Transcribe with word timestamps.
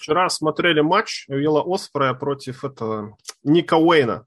Вчера 0.00 0.30
смотрели 0.30 0.80
матч 0.80 1.26
Вилла 1.28 1.62
Оспрея 1.62 2.14
против 2.14 2.64
этого 2.64 3.18
Ника 3.44 3.74
Уэйна. 3.74 4.24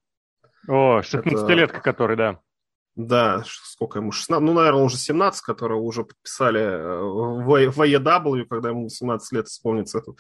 О, 0.68 1.00
16-летка 1.00 1.82
который, 1.82 2.16
да. 2.16 2.40
Да, 2.96 3.44
сколько 3.46 3.98
ему, 3.98 4.12
16, 4.12 4.46
ну, 4.46 4.54
наверное, 4.54 4.84
уже 4.84 4.98
17, 4.98 5.42
которого 5.42 5.80
уже 5.80 6.04
подписали 6.04 6.62
э, 6.62 7.02
в, 7.02 7.72
в 7.72 7.82
AEW, 7.82 8.46
когда 8.46 8.70
ему 8.70 8.88
17 8.88 9.32
лет 9.32 9.48
исполнится. 9.48 9.98
Этот. 9.98 10.20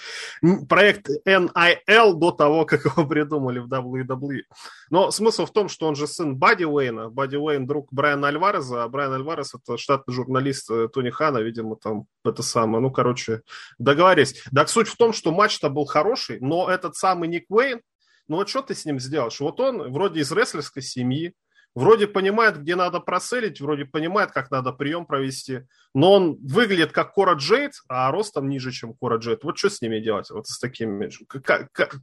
Проект 0.67 1.07
NIL 1.27 2.13
до 2.13 2.31
того, 2.31 2.65
как 2.65 2.85
его 2.85 3.05
придумали 3.07 3.59
в 3.59 3.67
WWE. 3.67 4.41
Но 4.89 5.11
смысл 5.11 5.45
в 5.45 5.51
том, 5.51 5.69
что 5.69 5.87
он 5.87 5.95
же 5.95 6.07
сын 6.07 6.35
Бадди 6.35 6.63
Уэйна. 6.63 7.09
Бадди 7.09 7.35
Уэйн 7.35 7.67
друг 7.67 7.93
Брайана 7.93 8.29
Альвареза, 8.29 8.83
а 8.83 8.89
Брайан 8.89 9.13
Альварес 9.13 9.53
это 9.53 9.77
штатный 9.77 10.15
журналист 10.15 10.71
э, 10.71 10.87
Тони 10.91 11.11
Хана, 11.11 11.39
видимо, 11.39 11.75
там 11.75 12.07
это 12.25 12.41
самое. 12.41 12.81
Ну, 12.81 12.89
короче, 12.89 13.41
договорились. 13.77 14.43
Так 14.51 14.67
суть 14.69 14.87
в 14.87 14.97
том, 14.97 15.13
что 15.13 15.31
матч-то 15.31 15.69
был 15.69 15.85
хороший, 15.85 16.39
но 16.39 16.67
этот 16.67 16.95
самый 16.95 17.29
Ник 17.29 17.45
Уэйн, 17.49 17.81
ну 18.27 18.37
вот 18.37 18.49
что 18.49 18.61
ты 18.61 18.73
с 18.73 18.85
ним 18.85 18.99
сделаешь? 18.99 19.39
Вот 19.39 19.59
он 19.59 19.91
вроде 19.91 20.21
из 20.21 20.31
рестлерской 20.31 20.81
семьи, 20.81 21.33
Вроде 21.75 22.07
понимает, 22.07 22.59
где 22.61 22.75
надо 22.75 22.99
проселить, 22.99 23.59
вроде 23.59 23.85
понимает, 23.85 24.31
как 24.31 24.51
надо 24.51 24.71
прием 24.71 25.05
провести, 25.05 25.61
но 25.95 26.13
он 26.13 26.37
выглядит 26.43 26.91
как 26.91 27.13
Кора 27.13 27.33
Джейд, 27.33 27.73
а 27.87 28.11
ростом 28.11 28.47
ниже, 28.47 28.71
чем 28.71 28.93
Кора 28.93 29.17
Джейд. 29.17 29.43
Вот 29.43 29.57
что 29.57 29.69
с 29.69 29.81
ними 29.81 29.99
делать? 29.99 30.29
Вот 30.29 30.47
с 30.47 30.59
такими... 30.59 31.09
Как, 31.27 31.71
как... 31.71 31.95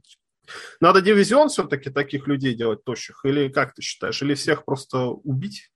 Надо 0.81 1.01
дивизион 1.01 1.47
все-таки 1.47 1.89
таких 1.89 2.27
людей 2.27 2.53
делать 2.53 2.83
тощих? 2.83 3.21
Или 3.23 3.47
как 3.47 3.73
ты 3.73 3.81
считаешь? 3.81 4.21
Или 4.21 4.33
всех 4.33 4.65
просто 4.65 5.05
убить? 5.05 5.71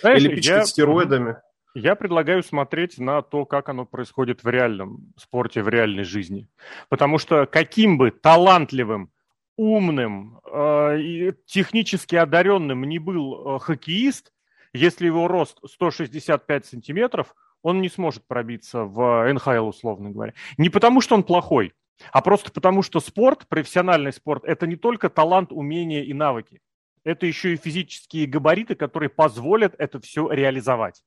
Знаешь, 0.00 0.22
Или 0.22 0.34
пичкать 0.34 0.56
я... 0.58 0.64
стероидами? 0.64 1.36
Я 1.74 1.94
предлагаю 1.94 2.42
смотреть 2.42 2.96
на 2.96 3.20
то, 3.20 3.44
как 3.44 3.68
оно 3.68 3.84
происходит 3.84 4.42
в 4.42 4.48
реальном 4.48 5.12
спорте, 5.18 5.62
в 5.62 5.68
реальной 5.68 6.04
жизни. 6.04 6.48
Потому 6.88 7.18
что 7.18 7.44
каким 7.44 7.98
бы 7.98 8.10
талантливым 8.10 9.10
умным 9.56 10.40
э, 10.44 11.32
технически 11.46 12.16
одаренным 12.16 12.84
не 12.84 12.98
был 12.98 13.56
э, 13.56 13.58
хоккеист, 13.58 14.32
если 14.72 15.06
его 15.06 15.28
рост 15.28 15.58
165 15.66 16.66
сантиметров, 16.66 17.34
он 17.62 17.80
не 17.80 17.88
сможет 17.88 18.26
пробиться 18.26 18.84
в 18.84 19.32
НХЛ, 19.32 19.68
условно 19.68 20.10
говоря. 20.10 20.34
Не 20.58 20.68
потому, 20.68 21.00
что 21.00 21.14
он 21.14 21.24
плохой, 21.24 21.72
а 22.12 22.20
просто 22.20 22.52
потому, 22.52 22.82
что 22.82 23.00
спорт, 23.00 23.48
профессиональный 23.48 24.12
спорт, 24.12 24.44
это 24.44 24.66
не 24.66 24.76
только 24.76 25.08
талант, 25.08 25.52
умения 25.52 26.02
и 26.02 26.12
навыки. 26.12 26.60
Это 27.04 27.26
еще 27.26 27.54
и 27.54 27.56
физические 27.56 28.26
габариты, 28.26 28.74
которые 28.74 29.08
позволят 29.08 29.74
это 29.78 30.00
все 30.00 30.28
реализовать. 30.28 31.02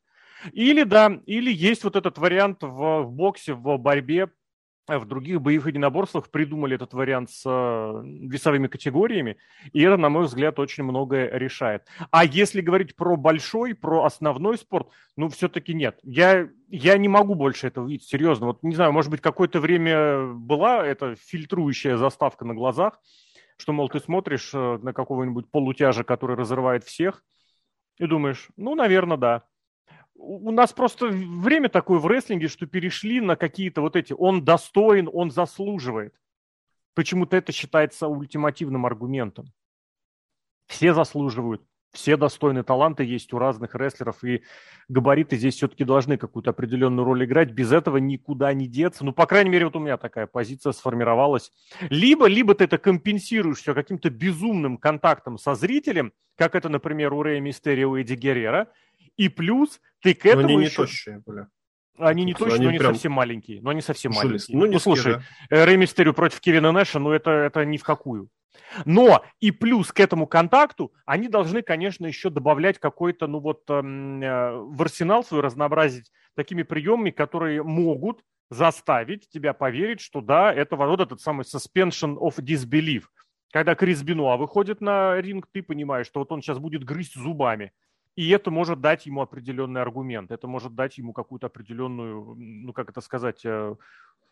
Или 0.53 0.83
да, 0.83 1.19
или 1.25 1.51
есть 1.51 1.83
вот 1.83 1.95
этот 1.95 2.17
вариант 2.17 2.63
в, 2.63 3.03
в 3.03 3.11
боксе, 3.11 3.53
в 3.53 3.77
борьбе, 3.77 4.29
в 4.97 5.05
других 5.05 5.41
боевых 5.41 5.67
единоборствах 5.67 6.29
придумали 6.29 6.75
этот 6.75 6.93
вариант 6.93 7.29
с 7.29 7.43
э, 7.45 8.01
весовыми 8.03 8.67
категориями, 8.67 9.37
и 9.73 9.81
это, 9.81 9.97
на 9.97 10.09
мой 10.09 10.25
взгляд, 10.25 10.57
очень 10.57 10.83
многое 10.83 11.29
решает. 11.37 11.85
А 12.09 12.25
если 12.25 12.61
говорить 12.61 12.95
про 12.95 13.15
большой, 13.15 13.75
про 13.75 14.05
основной 14.05 14.57
спорт, 14.57 14.87
ну, 15.15 15.29
все-таки 15.29 15.73
нет. 15.73 15.99
Я, 16.01 16.49
я 16.69 16.97
не 16.97 17.07
могу 17.07 17.35
больше 17.35 17.67
этого 17.67 17.87
видеть, 17.87 18.07
серьезно. 18.07 18.47
Вот, 18.47 18.63
не 18.63 18.75
знаю, 18.75 18.93
может 18.93 19.11
быть, 19.11 19.21
какое-то 19.21 19.59
время 19.59 20.33
была 20.33 20.85
эта 20.85 21.15
фильтрующая 21.15 21.97
заставка 21.97 22.45
на 22.45 22.55
глазах, 22.55 22.99
что, 23.57 23.73
мол, 23.73 23.89
ты 23.89 23.99
смотришь 23.99 24.51
э, 24.53 24.79
на 24.81 24.93
какого-нибудь 24.93 25.51
полутяжа, 25.51 26.03
который 26.03 26.35
разрывает 26.35 26.85
всех, 26.85 27.23
и 27.97 28.07
думаешь, 28.07 28.47
ну, 28.55 28.73
наверное, 28.73 29.17
да 29.17 29.43
у 30.19 30.51
нас 30.51 30.73
просто 30.73 31.07
время 31.07 31.69
такое 31.69 31.99
в 31.99 32.07
рестлинге, 32.07 32.47
что 32.49 32.67
перешли 32.67 33.21
на 33.21 33.35
какие-то 33.35 33.81
вот 33.81 33.95
эти 33.95 34.13
«он 34.13 34.43
достоин, 34.43 35.09
он 35.11 35.31
заслуживает». 35.31 36.13
Почему-то 36.93 37.37
это 37.37 37.51
считается 37.51 38.07
ультимативным 38.07 38.85
аргументом. 38.85 39.53
Все 40.67 40.93
заслуживают, 40.93 41.63
все 41.91 42.17
достойные 42.17 42.63
таланты 42.63 43.03
есть 43.03 43.33
у 43.33 43.39
разных 43.39 43.73
рестлеров, 43.73 44.23
и 44.23 44.43
габариты 44.89 45.37
здесь 45.37 45.55
все-таки 45.55 45.83
должны 45.83 46.17
какую-то 46.17 46.51
определенную 46.51 47.05
роль 47.05 47.25
играть. 47.25 47.51
Без 47.51 47.71
этого 47.71 47.97
никуда 47.97 48.53
не 48.53 48.67
деться. 48.67 49.03
Ну, 49.03 49.13
по 49.13 49.25
крайней 49.25 49.49
мере, 49.49 49.65
вот 49.65 49.75
у 49.75 49.79
меня 49.79 49.97
такая 49.97 50.27
позиция 50.27 50.73
сформировалась. 50.73 51.51
Либо, 51.89 52.27
либо 52.27 52.53
ты 52.53 52.65
это 52.65 52.77
компенсируешь 52.77 53.59
все 53.59 53.73
каким-то 53.73 54.09
безумным 54.09 54.77
контактом 54.77 55.37
со 55.39 55.55
зрителем, 55.55 56.13
как 56.35 56.53
это, 56.53 56.69
например, 56.69 57.13
у 57.13 57.23
Рэя 57.23 57.41
Мистерио 57.41 57.97
и 57.97 58.01
Эдди 58.01 58.13
Геррера, 58.13 58.67
и 59.19 59.27
плюс 59.27 59.81
ты 60.01 60.13
к 60.13 60.25
этому 60.25 60.43
но 60.43 60.47
они 60.47 60.65
еще... 60.65 60.81
не 60.81 60.87
тощие 60.87 61.21
были. 61.25 61.47
Они 61.97 62.23
не 62.23 62.33
точно, 62.33 62.55
они 62.55 62.63
но 62.63 62.69
они 62.69 62.79
прям... 62.79 62.93
совсем 62.93 63.11
маленькие. 63.11 63.61
Но 63.61 63.71
они 63.71 63.81
совсем 63.81 64.13
маленькие. 64.13 64.57
Ну, 64.57 64.65
не 64.65 64.71
ну 64.71 64.79
слушай, 64.79 65.15
да. 65.15 65.23
Э, 65.49 65.65
Рэй 65.65 65.75
Мистерио 65.75 66.13
против 66.13 66.39
Кевина 66.39 66.71
Нэша, 66.71 66.99
ну 66.99 67.11
это, 67.11 67.29
это 67.31 67.65
ни 67.65 67.75
в 67.75 67.83
какую. 67.83 68.29
Но 68.85 69.25
и 69.41 69.51
плюс 69.51 69.91
к 69.91 69.99
этому 69.99 70.25
контакту 70.25 70.93
они 71.05 71.27
должны, 71.27 71.61
конечно, 71.61 72.05
еще 72.05 72.29
добавлять 72.29 72.79
какой-то, 72.79 73.27
ну 73.27 73.39
вот, 73.39 73.63
эм, 73.69 74.21
э, 74.21 74.57
в 74.57 74.81
арсенал 74.81 75.25
свой 75.25 75.41
разнообразить 75.41 76.09
такими 76.37 76.63
приемами, 76.63 77.11
которые 77.11 77.61
могут 77.61 78.21
заставить 78.49 79.29
тебя 79.29 79.51
поверить, 79.51 79.99
что 79.99 80.21
да, 80.21 80.53
это 80.53 80.77
вот 80.77 81.01
этот 81.01 81.19
самый 81.19 81.43
suspension 81.43 82.17
of 82.17 82.37
disbelief. 82.39 83.03
Когда 83.51 83.75
Крис 83.75 84.01
Бенуа 84.01 84.37
выходит 84.37 84.79
на 84.79 85.19
ринг, 85.19 85.47
ты 85.51 85.61
понимаешь, 85.61 86.07
что 86.07 86.21
вот 86.21 86.31
он 86.31 86.41
сейчас 86.41 86.59
будет 86.59 86.85
грызть 86.85 87.15
зубами. 87.15 87.73
И 88.15 88.29
это 88.29 88.51
может 88.51 88.81
дать 88.81 89.05
ему 89.05 89.21
определенный 89.21 89.81
аргумент, 89.81 90.31
это 90.31 90.47
может 90.47 90.75
дать 90.75 90.97
ему 90.97 91.13
какую-то 91.13 91.47
определенную, 91.47 92.35
ну 92.35 92.73
как 92.73 92.89
это 92.89 93.01
сказать, 93.01 93.45
э, 93.45 93.75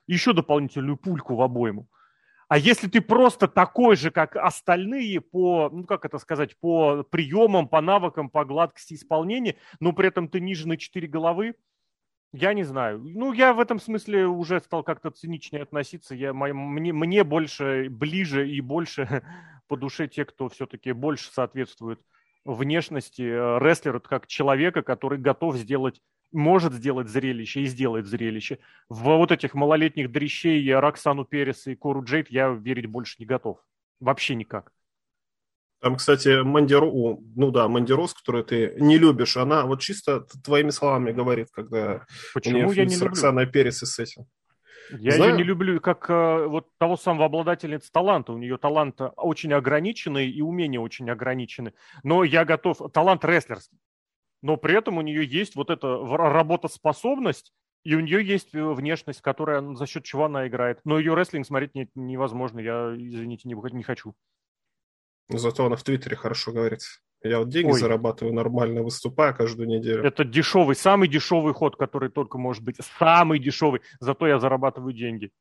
еще 0.08 0.34
дополнительную 0.34 0.98
пульку 0.98 1.36
в 1.36 1.42
обойму. 1.42 1.88
А 2.50 2.58
если 2.58 2.88
ты 2.88 3.02
просто 3.02 3.48
такой 3.48 3.98
же, 3.98 4.10
как 4.10 4.38
остальные 4.38 5.20
по, 5.20 5.70
ну 5.72 5.84
как 5.84 6.06
это 6.06 6.18
сказать, 6.18 6.58
по 6.58 7.04
приемам, 7.04 7.68
по 7.68 7.82
навыкам, 7.82 8.30
по 8.30 8.46
гладкости 8.46 8.94
исполнения, 8.94 9.58
но 9.82 9.92
при 9.92 10.08
этом 10.08 10.30
ты 10.30 10.40
ниже 10.40 10.68
на 10.68 10.78
4 10.78 11.08
головы, 11.08 11.56
я 12.34 12.54
не 12.54 12.64
знаю. 12.64 13.00
Ну, 13.00 13.34
я 13.34 13.54
в 13.54 13.60
этом 13.60 13.80
смысле 13.80 14.28
уже 14.28 14.60
стал 14.60 14.84
как-то 14.84 15.12
циничнее 15.12 15.64
относиться. 15.64 16.14
Я, 16.14 16.34
мне, 16.34 16.94
мне 16.94 17.24
больше, 17.24 17.88
ближе 17.90 18.50
и 18.50 18.62
больше 18.62 19.24
по 19.68 19.78
душе 19.78 20.08
те, 20.08 20.24
кто 20.24 20.48
все-таки 20.50 20.92
больше 20.92 21.32
соответствует 21.32 22.02
внешности 22.48 23.22
э, 23.22 23.60
рестлера 23.60 24.00
как 24.00 24.28
человека, 24.28 24.82
который 24.82 25.20
готов 25.20 25.58
сделать, 25.58 26.02
может 26.32 26.74
сделать 26.74 27.10
зрелище 27.10 27.62
и 27.62 27.66
сделает 27.66 28.08
зрелище. 28.08 28.60
В 28.90 29.04
вот 29.04 29.32
этих 29.32 29.54
малолетних 29.54 30.12
дрищей 30.12 30.74
Роксану 30.74 31.26
Перес 31.26 31.68
и 31.68 31.76
Кору 31.76 32.04
Джейд 32.04 32.30
я 32.30 32.50
верить 32.50 32.88
больше 32.88 33.18
не 33.20 33.26
готов. 33.26 33.60
Вообще 34.00 34.36
никак. 34.36 34.72
Там, 35.80 35.98
кстати, 35.98 36.42
Мандиро, 36.42 36.86
ну 36.88 37.52
да, 37.52 37.68
Мандирос, 37.68 38.14
которую 38.14 38.44
ты 38.44 38.74
не 38.80 38.98
любишь, 38.98 39.38
она 39.38 39.66
вот 39.66 39.82
чисто 39.82 40.22
твоими 40.44 40.72
словами 40.72 41.12
говорит, 41.12 41.50
когда 41.52 42.06
Почему 42.34 42.72
я 42.72 42.86
не 42.86 42.96
с 42.96 43.02
Роксаной 43.02 43.46
Перес 43.46 43.84
и 43.84 43.86
с 43.86 44.00
этим. 44.00 44.26
Я 44.92 45.12
Знаю. 45.12 45.32
ее 45.32 45.38
не 45.38 45.44
люблю 45.44 45.80
как 45.80 46.10
э, 46.10 46.48
вот 46.48 46.68
того 46.78 46.98
самого 46.98 47.26
обладательницы 47.26 47.92
таланта. 47.92 48.34
У 48.34 48.38
нее 48.38 48.58
талант 48.58 49.00
очень 49.16 49.54
ограниченный 49.54 50.30
и 50.30 50.42
умения 50.42 50.80
очень 50.80 51.10
ограничены. 51.10 51.74
Но 52.04 52.24
я 52.24 52.46
готов... 52.46 52.92
Талант 52.92 53.26
рестлерский. 53.26 53.78
Но 54.42 54.58
при 54.58 54.76
этом 54.76 54.98
у 54.98 55.02
нее 55.02 55.26
есть 55.26 55.56
вот 55.56 55.70
эта 55.70 55.88
работоспособность, 55.88 57.54
и 57.84 57.96
у 57.96 58.00
нее 58.00 58.26
есть 58.26 58.54
э, 58.54 58.64
внешность, 58.64 59.22
которая 59.22 59.62
за 59.76 59.86
счет 59.86 60.04
чего 60.04 60.26
она 60.26 60.48
играет. 60.48 60.80
Но 60.84 61.00
ее 61.00 61.14
рестлинг 61.14 61.46
смотреть 61.46 61.76
не, 61.76 61.90
невозможно. 61.96 62.60
Я, 62.60 62.94
извините, 62.96 63.48
не, 63.48 63.56
не 63.74 63.84
хочу. 63.84 64.16
Зато 65.30 65.66
она 65.66 65.76
в 65.76 65.84
Твиттере 65.84 66.16
хорошо 66.16 66.52
говорит. 66.52 66.82
Я 67.28 67.40
вот 67.40 67.50
деньги 67.50 67.72
Ой. 67.72 67.80
зарабатываю 67.80 68.34
нормально, 68.34 68.82
выступаю 68.82 69.36
каждую 69.36 69.68
неделю. 69.68 70.04
Это 70.04 70.24
дешевый, 70.24 70.76
самый 70.76 71.08
дешевый 71.08 71.54
ход, 71.54 71.76
который 71.76 72.10
только 72.10 72.38
может 72.38 72.64
быть. 72.64 72.78
Самый 73.00 73.40
дешевый. 73.40 73.82
Зато 74.00 74.28
я 74.28 74.40
зарабатываю 74.40 74.94
деньги. 74.94 75.32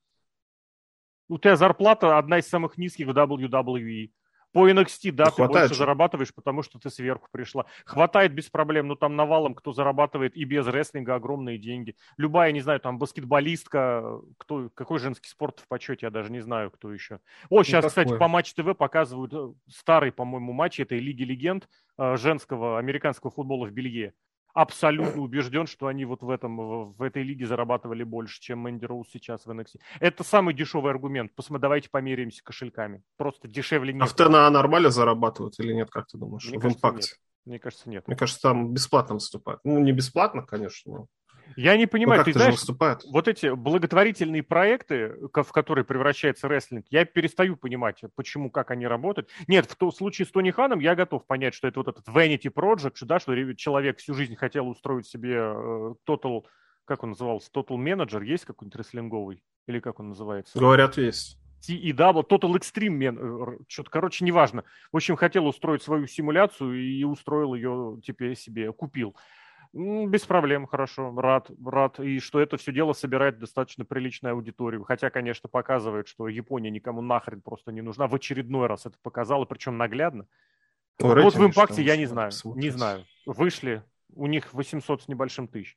У 1.28 1.38
тебя 1.38 1.56
зарплата 1.56 2.18
одна 2.18 2.38
из 2.38 2.46
самых 2.46 2.78
низких 2.78 3.06
в 3.06 3.10
WWE. 3.10 4.10
По 4.56 4.70
NXT, 4.70 5.12
да, 5.12 5.26
ты 5.26 5.44
больше 5.44 5.68
же. 5.68 5.74
зарабатываешь, 5.74 6.32
потому 6.32 6.62
что 6.62 6.78
ты 6.78 6.88
сверху 6.88 7.28
пришла. 7.30 7.66
Хватает 7.84 8.32
без 8.32 8.48
проблем, 8.48 8.88
ну 8.88 8.96
там 8.96 9.14
навалом, 9.14 9.54
кто 9.54 9.74
зарабатывает 9.74 10.34
и 10.34 10.44
без 10.44 10.66
рестлинга 10.66 11.16
огромные 11.16 11.58
деньги. 11.58 11.94
Любая, 12.16 12.52
не 12.52 12.62
знаю, 12.62 12.80
там 12.80 12.98
баскетболистка, 12.98 14.18
кто, 14.38 14.70
какой 14.72 14.98
женский 14.98 15.28
спорт 15.28 15.60
в 15.60 15.68
почете, 15.68 16.06
я 16.06 16.10
даже 16.10 16.32
не 16.32 16.40
знаю, 16.40 16.70
кто 16.70 16.90
еще. 16.90 17.20
О, 17.50 17.62
сейчас, 17.64 17.82
ну, 17.82 17.88
кстати, 17.90 18.16
по 18.16 18.28
Матч 18.28 18.54
ТВ 18.54 18.74
показывают 18.74 19.34
э, 19.34 19.52
старый, 19.68 20.10
по-моему, 20.10 20.54
матч 20.54 20.80
этой 20.80 21.00
Лиги 21.00 21.24
Легенд 21.24 21.68
э, 21.98 22.16
женского 22.16 22.78
американского 22.78 23.30
футбола 23.30 23.66
в 23.66 23.72
Бельгии 23.72 24.14
абсолютно 24.56 25.20
убежден, 25.20 25.66
что 25.66 25.86
они 25.86 26.06
вот 26.06 26.22
в, 26.22 26.30
этом, 26.30 26.92
в 26.92 27.02
этой 27.02 27.22
лиге 27.22 27.46
зарабатывали 27.46 28.02
больше, 28.04 28.40
чем 28.40 28.60
Мэнди 28.60 28.86
Роуз 28.86 29.08
сейчас 29.12 29.44
в 29.44 29.50
NXT. 29.50 29.80
Это 30.00 30.24
самый 30.24 30.54
дешевый 30.54 30.90
аргумент. 30.90 31.32
Посмотри, 31.34 31.60
давайте 31.60 31.90
померяемся 31.90 32.42
кошельками. 32.42 33.02
Просто 33.18 33.48
дешевле 33.48 33.92
нет. 33.92 34.02
А 34.02 34.06
в 34.06 34.14
ТНА 34.14 34.48
нормально 34.48 34.88
зарабатывают 34.88 35.60
или 35.60 35.74
нет, 35.74 35.90
как 35.90 36.06
ты 36.06 36.16
думаешь? 36.16 36.48
Мне 36.48 36.58
в 36.58 36.62
кажется, 36.62 36.78
импакте? 36.78 37.10
Нет. 37.10 37.20
Мне 37.44 37.58
кажется, 37.58 37.90
нет. 37.90 38.08
Мне 38.08 38.16
кажется, 38.16 38.40
там 38.40 38.72
бесплатно 38.72 39.16
выступают. 39.16 39.60
Ну, 39.62 39.78
не 39.78 39.92
бесплатно, 39.92 40.42
конечно, 40.42 40.92
но 40.92 41.06
Я 41.56 41.76
не 41.76 41.86
понимаю, 41.86 42.20
ну, 42.20 42.24
ты 42.24 42.32
знаешь, 42.32 42.54
выступают? 42.54 43.04
вот 43.10 43.28
эти 43.28 43.54
благотворительные 43.54 44.42
проекты, 44.42 45.14
в 45.32 45.52
которые 45.52 45.84
превращается 45.84 46.48
рестлинг, 46.48 46.86
я 46.90 47.04
перестаю 47.04 47.56
понимать, 47.56 48.02
почему, 48.14 48.50
как 48.50 48.70
они 48.70 48.86
работают. 48.86 49.30
Нет, 49.46 49.66
в 49.66 49.76
том 49.76 49.92
случае 49.92 50.26
с 50.26 50.30
Тони 50.30 50.50
Ханом 50.50 50.80
я 50.80 50.94
готов 50.94 51.26
понять, 51.26 51.54
что 51.54 51.68
это 51.68 51.80
вот 51.80 51.88
этот 51.88 52.08
Vanity 52.08 52.52
Project, 52.52 52.96
да, 53.02 53.20
что 53.20 53.34
человек 53.54 53.98
всю 53.98 54.14
жизнь 54.14 54.36
хотел 54.36 54.68
устроить 54.68 55.06
себе 55.06 55.36
э, 55.36 55.94
Total, 56.08 56.44
как 56.84 57.04
он 57.04 57.10
назывался, 57.10 57.50
Total 57.52 57.76
Manager, 57.76 58.24
есть 58.24 58.44
какой-нибудь 58.44 58.76
рестлинговый? 58.76 59.42
Или 59.66 59.80
как 59.80 60.00
он 60.00 60.08
называется? 60.10 60.58
Говорят, 60.58 60.96
есть. 60.96 61.38
TEW, 61.66 62.26
Total 62.28 62.52
Extreme, 62.54 63.16
э, 63.16 63.58
что-то, 63.68 63.90
короче, 63.90 64.24
неважно. 64.24 64.64
В 64.92 64.96
общем, 64.96 65.16
хотел 65.16 65.46
устроить 65.46 65.82
свою 65.82 66.06
симуляцию 66.06 66.80
и 66.80 67.04
устроил 67.04 67.54
ее 67.54 68.00
теперь 68.04 68.36
себе, 68.36 68.72
купил. 68.72 69.16
Без 69.72 70.24
проблем, 70.24 70.66
хорошо, 70.66 71.12
рад, 71.16 71.50
рад. 71.64 72.00
И 72.00 72.18
что 72.20 72.40
это 72.40 72.56
все 72.56 72.72
дело 72.72 72.92
собирает 72.92 73.38
достаточно 73.38 73.84
приличную 73.84 74.34
аудиторию. 74.34 74.84
Хотя, 74.84 75.10
конечно, 75.10 75.48
показывает, 75.48 76.08
что 76.08 76.28
Япония 76.28 76.70
никому 76.70 77.02
нахрен 77.02 77.40
просто 77.40 77.72
не 77.72 77.82
нужна. 77.82 78.06
В 78.06 78.14
очередной 78.14 78.66
раз 78.66 78.86
это 78.86 78.96
показало, 79.02 79.44
причем 79.44 79.76
наглядно. 79.76 80.26
Ой, 81.00 81.22
вот 81.22 81.34
в 81.34 81.44
импакте 81.44 81.82
я 81.82 81.96
не 81.96 82.06
знаю, 82.06 82.30
посмотреть. 82.30 82.64
не 82.64 82.70
знаю. 82.70 83.04
Вышли, 83.26 83.82
у 84.14 84.26
них 84.26 84.52
800 84.52 85.02
с 85.02 85.08
небольшим 85.08 85.48
тысяч. 85.48 85.76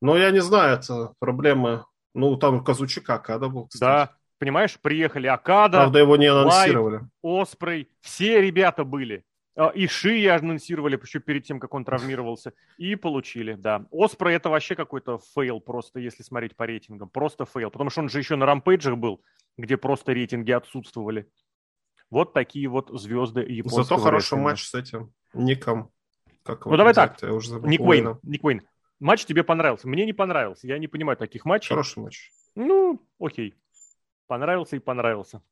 Ну, 0.00 0.16
я 0.16 0.30
не 0.30 0.40
знаю, 0.40 0.78
это 0.78 1.14
проблема. 1.18 1.86
Ну, 2.14 2.36
там 2.36 2.62
Kazuchika 2.62 3.14
Okada 3.14 3.48
был, 3.48 3.66
кстати. 3.66 3.80
Да, 3.80 4.16
понимаешь, 4.38 4.78
приехали 4.78 5.26
Okada, 5.26 5.78
Правда, 5.78 5.98
его 5.98 6.16
не 6.16 6.26
анонсировали. 6.26 6.96
Jay 7.22 7.31
White, 7.31 7.48
Ospreay, 7.48 7.90
все 8.00 8.40
ребята 8.40 8.84
были. 8.84 9.24
А, 9.58 9.70
и 9.70 9.88
Шибату 9.88 10.24
анонсировали 10.28 10.96
еще 11.02 11.18
перед 11.18 11.42
тем, 11.42 11.58
как 11.58 11.74
он 11.74 11.84
травмировался. 11.84 12.52
И 12.76 12.94
получили, 12.94 13.54
да. 13.54 13.86
Ospreay 13.90 14.28
это 14.28 14.50
вообще 14.50 14.76
какой-то 14.76 15.18
фейл 15.34 15.60
просто, 15.60 15.98
если 15.98 16.22
смотреть 16.22 16.54
по 16.54 16.64
рейтингам. 16.64 17.08
Просто 17.08 17.44
фейл. 17.44 17.68
Потому 17.72 17.90
что 17.90 18.02
он 18.02 18.08
же 18.08 18.18
еще 18.20 18.36
на 18.36 18.46
Rampage'ах 18.46 18.96
был, 18.96 19.20
где 19.56 19.76
просто 19.76 20.12
рейтинги 20.12 20.52
отсутствовали. 20.52 21.28
Вот 22.08 22.34
такие 22.34 22.68
вот 22.68 22.88
звезды 22.90 23.40
японского 23.40 23.82
Зато 23.82 24.00
хороший 24.00 24.38
матч 24.38 24.62
с 24.62 24.74
этим 24.74 25.12
Ником. 25.34 25.90
Как 26.44 26.64
ну 26.64 26.76
давай 26.76 26.94
так, 26.94 27.20
Ник 27.20 27.80
Уэйн, 27.80 28.20
Ник 28.22 28.44
Уэйн. 28.44 28.62
Матч 29.00 29.24
тебе 29.24 29.42
понравился. 29.42 29.88
Мне 29.88 30.06
не 30.06 30.12
понравился. 30.12 30.68
Я 30.68 30.78
не 30.78 30.86
понимаю 30.86 31.16
таких 31.16 31.44
матчей. 31.44 31.68
Хороший 31.68 31.98
матч. 31.98 32.30
Ну, 32.54 33.04
окей. 33.20 33.54
Понравился 34.28 34.76
и 34.76 34.78
понравился. 34.78 35.42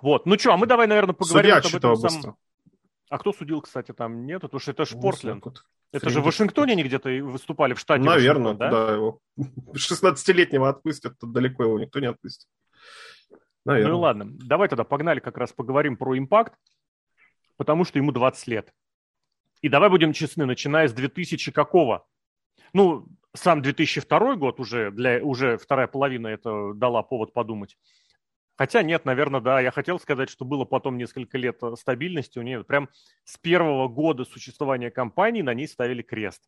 Вот. 0.00 0.26
Ну 0.26 0.38
что, 0.38 0.54
а 0.54 0.56
мы 0.56 0.66
давай, 0.66 0.86
наверное, 0.86 1.14
поговорим 1.14 1.54
Судья 1.62 1.68
об 1.68 1.74
этом 1.74 2.10
самом... 2.10 2.36
А 3.10 3.18
кто 3.18 3.32
судил, 3.32 3.60
кстати, 3.60 3.92
там 3.92 4.24
нет? 4.24 4.40
Потому 4.40 4.60
что 4.60 4.70
это 4.70 4.86
же 4.86 4.96
Портленд. 4.96 5.44
Вот, 5.44 5.64
это 5.92 6.08
же 6.10 6.20
в 6.20 6.24
Вашингтоне 6.24 6.74
они 6.74 6.84
где-то 6.84 7.10
выступали, 7.24 7.74
в 7.74 7.80
штате 7.80 8.04
Наверное, 8.04 8.54
да? 8.54 8.70
да 8.70 8.94
его. 8.94 9.18
16-летнего 9.74 10.68
отпустят, 10.68 11.18
тут 11.18 11.32
далеко 11.32 11.64
его 11.64 11.80
никто 11.80 11.98
не 11.98 12.06
отпустит. 12.06 12.48
Наверное. 13.64 13.92
Ну 13.92 13.98
и 13.98 14.00
ладно, 14.00 14.26
давай 14.30 14.68
тогда 14.68 14.84
погнали 14.84 15.18
как 15.18 15.36
раз 15.36 15.52
поговорим 15.52 15.96
про 15.96 16.16
импакт, 16.16 16.54
потому 17.56 17.84
что 17.84 17.98
ему 17.98 18.12
20 18.12 18.46
лет. 18.46 18.72
И 19.60 19.68
давай 19.68 19.90
будем 19.90 20.12
честны, 20.12 20.46
начиная 20.46 20.86
с 20.86 20.92
2000 20.92 21.50
какого? 21.50 22.06
Ну, 22.72 23.08
сам 23.34 23.60
2002 23.60 24.36
год 24.36 24.60
уже, 24.60 24.92
для, 24.92 25.22
уже 25.22 25.58
вторая 25.58 25.88
половина 25.88 26.28
это 26.28 26.74
дала 26.74 27.02
повод 27.02 27.32
подумать. 27.32 27.76
Хотя 28.60 28.82
нет, 28.82 29.06
наверное, 29.06 29.40
да. 29.40 29.58
Я 29.58 29.70
хотел 29.70 29.98
сказать, 29.98 30.28
что 30.28 30.44
было 30.44 30.66
потом 30.66 30.98
несколько 30.98 31.38
лет 31.38 31.56
э, 31.62 31.76
стабильности 31.76 32.38
у 32.38 32.42
нее. 32.42 32.62
Прям 32.62 32.90
с 33.24 33.38
первого 33.38 33.88
года 33.88 34.26
существования 34.26 34.90
компании 34.90 35.40
на 35.40 35.54
ней 35.54 35.66
ставили 35.66 36.02
крест. 36.02 36.42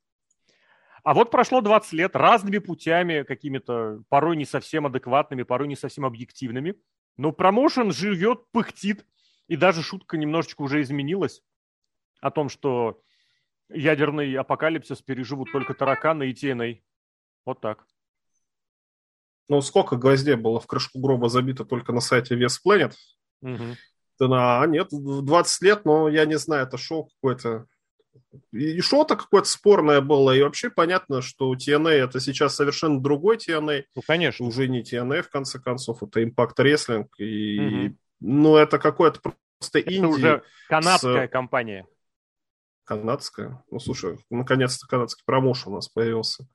А 1.04 1.14
вот 1.14 1.30
прошло 1.30 1.62
20 1.62 1.94
лет 1.94 2.14
разными 2.14 2.58
путями, 2.58 3.22
какими-то 3.22 4.02
порой 4.10 4.36
не 4.36 4.44
совсем 4.44 4.84
адекватными, 4.84 5.42
порой 5.42 5.68
не 5.68 5.74
совсем 5.74 6.04
объективными. 6.04 6.74
Но 7.16 7.32
промоушен 7.32 7.92
живет, 7.92 8.44
пыхтит. 8.52 9.06
И 9.48 9.56
даже 9.56 9.82
шутка 9.82 10.18
немножечко 10.18 10.60
уже 10.60 10.82
изменилась 10.82 11.42
о 12.20 12.30
том, 12.30 12.50
что 12.50 13.00
ядерный 13.70 14.34
апокалипсис 14.34 15.00
переживут 15.00 15.50
только 15.50 15.72
тараканы 15.72 16.28
и 16.28 16.34
TNA. 16.34 16.82
Вот 17.46 17.62
так. 17.62 17.86
Ну, 19.48 19.60
сколько 19.60 19.96
гвоздей 19.96 20.36
было 20.36 20.60
в 20.60 20.66
крышку 20.66 20.98
гроба 20.98 21.28
забито 21.28 21.64
только 21.64 21.92
на 21.92 22.00
сайте 22.00 22.34
Вес 22.34 22.60
Planet? 22.64 22.92
Угу. 23.42 23.76
Да, 24.28 24.62
а 24.62 24.66
нет, 24.66 24.88
20 24.90 25.62
лет, 25.62 25.84
но 25.84 26.08
я 26.08 26.24
не 26.26 26.38
знаю, 26.38 26.66
это 26.66 26.78
шоу 26.78 27.06
какое-то. 27.06 27.66
И 28.52 28.80
шоу-то 28.80 29.16
какое-то 29.16 29.48
спорное 29.48 30.00
было, 30.00 30.30
и 30.34 30.42
вообще 30.42 30.70
понятно, 30.70 31.22
что 31.22 31.54
TNA 31.54 31.90
это 31.90 32.20
сейчас 32.20 32.54
совершенно 32.54 33.00
другой 33.00 33.36
TNA. 33.36 33.84
Ну, 33.94 34.02
конечно. 34.06 34.46
Уже 34.46 34.68
не 34.68 34.82
TNA, 34.82 35.22
в 35.22 35.30
конце 35.30 35.58
концов, 35.58 36.02
это 36.02 36.22
Impact 36.22 36.56
Wrestling. 36.58 37.08
И, 37.18 37.86
угу. 37.86 37.96
ну, 38.20 38.56
это 38.56 38.78
какое-то 38.78 39.20
просто 39.20 39.78
это 39.80 39.92
инди. 39.92 40.04
уже 40.04 40.42
канадская 40.68 41.26
с... 41.26 41.30
компания. 41.30 41.86
Канадская? 42.84 43.64
Ну, 43.70 43.80
слушай, 43.80 44.18
наконец-то 44.30 44.86
канадский 44.86 45.22
промоушен 45.24 45.72
у 45.72 45.76
нас 45.76 45.88
появился. 45.88 46.46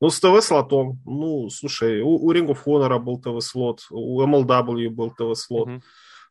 Ну, 0.00 0.10
с 0.10 0.20
ТВ-слотом. 0.20 1.00
Ну, 1.06 1.48
слушай, 1.48 2.00
у, 2.02 2.16
у 2.16 2.32
Ring 2.32 2.46
of 2.48 2.58
Honor 2.66 2.98
был 2.98 3.20
ТВ-слот, 3.20 3.86
у 3.90 4.22
MLW 4.22 4.90
был 4.90 5.10
ТВ-слот. 5.10 5.68
Mm-hmm. 5.68 5.82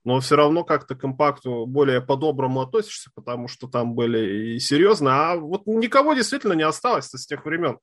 Но 0.04 0.20
все 0.20 0.36
равно 0.36 0.64
как-то 0.64 0.94
к 0.94 1.02
компакту 1.02 1.66
более 1.66 2.00
по-доброму 2.00 2.62
относишься, 2.62 3.10
потому 3.16 3.48
что 3.48 3.68
там 3.68 3.96
были 3.96 4.54
и 4.54 4.60
серьезно. 4.60 5.32
А 5.32 5.36
вот 5.36 5.66
никого 5.66 6.14
действительно 6.14 6.54
не 6.54 6.62
осталось 6.62 7.10
с 7.10 7.26
тех 7.26 7.44
времен. 7.44 7.80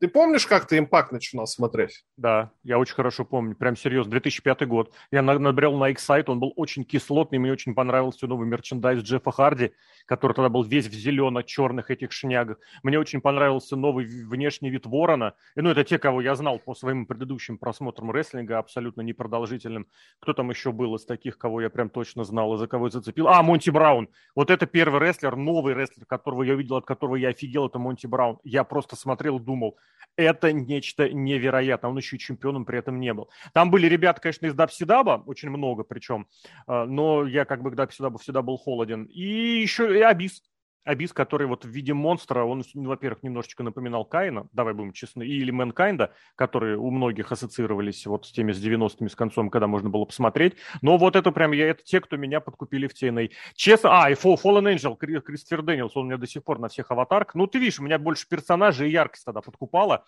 Ты 0.00 0.06
помнишь, 0.06 0.46
как 0.46 0.66
ты 0.66 0.78
импакт 0.78 1.10
начинал 1.10 1.46
смотреть? 1.46 2.04
Да, 2.16 2.52
я 2.62 2.78
очень 2.78 2.94
хорошо 2.94 3.24
помню. 3.24 3.56
Прям 3.56 3.76
серьезно, 3.76 4.12
2005 4.12 4.66
год. 4.68 4.94
Я 5.10 5.22
набрел 5.22 5.76
на 5.76 5.88
их 5.88 5.98
сайт, 5.98 6.28
он 6.28 6.38
был 6.38 6.52
очень 6.54 6.84
кислотный, 6.84 7.38
мне 7.38 7.50
очень 7.50 7.74
понравился 7.74 8.28
новый 8.28 8.46
мерчендайз 8.46 9.02
Джеффа 9.02 9.32
Харди, 9.32 9.72
который 10.06 10.34
тогда 10.34 10.48
был 10.50 10.62
весь 10.62 10.86
в 10.86 10.92
зелено-черных 10.92 11.90
этих 11.90 12.12
шнягах. 12.12 12.58
Мне 12.84 12.98
очень 12.98 13.20
понравился 13.20 13.74
новый 13.74 14.06
внешний 14.06 14.70
вид 14.70 14.86
Ворона. 14.86 15.34
И, 15.56 15.60
ну, 15.60 15.70
это 15.70 15.82
те, 15.82 15.98
кого 15.98 16.20
я 16.20 16.36
знал 16.36 16.60
по 16.60 16.74
своим 16.74 17.04
предыдущим 17.04 17.58
просмотрам 17.58 18.12
рестлинга, 18.12 18.58
абсолютно 18.58 19.00
непродолжительным. 19.00 19.88
Кто 20.20 20.32
там 20.32 20.50
еще 20.50 20.70
был 20.70 20.94
из 20.94 21.04
таких, 21.04 21.38
кого 21.38 21.60
я 21.60 21.70
прям 21.70 21.90
точно 21.90 22.22
знал, 22.22 22.54
и 22.54 22.58
за 22.58 22.68
кого 22.68 22.88
зацепил? 22.88 23.26
А, 23.26 23.42
Монти 23.42 23.70
Браун. 23.70 24.08
Вот 24.36 24.50
это 24.50 24.66
первый 24.66 25.00
рестлер, 25.00 25.34
новый 25.34 25.74
рестлер, 25.74 26.06
которого 26.06 26.44
я 26.44 26.54
увидел, 26.54 26.76
от 26.76 26.84
которого 26.84 27.16
я 27.16 27.30
офигел, 27.30 27.66
это 27.66 27.80
Монти 27.80 28.06
Браун. 28.06 28.38
Я 28.44 28.62
просто 28.62 28.94
смотрел 28.94 29.40
думал, 29.40 29.76
это 30.18 30.52
нечто 30.52 31.08
невероятное. 31.08 31.90
Он 31.90 31.96
еще 31.96 32.16
и 32.16 32.18
чемпионом 32.18 32.64
при 32.64 32.78
этом 32.78 32.98
не 32.98 33.14
был. 33.14 33.30
Там 33.54 33.70
были 33.70 33.86
ребята, 33.86 34.20
конечно, 34.20 34.46
из 34.46 34.54
Дабсидаба, 34.54 35.22
очень 35.26 35.48
много 35.48 35.84
причем, 35.84 36.26
а, 36.66 36.84
но 36.86 37.24
я 37.26 37.44
как 37.44 37.62
бы 37.62 37.70
к 37.70 37.76
WCW 37.76 38.18
всегда 38.18 38.42
был 38.42 38.58
холоден. 38.58 39.04
И 39.04 39.22
еще 39.22 39.96
и 39.96 40.02
Abyss. 40.02 40.42
Abyss, 40.88 41.12
который 41.12 41.46
вот 41.46 41.66
в 41.66 41.68
виде 41.68 41.92
монстра, 41.92 42.44
он, 42.44 42.64
ну, 42.72 42.88
во-первых, 42.88 43.22
немножечко 43.22 43.62
напоминал 43.62 44.06
Кейна, 44.06 44.48
давай 44.52 44.72
будем 44.72 44.92
честны, 44.92 45.22
или 45.22 45.50
Mankind'а, 45.50 46.14
которые 46.34 46.78
у 46.78 46.90
многих 46.90 47.30
ассоциировались 47.30 48.06
вот 48.06 48.24
с 48.24 48.32
теми 48.32 48.52
с 48.52 48.64
90-ми, 48.64 49.10
с 49.10 49.14
концом, 49.14 49.50
когда 49.50 49.66
можно 49.66 49.90
было 49.90 50.06
посмотреть. 50.06 50.54
Но 50.80 50.96
вот 50.96 51.14
это 51.14 51.30
прям, 51.30 51.52
я, 51.52 51.68
это 51.68 51.84
те, 51.84 52.00
кто 52.00 52.16
меня 52.16 52.40
подкупили 52.40 52.86
в 52.86 52.94
TNA. 52.94 53.32
Честно, 53.54 54.02
а, 54.02 54.10
и 54.10 54.14
Fallen 54.14 54.74
Angel, 54.74 54.96
Кристофер 54.96 55.60
Дэниелс, 55.60 55.94
он 55.94 56.04
у 56.04 56.06
меня 56.06 56.16
до 56.16 56.26
сих 56.26 56.42
пор 56.42 56.58
на 56.58 56.68
всех 56.68 56.90
аватарках. 56.90 57.34
Ну, 57.34 57.46
ты 57.46 57.58
видишь, 57.58 57.80
у 57.80 57.82
меня 57.82 57.98
больше 57.98 58.26
персонажей 58.26 58.88
и 58.88 58.92
яркость 58.92 59.26
тогда 59.26 59.42
подкупала, 59.42 60.06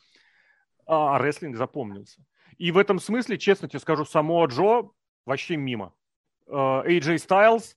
а, 0.87 1.17
а 1.17 1.19
рестлинг 1.19 1.59
запомнился. 1.59 2.25
И 2.57 2.73
в 2.73 2.79
этом 2.79 3.01
смысле, 3.01 3.37
честно 3.37 3.69
тебе 3.69 3.81
скажу, 3.81 4.07
само 4.07 4.47
Джо 4.47 4.89
вообще 5.27 5.59
мимо. 5.59 5.93
AJ 6.49 7.17
Styles, 7.17 7.75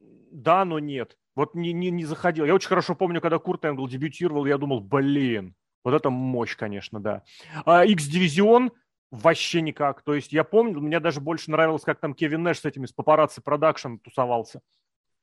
да, 0.00 0.64
но 0.64 0.78
нет. 0.78 1.18
Вот 1.40 1.54
не, 1.54 1.72
не, 1.72 1.90
не 1.90 2.04
заходил. 2.04 2.44
Я 2.44 2.54
очень 2.54 2.68
хорошо 2.68 2.94
помню, 2.94 3.22
когда 3.22 3.38
Курт 3.38 3.64
Энгл 3.64 3.88
дебютировал, 3.88 4.44
я 4.44 4.58
думал, 4.58 4.80
блин, 4.80 5.54
вот 5.82 5.94
это 5.94 6.10
мощь, 6.10 6.54
конечно, 6.54 7.00
да. 7.00 7.22
А 7.64 7.86
X-дивизион 7.86 8.72
вообще 9.10 9.62
никак. 9.62 10.02
То 10.02 10.12
есть 10.12 10.34
я 10.34 10.44
помню, 10.44 10.82
мне 10.82 11.00
даже 11.00 11.22
больше 11.22 11.50
нравилось, 11.50 11.82
как 11.82 11.98
там 11.98 12.12
Кевин 12.12 12.42
Нэш 12.42 12.58
с 12.58 12.66
этими, 12.66 12.84
с 12.84 12.92
папарацци 12.92 13.40
продакшн 13.40 13.96
тусовался. 13.96 14.60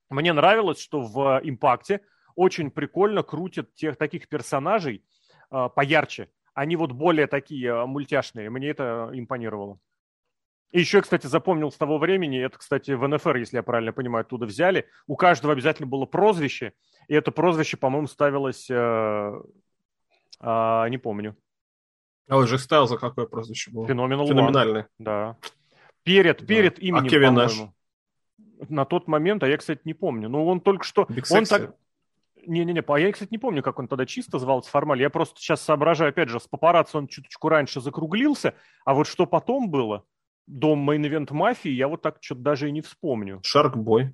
Мне 0.10 0.34
нравилось, 0.34 0.80
что 0.80 1.02
в 1.02 1.40
Импакте 1.44 2.02
очень 2.34 2.72
прикольно 2.72 3.22
крутят 3.22 3.76
тех 3.76 3.96
таких 3.96 4.28
персонажей 4.28 5.06
э, 5.52 5.70
поярче. 5.76 6.32
Они 6.56 6.78
вот 6.78 6.94
более 6.94 7.28
такие 7.28 7.70
э, 7.70 7.86
мультяшные. 7.86 8.50
Мне 8.50 8.70
это 8.70 9.12
импонировало. 9.14 9.78
И 10.72 10.80
еще, 10.80 11.02
кстати, 11.02 11.28
запомнил 11.28 11.72
с 11.72 11.78
того 11.78 11.98
времени, 11.98 12.40
это, 12.40 12.58
кстати, 12.58 12.92
в 12.92 13.08
НФР, 13.08 13.38
если 13.38 13.58
я 13.58 13.64
правильно 13.64 13.94
понимаю, 13.94 14.22
оттуда 14.22 14.46
взяли, 14.46 14.88
у 15.08 15.16
каждого 15.16 15.54
обязательно 15.54 15.88
было 15.88 16.06
прозвище, 16.06 16.74
и 17.08 17.14
это 17.14 17.32
прозвище, 17.32 17.78
по-моему, 17.78 18.08
ставилось, 18.08 18.70
э, 18.70 19.32
э, 20.42 20.90
не 20.90 20.98
помню. 20.98 21.38
А 22.28 22.38
он 22.38 22.48
же 22.48 22.60
ставил 22.60 22.88
за 22.88 22.98
какое 22.98 23.26
прозвище 23.26 23.72
было? 23.72 23.88
Феноменал 23.88 24.28
Феноменальный. 24.28 24.86
Да. 25.00 25.38
Перед, 26.04 26.46
перед 26.46 26.76
да. 26.76 26.82
именем, 26.82 27.06
а 27.06 27.10
Кевин 27.10 27.34
Нэш? 27.34 27.54
На 28.70 28.86
тот 28.86 29.08
момент, 29.08 29.44
а 29.44 29.48
я, 29.48 29.58
кстати, 29.58 29.82
не 29.86 29.94
помню. 29.94 30.28
Ну, 30.28 30.46
он 30.46 30.60
только 30.60 30.84
что... 30.84 31.08
он 31.30 31.46
так... 31.46 31.76
Не-не-не, 32.46 32.82
а 32.82 33.00
я, 33.00 33.12
кстати, 33.12 33.30
не 33.30 33.38
помню, 33.38 33.62
как 33.62 33.78
он 33.78 33.88
тогда 33.88 34.06
чисто 34.06 34.40
звался 34.40 34.70
формально. 34.70 35.02
Я 35.02 35.10
просто 35.10 35.40
сейчас 35.40 35.62
соображаю, 35.62 36.10
опять 36.10 36.30
же, 36.30 36.40
с 36.40 36.48
Paparazzi 36.48 36.98
он 36.98 37.08
чуточку 37.08 37.50
раньше 37.50 37.82
закруглился, 37.82 38.54
а 38.86 38.94
вот 38.94 39.06
что 39.06 39.26
потом 39.26 39.70
было, 39.70 40.06
до 40.48 40.76
Main 40.76 41.00
Event 41.00 41.32
Mafia, 41.32 41.70
я 41.70 41.88
вот 41.88 42.02
так 42.02 42.18
что-то 42.22 42.42
даже 42.42 42.70
и 42.70 42.72
не 42.72 42.82
вспомню. 42.82 43.42
Shark 43.44 43.82
Boy. 43.82 44.14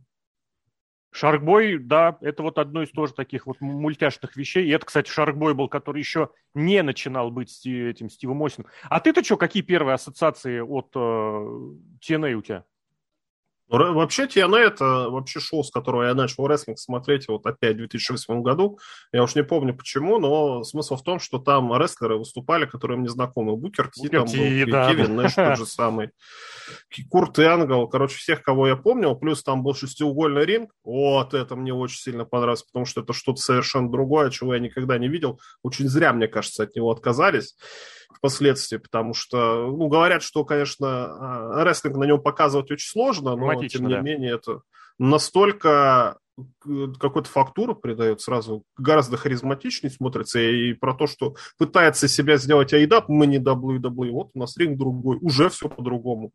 Shark 1.12 1.48
Boy, 1.48 1.78
да, 1.78 2.18
это 2.22 2.42
вот 2.42 2.58
одно 2.58 2.82
из 2.82 2.90
тоже 2.90 3.14
таких 3.14 3.46
вот 3.46 3.62
мультяшных 3.62 4.36
вещей. 4.36 4.66
И 4.66 4.72
это, 4.72 4.88
кстати, 4.88 5.10
Shark 5.10 5.37
Boy 5.37 5.54
был, 5.54 5.70
который 5.70 6.00
еще 6.00 6.30
не 6.56 6.82
начинал 6.82 7.30
быть 7.30 7.66
этим 7.66 8.10
Стивом 8.10 8.44
Остином. 8.44 8.70
А 8.90 9.00
ты-то 9.00 9.24
что, 9.24 9.38
какие 9.38 9.62
первые 9.62 9.94
ассоциации 9.94 10.60
от 10.60 10.90
э, 10.96 11.00
TNA 11.00 12.34
у 12.34 12.42
тебя? 12.42 12.66
Вообще 13.70 14.26
TNA 14.26 14.58
это 14.58 15.10
вообще 15.10 15.40
шоу, 15.40 15.64
с 15.64 15.72
которого 15.72 16.04
я 16.04 16.14
начал 16.14 16.46
рестлинг 16.48 16.78
смотреть 16.78 17.28
вот 17.28 17.46
опять 17.46 17.76
в 17.76 17.78
2008 17.78 18.42
году. 18.42 18.78
Я 19.12 19.24
уж 19.24 19.36
не 19.36 19.44
помню 19.44 19.76
почему, 19.76 20.20
но 20.20 20.64
смысл 20.64 20.96
в 20.96 21.04
том, 21.04 21.20
что 21.20 21.40
там 21.40 21.76
рестлеры 21.76 22.18
выступали, 22.18 22.66
которые 22.66 23.00
мне 23.00 23.10
знакомы. 23.10 23.56
Букер 23.56 23.90
Ти, 23.90 24.10
там 24.10 24.26
был, 24.26 24.72
да. 24.72 24.90
Кевин 24.90 25.16
Нэш 25.16 25.34
тот 25.34 25.58
же 25.58 25.66
самый. 25.66 26.12
Курт 27.10 27.40
Энгл, 27.40 27.88
короче, 27.88 28.18
всех, 28.18 28.44
кого 28.44 28.68
я 28.68 28.76
помнил. 28.76 29.16
Плюс 29.16 29.42
там 29.42 29.64
был 29.64 29.74
шестиугольный 29.74 30.46
ринг. 30.46 30.72
Вот 30.84 31.34
это 31.34 31.56
мне 31.56 31.74
очень 31.74 31.98
сильно 31.98 32.26
понравилось, 32.26 32.64
потому 32.64 32.86
что 32.86 33.02
это 33.02 33.14
что-то 33.14 33.42
совершенно 33.42 33.90
другое, 33.90 34.30
чего 34.30 34.54
я 34.54 34.60
никогда 34.60 34.98
не 34.98 35.08
видел. 35.08 35.40
Очень 35.64 35.88
зря, 35.88 36.14
мне 36.14 36.28
кажется, 36.28 36.64
от 36.64 36.76
него 36.76 36.92
отказались 36.92 37.56
впоследствии, 38.18 38.78
потому 38.78 39.14
что, 39.14 39.68
ну, 39.68 39.88
говорят, 39.88 40.24
что, 40.24 40.44
конечно, 40.46 40.88
а, 40.88 41.64
рестлинг 41.64 41.98
на 41.98 42.06
нем 42.06 42.22
показывать 42.22 42.72
очень 42.72 42.90
сложно, 42.90 43.36
но, 43.36 43.54
тем 43.68 43.88
не 43.88 43.96
да. 43.96 44.02
менее, 44.02 44.36
это 44.36 44.62
настолько 44.98 46.18
какой-то 47.00 47.30
фактуру 47.30 47.76
придает 47.76 48.22
сразу, 48.22 48.64
гораздо 48.78 49.18
харизматичнее 49.18 49.92
смотрится, 49.92 50.40
и 50.40 50.74
про 50.74 50.94
то, 50.94 51.06
что 51.06 51.36
пытается 51.58 52.08
себя 52.08 52.38
сделать 52.38 52.74
Айдап, 52.74 53.08
мы 53.08 53.28
не 53.28 53.38
WWE, 53.38 54.10
вот 54.12 54.32
у 54.34 54.40
нас 54.40 54.58
ринг 54.58 54.78
другой, 54.78 55.18
уже 55.22 55.50
все 55.50 55.70
по-другому. 55.70 56.32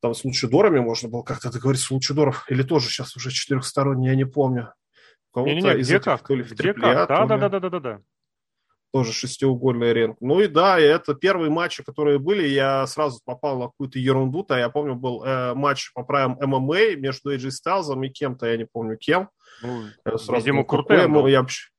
Там 0.00 0.14
с 0.14 0.24
Лучидорами 0.24 0.80
можно 0.80 1.08
было 1.08 1.22
как-то 1.22 1.52
договориться 1.52 1.86
с 1.86 1.90
Лучидоров, 1.92 2.44
или 2.48 2.62
тоже 2.62 2.88
сейчас 2.88 3.16
уже 3.16 3.30
четырехсторонний, 3.30 4.08
я 4.08 4.16
не 4.16 4.24
помню. 4.24 4.74
Не-не-не, 5.36 5.74
где 5.74 5.96
этих, 5.96 6.04
как? 6.04 6.26
То 6.26 6.34
ли 6.34 6.42
в 6.42 6.50
где 6.50 6.74
как? 6.74 7.08
Да, 7.08 7.26
да, 7.26 7.38
да, 7.38 7.48
да, 7.48 7.70
да, 7.70 7.80
да 7.80 8.00
тоже 8.92 9.12
шестиугольный 9.12 9.92
ринг. 9.92 10.18
Ну 10.20 10.40
и 10.40 10.46
да, 10.46 10.78
это 10.78 11.14
первые 11.14 11.50
матчи, 11.50 11.82
которые 11.82 12.18
были, 12.18 12.46
я 12.46 12.86
сразу 12.86 13.20
попал 13.24 13.58
на 13.58 13.66
какую-то 13.66 13.98
ерунду-то. 13.98 14.56
Я 14.58 14.68
помню, 14.68 14.94
был 14.94 15.24
э, 15.24 15.54
матч 15.54 15.92
по 15.94 16.04
правилам 16.04 16.36
ММА 16.40 16.96
между 16.96 17.34
AJ 17.34 17.50
Styles 17.50 18.06
и 18.06 18.08
кем-то, 18.10 18.46
я 18.46 18.56
не 18.56 18.66
помню 18.70 18.96
кем. 18.98 19.30
Ну, 19.62 19.84
сразу, 20.18 20.34
видимо, 20.34 20.64
Куртенгл. 20.64 21.26
Я 21.26 21.40
вообще... 21.40 21.71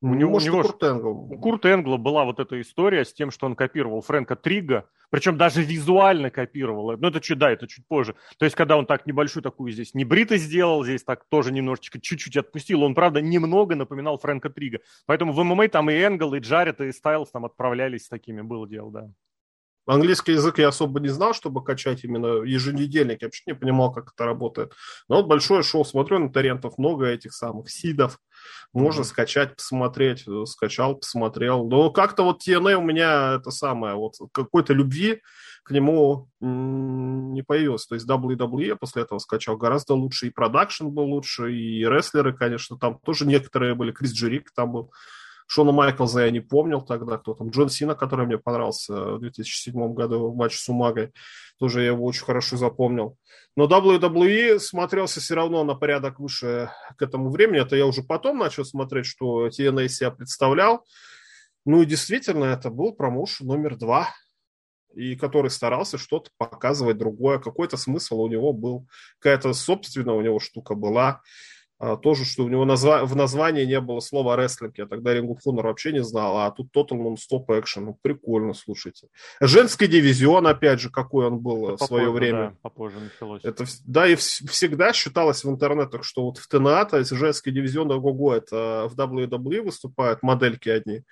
У 0.00 0.14
него, 0.14 0.32
Может, 0.32 0.48
у 0.48 0.52
него 0.52 0.62
Курт 0.62 0.82
Энгл. 0.84 1.10
У 1.32 1.38
Курта 1.38 1.72
Энгла 1.72 1.96
была 1.96 2.24
вот 2.24 2.38
эта 2.38 2.60
история 2.60 3.04
с 3.04 3.12
тем, 3.12 3.32
что 3.32 3.46
он 3.46 3.56
копировал 3.56 4.00
Фрэнка 4.00 4.36
Трига, 4.36 4.88
причем 5.10 5.36
даже 5.36 5.60
визуально 5.62 6.30
копировал. 6.30 6.96
Ну, 6.96 7.08
это 7.08 7.20
чуть, 7.20 7.38
да, 7.38 7.50
это 7.50 7.66
чуть 7.66 7.84
позже. 7.88 8.14
То 8.38 8.44
есть, 8.44 8.54
когда 8.54 8.76
он 8.76 8.86
так 8.86 9.06
небольшую 9.06 9.42
такую 9.42 9.72
здесь 9.72 9.94
небрито 9.94 10.36
сделал, 10.36 10.84
здесь 10.84 11.02
так 11.02 11.24
тоже 11.28 11.50
немножечко 11.50 12.00
чуть-чуть 12.00 12.36
отпустил, 12.36 12.84
он, 12.84 12.94
правда, 12.94 13.20
немного 13.20 13.74
напоминал 13.74 14.18
Фрэнка 14.18 14.50
Трига. 14.50 14.78
Поэтому 15.06 15.32
в 15.32 15.42
ММА 15.42 15.68
там 15.68 15.90
и 15.90 15.94
Энгл, 15.94 16.32
и 16.34 16.38
Джаред, 16.38 16.80
и 16.80 16.92
Стайлз 16.92 17.32
там 17.32 17.44
отправлялись 17.44 18.04
с 18.04 18.08
такими, 18.08 18.40
было 18.42 18.68
дело, 18.68 18.92
да. 18.92 19.10
Английский 19.88 20.32
язык 20.32 20.58
я 20.58 20.68
особо 20.68 21.00
не 21.00 21.08
знал, 21.08 21.32
чтобы 21.32 21.64
качать 21.64 22.04
именно 22.04 22.42
еженедельник. 22.42 23.22
Я 23.22 23.28
вообще 23.28 23.42
не 23.46 23.54
понимал, 23.54 23.90
как 23.90 24.12
это 24.12 24.26
работает. 24.26 24.74
Но 25.08 25.16
вот 25.16 25.26
большое 25.26 25.62
шоу 25.62 25.82
смотрю 25.82 26.18
на 26.18 26.30
торрентов, 26.30 26.76
много 26.76 27.06
этих 27.06 27.32
самых 27.32 27.70
сидов. 27.70 28.18
Можно 28.72 29.04
скачать, 29.04 29.56
посмотреть. 29.56 30.26
Скачал, 30.46 30.96
посмотрел. 30.96 31.66
Но 31.66 31.90
как-то 31.90 32.22
вот 32.22 32.46
TNA 32.46 32.74
у 32.74 32.82
меня 32.82 33.36
это 33.36 33.50
самое, 33.50 33.94
вот 33.94 34.14
какой-то 34.32 34.72
любви 34.74 35.22
к 35.64 35.70
нему 35.70 36.28
не 36.40 37.42
появилось. 37.42 37.86
То 37.86 37.94
есть 37.94 38.08
WWE 38.08 38.76
после 38.76 39.02
этого 39.02 39.18
скачал 39.18 39.56
гораздо 39.56 39.94
лучше. 39.94 40.26
И 40.26 40.30
продакшн 40.30 40.86
был 40.88 41.04
лучше, 41.04 41.52
и 41.52 41.84
рестлеры, 41.84 42.32
конечно, 42.32 42.78
там 42.78 42.98
тоже 43.04 43.26
некоторые 43.26 43.74
были. 43.74 43.92
Крис 43.92 44.12
Джерик 44.12 44.50
там 44.54 44.72
был. 44.72 44.92
Шона 45.50 45.72
Майклза 45.72 46.26
я 46.26 46.30
не 46.30 46.40
помнил 46.40 46.82
тогда, 46.82 47.16
кто 47.16 47.32
там. 47.32 47.48
Джон 47.48 47.70
Сина, 47.70 47.94
который 47.94 48.26
мне 48.26 48.36
понравился 48.36 49.14
в 49.14 49.20
2007 49.20 49.94
году 49.94 50.30
в 50.30 50.36
матче 50.36 50.58
с 50.58 50.68
Умагой. 50.68 51.10
Тоже 51.58 51.80
я 51.80 51.86
его 51.88 52.04
очень 52.04 52.24
хорошо 52.24 52.58
запомнил. 52.58 53.16
Но 53.56 53.66
WWE 53.66 54.58
смотрелся 54.58 55.20
все 55.20 55.34
равно 55.34 55.64
на 55.64 55.74
порядок 55.74 56.20
выше 56.20 56.70
к 56.98 57.02
этому 57.02 57.30
времени. 57.30 57.62
Это 57.62 57.76
я 57.76 57.86
уже 57.86 58.02
потом 58.02 58.38
начал 58.38 58.66
смотреть, 58.66 59.06
что 59.06 59.48
TNA 59.48 59.88
себя 59.88 60.10
представлял. 60.10 60.84
Ну 61.64 61.80
и 61.80 61.86
действительно, 61.86 62.44
это 62.44 62.68
был 62.68 62.92
промоушен 62.92 63.46
номер 63.46 63.76
два 63.76 64.10
и 64.94 65.16
который 65.16 65.50
старался 65.50 65.96
что-то 65.96 66.30
показывать 66.36 66.98
другое, 66.98 67.38
какой-то 67.38 67.78
смысл 67.78 68.20
у 68.20 68.28
него 68.28 68.52
был, 68.52 68.86
какая-то 69.18 69.54
собственная 69.54 70.14
у 70.14 70.20
него 70.20 70.40
штука 70.40 70.74
была. 70.74 71.22
А, 71.80 71.96
тоже, 71.96 72.24
что 72.24 72.44
у 72.44 72.48
него 72.48 72.64
назва... 72.64 73.04
в 73.04 73.14
названии 73.14 73.64
не 73.64 73.80
было 73.80 74.00
слова 74.00 74.36
рестлинг. 74.36 74.78
Я 74.78 74.86
тогда 74.86 75.16
Ring 75.16 75.28
of 75.28 75.38
Honor 75.46 75.62
вообще 75.62 75.92
не 75.92 76.02
знал, 76.02 76.38
а 76.38 76.50
тут 76.50 76.74
Total 76.74 76.98
Non-Stop 76.98 77.46
Action. 77.46 77.80
Ну, 77.80 77.98
прикольно, 78.02 78.52
слушайте. 78.52 79.06
Женский 79.40 79.86
дивизион, 79.86 80.46
опять 80.48 80.80
же, 80.80 80.90
какой 80.90 81.26
он 81.26 81.38
был 81.38 81.68
Это 81.68 81.84
в 81.84 81.86
свое 81.86 82.10
время. 82.10 82.38
Да, 82.38 82.54
попозже 82.62 82.98
началось. 82.98 83.44
Это, 83.44 83.64
да, 83.86 84.08
и 84.08 84.16
в... 84.16 84.20
всегда 84.20 84.92
считалось 84.92 85.44
в 85.44 85.50
интернетах, 85.50 86.02
что 86.02 86.24
вот 86.24 86.38
в 86.38 86.48
ТНА, 86.48 86.84
то 86.84 86.98
есть 86.98 87.10
женский 87.10 87.52
дивизион, 87.52 87.92
ого-го, 87.92 88.34
это 88.34 88.88
в 88.90 88.98
WWE 88.98 89.62
выступают 89.62 90.22
модельки 90.22 90.68
одни 90.68 91.04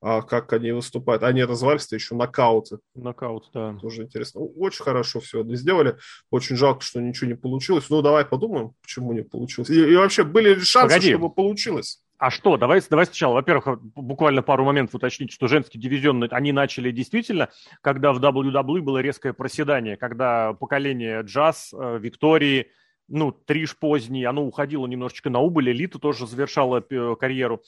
а 0.00 0.22
как 0.22 0.52
они 0.52 0.72
выступают. 0.72 1.22
Они 1.22 1.44
развались-то 1.44 1.94
еще 1.94 2.14
нокауты. 2.14 2.78
Нокаут, 2.94 3.50
да. 3.52 3.76
Тоже 3.80 4.04
интересно. 4.04 4.40
Очень 4.40 4.84
хорошо 4.84 5.20
все 5.20 5.42
это 5.42 5.54
сделали. 5.56 5.96
Очень 6.30 6.56
жалко, 6.56 6.82
что 6.82 7.00
ничего 7.00 7.28
не 7.28 7.36
получилось. 7.36 7.90
Ну, 7.90 8.00
давай 8.00 8.24
подумаем, 8.24 8.72
почему 8.82 9.12
не 9.12 9.22
получилось. 9.22 9.70
И, 9.70 9.92
и 9.92 9.96
вообще, 9.96 10.24
были 10.24 10.54
ли 10.54 10.60
шансы, 10.60 10.94
Погоди. 10.94 11.10
чтобы 11.10 11.30
получилось? 11.30 12.02
А 12.20 12.30
что, 12.30 12.58
давай, 12.58 12.82
давай 12.90 13.06
сначала, 13.06 13.34
во-первых, 13.34 13.80
буквально 13.82 14.42
пару 14.42 14.62
моментов 14.64 14.94
уточнить, 14.94 15.32
что 15.32 15.48
женский 15.48 15.78
дивизион, 15.78 16.28
они 16.30 16.52
начали 16.52 16.90
действительно, 16.90 17.48
когда 17.80 18.12
в 18.12 18.18
WWE 18.18 18.82
было 18.82 18.98
резкое 18.98 19.32
проседание, 19.32 19.96
когда 19.96 20.52
поколение 20.52 21.22
джаз, 21.22 21.72
э, 21.72 21.98
Виктории, 21.98 22.66
ну, 23.10 23.32
Триш 23.32 23.76
поздний, 23.76 24.24
оно 24.24 24.44
уходило 24.44 24.86
немножечко 24.86 25.28
на 25.30 25.40
убыль, 25.40 25.70
Элита 25.70 25.98
тоже 25.98 26.26
завершала 26.26 26.82
э, 26.88 27.16
карьеру. 27.18 27.62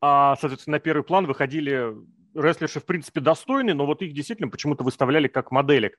А, 0.00 0.36
соответственно, 0.36 0.76
на 0.76 0.80
первый 0.80 1.02
план 1.02 1.26
выходили 1.26 1.94
рестлерши, 2.34 2.80
в 2.80 2.86
принципе, 2.86 3.20
достойные, 3.20 3.74
но 3.74 3.86
вот 3.86 4.02
их 4.02 4.12
действительно 4.12 4.48
почему-то 4.48 4.84
выставляли 4.84 5.28
как 5.28 5.50
моделек. 5.50 5.98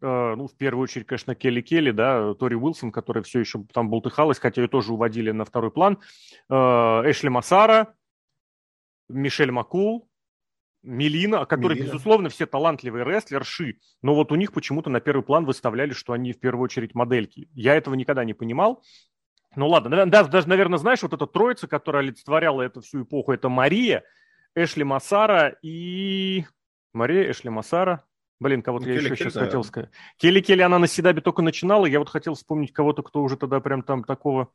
Э, 0.00 0.34
ну, 0.36 0.46
в 0.46 0.56
первую 0.56 0.84
очередь, 0.84 1.06
конечно, 1.06 1.34
Келли 1.34 1.60
Келли, 1.60 1.90
да, 1.90 2.34
Тори 2.34 2.56
Уилсон, 2.56 2.92
которая 2.92 3.24
все 3.24 3.40
еще 3.40 3.64
там 3.72 3.90
болтыхалась, 3.90 4.38
хотя 4.38 4.62
ее 4.62 4.68
тоже 4.68 4.92
уводили 4.92 5.30
на 5.30 5.44
второй 5.44 5.70
план. 5.70 5.98
Э, 6.48 6.54
Эшли 6.54 7.28
Массара, 7.28 7.94
Мишель 9.08 9.50
Макул, 9.50 10.07
Мелина, 10.82 11.44
которые, 11.44 11.76
Мелина. 11.76 11.92
безусловно, 11.92 12.28
все 12.28 12.46
талантливые 12.46 13.04
рестлерши, 13.04 13.78
но 14.02 14.14
вот 14.14 14.32
у 14.32 14.36
них 14.36 14.52
почему-то 14.52 14.90
на 14.90 15.00
первый 15.00 15.22
план 15.22 15.44
выставляли, 15.44 15.92
что 15.92 16.12
они 16.12 16.32
в 16.32 16.40
первую 16.40 16.64
очередь 16.64 16.94
модельки. 16.94 17.48
Я 17.52 17.74
этого 17.74 17.94
никогда 17.94 18.24
не 18.24 18.34
понимал. 18.34 18.82
Ну 19.56 19.68
ладно, 19.68 20.06
даже, 20.06 20.30
даже, 20.30 20.48
наверное, 20.48 20.78
знаешь, 20.78 21.02
вот 21.02 21.12
эта 21.12 21.26
троица, 21.26 21.66
которая 21.66 22.02
олицетворяла 22.02 22.62
эту 22.62 22.80
всю 22.80 23.02
эпоху, 23.02 23.32
это 23.32 23.48
Мария, 23.48 24.04
Эшли 24.54 24.84
Массара 24.84 25.56
и... 25.62 26.44
Мария, 26.92 27.30
Эшли 27.30 27.50
Массара, 27.50 28.04
Блин, 28.40 28.62
кого-то 28.62 28.86
ну, 28.86 28.92
я 28.92 29.00
еще 29.00 29.16
сейчас 29.16 29.32
да. 29.32 29.44
хотел 29.44 29.64
сказать. 29.64 29.90
Келли 30.16 30.40
Келли, 30.40 30.62
она 30.62 30.78
на 30.78 30.86
Седабе 30.86 31.20
только 31.20 31.42
начинала, 31.42 31.86
я 31.86 31.98
вот 31.98 32.08
хотел 32.08 32.34
вспомнить 32.34 32.72
кого-то, 32.72 33.02
кто 33.02 33.22
уже 33.22 33.36
тогда 33.36 33.58
прям 33.60 33.82
там 33.82 34.04
такого, 34.04 34.48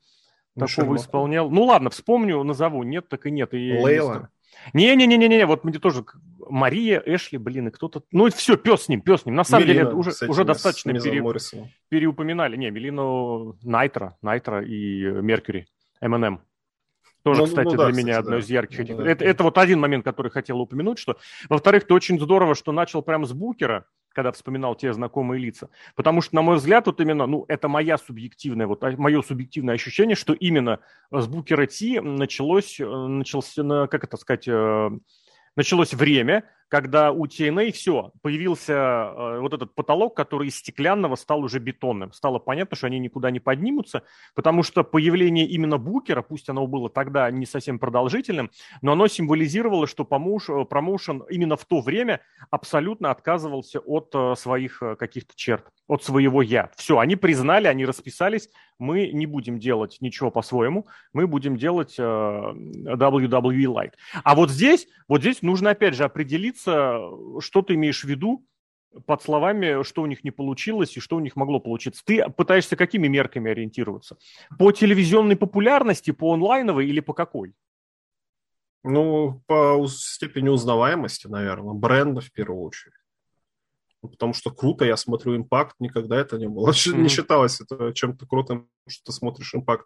такого 0.58 0.96
исполнял. 0.96 1.50
Ну 1.50 1.66
ладно, 1.66 1.90
вспомню, 1.90 2.42
назову. 2.44 2.84
Нет, 2.84 3.10
так 3.10 3.26
и 3.26 3.32
нет. 3.32 3.54
И 3.54 3.78
Лейла. 3.78 4.30
Не-не-не-не-не, 4.74 5.46
вот 5.46 5.64
мне 5.64 5.80
тоже 5.80 6.06
Мария, 6.50 7.02
Эшли, 7.06 7.38
блин, 7.38 7.68
и 7.68 7.72
кто-то... 7.72 8.04
Ну, 8.12 8.30
все, 8.30 8.58
пес 8.58 8.84
с 8.84 8.90
ним, 8.90 9.02
пес 9.02 9.22
с 9.22 9.26
ним. 9.26 9.36
На 9.36 9.44
самом 9.44 9.68
Мелина, 9.68 9.86
деле, 9.86 9.96
уже, 9.96 10.12
этим, 10.12 10.30
уже 10.30 10.44
достаточно 10.44 10.94
пере... 10.94 11.24
переупоминали. 11.90 12.56
Не, 12.56 12.72
Мелину 12.72 13.58
Найтра, 13.64 14.18
Найтра 14.22 14.64
и 14.64 15.04
Меркьюри, 15.04 15.68
МНМ. 16.02 16.42
Тоже, 17.24 17.42
ну, 17.42 17.48
кстати, 17.48 17.66
ну, 17.66 17.72
да, 17.72 17.86
для 17.86 17.92
кстати, 17.92 18.06
меня 18.06 18.18
одно 18.18 18.38
из 18.38 18.50
ярких. 18.50 18.90
Ну, 18.90 18.98
да, 18.98 19.10
это, 19.10 19.24
да. 19.24 19.32
это 19.32 19.44
вот 19.44 19.58
один 19.58 19.80
момент, 19.80 20.04
который 20.04 20.30
хотел 20.30 20.60
упомянуть, 20.60 21.00
что, 21.00 21.18
во-вторых, 21.48 21.84
это 21.84 21.94
очень 21.94 22.20
здорово, 22.20 22.54
что 22.54 22.74
начал 22.74 23.02
прямо 23.02 23.26
с 23.26 23.32
Букера, 23.32 23.86
когда 24.14 24.32
вспоминал 24.32 24.76
те 24.76 24.94
знакомые 24.94 25.42
лица. 25.42 25.70
Потому 25.96 26.22
что, 26.22 26.36
на 26.36 26.42
мой 26.42 26.58
взгляд, 26.58 26.86
вот 26.88 27.02
именно, 27.02 27.26
ну, 27.26 27.46
это 27.48 27.68
моя 27.68 27.98
субъективная, 27.98 28.68
вот 28.68 28.84
а, 28.84 28.92
мое 28.98 29.22
субъективное 29.22 29.76
ощущение, 29.76 30.16
что 30.16 30.34
именно 30.34 30.80
с 31.12 31.28
Букера 31.28 31.66
Ти 31.66 32.00
началось, 32.00 32.80
э, 32.80 32.86
начался, 32.86 33.88
как 33.88 34.04
это 34.04 34.18
сказать, 34.18 34.48
э, 34.48 34.90
началось 35.56 35.94
время, 35.94 36.44
когда 36.70 37.12
у 37.12 37.26
TNA 37.26 37.72
все, 37.72 38.12
появился 38.22 38.74
э, 38.74 39.40
вот 39.40 39.54
этот 39.54 39.76
потолок, 39.76 40.16
который 40.16 40.48
из 40.48 40.58
стеклянного 40.58 41.16
стал 41.16 41.44
уже 41.44 41.60
бетонным. 41.60 42.12
Стало 42.14 42.40
понятно, 42.40 42.76
что 42.76 42.88
они 42.88 43.00
никуда 43.00 43.30
не 43.32 43.40
поднимутся, 43.40 44.04
потому 44.34 44.64
что 44.64 44.84
появление 44.84 45.46
именно 45.46 45.78
Букера, 45.78 46.22
пусть 46.22 46.50
оно 46.50 46.66
было 46.66 46.90
тогда 46.90 47.30
не 47.30 47.46
совсем 47.46 47.78
продолжительным, 47.78 48.50
но 48.82 48.94
оно 48.94 49.08
символизировало, 49.08 49.86
что 49.88 50.04
э, 50.04 50.66
промоушен 50.66 51.24
именно 51.30 51.58
в 51.58 51.66
то 51.66 51.82
время 51.82 52.22
абсолютно 52.50 53.12
отказывался 53.12 53.80
от 53.80 54.10
э, 54.14 54.34
своих 54.36 54.82
каких-то 54.98 55.34
черт, 55.36 55.66
от 55.88 56.04
своего 56.04 56.42
«я». 56.42 56.72
Все, 56.76 56.98
они 57.00 57.16
признали, 57.16 57.68
они 57.68 57.86
расписались, 57.86 58.50
мы 58.80 59.12
не 59.12 59.26
будем 59.26 59.60
делать 59.60 59.98
ничего 60.02 60.32
по-своему, 60.32 60.88
мы 61.14 61.28
будем 61.28 61.58
делать 61.58 61.98
WWE-like. 62.00 63.94
А 64.24 64.36
вот 64.36 64.50
здесь, 64.50 64.88
вот 65.08 65.22
здесь 65.22 65.42
нужно 65.42 65.70
опять 65.72 65.96
же 65.96 66.04
определиться, 66.04 66.63
что 66.64 67.62
ты 67.62 67.76
имеешь 67.76 68.04
в 68.04 68.08
виду 68.08 68.46
под 69.06 69.22
словами, 69.24 69.84
что 69.84 70.02
у 70.02 70.06
них 70.06 70.24
не 70.24 70.32
получилось 70.32 70.96
и 70.98 71.00
что 71.00 71.16
у 71.16 71.20
них 71.20 71.36
могло 71.36 71.60
получиться. 71.60 72.04
Ты 72.06 72.30
пытаешься 72.30 72.76
какими 72.76 73.08
мерками 73.08 73.52
ориентироваться? 73.52 74.18
По 74.58 74.72
телевизионной 74.72 75.36
популярности, 75.36 76.12
по 76.12 76.34
онлайновой 76.34 76.88
или 76.88 77.00
по 77.00 77.14
какой? 77.14 77.54
Ну, 78.84 79.42
по 79.48 79.86
степени 79.88 80.50
узнаваемости, 80.50 81.28
наверное, 81.28 81.74
бренда 81.74 82.22
в 82.22 82.32
первую 82.32 82.62
очередь. 82.64 82.94
Ну, 84.04 84.10
потому 84.10 84.34
что 84.34 84.52
круто, 84.52 84.84
я 84.84 84.98
смотрю 84.98 85.38
импакт, 85.38 85.78
никогда 85.80 86.18
это 86.18 86.38
не 86.38 86.48
было. 86.48 86.72
Mm-hmm. 86.84 86.98
Не 86.98 87.08
считалось 87.08 87.62
это 87.62 87.94
чем-то 87.94 88.26
крутым, 88.26 88.68
что 88.90 89.06
ты 89.06 89.12
смотришь 89.14 89.56
импакт. 89.56 89.86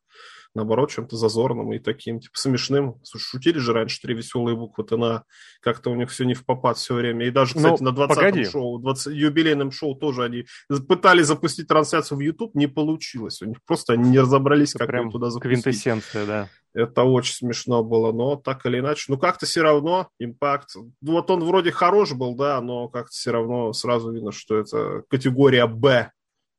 Наоборот, 0.56 0.90
чем-то 0.90 1.16
зазорным 1.16 1.72
и 1.74 1.80
таким, 1.80 2.20
типа, 2.20 2.36
смешным. 2.36 3.00
Слушай, 3.04 3.26
шутили 3.26 3.60
же 3.60 3.74
раньше 3.74 4.02
три 4.02 4.16
веселые 4.16 4.56
буквы 4.56 4.84
ТНА. 4.84 5.24
Как-то 5.62 5.92
у 5.92 5.96
них 5.96 6.10
все 6.10 6.24
не 6.24 6.34
в 6.34 6.44
попад 6.44 6.78
все 6.78 6.96
время. 6.96 7.28
И 7.28 7.30
даже, 7.30 7.56
ну, 7.56 7.62
кстати, 7.62 7.84
Но, 7.84 7.92
на 7.92 7.96
20-м 7.96 8.46
шоу, 8.46 8.80
20, 8.80 9.14
юбилейном 9.14 9.72
шоу 9.72 9.94
тоже 9.96 10.24
они 10.24 10.46
пытались 10.88 11.28
запустить 11.28 11.68
трансляцию 11.68 12.18
в 12.18 12.22
YouTube, 12.22 12.56
не 12.56 12.68
получилось. 12.68 13.42
У 13.44 13.46
них 13.46 13.60
просто 13.66 13.94
они 13.94 14.10
не 14.10 14.20
разобрались, 14.20 14.72
это 14.72 14.80
как 14.80 14.88
прям 14.88 15.12
туда 15.12 15.30
запустить. 15.30 15.64
Квинтэссенция, 15.64 16.26
да. 16.26 16.50
Это 16.78 17.04
очень 17.04 17.34
смешно 17.34 17.84
было, 17.84 18.12
но 18.12 18.36
так 18.36 18.64
или 18.68 18.78
иначе. 18.78 19.06
Ну, 19.12 19.18
как-то 19.18 19.48
все 19.48 19.64
равно 19.64 20.10
импакт. 20.20 20.76
Вот 21.02 21.32
он 21.32 21.44
вроде 21.44 21.72
хорош 21.72 22.14
был, 22.14 22.36
да, 22.36 22.62
но 22.62 22.88
как-то 22.88 23.12
все 23.12 23.32
равно 23.32 23.74
сразу 23.74 24.12
видно, 24.12 24.32
что 24.32 24.58
это 24.58 25.02
категория 25.10 25.66
Б. 25.66 26.12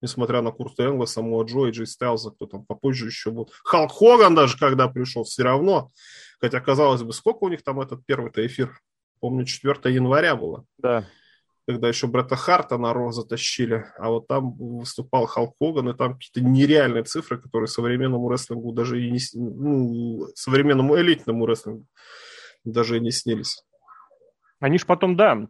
Несмотря 0.02 0.42
на 0.42 0.50
Курта 0.50 0.86
Энгла, 0.86 1.06
самого 1.06 1.44
Джо 1.44 1.66
и 1.66 1.70
Джей 1.70 1.86
Стайлза, 1.86 2.32
кто 2.32 2.46
там 2.46 2.64
попозже 2.64 3.06
еще 3.06 3.30
был. 3.30 3.48
Халк 3.62 3.92
Хоган 3.92 4.34
даже, 4.34 4.58
когда 4.58 4.88
пришел, 4.88 5.22
все 5.22 5.44
равно. 5.44 5.90
Хотя, 6.40 6.58
казалось 6.60 7.04
бы, 7.04 7.12
сколько 7.12 7.44
у 7.44 7.48
них 7.48 7.62
там 7.62 7.80
этот 7.80 8.04
первый-то 8.04 8.44
эфир? 8.44 8.76
Помню, 9.20 9.44
4 9.44 9.94
января 9.94 10.34
было. 10.34 10.64
Да 10.78 11.06
когда 11.68 11.88
еще 11.88 12.06
Бретта 12.06 12.34
Харта 12.34 12.78
на 12.78 12.94
Ро 12.94 13.12
затащили, 13.12 13.84
а 13.98 14.08
вот 14.08 14.26
там 14.26 14.52
выступал 14.56 15.26
Халк 15.26 15.54
Хоган, 15.58 15.90
и 15.90 15.94
там 15.94 16.14
какие-то 16.14 16.40
нереальные 16.40 17.04
цифры, 17.04 17.36
которые 17.36 17.68
современному 17.68 18.32
рестлингу 18.32 18.72
даже 18.72 19.04
и 19.04 19.10
не... 19.10 19.18
Ну, 19.34 20.28
современному 20.34 20.98
элитному 20.98 21.44
рестлингу 21.44 21.84
даже 22.64 22.96
и 22.96 23.00
не 23.00 23.10
снились. 23.10 23.62
Они 24.60 24.78
ж 24.78 24.86
потом, 24.86 25.14
да, 25.14 25.46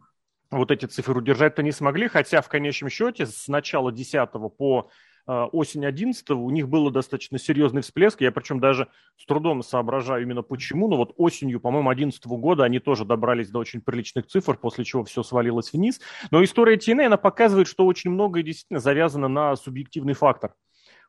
вот 0.51 0.71
эти 0.71 0.87
цифры 0.87 1.19
удержать-то 1.19 1.63
не 1.63 1.71
смогли, 1.71 2.09
хотя 2.09 2.41
в 2.41 2.49
конечном 2.49 2.89
счете 2.89 3.25
с 3.25 3.47
начала 3.47 3.93
10 3.93 4.29
по 4.57 4.89
осень 5.25 5.85
11 5.85 6.29
у 6.31 6.49
них 6.49 6.67
был 6.69 6.89
достаточно 6.89 7.37
серьезный 7.37 7.81
всплеск. 7.81 8.21
Я 8.21 8.31
причем 8.31 8.59
даже 8.59 8.87
с 9.17 9.25
трудом 9.25 9.63
соображаю 9.63 10.23
именно 10.23 10.41
почему. 10.41 10.89
Но 10.89 10.97
вот 10.97 11.13
осенью, 11.17 11.59
по-моему, 11.59 11.89
11 11.89 12.25
года 12.25 12.63
они 12.63 12.79
тоже 12.79 13.05
добрались 13.05 13.49
до 13.49 13.59
очень 13.59 13.81
приличных 13.81 14.27
цифр, 14.27 14.57
после 14.57 14.85
чего 14.85 15.03
все 15.03 15.23
свалилось 15.23 15.73
вниз. 15.73 15.99
Но 16.31 16.43
история 16.43 16.77
TNA, 16.77 17.05
она 17.05 17.17
показывает, 17.17 17.67
что 17.67 17.85
очень 17.85 18.11
многое 18.11 18.43
действительно 18.43 18.79
завязано 18.79 19.27
на 19.27 19.55
субъективный 19.55 20.13
фактор 20.13 20.53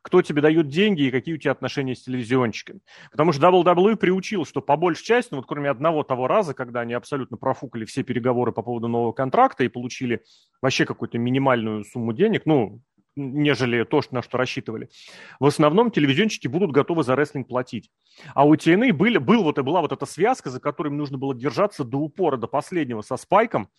кто 0.01 0.21
тебе 0.21 0.41
дает 0.41 0.67
деньги 0.67 1.03
и 1.03 1.11
какие 1.11 1.35
у 1.35 1.37
тебя 1.37 1.51
отношения 1.51 1.95
с 1.95 2.03
телевизионщиками. 2.03 2.81
Потому 3.11 3.31
что 3.31 3.47
WWE 3.47 3.95
приучил, 3.95 4.45
что 4.45 4.61
по 4.61 4.75
большей 4.75 5.05
части, 5.05 5.29
ну 5.31 5.37
вот 5.37 5.47
кроме 5.47 5.69
одного 5.69 6.03
того 6.03 6.27
раза, 6.27 6.53
когда 6.53 6.81
они 6.81 6.93
абсолютно 6.93 7.37
профукали 7.37 7.85
все 7.85 8.03
переговоры 8.03 8.51
по 8.51 8.61
поводу 8.61 8.87
нового 8.87 9.11
контракта 9.11 9.63
и 9.63 9.69
получили 9.69 10.23
вообще 10.61 10.85
какую-то 10.85 11.17
минимальную 11.17 11.85
сумму 11.85 12.13
денег, 12.13 12.45
ну, 12.45 12.81
нежели 13.15 13.83
то, 13.83 14.01
на 14.11 14.21
что 14.21 14.37
рассчитывали. 14.37 14.89
В 15.39 15.45
основном 15.45 15.91
телевизионщики 15.91 16.47
будут 16.47 16.71
готовы 16.71 17.03
за 17.03 17.15
рестлинг 17.15 17.47
платить. 17.47 17.89
А 18.33 18.45
у 18.45 18.55
TNA 18.55 18.93
были, 18.93 19.17
был 19.17 19.43
вот, 19.43 19.57
и 19.57 19.61
была 19.63 19.81
вот 19.81 19.91
эта 19.91 20.05
связка, 20.05 20.49
за 20.49 20.59
которой 20.59 20.89
нужно 20.89 21.17
было 21.17 21.35
держаться 21.35 21.83
до 21.83 21.97
упора, 21.97 22.37
до 22.37 22.47
последнего 22.47 23.01
со 23.01 23.17
Спайком, 23.17 23.69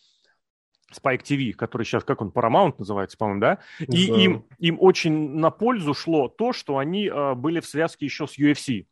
Spike 0.92 1.22
TV, 1.22 1.52
который 1.52 1.84
сейчас, 1.84 2.04
как 2.04 2.20
он, 2.20 2.28
Paramount 2.28 2.74
называется, 2.78 3.16
по-моему, 3.16 3.40
да? 3.40 3.58
И 3.80 4.08
да. 4.08 4.16
Им, 4.16 4.44
им 4.58 4.76
очень 4.78 5.30
на 5.30 5.50
пользу 5.50 5.94
шло 5.94 6.28
то, 6.28 6.52
что 6.52 6.78
они 6.78 7.06
э, 7.06 7.34
были 7.34 7.60
в 7.60 7.66
связке 7.66 8.04
еще 8.04 8.26
с 8.26 8.38
UFC. 8.38 8.86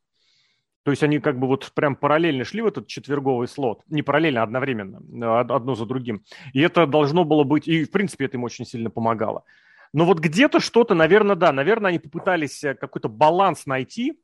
То 0.83 0.91
есть 0.93 1.03
они 1.03 1.19
как 1.19 1.39
бы 1.39 1.47
вот 1.47 1.71
прям 1.75 1.95
параллельно 1.95 2.45
шли 2.45 2.63
в 2.63 2.67
этот 2.67 2.87
четверговый 2.87 3.49
слот. 3.49 3.83
Не 3.89 4.03
параллельно, 4.03 4.41
а 4.41 4.45
одновременно, 4.45 5.01
а, 5.23 5.41
одно 5.41 5.75
за 5.75 5.85
другим. 5.85 6.25
И 6.55 6.61
это 6.61 6.87
должно 6.87 7.25
было 7.25 7.45
быть, 7.45 7.69
и 7.69 7.85
в 7.85 7.91
принципе 7.91 8.25
это 8.25 8.39
им 8.39 8.45
очень 8.45 8.65
сильно 8.65 8.89
помогало. 8.89 9.45
Но 9.93 10.05
вот 10.05 10.19
где-то 10.21 10.61
что-то, 10.61 10.95
наверное, 10.95 11.37
да, 11.37 11.53
наверное, 11.53 11.91
они 11.91 11.99
попытались 11.99 12.63
э, 12.63 12.75
какой-то 12.75 13.09
баланс 13.09 13.67
найти, 13.67 14.21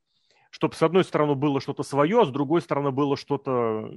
чтобы 0.50 0.74
с 0.74 0.83
одной 0.83 1.05
стороны 1.05 1.35
было 1.35 1.61
что-то 1.61 1.83
свое, 1.83 2.22
а 2.22 2.24
с 2.24 2.31
другой 2.31 2.62
стороны 2.62 2.90
было 2.92 3.16
что-то 3.16 3.90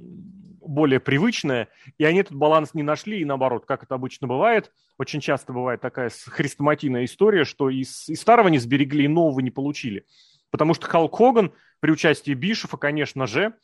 более 0.60 1.00
привычное, 1.00 1.68
и 1.96 2.04
они 2.04 2.20
этот 2.20 2.36
баланс 2.36 2.74
не 2.74 2.82
нашли, 2.82 3.20
и 3.20 3.24
наоборот, 3.24 3.66
как 3.66 3.82
это 3.82 3.94
обычно 3.94 4.26
бывает, 4.26 4.72
очень 4.98 5.20
часто 5.20 5.52
бывает 5.52 5.80
такая 5.80 6.10
хрестоматийная 6.26 7.04
история, 7.04 7.44
что 7.44 7.70
из, 7.70 8.08
из 8.08 8.20
старого 8.20 8.48
не 8.48 8.58
сберегли, 8.58 9.04
и 9.04 9.08
нового 9.08 9.40
не 9.40 9.50
получили. 9.50 10.04
Потому 10.50 10.74
что 10.74 10.86
Халк 10.86 11.16
Хоган 11.16 11.52
при 11.78 11.92
участии 11.92 12.34
Бишефа, 12.34 12.76
конечно 12.76 13.26
же, 13.26 13.54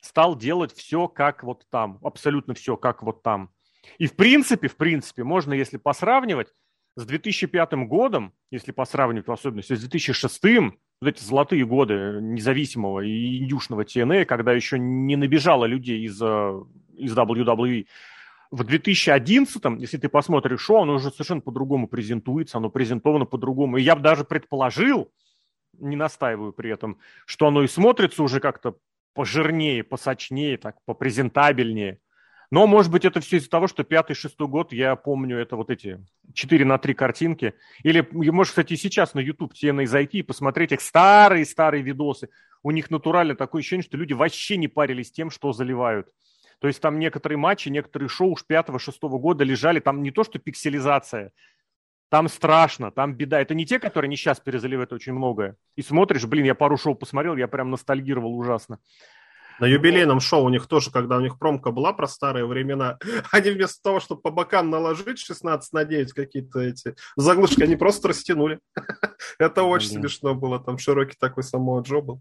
стал 0.00 0.36
делать 0.36 0.72
все 0.72 1.08
как 1.08 1.44
вот 1.44 1.66
там, 1.70 1.98
абсолютно 2.02 2.54
все 2.54 2.76
как 2.76 3.02
вот 3.02 3.22
там. 3.22 3.50
И 3.98 4.06
в 4.06 4.16
принципе, 4.16 4.68
в 4.68 4.76
принципе, 4.76 5.24
можно, 5.24 5.52
если 5.52 5.76
посравнивать, 5.76 6.48
с 6.98 7.06
2005 7.06 7.86
годом, 7.86 8.32
если 8.50 8.72
по 8.72 8.84
сравнивать 8.84 9.28
в 9.28 9.32
особенности 9.32 9.74
с 9.74 9.80
2006, 9.80 10.42
вот 11.00 11.08
эти 11.08 11.22
золотые 11.22 11.64
годы 11.64 12.18
независимого 12.20 13.00
и 13.00 13.38
индюшного 13.38 13.82
TNA, 13.82 14.24
когда 14.24 14.52
еще 14.52 14.80
не 14.80 15.14
набежало 15.14 15.64
людей 15.64 16.00
из, 16.04 16.20
э, 16.20 16.60
из 16.96 17.16
WWE, 17.16 17.86
в 18.50 18.64
2011, 18.64 19.78
если 19.78 19.96
ты 19.98 20.08
посмотришь 20.08 20.60
шоу, 20.60 20.82
оно 20.82 20.94
уже 20.94 21.12
совершенно 21.12 21.40
по-другому 21.40 21.86
презентуется, 21.86 22.58
оно 22.58 22.68
презентовано 22.68 23.26
по-другому. 23.26 23.76
И 23.76 23.82
я 23.82 23.94
бы 23.94 24.02
даже 24.02 24.24
предположил, 24.24 25.12
не 25.74 25.94
настаиваю 25.94 26.52
при 26.52 26.70
этом, 26.70 26.98
что 27.26 27.46
оно 27.46 27.62
и 27.62 27.68
смотрится 27.68 28.24
уже 28.24 28.40
как-то 28.40 28.76
пожирнее, 29.14 29.84
посочнее, 29.84 30.56
так, 30.56 30.78
попрезентабельнее. 30.84 32.00
Но, 32.50 32.66
может 32.66 32.90
быть, 32.90 33.04
это 33.04 33.20
все 33.20 33.36
из-за 33.36 33.50
того, 33.50 33.66
что 33.66 33.84
пятый-шестой 33.84 34.48
год, 34.48 34.72
я 34.72 34.96
помню, 34.96 35.38
это 35.38 35.56
вот 35.56 35.70
эти 35.70 36.04
4 36.32 36.64
на 36.64 36.78
3 36.78 36.94
картинки. 36.94 37.54
Или, 37.82 38.06
можешь, 38.10 38.52
кстати, 38.52 38.74
сейчас 38.74 39.12
на 39.14 39.20
YouTube 39.20 39.52
TNA 39.52 39.86
зайти 39.86 40.18
и 40.18 40.22
посмотреть 40.22 40.72
их 40.72 40.80
старые-старые 40.80 41.82
видосы. 41.82 42.30
У 42.62 42.70
них 42.70 42.90
натурально 42.90 43.34
такое 43.34 43.60
ощущение, 43.60 43.84
что 43.84 43.98
люди 43.98 44.14
вообще 44.14 44.56
не 44.56 44.68
парились 44.68 45.12
тем, 45.12 45.30
что 45.30 45.52
заливают. 45.52 46.08
То 46.60 46.68
есть 46.68 46.80
там 46.80 46.98
некоторые 46.98 47.38
матчи, 47.38 47.68
некоторые 47.68 48.08
шоу 48.08 48.32
уж 48.32 48.44
пятого-шестого 48.44 49.18
года 49.18 49.44
лежали, 49.44 49.78
там 49.78 50.02
не 50.02 50.10
то 50.10 50.24
что 50.24 50.38
пикселизация, 50.38 51.32
там 52.08 52.28
страшно, 52.28 52.90
там 52.90 53.14
беда. 53.14 53.40
Это 53.40 53.54
не 53.54 53.66
те, 53.66 53.78
которые 53.78 54.08
не 54.08 54.16
сейчас 54.16 54.40
перезаливают 54.40 54.92
очень 54.92 55.12
многое. 55.12 55.56
И 55.76 55.82
смотришь, 55.82 56.26
блин, 56.26 56.46
я 56.46 56.54
пару 56.54 56.76
шоу 56.76 56.94
посмотрел, 56.94 57.36
я 57.36 57.46
прям 57.46 57.70
ностальгировал 57.70 58.36
ужасно. 58.36 58.80
На 59.58 59.66
юбилейном 59.66 60.20
шоу 60.20 60.44
у 60.44 60.48
них 60.48 60.66
тоже, 60.66 60.90
когда 60.90 61.16
у 61.16 61.20
них 61.20 61.38
промка 61.38 61.70
была 61.70 61.92
про 61.92 62.06
старые 62.06 62.46
времена, 62.46 62.98
они 63.32 63.50
вместо 63.50 63.82
того, 63.82 64.00
чтобы 64.00 64.20
по 64.20 64.30
бокам 64.30 64.70
наложить 64.70 65.18
16 65.18 65.72
на 65.72 65.84
9 65.84 66.12
какие-то 66.12 66.60
эти 66.60 66.94
заглушки, 67.16 67.62
они 67.62 67.76
просто 67.76 68.08
растянули. 68.08 68.60
Это 69.38 69.62
очень 69.62 69.90
смешно 69.90 70.34
было. 70.34 70.58
Там 70.60 70.78
широкий 70.78 71.16
такой 71.18 71.42
самого 71.42 71.82
Джо 71.82 72.00
был. 72.00 72.20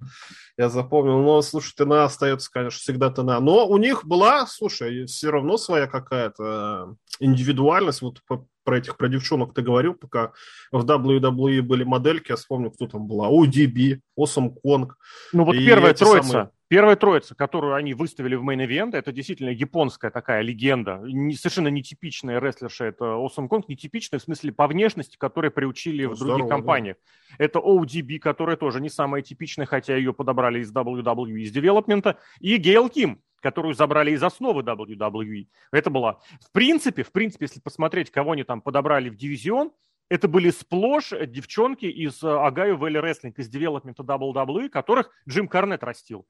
Я 0.58 0.70
запомнил. 0.70 1.20
Но, 1.22 1.42
слушай, 1.42 1.74
ТНА 1.76 2.06
остается, 2.06 2.52
конечно, 2.52 2.80
всегда 2.80 3.10
ТНА. 3.10 3.40
Но 3.40 3.68
у 3.68 3.78
них 3.78 4.06
была, 4.06 4.46
слушай, 4.48 5.06
все 5.06 5.30
равно 5.32 5.58
своя 5.58 5.88
какая-то 5.88 6.96
индивидуальность. 7.20 8.02
Вот 8.02 8.22
про 8.68 8.78
этих, 8.78 8.98
про 8.98 9.08
девчонок 9.08 9.54
ты 9.54 9.62
говорил, 9.62 9.94
пока 9.94 10.34
в 10.74 10.84
WWE 10.84 11.62
были 11.62 11.86
модельки, 11.86 12.32
я 12.32 12.36
вспомню, 12.36 12.70
кто 12.70 12.88
там 12.88 13.08
была, 13.08 13.30
ODB, 13.30 14.02
Awesome 14.20 14.56
Kong. 14.66 14.90
Ну 15.32 15.46
вот 15.46 15.54
первая 15.54 15.94
троица, 15.94 16.28
самые... 16.28 16.52
первая 16.68 16.96
троица, 16.96 17.36
которую 17.36 17.76
они 17.76 17.94
выставили 17.94 18.36
в 18.36 18.44
мейн 18.44 18.62
event 18.62 18.96
это 18.96 19.12
действительно 19.12 19.50
японская 19.50 20.12
такая 20.12 20.42
легенда, 20.42 21.02
не, 21.04 21.36
совершенно 21.36 21.70
нетипичная 21.70 22.40
рестлерша, 22.40 22.86
это 22.86 23.06
Awesome 23.06 23.48
Kong, 23.48 23.64
нетипичная 23.68 24.20
в 24.20 24.24
смысле 24.24 24.52
по 24.52 24.68
внешности, 24.68 25.18
которой 25.18 25.52
приучили 25.52 26.06
ну, 26.06 26.14
в 26.14 26.18
других 26.18 26.36
здорово, 26.36 26.50
компаниях. 26.50 26.98
Да. 27.38 27.46
Это 27.46 27.60
ODB, 27.60 28.20
которая 28.20 28.58
тоже 28.58 28.82
не 28.82 28.90
самая 28.90 29.22
типичная, 29.22 29.66
хотя 29.66 29.96
ее 29.96 30.14
подобрали 30.14 30.60
из 30.60 30.74
WWE, 30.74 31.40
из 31.40 31.52
девелопмента, 31.52 32.18
и 32.40 32.58
Гейл 32.58 32.90
Ким, 32.90 33.22
которую 33.42 33.74
забрали 33.74 34.12
из 34.12 34.24
основы 34.24 34.62
WWE. 34.62 35.48
Это 35.72 35.90
была, 35.90 36.20
в 36.42 36.52
принципе, 36.52 37.04
в 37.04 37.12
принципе, 37.12 37.46
если 37.46 37.60
посмотреть, 37.60 38.12
кого 38.12 38.32
они 38.32 38.44
там 38.44 38.62
подобрали 38.62 39.10
в 39.10 39.16
дивизион, 39.16 39.72
это 40.10 40.28
были 40.28 40.52
сплошь 40.52 41.12
девчонки 41.28 41.86
из 41.86 42.24
Агаю 42.24 42.78
Valley 42.78 43.04
Wrestling, 43.04 43.34
из 43.36 43.50
девелопмента 43.50 44.04
WWE, 44.04 44.70
которых 44.70 45.12
Джим 45.28 45.48
Карнет 45.48 45.84
растил. 45.84 46.26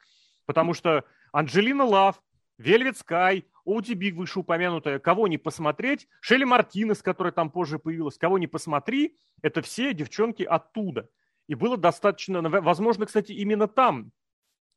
Потому 0.48 0.74
что 0.74 1.04
Анджелина 1.32 1.84
Лав, 1.84 2.24
Вельвет 2.58 2.98
Скай, 2.98 3.46
ОДБ 3.66 4.16
вышеупомянутая, 4.16 4.98
кого 4.98 5.28
не 5.28 5.38
посмотреть, 5.38 6.08
Шелли 6.22 6.46
Мартинес, 6.46 7.04
которая 7.04 7.34
там 7.34 7.52
позже 7.52 7.78
появилась, 7.78 8.18
кого 8.18 8.40
не 8.40 8.48
посмотри, 8.48 9.18
это 9.44 9.62
все 9.62 9.94
девчонки 9.94 10.44
оттуда. 10.44 11.10
И 11.48 11.54
было 11.54 11.78
достаточно, 11.78 12.42
возможно, 12.42 13.06
кстати, 13.06 13.34
именно 13.34 13.68
там, 13.68 14.12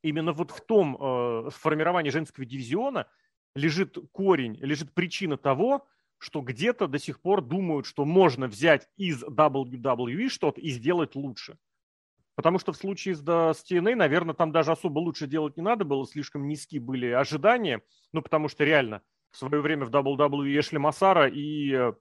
именно 0.03 0.33
вот 0.33 0.51
в 0.51 0.61
том 0.61 0.97
э, 0.99 1.49
формировании 1.51 2.11
женского 2.11 2.45
дивизиона 2.45 3.07
лежит 3.55 3.97
корень, 4.11 4.57
лежит 4.61 4.93
причина 4.93 5.37
того, 5.37 5.87
что 6.17 6.41
где-то 6.41 6.87
до 6.87 6.99
сих 6.99 7.21
пор 7.21 7.41
думают, 7.41 7.85
что 7.85 8.05
можно 8.05 8.47
взять 8.47 8.89
из 8.97 9.23
WWE 9.23 10.29
что-то 10.29 10.61
и 10.61 10.69
сделать 10.69 11.15
лучше. 11.15 11.57
Потому 12.41 12.57
что 12.57 12.73
в 12.73 12.75
случае 12.77 13.13
с, 13.13 13.21
да, 13.21 13.53
с 13.53 13.63
TNA, 13.63 13.93
наверное, 13.93 14.33
там 14.33 14.51
даже 14.51 14.71
особо 14.71 14.97
лучше 14.97 15.27
делать 15.27 15.57
не 15.57 15.61
надо 15.61 15.85
было, 15.85 16.07
слишком 16.07 16.47
низки 16.47 16.79
были 16.79 17.05
ожидания. 17.05 17.83
Ну, 18.13 18.23
потому 18.23 18.47
что 18.47 18.63
реально 18.63 19.03
в 19.29 19.37
свое 19.37 19.61
время 19.61 19.85
в 19.85 19.91
WWE 19.91 20.59
Эшли 20.59 20.79
Масара 20.79 21.29
и... 21.31 21.93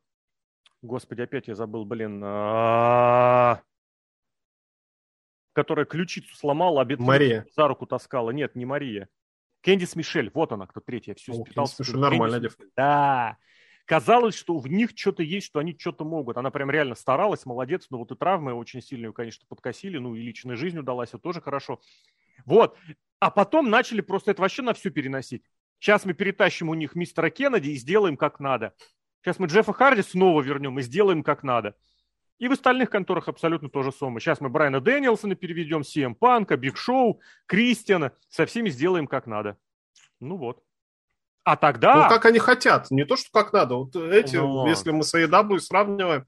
Господи, 0.81 1.21
опять 1.21 1.47
я 1.47 1.55
забыл, 1.55 1.85
блин. 1.85 2.23
А, 2.25 3.61
которая 5.53 5.85
ключицу 5.85 6.35
сломала, 6.35 6.81
а 6.81 6.87
Мария. 6.99 7.47
за 7.55 7.69
руку 7.69 7.85
таскала. 7.85 8.31
Нет, 8.31 8.55
не 8.55 8.65
Мария. 8.65 9.11
Кэндис 9.61 9.95
Мишель, 9.95 10.31
вот 10.33 10.53
она, 10.53 10.67
кто 10.67 10.81
третья. 10.81 11.15
Все 11.17 11.35
О, 11.35 11.45
Кэндис 11.45 11.79
Мишель 11.81 11.99
нормальная 11.99 12.41
девка. 12.41 12.65
Да 12.75 13.37
казалось, 13.85 14.35
что 14.35 14.59
в 14.59 14.69
них 14.69 14.91
что-то 14.95 15.23
есть, 15.23 15.47
что 15.47 15.59
они 15.59 15.77
что-то 15.79 16.05
могут. 16.05 16.37
Она 16.37 16.51
прям 16.51 16.71
реально 16.71 16.95
старалась, 16.95 17.47
молодец, 17.47 17.87
но 17.91 17.99
вот 17.99 18.13
и 18.13 18.15
травмы 18.15 18.55
очень 18.55 18.83
сильные, 18.83 19.13
конечно, 19.13 19.45
подкосили, 19.49 19.99
ну 19.99 20.15
и 20.15 20.23
личная 20.23 20.57
жизнь 20.57 20.79
удалась, 20.79 21.11
это 21.11 21.19
тоже 21.19 21.41
хорошо. 21.41 21.81
Вот. 22.45 22.77
А 23.19 23.31
потом 23.31 23.69
начали 23.71 24.01
просто 24.01 24.31
это 24.31 24.43
вообще 24.43 24.63
на 24.63 24.75
всю 24.75 24.91
переносить. 24.91 25.45
Сейчас 25.79 26.05
мы 26.05 26.15
перетащим 26.15 26.69
у 26.69 26.75
них 26.75 26.95
мистера 26.95 27.31
Кеннеди 27.31 27.71
и 27.71 27.77
сделаем 27.77 28.17
как 28.17 28.41
надо. 28.41 28.75
Сейчас 29.23 29.39
мы 29.39 29.47
Джеффа 29.47 29.73
Харди 29.73 30.03
снова 30.03 30.41
вернем 30.41 30.79
и 30.79 30.83
сделаем 30.83 31.23
как 31.23 31.43
надо. 31.43 31.75
И 32.39 32.49
в 32.49 32.53
остальных 32.53 32.89
конторах 32.89 33.29
абсолютно 33.29 33.69
то 33.69 33.83
же 33.83 33.93
самое. 33.93 34.21
Сейчас 34.21 34.41
мы 34.41 34.49
Брайана 34.49 34.81
Дэниелсона 34.81 35.35
переведем, 35.35 35.85
Сиэм 35.85 36.15
Панка, 36.15 36.57
Биг 36.57 36.79
Шоу, 36.79 37.21
Кристиана. 37.45 38.13
Со 38.31 38.47
всеми 38.47 38.71
сделаем 38.71 39.07
как 39.07 39.27
надо. 39.27 39.59
Ну 40.21 40.37
вот. 40.37 40.63
А 41.45 41.57
тогда... 41.57 42.05
Ну, 42.05 42.09
как 42.09 42.27
они 42.27 42.39
хотят, 42.39 42.91
не 42.91 43.05
то, 43.05 43.17
что 43.17 43.29
как 43.33 43.53
надо. 43.53 43.77
Вот 43.77 43.97
эти, 43.97 44.37
Но... 44.37 44.69
если 44.69 44.91
мы 44.91 45.03
с 45.03 45.15
AEW 45.15 45.59
сравниваем, 45.59 46.27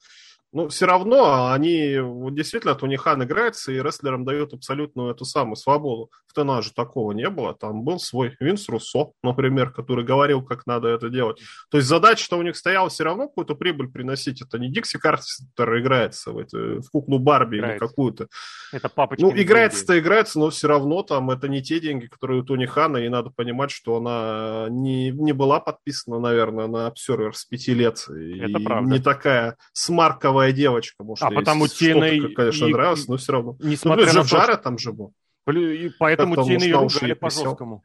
ну, 0.53 0.69
все 0.69 0.87
равно 0.87 1.51
они 1.51 1.99
вот 1.99 2.35
действительно 2.35 2.75
Тони 2.75 2.97
Хан 2.97 3.25
играется 3.25 3.73
и 3.73 3.81
рестлерам 3.81 4.25
дает 4.25 4.53
абсолютную 4.53 5.11
эту 5.11 5.25
самую 5.25 5.57
свободу. 5.57 6.11
В 6.27 6.35
ТНА 6.35 6.61
же 6.61 6.73
такого 6.73 7.13
не 7.13 7.29
было. 7.31 7.55
Там 7.55 7.85
был 7.85 7.99
свой 7.99 8.37
Винс 8.39 8.69
Руссо, 8.69 9.13
например, 9.23 9.71
который 9.71 10.05
говорил, 10.05 10.43
как 10.43 10.67
надо 10.67 10.89
это 10.89 11.09
делать. 11.09 11.41
То 11.71 11.79
есть 11.79 11.89
задача, 11.89 12.23
что 12.23 12.39
у 12.39 12.43
них 12.43 12.57
стояла 12.57 12.91
все 12.91 13.05
равно 13.05 13.29
какую-то 13.29 13.55
прибыль 13.55 13.89
приносить. 13.89 14.43
Это 14.43 14.59
не 14.59 14.71
Дикси 14.71 14.99
Картер 14.99 15.79
играется 15.79 16.33
в, 16.33 16.39
это, 16.39 16.81
в 16.81 16.91
куклу 16.91 17.19
Барби 17.19 17.57
играется. 17.57 17.85
или 17.85 17.89
какую-то. 17.89 18.29
Это 18.73 18.89
папочка. 18.91 19.25
Ну, 19.25 19.33
играется-то 19.35 19.99
играется, 19.99 20.39
но 20.39 20.51
все 20.51 20.69
равно 20.69 21.03
там 21.03 21.31
это 21.31 21.49
не 21.49 21.63
те 21.63 21.81
деньги, 21.81 22.07
которые 22.07 22.43
у 22.43 22.45
Тони 22.45 22.67
Хана, 22.67 22.99
и 22.99 23.09
надо 23.09 23.31
понимать, 23.31 23.71
что 23.71 23.97
она 23.97 24.67
не, 24.69 25.11
не 25.11 25.33
была 25.33 25.61
подписана, 25.61 26.19
наверное, 26.19 26.67
на 26.67 26.89
обсервер 26.89 27.35
с 27.35 27.47
пяти 27.47 27.73
лет. 27.73 28.05
Это 28.09 28.59
и 28.59 28.65
правда. 28.65 28.91
не 28.91 28.99
такая 28.99 29.57
смарковая 29.73 30.42
красивая 30.43 30.53
девочка. 30.53 31.05
Может, 31.05 31.25
а 31.25 31.31
потому 31.31 31.67
TNA... 31.67 32.33
конечно, 32.33 32.67
и, 32.67 32.73
нравилось, 32.73 33.09
но 33.09 33.17
все 33.17 33.33
равно. 33.33 33.57
Несмотря 33.61 34.07
ну, 34.13 34.21
на 34.21 34.25
Джара 34.25 34.57
там 34.57 34.79
же 34.79 34.93
был. 34.93 35.15
И 35.51 35.91
поэтому 35.99 36.35
TNA 36.35 36.67
и 36.67 36.73
ругали 36.73 37.13
по-жесткому. 37.15 37.85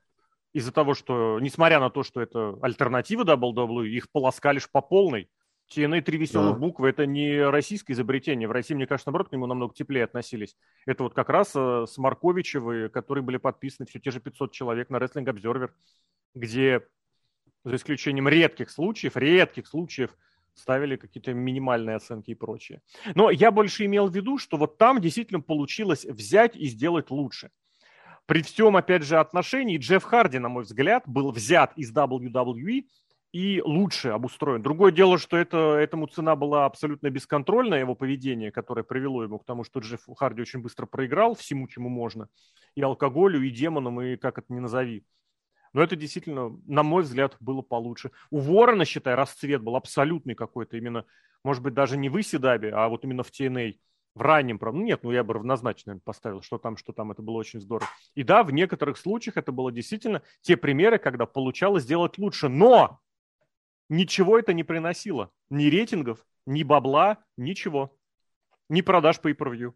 Из-за 0.53 0.71
того, 0.71 0.93
что, 0.93 1.39
несмотря 1.39 1.79
на 1.79 1.89
то, 1.89 2.03
что 2.03 2.21
это 2.21 2.57
альтернатива 2.61 3.23
WWE, 3.23 3.87
их 3.87 4.09
полоскали 4.11 4.59
по 4.71 4.81
полной. 4.81 5.29
TNA 5.75 6.01
три 6.01 6.17
веселых 6.17 6.53
да. 6.53 6.59
буквы– 6.59 6.87
это 6.89 7.05
не 7.05 7.43
российское 7.43 7.91
изобретение. 7.91 8.47
В 8.47 8.51
России, 8.51 8.73
мне 8.73 8.87
кажется, 8.87 9.09
наоборот, 9.09 9.27
к 9.27 9.33
нему 9.33 9.47
намного 9.47 9.73
теплее 9.73 10.05
относились. 10.05 10.55
Это 10.85 11.03
вот 11.03 11.13
как 11.13 11.27
раз 11.27 11.51
э, 11.55 11.85
с 11.85 11.97
Марковичевы, 11.97 12.87
которые 12.87 13.21
были 13.21 13.35
подписаны 13.35 13.85
все 13.85 13.99
те 13.99 14.11
же 14.11 14.21
500 14.21 14.53
человек 14.53 14.89
на 14.89 14.95
Wrestling 14.95 15.25
Observer, 15.25 15.71
где, 16.33 16.87
за 17.65 17.75
исключением 17.75 18.29
редких 18.29 18.69
случаев, 18.69 19.17
редких 19.17 19.67
случаев, 19.67 20.11
ставили 20.57 20.95
какие-то 20.95 21.33
минимальные 21.33 21.95
оценки 21.95 22.31
и 22.31 22.35
прочее. 22.35 22.81
Но 23.15 23.29
я 23.29 23.51
больше 23.51 23.85
имел 23.85 24.07
в 24.07 24.15
виду, 24.15 24.37
что 24.37 24.57
вот 24.57 24.77
там 24.77 24.99
действительно 24.99 25.39
получилось 25.39 26.05
взять 26.05 26.55
и 26.55 26.67
сделать 26.67 27.09
лучше. 27.11 27.49
При 28.25 28.41
всем, 28.41 28.75
опять 28.75 29.03
же, 29.03 29.17
отношении 29.17 29.77
Джефф 29.77 30.03
Харди, 30.03 30.39
на 30.39 30.49
мой 30.49 30.63
взгляд, 30.63 31.03
был 31.05 31.31
взят 31.31 31.71
из 31.77 31.93
WWE 31.93 32.85
и 33.31 33.61
лучше 33.63 34.09
обустроен. 34.09 34.61
Другое 34.61 34.91
дело, 34.91 35.17
что 35.17 35.37
это, 35.37 35.75
этому 35.75 36.07
цена 36.07 36.35
была 36.35 36.65
абсолютно 36.65 37.09
бесконтрольная, 37.09 37.79
его 37.79 37.95
поведение, 37.95 38.51
которое 38.51 38.83
привело 38.83 39.23
его 39.23 39.39
к 39.39 39.45
тому, 39.45 39.63
что 39.63 39.79
Джефф 39.79 40.07
Харди 40.17 40.41
очень 40.41 40.61
быстро 40.61 40.85
проиграл 40.85 41.35
всему, 41.35 41.67
чему 41.67 41.87
можно. 41.87 42.27
И 42.75 42.81
алкоголю, 42.81 43.41
и 43.41 43.49
демонам, 43.49 44.01
и 44.01 44.17
как 44.17 44.39
это 44.39 44.51
ни 44.53 44.59
назови. 44.59 45.03
Но 45.73 45.81
это 45.81 45.95
действительно, 45.95 46.57
на 46.65 46.83
мой 46.83 47.03
взгляд, 47.03 47.35
было 47.39 47.61
получше. 47.61 48.11
У 48.29 48.39
Ворона, 48.39 48.85
считай, 48.85 49.15
расцвет 49.15 49.61
был 49.61 49.75
абсолютный 49.75 50.35
какой-то, 50.35 50.77
именно, 50.77 51.05
может 51.43 51.63
быть, 51.63 51.73
даже 51.73 51.97
не 51.97 52.09
в 52.09 52.19
Исидабе, 52.19 52.71
а 52.71 52.87
вот 52.87 53.03
именно 53.03 53.23
в 53.23 53.31
TNA. 53.31 53.77
В 54.15 54.21
раннем, 54.21 54.57
правда, 54.57 54.79
ну 54.79 54.85
нет, 54.85 55.03
ну 55.03 55.11
я 55.11 55.23
бы 55.23 55.35
равнозначно 55.35 55.99
поставил, 56.03 56.41
что 56.41 56.57
там, 56.57 56.75
что 56.75 56.91
там, 56.91 57.11
это 57.11 57.21
было 57.21 57.35
очень 57.35 57.61
здорово. 57.61 57.87
И 58.15 58.23
да, 58.23 58.41
в 58.41 58.51
некоторых 58.51 58.97
случаях 58.97 59.37
это 59.37 59.51
было 59.51 59.71
действительно 59.71 60.23
те 60.41 60.57
примеры, 60.57 60.97
когда 60.97 61.27
получалось 61.27 61.83
сделать 61.83 62.17
лучше, 62.17 62.49
но 62.49 62.99
ничего 63.89 64.39
это 64.39 64.53
не 64.53 64.63
приносило. 64.63 65.29
Ни 65.51 65.67
рейтингов, 65.67 66.25
ни 66.47 66.63
бабла, 66.63 67.19
ничего. 67.37 67.95
Ни 68.69 68.81
продаж 68.81 69.19
по 69.19 69.29
per 69.29 69.73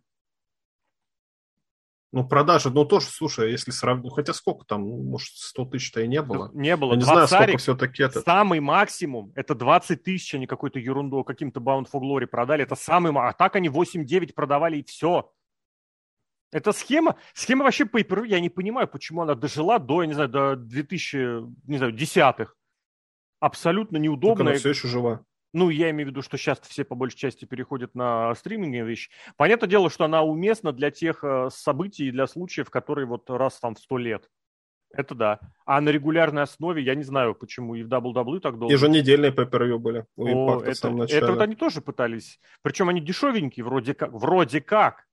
ну, 2.13 2.28
продажи, 2.28 2.69
ну, 2.69 2.84
тоже, 2.84 3.08
слушай, 3.08 3.52
если 3.52 3.71
сравнить, 3.71 4.04
ну, 4.04 4.10
хотя 4.10 4.34
сколько 4.34 4.65
там, 4.65 4.82
ну, 4.82 5.02
может, 5.02 5.30
100 5.34 5.65
тысяч-то 5.65 6.02
и 6.02 6.08
не 6.08 6.21
было. 6.21 6.52
Не 6.54 6.76
было. 6.76 6.91
Я 6.91 6.97
не 6.97 7.04
знаю, 7.04 7.28
сколько 7.28 7.58
все-таки 7.58 8.04
это. 8.04 8.21
Самый 8.21 8.60
максимум, 8.60 9.32
это 9.36 9.56
20 9.56 10.04
тысяч, 10.04 10.34
а 10.34 10.38
не 10.38 10.45
какую-то 10.45 10.80
ерунду, 10.80 11.24
каким-то 11.24 11.62
Bound 11.62 11.88
for 11.91 12.02
Glory 12.02 12.28
продали. 12.28 12.63
Это 12.63 12.76
самый, 12.76 13.13
а 13.15 13.32
так 13.32 13.56
они 13.56 13.69
8-9 13.69 14.34
продавали 14.34 14.78
и 14.78 14.84
все. 14.84 15.32
Эта 16.52 16.74
схема, 16.74 17.15
схема 17.34 17.63
вообще 17.63 17.89
я 18.26 18.41
не 18.41 18.50
понимаю, 18.50 18.89
почему 18.89 19.21
она 19.21 19.36
дожила 19.36 19.80
до, 19.80 20.02
я 20.02 20.08
не 20.08 20.13
знаю, 20.13 20.28
до 20.28 20.56
2000, 20.58 21.67
не 21.69 21.78
знаю, 21.78 21.93
десятых. 21.93 22.58
Абсолютно 23.39 23.95
неудобная. 23.95 24.45
Так 24.45 24.52
она 24.52 24.60
все 24.60 24.69
еще 24.69 24.88
жива. 24.89 25.26
Ну, 25.54 25.70
я 25.70 25.90
имею 25.90 26.08
в 26.08 26.12
виду, 26.12 26.22
что 26.22 26.38
сейчас 26.38 26.60
все 26.62 26.86
по 26.86 26.96
большей 26.96 27.18
части 27.18 27.46
переходят 27.46 27.94
на 27.94 28.34
стриминговые 28.36 28.86
вещи. 28.86 29.12
Понятное 29.36 29.68
дело, 29.68 29.90
что 29.90 30.06
она 30.06 30.24
уместна 30.24 30.72
для 30.72 30.92
тех 30.92 31.24
э, 31.24 31.50
событий 31.52 32.08
и 32.08 32.12
для 32.12 32.26
случаев, 32.28 32.70
которые 32.70 33.06
вот 33.06 33.30
раз 33.30 33.60
там 33.60 33.76
в 33.76 33.80
сто 33.80 33.98
лет. 33.98 34.30
Это 34.94 35.16
да. 35.16 35.40
А 35.66 35.82
на 35.82 35.90
регулярной 35.90 36.44
основе, 36.44 36.84
я 36.84 36.96
не 36.96 37.04
знаю, 37.04 37.36
почему 37.36 37.76
и 37.76 37.84
в 37.84 37.88
WWE 37.88 38.40
так 38.40 38.58
долго. 38.58 38.74
Еженедельные 38.74 39.32
пay 39.32 39.78
были 39.78 40.06
у 40.16 40.26
О, 40.26 40.62
это, 40.62 40.88
это 41.10 41.32
вот 41.32 41.42
они 41.42 41.56
тоже 41.56 41.82
пытались. 41.82 42.40
Причем 42.62 42.90
они 42.90 43.02
дешевенькие, 43.02 43.66
вроде 43.66 43.94
как. 43.94 44.12
Вроде 44.12 44.62
как. 44.62 45.06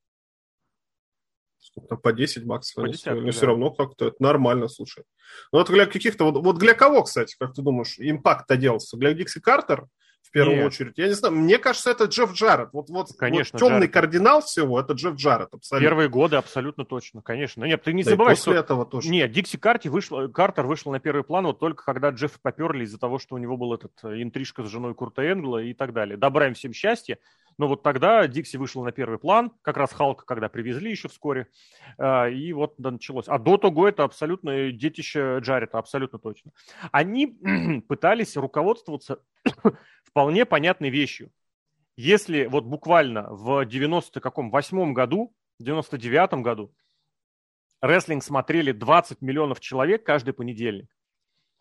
Сколько 1.59 1.97
по 1.97 2.13
10 2.13 2.45
баксов 2.45 2.83
по 2.83 2.89
10, 2.89 3.07
но 3.07 3.21
да. 3.23 3.31
все 3.31 3.47
равно 3.47 3.71
как-то 3.73 4.07
это 4.07 4.17
нормально, 4.21 4.69
слушай. 4.69 5.05
Ну, 5.53 5.59
вот 5.59 5.69
для 5.69 5.87
каких-то... 5.87 6.25
Вот, 6.25 6.43
вот 6.43 6.59
для 6.59 6.75
кого, 6.75 7.03
кстати, 7.03 7.37
как 7.39 7.53
ты 7.53 7.63
думаешь, 7.63 7.97
импакт-то 7.99 8.57
делался? 8.57 8.97
Для 8.97 9.13
Дикси 9.13 9.41
Картер– 9.41 9.87
в 10.23 10.31
первую 10.31 10.59
Нет. 10.59 10.67
очередь. 10.67 10.99
Я 10.99 11.09
не 11.09 11.15
знаю, 11.15 11.35
мне 11.35 11.59
кажется, 11.59 11.91
это 11.91 12.05
Джефф 12.05 12.33
Джаред. 12.33 12.69
Вот, 12.73 12.91
вот, 12.91 13.09
конечно, 13.19 13.59
вот 13.59 13.67
темный 13.67 13.87
Джаред. 13.87 13.93
кардинал 13.93 14.43
всего, 14.43 14.79
это 14.79 14.93
Джефф 14.93 15.15
Джаред, 15.15 15.49
абсолютно. 15.53 15.89
Первые 15.89 16.09
годы 16.09 16.37
абсолютно 16.37 16.85
точно, 16.85 17.23
конечно. 17.23 17.65
Нет, 17.65 17.83
ты 17.83 17.93
не 17.93 18.03
да 18.05 18.11
забывай, 18.11 18.35
после 18.35 18.53
что... 18.53 18.61
этого 18.61 18.85
тоже. 18.85 19.09
Нет, 19.09 19.33
Дикси 19.33 19.57
Карти 19.57 19.89
вышла, 19.89 20.29
Картер 20.29 20.67
вышел 20.67 20.93
на 20.93 21.01
первый 21.01 21.25
план 21.25 21.47
вот 21.47 21.59
только 21.59 21.85
когда 21.85 22.11
Джефф 22.11 22.41
поперли 22.43 22.85
из-за 22.85 22.99
того, 22.99 23.19
что 23.19 23.37
у 23.37 23.39
него 23.39 23.57
был 23.57 23.73
этот 23.73 23.93
э, 24.03 24.23
интрижка 24.23 24.63
с 24.63 24.69
женой 24.69 24.95
Курта 24.95 25.23
Энгла 25.23 25.63
и 25.63 25.73
так 25.73 25.93
далее. 25.93 26.17
Добра 26.17 26.49
им 26.49 26.55
всем 26.55 26.73
счастья. 26.73 27.19
Но 27.59 27.67
вот 27.67 27.83
тогда 27.83 28.27
Дикси 28.29 28.57
вышел 28.57 28.85
на 28.85 28.93
первый 28.93 29.19
план, 29.19 29.53
как 29.63 29.77
раз 29.77 29.93
Халка, 29.93 30.25
когда 30.25 30.49
привезли 30.49 30.93
еще 30.93 31.09
вскоре, 31.09 31.49
э, 31.99 32.33
и 32.33 32.53
вот 32.53 32.79
началось. 32.79 33.27
А 33.27 33.39
до 33.39 33.57
того 33.57 33.89
это 33.89 34.05
абсолютно 34.05 34.71
детище 34.71 35.39
Джарета, 35.41 35.79
абсолютно 35.79 36.21
точно. 36.21 36.53
Они 36.93 37.37
пытались 37.89 38.37
руководствоваться 38.37 39.21
вполне 40.05 40.45
понятной 40.45 40.91
вещью. 40.91 41.33
Если 41.97 42.47
вот 42.47 42.65
буквально 42.65 43.27
в 43.29 43.65
90 43.65 44.21
каком 44.21 44.51
восьмом 44.51 44.95
году, 44.95 45.35
99 45.59 46.35
году 46.45 46.73
рестлинг 47.81 48.23
смотрели 48.23 48.71
20 48.71 49.21
миллионов 49.21 49.59
человек 49.59 50.05
каждый 50.05 50.33
понедельник, 50.33 50.89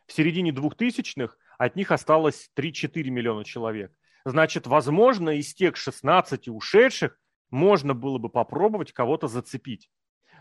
В 0.06 0.14
середине 0.14 0.52
2000-х 0.52 1.36
от 1.58 1.76
них 1.76 1.92
осталось 1.92 2.52
3-4 2.56 3.10
миллиона 3.10 3.44
человек. 3.44 3.92
Значит, 4.30 4.68
возможно, 4.68 5.30
из 5.30 5.54
тех 5.54 5.78
16 5.78 6.50
ушедших 6.50 7.18
можно 7.50 7.94
было 7.94 8.18
бы 8.18 8.28
попробовать 8.28 8.92
кого-то 8.92 9.30
зацепить. 9.30 9.90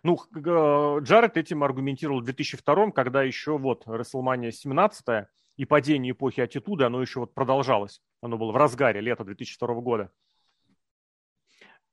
Ну, 0.03 0.19
Джаред 0.35 1.37
этим 1.37 1.63
аргументировал 1.63 2.21
в 2.21 2.25
2002 2.25 2.91
когда 2.91 3.23
еще 3.23 3.57
вот 3.57 3.87
WrestleMania 3.87 4.51
17 4.51 5.29
и 5.57 5.65
падение 5.67 6.11
эпохи 6.11 6.41
аттитуды, 6.41 6.83
оно 6.83 7.01
еще 7.01 7.21
вот 7.21 7.33
продолжалось. 7.33 8.03
Оно 8.21 8.37
было 8.37 8.51
в 8.51 8.57
разгаре 8.57 9.01
лета 9.01 9.23
2002 9.23 9.75
года. 9.75 10.11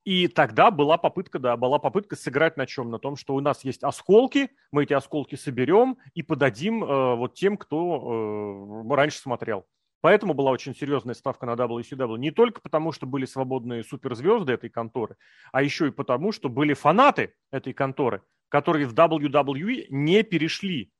И 0.04 0.28
тогда 0.28 0.72
была 0.72 0.98
попытка, 0.98 1.38
да, 1.38 1.56
была 1.58 1.78
попытка 1.78 2.16
сыграть 2.16 2.58
на 2.58 2.66
чем? 2.66 2.90
На 2.90 2.98
том, 2.98 3.16
что 3.16 3.36
у 3.36 3.40
нас 3.40 3.64
есть 3.64 3.84
осколки, 3.84 4.50
мы 4.72 4.86
эти 4.86 4.94
осколки 4.94 5.36
соберем 5.36 6.00
и 6.16 6.24
подадим 6.24 6.84
э, 6.84 7.16
вот 7.16 7.36
тем, 7.36 7.56
кто 7.56 8.84
э, 8.90 8.96
раньше 8.96 9.20
смотрел. 9.20 9.68
Поэтому 10.04 10.34
была 10.34 10.52
очень 10.52 10.76
серьезная 10.76 11.16
ставка 11.16 11.46
на 11.46 11.54
WCW. 11.54 12.18
Не 12.18 12.32
только 12.32 12.60
потому, 12.60 12.92
что 12.92 13.06
были 13.06 13.24
свободные 13.24 13.86
суперзвезды 13.86 14.52
этой 14.52 14.70
конторы, 14.70 15.16
а 15.54 15.64
еще 15.64 15.88
и 15.88 15.92
потому, 15.92 16.34
что 16.34 16.50
были 16.50 16.74
фанаты 16.74 17.34
этой 17.52 17.72
конторы, 17.72 18.22
которые 18.50 18.86
в 18.86 18.94
WWE 18.94 19.86
не 19.88 20.24
перешли. 20.24 20.92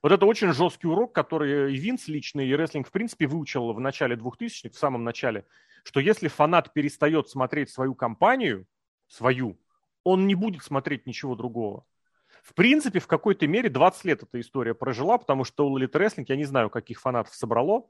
Вот 0.00 0.12
это 0.12 0.26
очень 0.26 0.52
жесткий 0.52 0.86
урок, 0.86 1.12
который 1.12 1.74
и 1.74 1.76
Винс 1.76 2.06
лично, 2.06 2.40
и 2.40 2.54
рестлинг 2.54 2.86
в 2.86 2.92
принципе 2.92 3.26
выучил 3.26 3.72
в 3.72 3.80
начале 3.80 4.14
2000-х, 4.14 4.70
в 4.70 4.78
самом 4.78 5.02
начале, 5.02 5.44
что 5.82 5.98
если 5.98 6.28
фанат 6.28 6.72
перестает 6.72 7.28
смотреть 7.28 7.68
свою 7.68 7.96
компанию, 7.96 8.66
свою, 9.08 9.58
он 10.04 10.28
не 10.28 10.36
будет 10.36 10.62
смотреть 10.62 11.04
ничего 11.04 11.34
другого. 11.34 11.84
В 12.44 12.54
принципе, 12.54 13.00
в 13.00 13.08
какой-то 13.08 13.48
мере 13.48 13.70
20 13.70 14.04
лет 14.04 14.22
эта 14.22 14.40
история 14.40 14.74
прожила, 14.74 15.18
потому 15.18 15.42
что 15.42 15.68
у 15.68 15.76
Elite 15.76 15.90
Wrestling, 15.90 16.26
я 16.28 16.36
не 16.36 16.44
знаю, 16.44 16.70
каких 16.70 17.00
фанатов 17.00 17.34
собрало, 17.34 17.88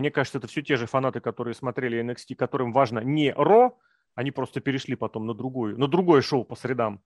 мне 0.00 0.10
кажется, 0.10 0.38
это 0.38 0.46
все 0.46 0.62
те 0.62 0.76
же 0.76 0.86
фанаты, 0.86 1.20
которые 1.20 1.54
смотрели 1.54 2.02
NXT, 2.02 2.34
которым 2.34 2.72
важно 2.72 3.00
не 3.00 3.32
Ро, 3.32 3.78
они 4.14 4.30
просто 4.30 4.60
перешли 4.60 4.96
потом 4.96 5.26
на 5.26 5.34
другую, 5.34 5.78
на 5.78 5.86
другое 5.86 6.22
шоу 6.22 6.44
по 6.44 6.56
средам. 6.56 7.02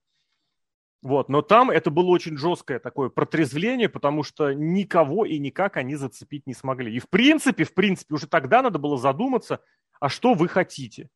Вот, 1.01 1.29
но 1.29 1.41
там 1.41 1.69
это 1.69 1.91
было 1.91 2.07
очень 2.07 2.37
жесткое 2.37 2.79
такое 2.79 3.09
протрезвление, 3.09 3.87
потому 3.87 4.23
что 4.23 4.53
никого 4.53 5.25
и 5.25 5.37
никак 5.37 5.77
они 5.77 5.95
зацепить 5.95 6.47
не 6.47 6.53
смогли. 6.53 6.95
И 6.95 6.99
в 6.99 7.09
принципе, 7.09 7.65
в 7.65 7.73
принципе, 7.73 8.15
уже 8.15 8.25
тогда 8.25 8.61
надо 8.61 8.79
было 8.79 8.97
задуматься, 8.97 9.61
а 9.99 10.09
что 10.09 10.33
вы 10.33 10.47
хотите? 10.47 11.09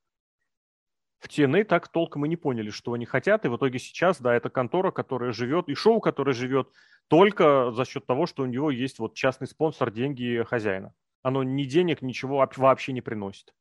В 1.19 1.27
TNA 1.27 1.63
так 1.63 1.87
толком 1.87 2.25
и 2.25 2.29
не 2.29 2.35
поняли, 2.35 2.69
что 2.69 2.93
они 2.93 3.05
хотят, 3.05 3.45
и 3.45 3.47
в 3.47 3.55
итоге 3.55 3.79
сейчас, 3.79 4.19
да, 4.19 4.35
это 4.35 4.49
контора, 4.49 4.91
которая 4.91 5.31
живет, 5.31 5.69
и 5.69 5.73
шоу, 5.73 5.99
которое 6.01 6.33
живет 6.33 6.69
только 7.07 7.71
за 7.71 7.85
счет 7.85 8.05
того, 8.05 8.25
что 8.25 8.43
у 8.43 8.47
него 8.47 8.71
есть 8.71 8.99
вот 8.99 9.13
частный 9.13 9.47
спонсор, 9.47 9.91
деньги 9.91 10.43
хозяина 10.47 10.93
оно 11.23 11.43
ни 11.43 11.63
денег, 11.63 12.01
ничего 12.01 12.45
вообще 12.57 12.93
не 12.93 13.01
приносит. 13.01 13.53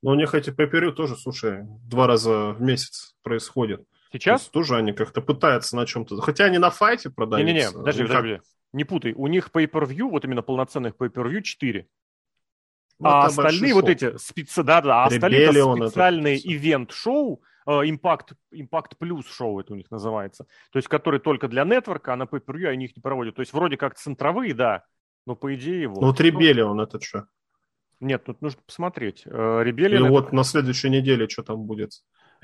Но 0.00 0.12
у 0.12 0.14
них 0.14 0.34
эти 0.34 0.50
пейперю 0.50 0.92
тоже, 0.92 1.16
слушай, 1.16 1.64
два 1.84 2.06
раза 2.06 2.52
в 2.52 2.62
месяц 2.62 3.16
происходит. 3.22 3.84
Сейчас? 4.12 4.44
То 4.44 4.52
тоже 4.52 4.76
они 4.76 4.92
как-то 4.92 5.22
пытаются 5.22 5.74
на 5.74 5.86
чем-то. 5.86 6.20
Хотя 6.20 6.44
они 6.44 6.58
на 6.58 6.70
файте 6.70 7.10
продаются. 7.10 7.52
Не-не-не, 7.52 7.72
подожди, 7.72 8.02
никак... 8.02 8.16
подожди. 8.16 8.40
Не 8.72 8.84
путай. 8.84 9.12
У 9.14 9.26
них 9.26 9.50
pay-per-view, 9.52 10.08
вот 10.08 10.24
именно 10.24 10.42
полноценных 10.42 10.94
pay-per-view 10.94 11.42
4. 11.42 11.88
Ну, 12.98 13.08
а 13.08 13.24
остальные 13.24 13.74
вот 13.74 13.88
эти 13.88 14.16
специ... 14.18 14.62
да, 14.62 14.80
да, 14.80 15.02
а 15.02 15.06
остальные 15.06 15.46
это 15.46 15.76
специальные 15.76 16.38
ивент-шоу, 16.38 17.42
Impact, 17.66 18.34
Impact 18.52 18.92
Plus 19.00 19.24
шоу 19.28 19.60
это 19.60 19.72
у 19.72 19.76
них 19.76 19.90
называется. 19.90 20.46
То 20.72 20.78
есть, 20.78 20.88
которые 20.88 21.20
только 21.20 21.48
для 21.48 21.64
нетворка, 21.64 22.12
а 22.12 22.16
на 22.16 22.24
pay-per-view 22.24 22.68
они 22.68 22.84
их 22.86 22.96
не 22.96 23.00
проводят. 23.00 23.34
То 23.34 23.40
есть, 23.42 23.52
вроде 23.52 23.76
как 23.76 23.96
центровые, 23.96 24.54
да, 24.54 24.84
ну, 25.26 25.36
по 25.36 25.54
идее, 25.54 25.82
его. 25.82 26.00
Ну, 26.00 26.08
вот 26.08 26.20
Ребелион 26.20 26.76
ну, 26.76 26.82
это 26.82 27.00
что? 27.00 27.26
Нет, 28.00 28.24
тут 28.24 28.42
нужно 28.42 28.60
посмотреть. 28.66 29.24
Ребелион... 29.26 30.04
Или 30.04 30.04
это... 30.04 30.10
вот 30.10 30.32
на 30.32 30.44
следующей 30.44 30.90
неделе 30.90 31.28
что 31.28 31.42
там 31.42 31.64
будет? 31.64 31.92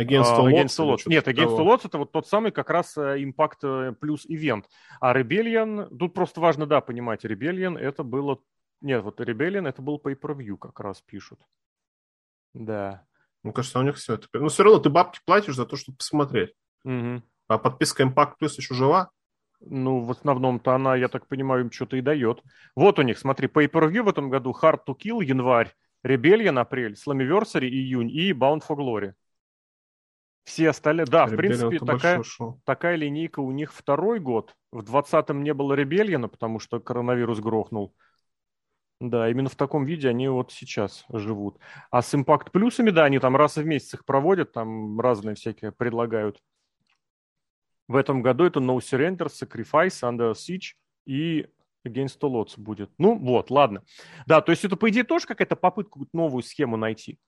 Against 0.01 0.39
All 0.39 0.47
uh, 0.47 0.53
Against 0.53 0.79
All 0.79 0.97
Нет, 1.07 1.27
Against 1.27 1.59
All 1.59 1.67
Odds 1.67 1.81
это 1.85 1.99
вот 1.99 2.13
тот 2.13 2.29
самый 2.29 2.53
как 2.53 2.71
раз 2.71 2.97
э, 2.97 3.19
Impact 3.19 3.95
плюс 3.95 4.25
э, 4.27 4.35
ивент. 4.35 4.69
А 5.01 5.13
Rebellion, 5.13 5.89
тут 5.97 6.15
просто 6.15 6.41
важно, 6.41 6.67
да, 6.67 6.81
понимать, 6.81 7.25
Rebellion 7.25 7.77
это 7.77 8.05
было... 8.05 8.41
Нет, 8.81 9.03
вот 9.03 9.21
Rebellion 9.21 9.69
это 9.69 9.83
был 9.83 10.01
pay-per-view 10.03 10.57
как 10.57 10.79
раз 10.79 11.03
пишут. 11.03 11.41
Да. 12.55 13.05
Ну, 13.43 13.53
кажется, 13.53 13.81
у 13.81 13.83
них 13.83 13.97
все 13.97 14.15
это... 14.15 14.29
Ну, 14.35 14.49
все 14.49 14.63
равно 14.63 14.79
ты 14.79 14.89
бабки 14.89 15.19
платишь 15.25 15.57
за 15.57 15.67
то, 15.67 15.77
чтобы 15.77 15.99
посмотреть. 15.99 16.55
Угу. 16.85 17.23
А 17.49 17.59
подписка 17.59 18.05
Impact 18.05 18.35
Plus 18.41 18.53
еще 18.57 18.75
жива? 18.75 19.11
Ну, 19.61 20.05
в 20.05 20.11
основном-то 20.11 20.75
она, 20.75 20.97
я 20.97 21.09
так 21.09 21.27
понимаю, 21.27 21.63
им 21.65 21.71
что-то 21.71 21.97
и 21.97 22.01
дает. 22.01 22.43
Вот 22.77 22.99
у 22.99 23.03
них, 23.03 23.19
смотри, 23.19 23.49
Pay-Per-View 23.49 24.03
в 24.03 24.09
этом 24.09 24.31
году, 24.31 24.55
Hard 24.61 24.81
to 24.87 24.95
Kill, 24.97 25.23
январь, 25.25 25.75
Rebellion, 26.05 26.61
апрель, 26.61 26.95
Slammiversary, 26.95 27.69
июнь 27.69 28.11
и 28.11 28.33
Bound 28.33 28.63
for 28.69 28.77
Glory. 28.77 29.15
Все 30.45 30.71
остальные, 30.71 31.07
да, 31.07 31.27
Rebellion 31.27 31.33
в 31.33 31.37
принципе, 31.37 31.79
такая, 31.81 32.23
такая 32.65 32.97
линейка 32.97 33.41
у 33.41 33.51
них 33.51 33.73
второй 33.75 34.19
год. 34.21 34.55
В 34.73 34.81
20-м 34.83 35.43
не 35.43 35.53
было 35.53 35.75
Rebellion, 35.75 36.27
потому 36.29 36.59
что 36.61 36.81
коронавирус 36.81 37.41
грохнул. 37.41 37.95
Да, 39.01 39.29
именно 39.29 39.49
в 39.49 39.57
таком 39.57 39.85
виде 39.85 40.09
они 40.09 40.29
вот 40.29 40.51
сейчас 40.53 41.05
живут. 41.13 41.59
А 41.91 42.03
с 42.03 42.15
Impact 42.15 42.51
плюсами, 42.51 42.91
да, 42.91 43.05
они 43.05 43.19
там 43.19 43.37
раз 43.37 43.57
в 43.57 43.65
месяц 43.65 43.95
их 43.95 44.05
проводят, 44.05 44.53
там 44.53 44.99
разные 45.01 45.35
всякие 45.37 45.71
предлагают. 45.71 46.41
В 47.89 47.97
этом 47.97 48.23
году 48.23 48.45
это 48.45 48.61
No 48.61 48.77
Surrender, 48.77 49.29
Sacrifice, 49.29 50.03
Under 50.03 50.33
Siege 50.33 50.75
и 51.07 51.49
Against 51.87 52.21
All 52.21 52.43
Odds 52.43 52.55
будет. 52.59 52.91
Ну 52.99 53.19
вот, 53.19 53.51
ладно. 53.51 53.83
Да, 54.27 54.41
то 54.43 54.53
есть 54.53 54.65
это, 54.65 54.77
по 54.77 54.89
идее, 54.91 55.05
тоже 55.05 55.27
какая-то 55.27 55.57
попытка 55.57 55.99
новую 56.13 56.43
схему 56.43 56.77
найти. 56.77 57.19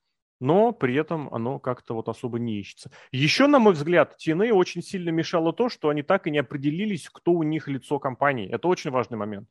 Но 0.40 0.72
при 0.72 0.94
этом 0.94 1.32
оно 1.34 1.58
как-то 1.58 1.94
вот 1.94 2.08
особо 2.08 2.38
не 2.38 2.58
ищется. 2.60 2.90
Еще, 3.12 3.46
на 3.46 3.58
мой 3.58 3.74
взгляд, 3.74 4.16
TNA 4.18 4.50
очень 4.52 4.82
сильно 4.82 5.10
мешало 5.10 5.52
то, 5.52 5.68
что 5.68 5.90
они 5.90 6.02
так 6.02 6.26
и 6.26 6.30
не 6.30 6.38
определились, 6.38 7.08
кто 7.10 7.32
у 7.32 7.42
них 7.42 7.68
лицо 7.68 7.98
компании. 7.98 8.48
Это 8.50 8.68
очень 8.68 8.90
важный 8.90 9.18
момент. 9.18 9.48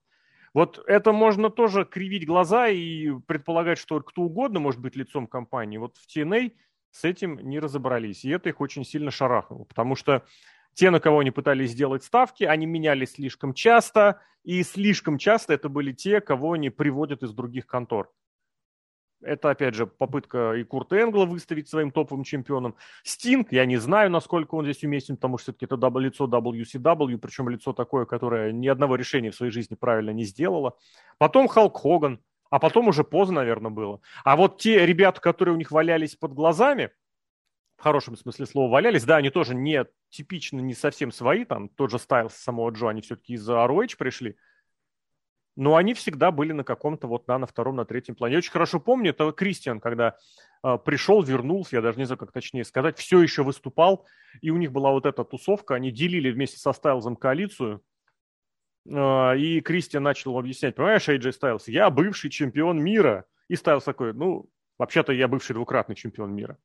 Вот 0.54 0.84
это 0.88 1.12
можно 1.12 1.52
тоже 1.52 1.86
кривить 1.86 2.26
глаза 2.26 2.70
и 2.70 3.12
предполагать, 3.28 3.78
что 3.78 4.02
кто 4.02 4.24
угодно 4.24 4.60
может 4.60 4.82
быть 4.82 4.96
лицом 4.96 5.28
компании. 5.28 5.78
Вот 5.78 5.98
в 5.98 6.08
TNA 6.08 6.54
с 6.90 7.04
этим 7.04 7.40
не 7.40 7.60
разобрались. 7.60 8.26
И 8.26 8.30
это 8.30 8.50
их 8.50 8.60
очень 8.60 8.84
сильно 8.84 9.12
шарахнуло. 9.12 9.66
Потому 9.66 9.96
что 9.96 10.24
те, 10.80 10.92
на 10.92 11.02
кого 11.02 11.20
они 11.20 11.30
пытались 11.30 11.72
сделать 11.72 12.06
ставки, 12.06 12.46
они 12.46 12.66
менялись 12.66 13.12
слишком 13.12 13.54
часто, 13.54 14.22
и 14.46 14.64
слишком 14.64 15.18
часто 15.18 15.54
это 15.54 15.68
были 15.68 15.92
те, 15.92 16.22
кого 16.22 16.54
они 16.54 16.70
приводят 16.70 17.22
из 17.22 17.34
других 17.34 17.68
контор. 17.68 18.10
Это, 19.22 19.50
опять 19.50 19.76
же, 19.76 19.88
попытка 19.88 20.54
и 20.54 20.64
Курта 20.64 21.02
Энгла 21.02 21.26
выставить 21.26 21.68
своим 21.68 21.92
топовым 21.92 22.24
чемпионом. 22.24 22.76
Стинг, 23.04 23.52
я 23.52 23.66
не 23.66 23.76
знаю, 23.76 24.10
насколько 24.10 24.56
он 24.56 24.64
здесь 24.64 24.82
уместен, 24.82 25.18
потому 25.18 25.38
что 25.38 25.52
все-таки 25.52 25.66
это 25.66 26.00
лицо 26.00 26.28
WCW, 26.28 27.18
причем 27.18 27.50
лицо 27.50 27.74
такое, 27.74 28.06
которое 28.06 28.54
ни 28.54 28.70
одного 28.70 28.96
решения 28.96 29.32
в 29.32 29.36
своей 29.36 29.52
жизни 29.52 29.76
правильно 29.76 30.12
не 30.12 30.24
сделало. 30.24 30.78
Потом 31.18 31.50
Халк 31.50 31.76
Хоган, 31.76 32.22
а 32.50 32.60
потом 32.60 32.88
уже 32.88 33.04
поздно, 33.04 33.42
наверное, 33.42 33.72
было. 33.72 34.00
А 34.24 34.38
вот 34.38 34.62
те 34.62 34.86
ребята, 34.86 35.20
которые 35.20 35.56
у 35.56 35.58
них 35.58 35.72
валялись 35.72 36.16
под 36.16 36.34
глазами, 36.34 36.92
в 37.80 37.82
хорошем 37.82 38.18
смысле 38.18 38.46
слова 38.46 38.70
валялись. 38.70 39.06
Да, 39.06 39.18
они 39.18 39.30
тоже 39.30 39.56
не 39.56 39.86
типично, 40.10 40.60
не 40.60 40.74
совсем 40.74 41.12
свои, 41.12 41.46
там 41.46 41.70
тот 41.70 41.92
же 41.92 41.98
Стайлс 41.98 42.34
самого 42.34 42.72
Джо, 42.72 42.90
они 42.90 43.02
все-таки 43.02 43.34
из 43.34 43.50
ROH 43.50 43.96
пришли, 43.98 44.36
но 45.56 45.78
они 45.78 45.94
всегда 45.94 46.32
были 46.32 46.52
на 46.52 46.66
каком-то 46.66 47.08
вот 47.08 47.28
на, 47.28 47.38
на 47.38 47.46
втором, 47.46 47.78
на 47.78 47.86
третьем 47.86 48.16
плане. 48.16 48.34
Я 48.34 48.38
очень 48.40 48.52
хорошо 48.52 48.80
помню, 48.82 49.12
это 49.12 49.32
Кристиан, 49.32 49.80
когда 49.80 50.18
э, 50.64 50.78
пришел, 50.84 51.24
вернулся, 51.24 51.78
я 51.78 51.82
даже 51.82 51.98
не 51.98 52.06
знаю, 52.06 52.18
как 52.18 52.34
точнее 52.34 52.66
сказать, 52.66 52.98
все 52.98 53.22
еще 53.22 53.44
выступал, 53.44 54.06
и 54.42 54.52
у 54.52 54.58
них 54.58 54.74
была 54.74 54.92
вот 54.92 55.06
эта 55.06 55.24
тусовка, 55.24 55.76
они 55.76 55.92
делили 55.92 56.32
вместе 56.32 56.58
со 56.58 56.74
Стайлзом 56.74 57.16
коалицию, 57.16 57.82
э, 58.90 59.38
и 59.38 59.62
Кристиан 59.62 60.04
начал 60.04 60.38
объяснять, 60.38 60.76
понимаешь, 60.76 61.08
AJ 61.08 61.32
Стайлз, 61.32 61.70
я 61.70 61.90
бывший 61.90 62.30
чемпион 62.30 62.84
мира, 62.84 63.24
и 63.48 63.56
Стайлз 63.56 63.86
такой, 63.86 64.14
ну, 64.14 64.50
вообще-то 64.78 65.14
я 65.14 65.30
бывший 65.30 65.54
двукратный 65.54 65.96
чемпион 65.96 66.34
мира. 66.36 66.58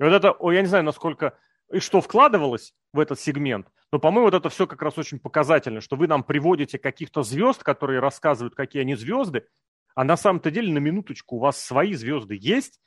И 0.00 0.02
вот 0.02 0.12
это, 0.12 0.34
я 0.52 0.60
не 0.60 0.66
знаю, 0.66 0.84
насколько 0.84 1.38
и 1.72 1.78
что 1.78 2.00
вкладывалось 2.00 2.74
в 2.92 3.00
этот 3.00 3.18
сегмент, 3.18 3.68
но, 3.90 3.98
по-моему, 3.98 4.26
вот 4.26 4.34
это 4.34 4.48
все 4.48 4.66
как 4.66 4.82
раз 4.82 4.98
очень 4.98 5.18
показательно, 5.18 5.80
что 5.80 5.96
вы 5.96 6.06
нам 6.06 6.22
приводите 6.22 6.78
каких-то 6.78 7.22
звезд, 7.22 7.62
которые 7.62 8.00
рассказывают, 8.00 8.54
какие 8.54 8.82
они 8.82 8.94
звезды, 8.94 9.46
а 9.94 10.04
на 10.04 10.16
самом-то 10.16 10.50
деле, 10.50 10.72
на 10.72 10.78
минуточку, 10.78 11.36
у 11.36 11.38
вас 11.38 11.58
свои 11.58 11.94
звезды 11.94 12.36
есть, 12.40 12.80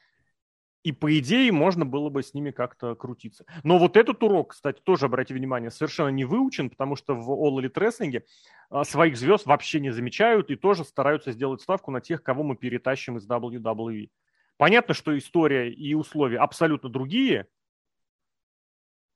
и, 0.86 0.92
по 0.92 1.18
идее, 1.18 1.52
можно 1.52 1.84
было 1.84 2.10
бы 2.10 2.22
с 2.22 2.36
ними 2.36 2.52
как-то 2.52 2.94
крутиться. 2.94 3.46
Но 3.64 3.80
вот 3.80 3.98
этот 3.98 4.22
урок, 4.22 4.52
кстати, 4.52 4.80
тоже, 4.84 5.08
обратите 5.08 5.34
внимание, 5.34 5.72
совершенно 5.72 6.10
не 6.10 6.26
выучен, 6.26 6.70
потому 6.70 6.96
что 6.96 7.16
в 7.16 7.28
All 7.32 7.60
Elite 7.60 7.74
Wrestling 7.74 8.22
а, 8.70 8.84
своих 8.84 9.18
звезд 9.18 9.48
вообще 9.48 9.80
не 9.80 9.90
замечают 9.90 10.52
и 10.52 10.56
тоже 10.56 10.84
стараются 10.84 11.32
сделать 11.32 11.62
ставку 11.62 11.90
на 11.90 12.02
тех, 12.02 12.22
кого 12.22 12.44
мы 12.44 12.56
перетащим 12.56 13.18
из 13.18 13.28
WWE. 13.28 14.10
Понятно, 14.58 14.94
что 14.94 15.18
история 15.18 15.70
и 15.72 15.94
условия 15.94 16.40
абсолютно 16.40 16.90
другие, 16.90 17.48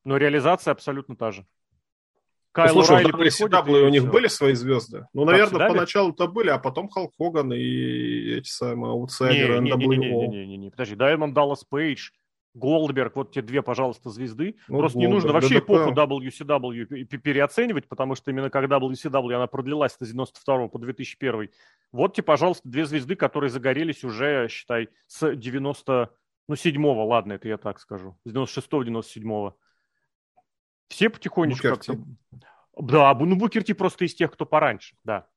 но 0.03 0.17
реализация 0.17 0.71
абсолютно 0.71 1.15
та 1.15 1.31
же. 1.31 1.45
Кайл 2.51 2.73
ну, 2.73 2.83
слушай, 2.83 3.03
Райли 3.03 3.11
в 3.11 3.15
WCW 3.15 3.81
у 3.83 3.89
них 3.89 4.01
все. 4.01 4.11
были 4.11 4.27
свои 4.27 4.53
звезды? 4.53 5.05
Ну, 5.13 5.23
наверное, 5.23 5.67
поначалу-то 5.67 6.27
были, 6.27 6.49
а 6.49 6.57
потом 6.57 6.89
Халк 6.89 7.13
Хоган 7.15 7.53
и 7.53 8.37
эти 8.37 8.49
самые 8.49 8.91
аутсайдеры 8.91 9.59
не, 9.59 9.71
не, 9.71 9.85
не, 9.85 9.97
не, 9.97 10.27
не, 10.27 10.47
не, 10.47 10.57
не, 10.57 10.69
подожди, 10.71 10.95
Даймонд 10.95 11.35
Даллас 11.35 11.63
Пейдж, 11.63 12.09
Голдберг, 12.59 13.15
вот 13.15 13.31
те 13.31 13.41
две, 13.41 13.61
пожалуйста, 13.61 14.09
звезды. 14.09 14.55
Ну, 14.67 14.79
Просто 14.79 14.97
Голдберг, 14.97 15.09
не 15.09 15.13
нужно 15.13 15.33
вообще 15.33 15.55
ДДП. 15.55 15.65
эпоху 15.65 15.91
WCW 15.93 17.05
переоценивать, 17.05 17.87
потому 17.87 18.15
что 18.15 18.29
именно 18.31 18.49
как 18.49 18.65
WCW 18.65 19.33
она 19.33 19.47
продлилась 19.47 19.93
с 19.93 20.05
92 20.05 20.67
по 20.67 20.79
2001. 20.79 21.49
Вот 21.91 22.15
те, 22.15 22.21
пожалуйста, 22.21 22.67
две 22.69 22.85
звезды, 22.85 23.15
которые 23.15 23.49
загорелись 23.49 24.03
уже, 24.03 24.47
считай, 24.49 24.89
с 25.07 25.35
90, 25.35 26.11
ну, 26.47 26.55
7-го, 26.55 27.05
ладно, 27.07 27.33
это 27.33 27.47
я 27.47 27.57
так 27.57 27.79
скажу, 27.79 28.17
с 28.25 28.31
96-го, 28.31 28.83
97-го. 28.83 29.57
Все 30.89 31.09
потихонечку 31.09 31.67
как-то... 31.67 31.97
Да, 32.77 33.13
ну 33.13 33.35
Букерти 33.35 33.73
просто 33.73 34.05
из 34.05 34.15
тех, 34.15 34.31
кто 34.31 34.45
пораньше, 34.45 34.95
да. 35.03 35.27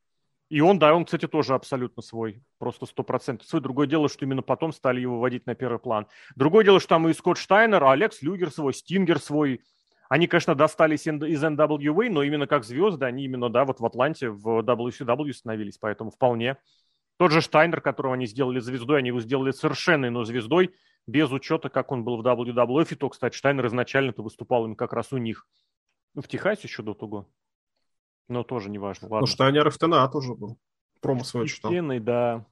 И 0.52 0.60
он, 0.60 0.78
да, 0.78 0.94
он, 0.94 1.06
кстати, 1.06 1.26
тоже 1.26 1.54
абсолютно 1.54 2.02
свой, 2.02 2.42
просто 2.58 2.84
сто 2.84 3.02
процентов 3.02 3.48
свой. 3.48 3.62
Другое 3.62 3.86
дело, 3.86 4.10
что 4.10 4.26
именно 4.26 4.42
потом 4.42 4.70
стали 4.74 5.00
его 5.00 5.18
вводить 5.18 5.46
на 5.46 5.54
первый 5.54 5.78
план. 5.78 6.06
Другое 6.36 6.62
дело, 6.62 6.78
что 6.78 6.90
там 6.90 7.08
и 7.08 7.14
Скотт 7.14 7.38
Штайнер, 7.38 7.82
Алекс 7.82 8.20
Люгер 8.20 8.50
свой, 8.50 8.74
Стингер 8.74 9.18
свой. 9.18 9.62
Они, 10.10 10.26
конечно, 10.26 10.54
достались 10.54 11.06
из 11.06 11.42
NWA, 11.42 12.10
но 12.10 12.22
именно 12.22 12.46
как 12.46 12.64
звезды, 12.64 13.06
они 13.06 13.24
именно, 13.24 13.48
да, 13.48 13.64
вот 13.64 13.80
в 13.80 13.86
Атланте, 13.86 14.28
в 14.28 14.60
WCW 14.60 15.32
становились, 15.32 15.78
поэтому 15.78 16.10
вполне. 16.10 16.58
Тот 17.16 17.32
же 17.32 17.40
Штайнер, 17.40 17.80
которого 17.80 18.12
они 18.12 18.26
сделали 18.26 18.60
звездой, 18.60 18.98
они 18.98 19.08
его 19.08 19.22
сделали 19.22 19.52
совершенной, 19.52 20.10
но 20.10 20.22
звездой, 20.24 20.74
без 21.06 21.32
учета, 21.32 21.70
как 21.70 21.92
он 21.92 22.04
был 22.04 22.18
в 22.20 22.26
WWF. 22.26 22.88
И 22.92 22.94
то, 22.96 23.08
кстати, 23.08 23.34
Штайнер 23.34 23.68
изначально-то 23.68 24.22
выступал 24.22 24.66
им 24.66 24.76
как 24.76 24.92
раз 24.92 25.14
у 25.14 25.16
них. 25.16 25.46
В 26.14 26.28
Техасе 26.28 26.68
еще 26.68 26.82
до 26.82 26.92
того. 26.92 27.26
Но 28.28 28.44
тоже 28.44 28.70
не 28.70 28.78
важно. 28.78 29.08
Ладно. 29.08 29.20
Ну, 29.20 29.26
Штайнер 29.26 29.70
ФТНА 29.70 30.08
тоже 30.08 30.34
был. 30.34 30.58
Промо 31.00 31.24
свое 31.24 31.46
читал. 31.46 31.70
Стены, 31.70 32.00
да. 32.00 32.46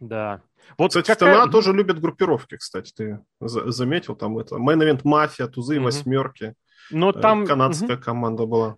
Да. 0.00 0.42
Вот 0.76 0.88
кстати, 0.88 1.06
какая... 1.06 1.34
ФТНА 1.34 1.52
тоже 1.52 1.72
любят 1.72 2.00
группировки, 2.00 2.56
кстати, 2.56 2.92
ты 2.92 3.24
заметил, 3.40 4.16
там 4.16 4.38
это 4.38 4.56
Main 4.56 4.80
Event 4.80 5.02
Мафия, 5.04 5.46
Тузы, 5.46 5.76
угу. 5.76 5.84
Восьмерки. 5.84 6.54
Но 6.90 7.10
э, 7.10 7.12
там... 7.20 7.46
Канадская 7.46 7.96
угу. 7.96 8.04
команда 8.04 8.46
была. 8.46 8.76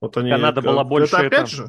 Вот 0.00 0.16
они... 0.16 0.30
Канада 0.30 0.62
была 0.62 0.84
больше... 0.84 1.16
Это 1.16 1.26
опять 1.26 1.48
это... 1.48 1.50
же? 1.50 1.68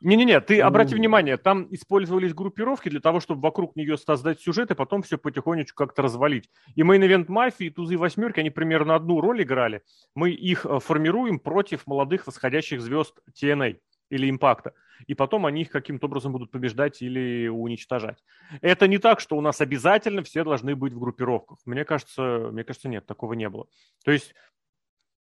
Не-не-не, 0.00 0.40
ты 0.40 0.60
обрати 0.60 0.94
mm. 0.94 0.98
внимание, 0.98 1.36
там 1.36 1.66
использовались 1.70 2.34
группировки 2.34 2.88
для 2.88 3.00
того, 3.00 3.20
чтобы 3.20 3.42
вокруг 3.42 3.76
нее 3.76 3.96
создать 3.96 4.40
сюжет 4.40 4.70
и 4.70 4.74
потом 4.74 5.02
все 5.02 5.18
потихонечку 5.18 5.76
как-то 5.76 6.02
развалить. 6.02 6.50
И 6.74 6.82
мейн-эвент 6.82 7.28
мафии, 7.28 7.70
тузы 7.70 7.94
и 7.94 7.96
восьмерки, 7.96 8.40
они 8.40 8.50
примерно 8.50 8.94
одну 8.94 9.20
роль 9.20 9.42
играли. 9.42 9.82
Мы 10.14 10.30
их 10.30 10.66
э, 10.66 10.78
формируем 10.80 11.38
против 11.38 11.86
молодых 11.86 12.26
восходящих 12.26 12.80
звезд 12.80 13.18
TNA 13.40 13.78
или 14.10 14.30
импакта. 14.30 14.72
И 15.06 15.14
потом 15.14 15.46
они 15.46 15.62
их 15.62 15.70
каким-то 15.70 16.06
образом 16.06 16.32
будут 16.32 16.50
побеждать 16.50 17.02
или 17.02 17.48
уничтожать. 17.48 18.24
Это 18.60 18.88
не 18.88 18.98
так, 18.98 19.20
что 19.20 19.36
у 19.36 19.40
нас 19.40 19.60
обязательно 19.60 20.22
все 20.22 20.42
должны 20.42 20.74
быть 20.74 20.92
в 20.92 20.98
группировках. 20.98 21.58
Мне 21.64 21.84
кажется, 21.84 22.48
мне 22.50 22.64
кажется, 22.64 22.88
нет, 22.88 23.06
такого 23.06 23.34
не 23.34 23.48
было. 23.48 23.66
То 24.04 24.12
есть 24.12 24.34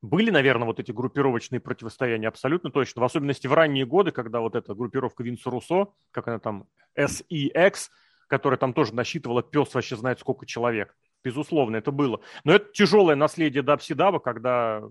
были, 0.01 0.31
наверное, 0.31 0.67
вот 0.67 0.79
эти 0.79 0.93
группировочные 0.93 1.61
противостояния, 1.61 2.29
абсолютно 2.29 2.71
точно. 2.71 3.03
В 3.03 3.05
особенности 3.05 3.47
в 3.47 3.53
ранние 3.53 3.85
годы, 3.85 4.13
когда 4.13 4.41
вот 4.41 4.55
эта 4.55 4.75
группировка 4.75 5.23
Винса 5.23 5.51
Руссо, 5.51 5.89
как 6.11 6.29
она 6.29 6.39
там, 6.39 6.67
SEX, 6.97 7.89
которая 8.29 8.59
там 8.59 8.73
тоже 8.73 8.95
насчитывала 8.95 9.43
пес 9.43 9.75
вообще 9.75 9.97
знает 9.97 10.21
сколько 10.21 10.47
человек. 10.47 10.97
Безусловно, 11.25 11.77
это 11.77 11.91
было. 11.91 12.21
Но 12.45 12.53
это 12.53 12.71
тяжелое 12.73 13.17
наследие 13.17 13.63
Дабсидаба, 13.63 14.21
когда 14.21 14.83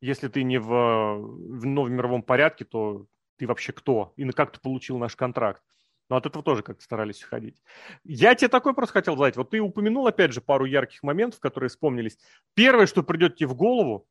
если 0.00 0.28
ты 0.28 0.42
не 0.42 0.58
в, 0.58 0.66
в 0.68 1.66
новом 1.66 1.92
мировом 1.92 2.22
порядке, 2.22 2.64
то 2.64 3.06
ты 3.36 3.46
вообще 3.46 3.72
кто? 3.72 4.12
И 4.16 4.28
как 4.30 4.52
ты 4.52 4.60
получил 4.60 4.98
наш 4.98 5.14
контракт? 5.14 5.62
Но 6.08 6.16
от 6.16 6.26
этого 6.26 6.44
тоже 6.44 6.62
как-то 6.62 6.82
старались 6.82 7.22
уходить. 7.24 7.60
Я 8.04 8.34
тебе 8.34 8.48
такой 8.48 8.74
просто 8.74 8.94
хотел 8.94 9.16
задать. 9.16 9.36
Вот 9.36 9.50
ты 9.50 9.60
упомянул, 9.60 10.06
опять 10.06 10.32
же, 10.32 10.40
пару 10.40 10.64
ярких 10.64 11.02
моментов, 11.02 11.40
которые 11.40 11.68
вспомнились. 11.68 12.16
Первое, 12.54 12.86
что 12.86 13.02
придет 13.02 13.36
тебе 13.36 13.48
в 13.48 13.54
голову, 13.54 14.06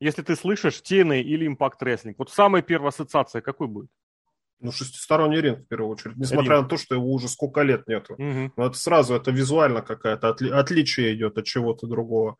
если 0.00 0.22
ты 0.22 0.36
слышишь 0.36 0.82
TNA 0.84 1.20
или 1.20 1.48
Impact 1.48 1.80
Wrestling, 1.82 2.14
вот 2.18 2.30
самая 2.30 2.62
первая 2.62 2.90
ассоциация 2.90 3.40
какой 3.40 3.66
будет? 3.66 3.90
Ну, 4.60 4.72
шестисторонний 4.72 5.40
ринг, 5.40 5.60
в 5.60 5.68
первую 5.68 5.90
очередь. 5.90 6.16
Несмотря 6.16 6.56
ринг. 6.56 6.62
на 6.64 6.68
то, 6.68 6.76
что 6.76 6.94
его 6.96 7.12
уже 7.12 7.28
сколько 7.28 7.62
лет 7.62 7.86
нету. 7.86 8.14
Угу. 8.14 8.52
Но 8.56 8.66
это 8.66 8.76
сразу, 8.76 9.14
это 9.14 9.30
визуально 9.30 9.82
какая-то 9.82 10.28
отли- 10.30 10.50
отличие 10.50 11.14
идет 11.14 11.38
от 11.38 11.44
чего-то 11.44 11.86
другого. 11.86 12.36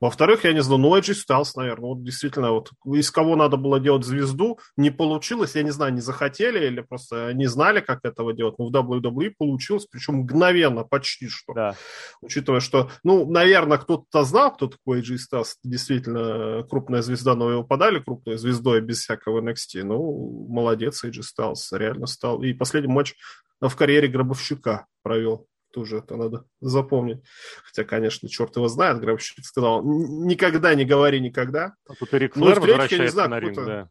Во-вторых, 0.00 0.44
я 0.44 0.52
не 0.52 0.62
знаю, 0.62 0.80
ну, 0.80 0.96
Эджи 0.96 1.14
Стайлс, 1.14 1.54
наверное, 1.56 1.90
вот 1.90 2.02
действительно, 2.02 2.52
вот 2.52 2.70
из 2.86 3.10
кого 3.10 3.36
надо 3.36 3.56
было 3.58 3.78
делать 3.78 4.04
звезду, 4.04 4.58
не 4.76 4.90
получилось, 4.90 5.54
я 5.54 5.62
не 5.62 5.70
знаю, 5.70 5.92
не 5.92 6.00
захотели 6.00 6.66
или 6.66 6.80
просто 6.80 7.34
не 7.34 7.46
знали, 7.46 7.80
как 7.80 8.00
этого 8.04 8.32
делать, 8.32 8.58
но 8.58 8.68
в 8.68 8.72
WWE 8.72 9.32
получилось, 9.36 9.86
причем 9.90 10.20
мгновенно, 10.20 10.84
почти 10.84 11.28
что. 11.28 11.52
Да. 11.52 11.74
Учитывая, 12.22 12.60
что, 12.60 12.90
ну, 13.04 13.30
наверное, 13.30 13.78
кто-то 13.78 14.24
знал, 14.24 14.54
кто 14.54 14.68
такой 14.68 15.00
Эй 15.00 15.05
Джей 15.05 15.18
Стайлс, 15.18 15.56
действительно 15.62 16.64
крупная 16.68 17.02
звезда, 17.02 17.34
но 17.34 17.50
его 17.50 17.64
подали 17.64 17.98
крупной 17.98 18.38
звездой 18.38 18.80
без 18.80 19.00
всякого 19.00 19.42
NXT, 19.42 19.82
ну, 19.84 20.46
молодец, 20.48 21.04
Эй 21.04 21.09
Джей 21.09 21.22
Стайлс 21.22 21.72
реально 21.72 22.06
стал. 22.06 22.42
И 22.42 22.54
последний 22.54 22.92
матч 22.92 23.14
в 23.60 23.76
карьере 23.76 24.08
Гробовщика 24.08 24.86
провел 25.02 25.46
тоже 25.70 25.98
это 25.98 26.16
надо 26.16 26.44
запомнить. 26.60 27.22
Хотя, 27.64 27.84
конечно, 27.84 28.28
черт 28.28 28.56
его 28.56 28.68
знает, 28.68 29.00
Гробовщик 29.00 29.44
сказал, 29.44 29.82
никогда 29.82 30.74
не 30.74 30.84
говори 30.84 31.20
никогда. 31.20 31.74
А 31.88 31.94
тут 31.94 32.12
Рик 32.14 32.36
ну, 32.36 32.46
Флэр 32.46 32.60
возвращается 32.60 33.28
на 33.28 33.40
ринг, 33.40 33.56
да. 33.64 33.90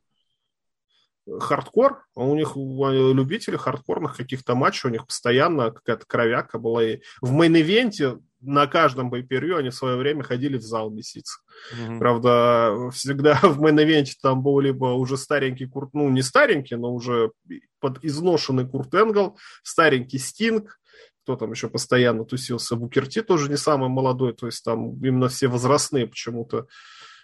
Хардкор, 1.39 2.05
у 2.15 2.35
них 2.35 2.55
любители 2.55 3.55
хардкорных 3.55 4.17
каких-то 4.17 4.55
матчей, 4.55 4.89
у 4.89 4.91
них 4.91 5.05
постоянно 5.05 5.71
какая-то 5.71 6.05
кровяка 6.07 6.57
была. 6.57 6.83
И 6.83 7.01
в 7.21 7.31
main 7.31 7.63
event'е 7.63 8.19
на 8.41 8.67
каждом 8.67 9.09
pay-per-view 9.09 9.57
они 9.57 9.69
в 9.69 9.75
свое 9.75 9.97
время 9.97 10.23
ходили 10.23 10.57
в 10.57 10.61
зале 10.61 10.89
беситься. 10.89 11.39
Mm-hmm. 11.75 11.99
Правда, 11.99 12.89
всегда 12.91 13.35
в 13.43 13.61
main 13.61 13.80
event'е 13.80 14.13
там 14.21 14.41
был 14.41 14.59
либо 14.59 14.85
уже 14.85 15.17
старенький 15.17 15.67
Курт, 15.67 15.93
ну 15.93 16.09
не 16.09 16.21
старенький, 16.21 16.75
но 16.75 16.93
уже 16.93 17.31
под 17.79 18.03
изношенный 18.03 18.67
Курт 18.67 18.93
Энгл, 18.95 19.37
старенький 19.63 20.17
Стинг, 20.17 20.79
кто 21.23 21.35
там 21.35 21.51
еще 21.51 21.69
постоянно 21.69 22.25
тусился, 22.25 22.75
Букер 22.75 23.08
Ти 23.08 23.21
тоже 23.21 23.49
не 23.49 23.57
самый 23.57 23.89
молодой, 23.89 24.33
то 24.33 24.45
есть 24.45 24.63
там 24.63 24.93
именно 25.03 25.29
все 25.29 25.47
возрастные 25.47 26.07
почему-то 26.07 26.67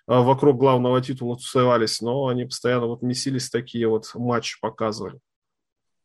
а, 0.07 0.21
вокруг 0.21 0.57
главного 0.57 1.01
титула 1.01 1.37
тусовались, 1.37 2.01
но 2.01 2.27
они 2.27 2.45
постоянно 2.45 2.87
вот 2.87 3.01
месились, 3.01 3.49
такие 3.49 3.87
вот 3.87 4.09
матчи 4.13 4.59
показывали. 4.59 5.19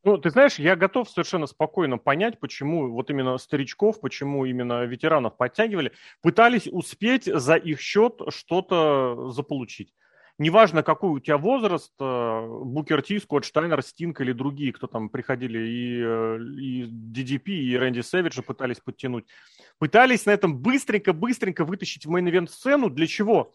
Ну, 0.03 0.17
ты 0.17 0.31
знаешь, 0.31 0.59
я 0.59 0.77
готов 0.77 1.11
совершенно 1.11 1.47
спокойно 1.47 1.99
понять, 1.99 2.41
почему 2.41 2.91
вот 2.91 3.11
именно 3.11 3.37
старичков, 3.37 4.01
почему 4.01 4.47
именно 4.47 4.85
ветеранов 4.87 5.37
подтягивали, 5.37 5.93
пытались 6.23 6.67
успеть 6.67 7.25
за 7.27 7.57
их 7.57 7.81
счет 7.81 8.21
что-то 8.29 9.31
заполучить 9.31 9.93
неважно, 10.41 10.83
какой 10.83 11.11
у 11.11 11.19
тебя 11.21 11.37
возраст, 11.39 11.93
э, 12.01 12.47
Букер 12.65 13.03
Ти, 13.03 13.21
Скотт 13.21 13.45
Штайнер, 13.45 13.83
Стинг 13.83 14.21
или 14.21 14.33
другие, 14.33 14.73
кто 14.73 14.87
там 14.87 15.09
приходили, 15.11 15.59
и, 15.59 16.03
э, 16.03 16.39
и 16.59 16.85
DDP, 16.85 17.53
и 17.53 17.77
Рэнди 17.77 18.01
Сэвиджа 18.01 18.43
пытались 18.43 18.81
подтянуть, 18.81 19.27
пытались 19.79 20.27
на 20.27 20.31
этом 20.31 20.59
быстренько-быстренько 20.59 21.65
вытащить 21.65 22.07
в 22.07 22.11
main 22.11 22.49
сцену. 22.49 22.89
Для 22.89 23.07
чего? 23.07 23.55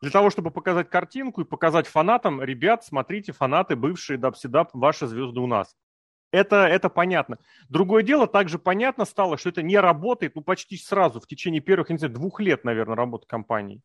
Для 0.00 0.10
того, 0.10 0.30
чтобы 0.30 0.50
показать 0.50 0.88
картинку 0.88 1.42
и 1.42 1.44
показать 1.44 1.86
фанатам, 1.86 2.42
ребят, 2.42 2.82
смотрите, 2.84 3.32
фанаты, 3.32 3.76
бывшие 3.76 4.18
WCW, 4.18 4.70
ваши 4.72 5.06
звезды 5.06 5.38
у 5.38 5.46
нас. 5.46 5.76
Это, 6.32 6.66
это 6.66 6.88
понятно. 6.88 7.36
Другое 7.68 8.02
дело, 8.02 8.26
также 8.26 8.58
понятно 8.58 9.04
стало, 9.04 9.36
что 9.36 9.50
это 9.50 9.62
не 9.62 9.78
работает, 9.78 10.34
ну, 10.34 10.40
почти 10.40 10.78
сразу, 10.78 11.20
в 11.20 11.26
течение 11.26 11.60
первых, 11.60 11.90
не 11.90 11.98
знаю, 11.98 12.14
двух 12.14 12.40
лет, 12.40 12.64
наверное, 12.64 12.96
работы 12.96 13.26
компании 13.26 13.82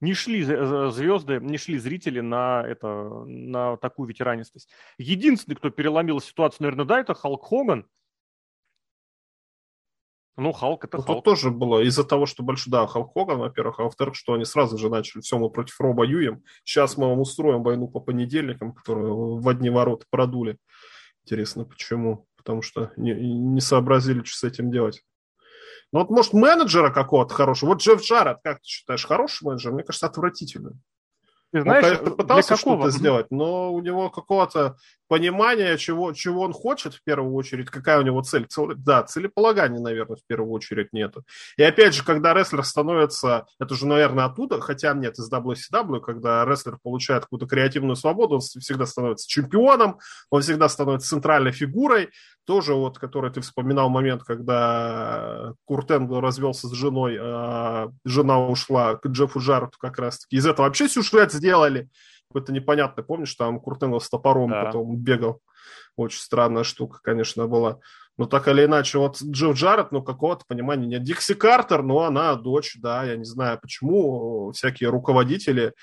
не 0.00 0.14
шли 0.14 0.42
звезды, 0.42 1.40
не 1.40 1.58
шли 1.58 1.78
зрители 1.78 2.20
на, 2.20 2.62
это, 2.66 3.24
на 3.26 3.76
такую 3.76 4.08
ветеранистость. 4.08 4.70
Единственный, 4.98 5.54
кто 5.54 5.70
переломил 5.70 6.20
ситуацию, 6.20 6.58
наверное, 6.64 6.84
да, 6.84 7.00
это 7.00 7.14
Халк 7.14 7.44
Хоган. 7.46 7.86
Ну, 10.36 10.52
Халк 10.52 10.84
это 10.84 10.96
ну, 10.96 11.02
Халк. 11.02 11.18
Тут 11.18 11.24
тоже 11.24 11.50
было 11.50 11.80
из-за 11.84 12.02
того, 12.02 12.26
что 12.26 12.42
больше, 12.42 12.68
да, 12.68 12.86
Халк 12.86 13.12
Хоган, 13.12 13.38
во-первых, 13.38 13.78
а 13.78 13.84
во-вторых, 13.84 14.16
что 14.16 14.34
они 14.34 14.44
сразу 14.44 14.76
же 14.78 14.90
начали, 14.90 15.22
все, 15.22 15.38
мы 15.38 15.48
против 15.48 15.80
Ро 15.80 15.92
воюем, 15.92 16.42
сейчас 16.64 16.96
мы 16.96 17.08
вам 17.08 17.20
устроим 17.20 17.62
войну 17.62 17.88
по 17.88 18.00
понедельникам, 18.00 18.72
которую 18.72 19.38
в 19.38 19.48
одни 19.48 19.70
ворота 19.70 20.06
продули. 20.10 20.58
Интересно, 21.22 21.64
почему? 21.64 22.26
Потому 22.36 22.62
что 22.62 22.92
не, 22.96 23.14
не 23.14 23.60
сообразили, 23.60 24.22
что 24.24 24.38
с 24.38 24.44
этим 24.44 24.70
делать. 24.70 25.02
Ну 25.94 26.00
вот, 26.00 26.10
может, 26.10 26.32
менеджера 26.32 26.90
какого-то 26.90 27.32
хорошего. 27.32 27.70
Вот 27.70 27.80
Джефф 27.80 28.02
Джаред, 28.02 28.38
как 28.42 28.58
ты 28.58 28.66
считаешь, 28.66 29.06
хороший 29.06 29.44
менеджер? 29.44 29.70
Мне 29.70 29.84
кажется, 29.84 30.06
отвратительный. 30.06 30.72
Ты 31.52 31.62
знаешь, 31.62 32.00
Он, 32.00 32.16
пытался 32.16 32.56
что-то 32.56 32.90
сделать, 32.90 33.30
но 33.30 33.72
у 33.72 33.80
него 33.80 34.10
какого-то 34.10 34.76
понимание, 35.08 35.76
чего, 35.78 36.12
чего 36.12 36.42
он 36.42 36.52
хочет 36.52 36.94
в 36.94 37.02
первую 37.02 37.34
очередь, 37.34 37.70
какая 37.70 37.98
у 37.98 38.02
него 38.02 38.22
цель. 38.22 38.46
Да, 38.76 39.02
целеполагания, 39.02 39.80
наверное, 39.80 40.16
в 40.16 40.26
первую 40.26 40.52
очередь 40.52 40.92
нету. 40.92 41.24
И 41.56 41.62
опять 41.62 41.94
же, 41.94 42.04
когда 42.04 42.34
рестлер 42.34 42.64
становится, 42.64 43.46
это 43.60 43.74
же, 43.74 43.86
наверное, 43.86 44.24
оттуда, 44.24 44.60
хотя 44.60 44.92
нет, 44.94 45.18
из 45.18 45.30
WCW, 45.30 46.00
когда 46.00 46.44
рестлер 46.44 46.78
получает 46.82 47.24
какую-то 47.24 47.46
креативную 47.46 47.96
свободу, 47.96 48.36
он 48.36 48.40
всегда 48.40 48.86
становится 48.86 49.28
чемпионом, 49.28 49.98
он 50.30 50.42
всегда 50.42 50.68
становится 50.68 51.08
центральной 51.08 51.52
фигурой, 51.52 52.10
тоже 52.44 52.74
вот, 52.74 52.98
который 52.98 53.30
ты 53.30 53.40
вспоминал 53.40 53.88
момент, 53.88 54.22
когда 54.22 55.54
Курт 55.64 55.90
Энгл 55.90 56.20
развелся 56.20 56.68
с 56.68 56.72
женой, 56.72 57.16
а 57.20 57.88
жена 58.04 58.46
ушла 58.46 58.96
к 58.96 59.06
Джеффу 59.06 59.40
Джаррету 59.40 59.78
как 59.78 59.98
раз-таки. 59.98 60.36
Из 60.36 60.46
этого 60.46 60.66
вообще 60.66 60.88
сюжет 60.88 61.32
сделали 61.32 61.88
какой-то 62.34 62.52
непонятный, 62.52 63.04
помнишь, 63.04 63.34
там 63.34 63.60
Куртенгл 63.60 64.00
с 64.00 64.10
топором 64.10 64.50
да. 64.50 64.64
потом 64.64 64.96
бегал. 64.96 65.40
Очень 65.96 66.18
странная 66.18 66.64
штука, 66.64 66.98
конечно, 67.00 67.46
была. 67.46 67.78
Но 68.18 68.26
так 68.26 68.48
или 68.48 68.64
иначе, 68.64 68.98
вот 68.98 69.22
Джо 69.22 69.52
Джаред, 69.52 69.92
ну, 69.92 70.02
какого-то 70.02 70.44
понимания 70.48 70.86
нет. 70.86 71.04
Дикси 71.04 71.34
Картер, 71.34 71.84
ну, 71.84 72.00
она 72.00 72.34
дочь, 72.34 72.76
да, 72.80 73.04
я 73.04 73.16
не 73.16 73.24
знаю, 73.24 73.60
почему 73.62 74.50
всякие 74.50 74.90
руководители, 74.90 75.74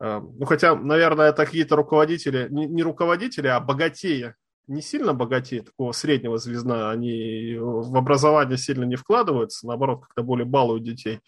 э, 0.00 0.20
ну, 0.20 0.44
хотя, 0.46 0.74
наверное, 0.74 1.28
это 1.28 1.46
какие-то 1.46 1.76
руководители, 1.76 2.48
не, 2.50 2.66
не 2.66 2.82
руководители, 2.82 3.46
а 3.46 3.60
богатеи, 3.60 4.34
не 4.66 4.82
сильно 4.82 5.14
богатеи, 5.14 5.60
такого 5.60 5.92
среднего 5.92 6.38
звезда, 6.38 6.90
они 6.90 7.56
в 7.56 7.96
образование 7.96 8.58
сильно 8.58 8.84
не 8.84 8.96
вкладываются, 8.96 9.66
наоборот, 9.68 10.02
как-то 10.02 10.24
более 10.24 10.46
балуют 10.46 10.82
детей. 10.82 11.20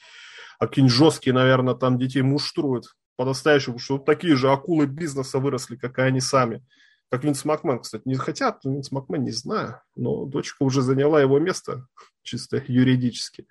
А 0.58 0.66
какие-нибудь 0.66 0.96
жесткие, 0.96 1.34
наверное, 1.34 1.74
там 1.74 1.98
детей 1.98 2.22
муштруют 2.22 2.86
по-настоящему, 3.16 3.78
что 3.78 3.94
вот 3.94 4.04
такие 4.04 4.36
же 4.36 4.50
акулы 4.50 4.86
бизнеса 4.86 5.38
выросли, 5.38 5.76
как 5.76 5.98
и 5.98 6.02
они 6.02 6.20
сами. 6.20 6.64
Как 7.10 7.24
Винс 7.24 7.44
Макмен, 7.44 7.80
кстати, 7.80 8.02
не 8.06 8.14
хотят, 8.14 8.64
Винс 8.64 8.90
Макмен 8.90 9.22
не 9.22 9.32
знаю, 9.32 9.82
но 9.96 10.24
дочка 10.24 10.62
уже 10.62 10.80
заняла 10.80 11.20
его 11.20 11.38
место, 11.38 11.86
чисто 12.22 12.62
юридически, 12.66 13.46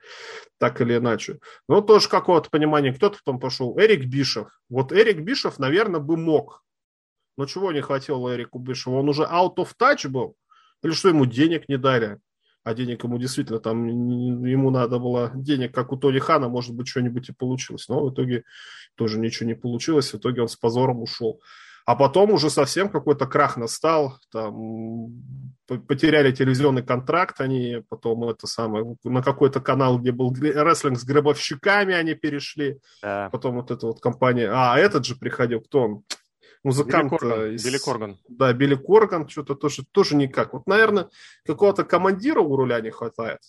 так 0.58 0.82
или 0.82 0.98
иначе. 0.98 1.40
Но 1.68 1.82
тоже 1.82 2.10
какого-то 2.10 2.50
понимания, 2.50 2.92
кто-то 2.92 3.20
потом 3.24 3.40
пошел. 3.40 3.78
Эрик 3.78 4.06
Бишев. 4.06 4.48
Вот 4.68 4.92
Эрик 4.92 5.20
Бишев, 5.20 5.60
наверное, 5.60 6.00
бы 6.00 6.18
мог. 6.18 6.64
Но 7.38 7.46
чего 7.46 7.72
не 7.72 7.82
хватило 7.82 8.36
Эрику 8.36 8.60
Бишеву? 8.60 8.98
Он 8.98 9.10
уже 9.10 9.24
out 9.24 9.56
of 9.58 9.70
touch 9.80 10.08
был? 10.10 10.36
Или 10.84 10.92
что 10.92 11.10
ему 11.10 11.26
денег 11.26 11.70
не 11.70 11.78
дали? 11.78 12.20
А 12.64 12.74
денег 12.74 13.04
ему 13.04 13.18
действительно 13.18 13.60
там, 13.60 13.88
ему 13.88 14.70
надо 14.70 15.00
было 15.00 15.32
денег, 15.34 15.74
как 15.74 15.92
у 15.92 15.98
Тони 15.98 16.20
Хана, 16.20 16.48
может 16.48 16.76
быть, 16.76 16.88
что-нибудь 16.88 17.30
и 17.30 17.34
получилось. 17.34 17.88
Но 17.90 18.06
в 18.06 18.14
итоге 18.14 18.44
тоже 18.96 19.20
ничего 19.20 19.48
не 19.48 19.56
получилось, 19.56 20.14
в 20.14 20.18
итоге 20.18 20.42
он 20.42 20.48
с 20.48 20.56
позором 20.56 21.02
ушел. 21.02 21.42
А 21.86 21.96
потом 21.96 22.32
уже 22.32 22.50
совсем 22.50 22.90
какой-то 22.90 23.26
крах 23.26 23.58
настал, 23.58 24.18
там 24.32 25.10
потеряли 25.88 26.32
телевизионный 26.32 26.84
контракт, 26.84 27.42
они 27.42 27.84
потом 27.90 28.24
это 28.26 28.46
самое, 28.46 28.96
на 29.04 29.24
какой-то 29.24 29.60
канал, 29.62 29.98
где 29.98 30.12
был 30.12 30.34
рестлинг 30.34 31.00
с 31.00 31.04
гробовщиками, 31.04 31.94
они 31.94 32.14
перешли. 32.14 32.80
Да. 33.02 33.30
Потом 33.32 33.56
вот 33.56 33.72
эта 33.72 33.88
вот 33.88 34.00
компания, 34.00 34.50
а 34.54 34.78
этот 34.78 35.06
же 35.06 35.16
приходил, 35.16 35.62
кто 35.62 35.82
он? 35.82 36.04
Музыкант... 36.64 37.12
Билли 37.12 37.20
Корган. 37.20 37.56
Из... 37.56 37.66
Билли 37.66 37.78
Корган. 37.78 38.18
Да, 38.28 38.54
Билли 38.54 38.76
Корган, 38.76 39.28
что-то 39.28 39.56
тоже, 39.56 39.84
тоже 39.92 40.16
никак. 40.16 40.54
Вот, 40.54 40.68
наверное, 40.68 41.10
какого-то 41.46 41.84
командира 41.84 42.42
у 42.42 42.56
руля 42.56 42.82
не 42.82 42.92
хватает. 42.92 43.40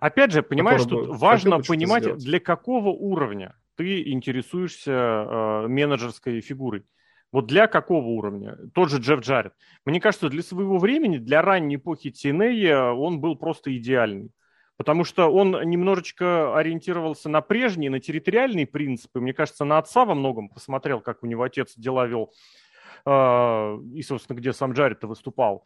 Опять 0.00 0.32
же, 0.32 0.42
понимаешь, 0.42 0.82
тут 0.84 1.08
важно 1.08 1.60
понимать, 1.60 2.16
для 2.18 2.40
какого 2.40 2.88
уровня 2.88 3.56
ты 3.76 4.10
интересуешься 4.10 4.92
э, 4.92 5.68
менеджерской 5.68 6.40
фигурой. 6.40 6.84
Вот 7.32 7.46
для 7.46 7.66
какого 7.66 8.06
уровня? 8.06 8.56
Тот 8.72 8.90
же 8.90 8.98
Джефф 8.98 9.20
Джаред. 9.20 9.52
Мне 9.84 10.00
кажется, 10.00 10.28
для 10.28 10.42
своего 10.42 10.78
времени, 10.78 11.18
для 11.18 11.42
ранней 11.42 11.76
эпохи 11.76 12.08
TNA 12.08 12.92
он 12.92 13.20
был 13.20 13.36
просто 13.36 13.76
идеальный 13.76 14.30
потому 14.76 15.04
что 15.04 15.28
он 15.28 15.58
немножечко 15.68 16.56
ориентировался 16.56 17.28
на 17.28 17.40
прежние, 17.40 17.90
на 17.90 18.00
территориальные 18.00 18.66
принципы. 18.66 19.20
Мне 19.20 19.32
кажется, 19.32 19.64
на 19.64 19.78
отца 19.78 20.04
во 20.04 20.14
многом 20.14 20.48
посмотрел, 20.48 21.00
как 21.00 21.22
у 21.22 21.26
него 21.26 21.42
отец 21.42 21.74
дела 21.76 22.06
вел, 22.06 22.32
а, 23.04 23.78
и, 23.94 24.02
собственно, 24.02 24.36
где 24.36 24.52
сам 24.52 24.72
Джаред 24.72 25.02
выступал. 25.04 25.64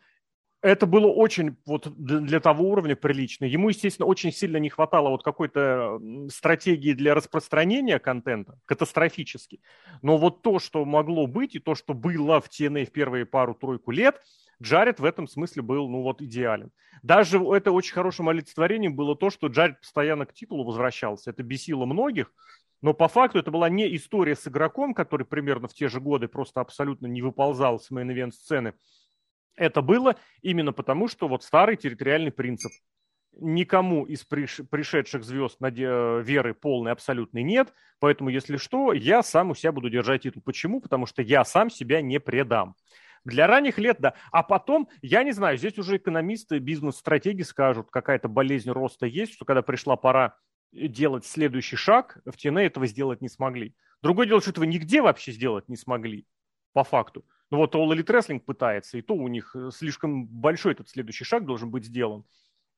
Это 0.62 0.84
было 0.84 1.06
очень 1.06 1.56
вот 1.64 1.90
для 1.96 2.38
того 2.38 2.68
уровня 2.68 2.94
прилично. 2.94 3.46
Ему, 3.46 3.70
естественно, 3.70 4.06
очень 4.06 4.30
сильно 4.30 4.58
не 4.58 4.68
хватало 4.68 5.08
вот 5.08 5.24
какой-то 5.24 5.98
стратегии 6.28 6.92
для 6.92 7.14
распространения 7.14 7.98
контента, 7.98 8.58
катастрофически. 8.66 9.62
Но 10.02 10.18
вот 10.18 10.42
то, 10.42 10.58
что 10.58 10.84
могло 10.84 11.26
быть, 11.26 11.54
и 11.54 11.60
то, 11.60 11.74
что 11.74 11.94
было 11.94 12.42
в 12.42 12.48
TNA 12.48 12.84
в 12.84 12.92
первые 12.92 13.24
пару-тройку 13.24 13.90
лет– 13.90 14.22
Джаред 14.62 15.00
в 15.00 15.04
этом 15.04 15.26
смысле 15.26 15.62
был, 15.62 15.88
ну 15.88 16.02
вот, 16.02 16.20
идеален. 16.20 16.70
Даже 17.02 17.38
это 17.38 17.72
очень 17.72 17.94
хорошим 17.94 18.28
олицетворением 18.28 18.94
было 18.94 19.16
то, 19.16 19.30
что 19.30 19.46
Джаред 19.46 19.80
постоянно 19.80 20.26
к 20.26 20.34
титулу 20.34 20.64
возвращался. 20.64 21.30
Это 21.30 21.42
бесило 21.42 21.86
многих, 21.86 22.32
но 22.82 22.94
по 22.94 23.08
факту 23.08 23.38
это 23.38 23.50
была 23.50 23.68
не 23.68 23.94
история 23.96 24.36
с 24.36 24.46
игроком, 24.48 24.94
который 24.94 25.26
примерно 25.26 25.68
в 25.68 25.74
те 25.74 25.88
же 25.88 26.00
годы 26.00 26.28
просто 26.28 26.60
абсолютно 26.60 27.06
не 27.06 27.22
выползал 27.22 27.78
с 27.78 27.90
мейн 27.90 28.32
сцены. 28.32 28.74
Это 29.56 29.82
было 29.82 30.16
именно 30.42 30.72
потому, 30.72 31.08
что 31.08 31.28
вот 31.28 31.42
старый 31.42 31.76
территориальный 31.76 32.32
принцип. 32.32 32.72
Никому 33.32 34.04
из 34.06 34.24
приш... 34.24 34.60
пришедших 34.70 35.22
звезд 35.24 35.60
наде... 35.60 36.20
веры 36.22 36.54
полной 36.54 36.92
абсолютной 36.92 37.42
нет, 37.42 37.72
поэтому, 37.98 38.30
если 38.30 38.56
что, 38.56 38.92
я 38.92 39.22
сам 39.22 39.50
у 39.50 39.54
себя 39.54 39.72
буду 39.72 39.90
держать 39.90 40.22
титул. 40.22 40.42
Почему? 40.42 40.80
Потому 40.80 41.06
что 41.06 41.22
я 41.22 41.44
сам 41.44 41.70
себя 41.70 42.00
не 42.00 42.18
предам. 42.18 42.74
Для 43.24 43.46
ранних 43.46 43.78
лет, 43.78 43.98
да. 44.00 44.14
А 44.32 44.42
потом, 44.42 44.88
я 45.02 45.22
не 45.22 45.32
знаю, 45.32 45.58
здесь 45.58 45.78
уже 45.78 45.98
экономисты, 45.98 46.58
бизнес-стратеги 46.58 47.42
скажут, 47.42 47.90
какая-то 47.90 48.28
болезнь 48.28 48.70
роста 48.70 49.06
есть, 49.06 49.34
что 49.34 49.44
когда 49.44 49.62
пришла 49.62 49.96
пора 49.96 50.36
делать 50.72 51.26
следующий 51.26 51.76
шаг, 51.76 52.18
в 52.24 52.30
TNA 52.30 52.62
этого 52.62 52.86
сделать 52.86 53.20
не 53.20 53.28
смогли. 53.28 53.74
Другое 54.02 54.26
дело, 54.26 54.40
что 54.40 54.50
этого 54.50 54.64
нигде 54.64 55.02
вообще 55.02 55.32
сделать 55.32 55.68
не 55.68 55.76
смогли, 55.76 56.26
по 56.72 56.84
факту. 56.84 57.24
Ну 57.50 57.58
вот 57.58 57.74
All 57.74 57.88
Elite 57.88 58.06
Wrestling 58.06 58.40
пытается, 58.40 58.96
и 58.96 59.02
то 59.02 59.14
у 59.14 59.28
них 59.28 59.54
э, 59.56 59.70
слишком 59.74 60.26
большой 60.26 60.72
этот 60.72 60.88
следующий 60.88 61.24
шаг 61.24 61.44
должен 61.44 61.70
быть 61.70 61.84
сделан. 61.84 62.24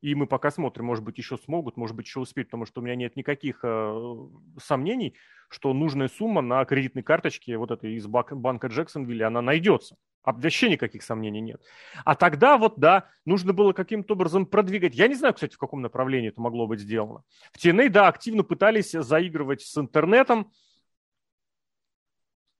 И 0.00 0.16
мы 0.16 0.26
пока 0.26 0.50
смотрим, 0.50 0.86
может 0.86 1.04
быть, 1.04 1.18
еще 1.18 1.38
смогут, 1.38 1.76
может 1.76 1.94
быть, 1.94 2.06
еще 2.06 2.20
успеют, 2.20 2.48
потому 2.48 2.66
что 2.66 2.80
у 2.80 2.84
меня 2.84 2.96
нет 2.96 3.14
никаких 3.14 3.60
э, 3.62 4.28
сомнений, 4.60 5.14
что 5.48 5.72
нужная 5.74 6.08
сумма 6.08 6.40
на 6.40 6.64
кредитной 6.64 7.04
карточке 7.04 7.56
вот 7.56 7.70
этой 7.70 7.94
из 7.94 8.06
банка 8.06 8.66
Джексонвилля, 8.66 9.28
она 9.28 9.42
найдется. 9.42 9.96
Вообще 10.24 10.70
никаких 10.70 11.02
сомнений 11.02 11.40
нет. 11.40 11.60
А 12.04 12.14
тогда 12.14 12.56
вот, 12.56 12.78
да, 12.78 13.08
нужно 13.24 13.52
было 13.52 13.72
каким-то 13.72 14.14
образом 14.14 14.46
продвигать. 14.46 14.94
Я 14.94 15.08
не 15.08 15.14
знаю, 15.14 15.34
кстати, 15.34 15.54
в 15.54 15.58
каком 15.58 15.82
направлении 15.82 16.28
это 16.28 16.40
могло 16.40 16.66
быть 16.66 16.80
сделано. 16.80 17.24
В 17.52 17.64
TNA, 17.64 17.88
да, 17.88 18.08
активно 18.08 18.44
пытались 18.44 18.92
заигрывать 18.92 19.62
с 19.62 19.76
интернетом, 19.76 20.52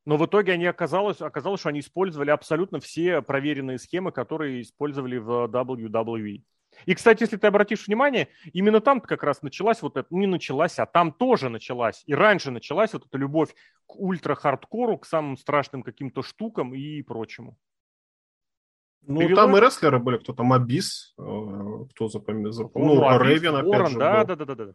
но 0.05 0.17
в 0.17 0.27
итоге 0.27 0.53
они 0.53 0.67
оказалось, 0.67 1.21
оказалось, 1.21 1.61
что 1.61 1.69
они 1.69 1.81
использовали 1.81 2.31
абсолютно 2.31 2.81
все 2.81 3.23
проверенные 3.23 3.79
схемы, 3.79 4.11
которые 4.11 4.63
использовали 4.63 5.17
в 5.17 5.47
WWE. 5.47 6.43
И, 6.87 6.95
кстати, 6.95 7.23
если 7.23 7.37
ты 7.37 7.47
обратишь 7.47 7.87
внимание, 7.87 8.29
именно 8.53 8.81
там 8.81 9.01
как 9.01 9.23
раз 9.23 9.43
началась 9.43 9.83
вот 9.83 9.97
это, 9.97 10.09
ну 10.11 10.19
не 10.19 10.27
началась, 10.27 10.79
а 10.79 10.87
там 10.87 11.13
тоже 11.13 11.49
началась. 11.49 12.03
И 12.07 12.15
раньше 12.15 12.51
началась 12.51 12.93
вот 12.93 13.07
эта 13.07 13.19
любовь 13.19 13.55
к 13.87 13.97
ультра-хардкору, 13.97 14.99
к 14.99 15.07
самым 15.07 15.37
страшным 15.37 15.83
каким-то 15.83 16.23
штукам 16.23 16.75
и 16.75 17.03
прочему. 17.03 17.57
Ну, 19.03 19.21
Перелом... 19.21 19.37
там 19.37 19.57
и 19.57 19.61
рестлеры 19.61 19.99
были, 19.99 20.19
кто 20.19 20.33
там 20.33 20.53
Абис, 20.53 21.15
э, 21.19 21.23
кто 21.91 22.09
запомнил, 22.09 22.53
запомнил. 22.53 22.95
Ну, 22.95 23.01
ну 23.01 23.19
Рэйвен 23.19 23.57
опять 23.57 23.91
же 23.91 23.99
да, 23.99 24.25
был. 24.25 24.27
да, 24.27 24.37
да, 24.37 24.55
да, 24.55 24.65
да 24.67 24.75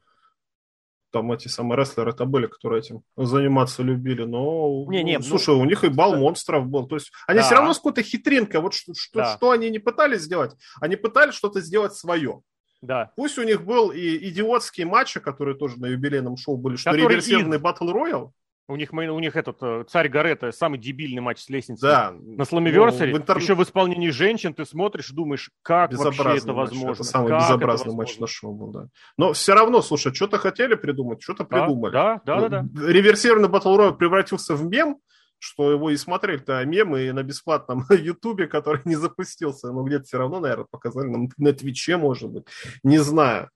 там 1.12 1.32
эти 1.32 1.48
самые 1.48 1.78
рестлеры 1.78 2.12
это 2.12 2.26
были, 2.26 2.48
которые 2.48 2.80
этим 2.80 3.02
заниматься 3.16 3.84
любили, 3.84 4.24
но, 4.24 4.86
не, 4.90 5.04
не, 5.04 5.18
ну, 5.18 5.24
слушай, 5.24 5.56
ну, 5.56 5.62
у 5.62 5.66
них 5.66 5.84
и 5.84 5.90
бал 5.90 6.16
монстров 6.16 6.68
был, 6.68 6.88
то 6.88 6.96
есть 6.96 7.12
они 7.28 7.40
да. 7.40 7.46
все 7.46 7.56
равно 7.56 7.74
с 7.74 7.78
какой-то 7.78 8.04
хитринкой, 8.04 8.62
вот 8.62 8.74
что, 8.74 8.94
что, 8.96 9.20
да. 9.20 9.36
что 9.36 9.52
они 9.52 9.70
не 9.70 9.80
пытались 9.80 10.22
сделать, 10.22 10.56
они 10.82 10.96
пытались 10.96 11.36
что-то 11.36 11.62
сделать 11.62 11.94
свое. 11.94 12.42
Да. 12.82 13.12
Пусть 13.16 13.38
у 13.38 13.44
них 13.44 13.64
был 13.66 13.92
и 13.92 14.30
идиотские 14.30 14.86
матчи, 14.86 15.20
которые 15.20 15.58
тоже 15.58 15.80
на 15.80 15.88
юбилейном 15.88 16.38
шоу 16.38 16.58
были, 16.58 16.76
что 16.76 16.92
Который 16.92 17.10
реверсивный 17.10 17.58
Battle 17.58 17.92
Royale, 17.92 18.32
у 18.68 18.76
них, 18.76 18.92
у 18.92 19.20
них 19.20 19.36
этот 19.36 19.58
э, 19.62 19.86
царь 19.88 20.10
Гарета 20.10 20.52
самый 20.52 20.78
дебильный 20.78 21.22
матч 21.22 21.40
с 21.40 21.50
лестницы. 21.50 21.82
Да. 21.82 22.14
На 22.14 22.44
Сломиверсере. 22.44 23.12
Ну, 23.12 23.20
интер... 23.20 23.38
Еще 23.38 23.56
в 23.56 23.64
исполнении 23.64 24.10
женщин 24.10 24.54
ты 24.54 24.66
смотришь, 24.66 25.10
думаешь, 25.10 25.52
как 25.62 25.94
вообще 25.94 26.38
это 26.38 26.54
матч. 26.54 26.72
возможно? 26.72 26.92
Это 26.92 27.04
самый 27.04 27.30
как 27.30 27.42
безобразный 27.42 27.94
матч 27.94 28.18
на 28.20 28.28
шоу 28.28 28.54
был, 28.54 28.72
да. 28.72 28.88
Но 29.18 29.32
все 29.34 29.54
равно, 29.54 29.82
слушай, 29.82 30.14
что-то 30.14 30.38
хотели 30.38 30.76
придумать, 30.76 31.22
что-то 31.22 31.46
да, 31.46 31.58
придумали. 31.58 31.94
Да, 31.94 32.22
да, 32.26 32.50
да, 32.50 32.62
да. 32.62 32.88
Реверсивный 32.88 33.48
Battle 33.48 33.78
Royale 33.78 33.96
превратился 33.96 34.56
в 34.56 34.66
мем, 34.66 34.98
что 35.40 35.72
его 35.72 35.90
и 35.90 35.96
смотрели-то 35.96 36.66
мемы 36.66 37.04
и 37.04 37.12
на 37.12 37.24
бесплатном 37.24 37.86
Ютубе, 37.90 38.48
который 38.48 38.82
не 38.84 38.96
запустился, 38.96 39.72
но 39.72 39.84
где-то 39.84 40.04
все 40.04 40.18
равно, 40.18 40.42
наверное, 40.42 40.68
показали 40.70 41.30
на 41.38 41.54
Твиче, 41.54 41.96
может 41.96 42.30
быть, 42.30 42.44
не 42.84 42.98
знаю 42.98 43.50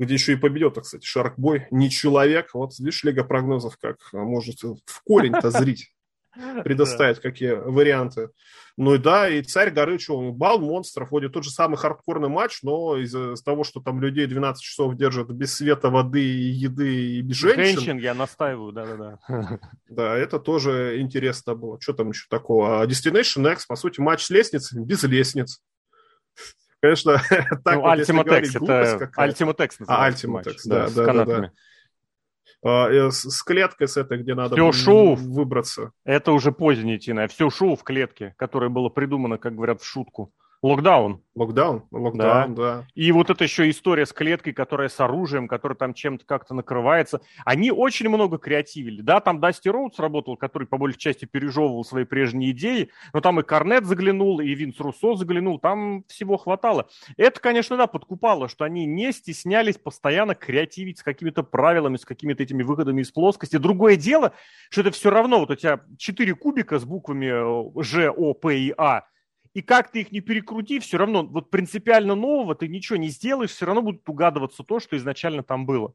где 0.00 0.14
еще 0.14 0.32
и 0.32 0.36
победил, 0.36 0.70
кстати, 0.70 1.04
Шаркбой, 1.04 1.68
не 1.70 1.90
человек. 1.90 2.50
Вот 2.54 2.76
видишь, 2.78 3.04
Лига 3.04 3.22
прогнозов 3.22 3.76
как 3.78 3.98
а 4.12 4.16
может 4.16 4.62
в 4.62 5.02
корень-то 5.04 5.50
зрить. 5.50 5.92
предоставить 6.64 7.20
какие 7.20 7.52
варианты. 7.52 8.30
Ну 8.76 8.94
и 8.94 8.98
да, 8.98 9.28
и 9.28 9.42
царь 9.42 9.70
горы, 9.70 9.98
что 9.98 10.16
он, 10.16 10.32
бал 10.32 10.58
монстров, 10.58 11.10
вроде 11.10 11.28
тот 11.28 11.44
же 11.44 11.50
самый 11.50 11.76
хардкорный 11.76 12.28
матч, 12.28 12.60
но 12.62 12.96
из-за 12.96 13.34
того, 13.44 13.64
что 13.64 13.80
там 13.80 14.00
людей 14.00 14.26
12 14.26 14.62
часов 14.62 14.96
держат 14.96 15.28
без 15.30 15.54
света, 15.54 15.90
воды, 15.90 16.20
еды 16.20 17.18
и 17.18 17.20
без 17.20 17.36
женщин. 17.36 17.80
Женщин 17.80 17.98
я 17.98 18.14
настаиваю, 18.14 18.72
да-да-да. 18.72 19.18
Да, 19.88 20.16
это 20.16 20.38
тоже 20.38 21.00
интересно 21.00 21.54
было. 21.54 21.80
Что 21.80 21.92
там 21.92 22.10
еще 22.10 22.26
такого? 22.30 22.80
А 22.80 22.86
Destination 22.86 23.52
X, 23.52 23.66
по 23.66 23.76
сути, 23.76 24.00
матч 24.00 24.24
с 24.24 24.30
лестницами 24.30 24.84
без 24.84 25.02
лестниц. 25.02 25.60
Конечно, 26.80 27.20
так 27.64 27.76
ну, 27.76 27.80
вот, 27.82 27.98
Ultimate 27.98 28.38
X, 28.38 28.56
это 28.56 29.10
Ultimate 29.16 29.64
X 29.64 29.78
А, 29.86 30.10
Ultimate 30.10 30.52
X, 30.52 30.66
да, 30.66 30.88
да, 30.88 31.24
да, 31.24 31.24
да. 31.24 31.50
С, 33.10 33.22
с 33.22 33.42
клеткой 33.42 33.88
с 33.88 33.96
этой, 33.96 34.18
где 34.18 34.34
надо 34.34 34.54
Все 34.54 34.72
шоу, 34.72 35.14
выбраться. 35.14 35.92
Это 36.04 36.32
уже 36.32 36.52
позднее, 36.52 36.98
Тина. 36.98 37.26
Все 37.26 37.50
шоу 37.50 37.76
в 37.76 37.84
клетке, 37.84 38.34
которое 38.36 38.68
было 38.68 38.88
придумано, 38.88 39.38
как 39.38 39.54
говорят, 39.54 39.80
в 39.80 39.86
шутку. 39.86 40.32
Локдаун. 40.62 41.22
Локдаун, 41.34 41.84
локдаун, 41.90 42.54
да. 42.54 42.80
да. 42.80 42.86
И 42.94 43.12
вот 43.12 43.30
эта 43.30 43.44
еще 43.44 43.70
история 43.70 44.04
с 44.04 44.12
клеткой, 44.12 44.52
которая 44.52 44.90
с 44.90 45.00
оружием, 45.00 45.48
которая 45.48 45.76
там 45.76 45.94
чем-то 45.94 46.26
как-то 46.26 46.52
накрывается. 46.52 47.22
Они 47.46 47.70
очень 47.70 48.10
много 48.10 48.36
креативили. 48.36 49.00
Да, 49.00 49.20
там 49.20 49.40
Дасти 49.40 49.70
Роудс 49.70 49.98
работал, 49.98 50.36
который 50.36 50.68
по 50.68 50.76
большей 50.76 50.98
части 50.98 51.24
пережевывал 51.24 51.82
свои 51.82 52.04
прежние 52.04 52.50
идеи, 52.50 52.90
но 53.14 53.22
там 53.22 53.40
и 53.40 53.42
Корнет 53.42 53.86
заглянул, 53.86 54.40
и 54.40 54.54
Винс 54.54 54.78
Руссо 54.80 55.14
заглянул, 55.14 55.58
там 55.58 56.04
всего 56.08 56.36
хватало. 56.36 56.90
Это, 57.16 57.40
конечно, 57.40 57.78
да, 57.78 57.86
подкупало, 57.86 58.50
что 58.50 58.64
они 58.64 58.84
не 58.84 59.12
стеснялись 59.12 59.78
постоянно 59.78 60.34
креативить 60.34 60.98
с 60.98 61.02
какими-то 61.02 61.42
правилами, 61.42 61.96
с 61.96 62.04
какими-то 62.04 62.42
этими 62.42 62.62
выходами 62.62 63.00
из 63.00 63.10
плоскости. 63.10 63.56
Другое 63.56 63.96
дело, 63.96 64.32
что 64.68 64.82
это 64.82 64.90
все 64.90 65.08
равно, 65.08 65.38
вот 65.38 65.50
у 65.50 65.56
тебя 65.56 65.80
четыре 65.96 66.34
кубика 66.34 66.78
с 66.78 66.84
буквами 66.84 67.80
Ж, 67.82 68.10
О, 68.10 68.34
П 68.34 68.58
и 68.58 68.74
А– 68.76 69.04
и 69.54 69.62
как 69.62 69.90
ты 69.90 70.02
их 70.02 70.12
не 70.12 70.20
перекрути, 70.20 70.78
все 70.78 70.98
равно 70.98 71.24
вот 71.24 71.50
принципиально 71.50 72.14
нового 72.14 72.54
ты 72.54 72.68
ничего 72.68 72.96
не 72.96 73.08
сделаешь, 73.08 73.50
все 73.50 73.66
равно 73.66 73.82
будет 73.82 74.08
угадываться 74.08 74.62
то, 74.62 74.80
что 74.80 74.96
изначально 74.96 75.42
там 75.42 75.66
было. 75.66 75.94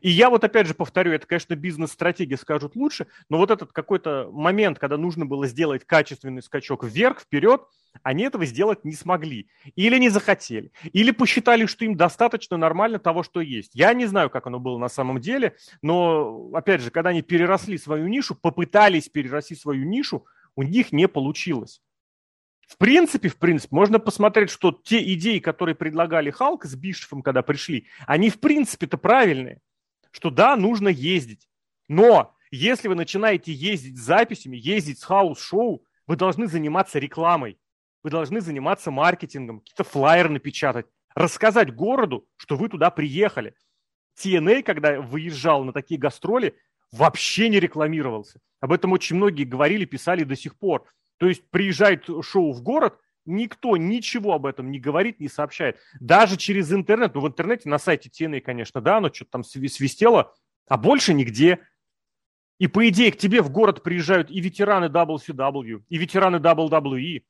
И 0.00 0.10
я 0.10 0.30
вот 0.30 0.44
опять 0.44 0.66
же 0.66 0.74
повторю, 0.74 1.12
это, 1.12 1.26
конечно, 1.26 1.54
бизнес-стратегии 1.54 2.36
скажут 2.36 2.76
лучше, 2.76 3.06
но 3.28 3.38
вот 3.38 3.50
этот 3.50 3.72
какой-то 3.72 4.28
момент, 4.32 4.78
когда 4.78 4.96
нужно 4.96 5.26
было 5.26 5.46
сделать 5.46 5.84
качественный 5.84 6.42
скачок 6.42 6.84
вверх, 6.84 7.20
вперед, 7.20 7.62
они 8.02 8.24
этого 8.24 8.46
сделать 8.46 8.84
не 8.84 8.94
смогли. 8.94 9.48
Или 9.74 9.98
не 9.98 10.08
захотели. 10.08 10.72
Или 10.92 11.10
посчитали, 11.10 11.66
что 11.66 11.84
им 11.84 11.96
достаточно 11.96 12.56
нормально 12.56 12.98
того, 12.98 13.22
что 13.22 13.40
есть. 13.40 13.72
Я 13.74 13.92
не 13.92 14.06
знаю, 14.06 14.30
как 14.30 14.46
оно 14.46 14.58
было 14.60 14.78
на 14.78 14.88
самом 14.88 15.20
деле, 15.20 15.56
но, 15.82 16.50
опять 16.54 16.80
же, 16.80 16.90
когда 16.90 17.10
они 17.10 17.22
переросли 17.22 17.76
свою 17.76 18.06
нишу, 18.08 18.34
попытались 18.34 19.08
перерасти 19.08 19.54
свою 19.54 19.84
нишу, 19.84 20.26
у 20.54 20.62
них 20.62 20.92
не 20.92 21.08
получилось. 21.08 21.82
В 22.72 22.78
принципе, 22.78 23.28
в 23.28 23.36
принципе, 23.36 23.76
можно 23.76 23.98
посмотреть, 23.98 24.48
что 24.48 24.72
те 24.72 25.12
идеи, 25.12 25.40
которые 25.40 25.74
предлагали 25.74 26.30
Халк 26.30 26.64
с 26.64 26.74
Бишефом, 26.74 27.20
когда 27.20 27.42
пришли, 27.42 27.86
они 28.06 28.30
в 28.30 28.40
принципе-то 28.40 28.96
правильные. 28.96 29.60
Что 30.10 30.30
да, 30.30 30.56
нужно 30.56 30.88
ездить. 30.88 31.46
Но 31.88 32.34
если 32.50 32.88
вы 32.88 32.94
начинаете 32.94 33.52
ездить 33.52 33.98
с 33.98 34.00
записями, 34.00 34.56
ездить 34.56 35.00
с 35.00 35.04
house-шоу, 35.04 35.84
вы 36.06 36.16
должны 36.16 36.46
заниматься 36.46 36.98
рекламой. 36.98 37.58
Вы 38.02 38.08
должны 38.08 38.40
заниматься 38.40 38.90
маркетингом, 38.90 39.60
какие-то 39.60 39.84
флайеры 39.84 40.30
напечатать, 40.30 40.86
рассказать 41.14 41.74
городу, 41.74 42.26
что 42.36 42.56
вы 42.56 42.70
туда 42.70 42.90
приехали. 42.90 43.54
TNA, 44.18 44.62
когда 44.62 44.98
выезжал 44.98 45.62
на 45.64 45.74
такие 45.74 46.00
гастроли, 46.00 46.56
вообще 46.90 47.50
не 47.50 47.60
рекламировался. 47.60 48.40
Об 48.60 48.72
этом 48.72 48.92
очень 48.92 49.16
многие 49.16 49.44
говорили, 49.44 49.84
писали 49.84 50.24
до 50.24 50.36
сих 50.36 50.56
пор. 50.56 50.86
То 51.18 51.28
есть 51.28 51.48
приезжает 51.50 52.06
шоу 52.22 52.52
в 52.52 52.62
город, 52.62 52.98
никто 53.24 53.76
ничего 53.76 54.34
об 54.34 54.46
этом 54.46 54.70
не 54.70 54.78
говорит, 54.78 55.20
не 55.20 55.28
сообщает. 55.28 55.78
Даже 56.00 56.36
через 56.36 56.72
интернет, 56.72 57.14
ну 57.14 57.20
в 57.20 57.28
интернете, 57.28 57.68
на 57.68 57.78
сайте 57.78 58.08
TNA, 58.08 58.40
конечно, 58.40 58.80
да, 58.80 58.98
оно 58.98 59.12
что-то 59.12 59.30
там 59.32 59.44
свистело, 59.44 60.34
а 60.68 60.76
больше 60.76 61.14
нигде. 61.14 61.60
И 62.58 62.66
по 62.66 62.88
идее 62.88 63.12
к 63.12 63.16
тебе 63.16 63.42
в 63.42 63.50
город 63.50 63.82
приезжают 63.82 64.30
и 64.30 64.40
ветераны 64.40 64.86
WCW, 64.86 65.84
и 65.88 65.98
ветераны 65.98 66.36
WWE, 66.36 67.22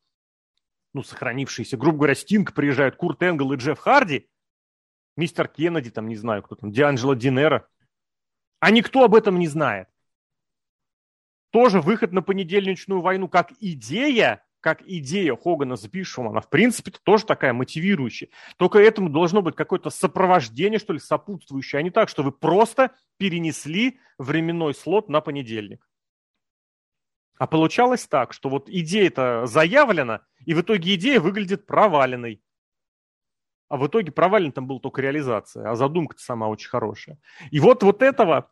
ну, 0.95 1.03
сохранившиеся, 1.03 1.77
грубо 1.77 1.99
говоря, 1.99 2.15
Стинг 2.15 2.53
приезжают, 2.53 2.97
Курт 2.97 3.23
Энгл 3.23 3.53
и 3.53 3.57
Джефф 3.57 3.79
Харди, 3.79 4.29
мистер 5.17 5.49
Кеннеди, 5.49 5.91
там, 5.91 6.09
не 6.09 6.17
знаю, 6.17 6.43
кто 6.43 6.55
там, 6.55 6.71
Дианджело 6.71 7.15
Динера. 7.15 7.67
А 8.61 8.71
никто 8.71 9.05
об 9.05 9.15
этом 9.15 9.39
не 9.39 9.49
знает 9.49 9.89
тоже 11.53 11.81
выход 11.81 12.13
на 12.13 12.23
понедельничную 12.23 13.01
войну 13.01 13.29
как 13.29 13.53
идея, 13.61 14.43
как 14.61 14.83
идея 14.83 15.37
Хогана 15.37 15.77
с 15.77 15.87
Бишевым, 15.87 16.31
она 16.31 16.41
в 16.41 16.49
принципе 16.49 16.91
тоже 17.03 17.27
такая 17.27 17.53
мотивирующая. 17.53 18.29
Только 18.57 18.79
этому 18.79 19.11
должно 19.11 19.43
быть 19.43 19.55
какое-то 19.55 19.91
сопровождение, 19.91 20.79
что 20.79 20.95
ли, 20.95 20.99
сопутствующее, 20.99 21.79
а 21.79 21.83
не 21.83 21.91
так, 21.91 22.09
что 22.09 22.23
вы 22.23 22.33
просто 22.33 22.93
перенесли 23.19 24.01
временной 24.19 24.75
слот 24.75 25.09
на 25.09 25.21
понедельник. 25.21 25.87
А 27.39 27.47
получалось 27.47 28.07
так, 28.07 28.33
что 28.33 28.49
вот 28.49 28.69
идея-то 28.69 29.47
заявлена, 29.47 30.23
и 30.47 30.55
в 30.55 30.61
итоге 30.61 30.95
идея 30.95 31.21
выглядит 31.21 31.67
проваленной. 31.67 32.43
А 33.69 33.77
в 33.77 33.87
итоге 33.87 34.13
провален 34.13 34.53
там 34.53 34.67
был 34.67 34.81
только 34.81 35.03
реализация, 35.03 35.69
а 35.69 35.75
задумка-то 35.75 36.23
сама 36.23 36.47
очень 36.49 36.69
хорошая. 36.69 37.19
И 37.51 37.59
вот, 37.59 37.83
вот 37.83 38.03
этого 38.03 38.51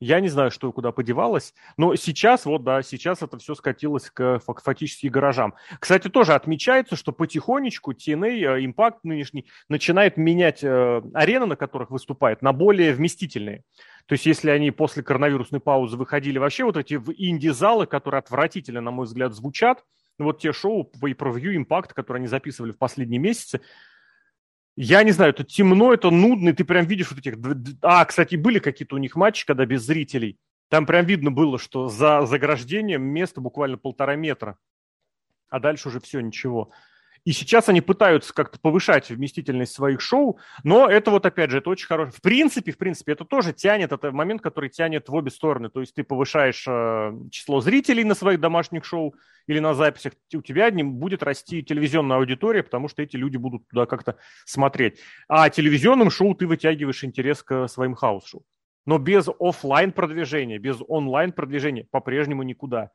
я 0.00 0.20
не 0.20 0.28
знаю, 0.28 0.50
что 0.50 0.68
и 0.68 0.72
куда 0.72 0.92
подевалось, 0.92 1.54
но 1.76 1.96
сейчас, 1.96 2.44
вот 2.46 2.64
да, 2.64 2.82
сейчас 2.82 3.22
это 3.22 3.38
все 3.38 3.54
скатилось 3.54 4.10
к 4.10 4.40
фактически 4.40 5.08
гаражам. 5.08 5.54
Кстати, 5.80 6.08
тоже 6.08 6.34
отмечается, 6.34 6.96
что 6.96 7.12
потихонечку 7.12 7.92
TNA, 7.92 8.64
Impact 8.64 8.94
э, 8.94 8.98
нынешний, 9.02 9.46
начинает 9.68 10.16
менять 10.16 10.62
э, 10.62 11.02
арены, 11.14 11.46
на 11.46 11.56
которых 11.56 11.90
выступает, 11.90 12.42
на 12.42 12.52
более 12.52 12.92
вместительные. 12.92 13.64
То 14.06 14.14
есть, 14.14 14.26
если 14.26 14.50
они 14.50 14.70
после 14.70 15.02
коронавирусной 15.02 15.60
паузы 15.60 15.96
выходили 15.96 16.38
вообще 16.38 16.64
вот 16.64 16.76
эти 16.76 16.94
в 16.94 17.12
инди-залы, 17.12 17.86
которые 17.86 18.20
отвратительно, 18.20 18.80
на 18.80 18.90
мой 18.90 19.06
взгляд, 19.06 19.34
звучат, 19.34 19.84
вот 20.18 20.40
те 20.40 20.52
шоу 20.52 20.84
по 20.84 21.08
pay-per-view 21.08 21.64
Impact, 21.64 21.94
которые 21.94 22.20
они 22.20 22.28
записывали 22.28 22.72
в 22.72 22.78
последние 22.78 23.20
месяцы, 23.20 23.60
я 24.80 25.02
не 25.02 25.10
знаю, 25.10 25.30
это 25.32 25.42
темно, 25.42 25.92
это 25.92 26.10
нудно, 26.10 26.50
и 26.50 26.52
ты 26.52 26.64
прям 26.64 26.86
видишь 26.86 27.10
вот 27.10 27.18
этих... 27.18 27.34
А, 27.82 28.04
кстати, 28.04 28.36
были 28.36 28.60
какие-то 28.60 28.94
у 28.94 28.98
них 28.98 29.16
матчи, 29.16 29.44
когда 29.44 29.66
без 29.66 29.82
зрителей. 29.82 30.38
Там 30.68 30.86
прям 30.86 31.04
видно 31.04 31.32
было, 31.32 31.58
что 31.58 31.88
за 31.88 32.24
заграждением 32.26 33.02
место 33.02 33.40
буквально 33.40 33.76
полтора 33.76 34.14
метра. 34.14 34.56
А 35.48 35.58
дальше 35.58 35.88
уже 35.88 35.98
все, 35.98 36.20
ничего. 36.20 36.70
И 37.28 37.32
сейчас 37.32 37.68
они 37.68 37.82
пытаются 37.82 38.32
как-то 38.32 38.58
повышать 38.58 39.10
вместительность 39.10 39.74
своих 39.74 40.00
шоу, 40.00 40.38
но 40.64 40.88
это 40.88 41.10
вот 41.10 41.26
опять 41.26 41.50
же, 41.50 41.58
это 41.58 41.68
очень 41.68 41.86
хорошо. 41.86 42.10
В 42.10 42.22
принципе, 42.22 42.72
в 42.72 42.78
принципе, 42.78 43.12
это 43.12 43.26
тоже 43.26 43.52
тянет, 43.52 43.92
это 43.92 44.12
момент, 44.12 44.40
который 44.40 44.70
тянет 44.70 45.10
в 45.10 45.14
обе 45.14 45.30
стороны. 45.30 45.68
То 45.68 45.80
есть 45.80 45.92
ты 45.92 46.04
повышаешь 46.04 46.64
э, 46.66 47.12
число 47.30 47.60
зрителей 47.60 48.02
на 48.04 48.14
своих 48.14 48.40
домашних 48.40 48.86
шоу 48.86 49.14
или 49.46 49.58
на 49.58 49.74
записях, 49.74 50.14
у 50.34 50.40
тебя 50.40 50.70
не 50.70 50.82
будет 50.82 51.22
расти 51.22 51.62
телевизионная 51.62 52.16
аудитория, 52.16 52.62
потому 52.62 52.88
что 52.88 53.02
эти 53.02 53.16
люди 53.16 53.36
будут 53.36 53.68
туда 53.68 53.84
как-то 53.84 54.16
смотреть. 54.46 54.98
А 55.28 55.50
телевизионным 55.50 56.10
шоу 56.10 56.34
ты 56.34 56.46
вытягиваешь 56.46 57.04
интерес 57.04 57.42
к 57.42 57.68
своим 57.68 57.94
house-шоу. 57.94 58.42
Но 58.86 58.96
без 58.96 59.28
офлайн 59.38 59.92
продвижения, 59.92 60.56
без 60.56 60.78
онлайн 60.88 61.32
продвижения 61.32 61.86
по-прежнему 61.90 62.42
никуда. 62.42 62.90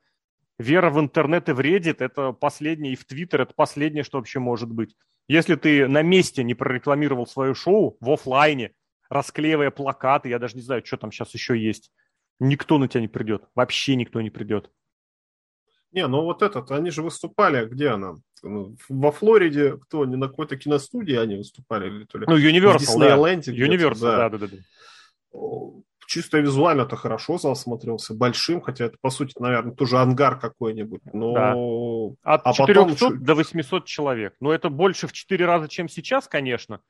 Вера 0.58 0.90
в 0.90 1.00
интернет 1.00 1.48
и 1.48 1.52
в 1.52 1.60
Reddit– 1.60 1.96
это 1.98 2.32
последнее, 2.32 2.92
и 2.92 2.96
в 2.96 3.04
Твиттер– 3.04 3.40
это 3.42 3.54
последнее, 3.54 4.04
что 4.04 4.18
вообще 4.18 4.38
может 4.38 4.70
быть. 4.70 4.94
Если 5.26 5.56
ты 5.56 5.88
на 5.88 6.02
месте 6.02 6.44
не 6.44 6.54
прорекламировал 6.54 7.26
свое 7.26 7.54
шоу 7.54 7.96
в 8.00 8.10
офлайне, 8.10 8.72
расклеивая 9.08 9.70
плакаты, 9.70 10.28
я 10.28 10.38
даже 10.38 10.56
не 10.56 10.62
знаю, 10.62 10.84
что 10.84 10.96
там 10.96 11.10
сейчас 11.10 11.34
еще 11.34 11.58
есть, 11.58 11.90
никто 12.38 12.78
на 12.78 12.86
тебя 12.86 13.00
не 13.00 13.08
придет. 13.08 13.44
Вообще 13.54 13.96
никто 13.96 14.20
не 14.20 14.30
придет. 14.30 14.70
Не, 15.90 16.06
ну 16.06 16.22
вот 16.22 16.42
этот, 16.42 16.70
они 16.70 16.90
же 16.90 17.02
выступали, 17.02 17.66
где 17.66 17.88
она? 17.88 18.14
Ну, 18.42 18.76
во 18.88 19.10
Флориде, 19.12 19.76
кто, 19.76 20.04
не 20.04 20.16
на 20.16 20.28
какой-то 20.28 20.56
киностудии 20.56 21.14
они 21.14 21.36
выступали? 21.36 21.88
Или 21.88 22.04
то 22.04 22.18
ли? 22.18 22.26
Ну, 22.28 22.36
Universal, 22.36 22.98
да. 22.98 23.16
Universal, 23.16 24.00
да, 24.00 24.28
да, 24.28 24.38
да. 24.38 24.46
да 24.48 24.56
чисто 26.06 26.38
визуально 26.38 26.82
это 26.82 26.96
хорошо 26.96 27.38
зал 27.38 27.56
смотрелся, 27.56 28.14
большим, 28.14 28.60
хотя 28.60 28.86
это, 28.86 28.96
по 29.00 29.10
сути, 29.10 29.34
наверное, 29.38 29.74
тоже 29.74 29.98
ангар 29.98 30.38
какой-нибудь. 30.38 31.02
Но... 31.12 31.32
Да. 31.34 32.34
От 32.34 32.42
а 32.44 32.52
400 32.52 32.92
потом... 32.92 33.24
до 33.24 33.34
800 33.34 33.84
человек. 33.86 34.34
Ну, 34.40 34.50
это 34.50 34.68
больше 34.68 35.06
в 35.06 35.12
4 35.12 35.44
раза, 35.44 35.68
чем 35.68 35.88
сейчас, 35.88 36.28
конечно. 36.28 36.80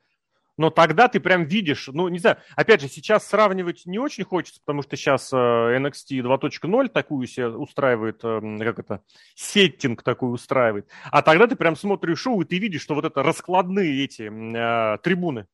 Но 0.57 0.71
тогда 0.71 1.09
ты 1.09 1.19
прям 1.19 1.45
видишь, 1.45 1.89
ну, 1.93 2.09
не 2.09 2.19
знаю, 2.19 2.37
опять 2.55 2.81
же, 2.81 2.89
сейчас 2.89 3.27
сравнивать 3.27 3.87
не 3.87 3.99
очень 3.99 4.25
хочется, 4.25 4.61
потому 4.65 4.83
что 4.83 4.97
сейчас 4.97 5.33
NXT 5.33 6.21
2.0 6.21 6.89
такую 6.89 7.27
себе 7.27 7.49
устраивает, 7.49 8.21
э, 8.23 8.59
как 8.61 8.79
это, 8.79 9.03
сеттинг 9.35 10.03
такой 10.05 10.33
устраивает. 10.33 10.89
А 11.11 11.23
тогда 11.23 11.49
ты 11.49 11.57
прям 11.57 11.75
смотришь 11.75 12.21
шоу, 12.21 12.43
и 12.43 12.45
ты 12.45 12.59
видишь, 12.59 12.83
что 12.83 12.95
вот 12.95 13.05
это 13.05 13.23
раскладные 13.23 14.05
эти 14.05 14.31
э, 14.31 14.99
трибуны. 14.99 15.47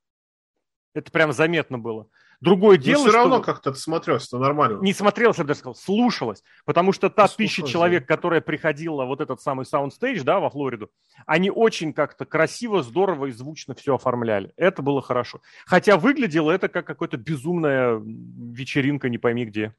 Это 0.92 1.10
прям 1.10 1.32
заметно 1.32 1.78
было. 1.78 2.08
Другое 2.40 2.78
дело, 2.78 3.02
Но 3.02 3.08
все 3.08 3.16
равно 3.16 3.36
что... 3.36 3.44
как-то 3.44 3.74
смотрелось, 3.74 4.26
это 4.26 4.38
нормально. 4.38 4.80
Не 4.80 4.94
смотрелось, 4.94 5.36
я 5.36 5.44
бы 5.44 5.48
даже 5.48 5.60
сказал, 5.60 5.74
слушалось. 5.74 6.42
Потому 6.64 6.92
что 6.92 7.10
та 7.10 7.28
тысяча 7.28 7.66
человек, 7.66 8.06
которая 8.06 8.40
приходила 8.40 9.04
вот 9.04 9.20
этот 9.20 9.42
самый 9.42 9.66
soundstage, 9.66 10.22
да, 10.22 10.40
во 10.40 10.48
Флориду, 10.48 10.90
они 11.26 11.50
очень 11.50 11.92
как-то 11.92 12.24
красиво, 12.24 12.82
здорово 12.82 13.26
и 13.26 13.32
звучно 13.32 13.74
все 13.74 13.94
оформляли. 13.94 14.52
Это 14.56 14.80
было 14.80 15.02
хорошо. 15.02 15.42
Хотя 15.66 15.98
выглядело 15.98 16.50
это 16.50 16.68
как 16.68 16.86
какая-то 16.86 17.18
безумная 17.18 18.00
вечеринка, 18.02 19.10
не 19.10 19.18
пойми 19.18 19.44
где. 19.44 19.74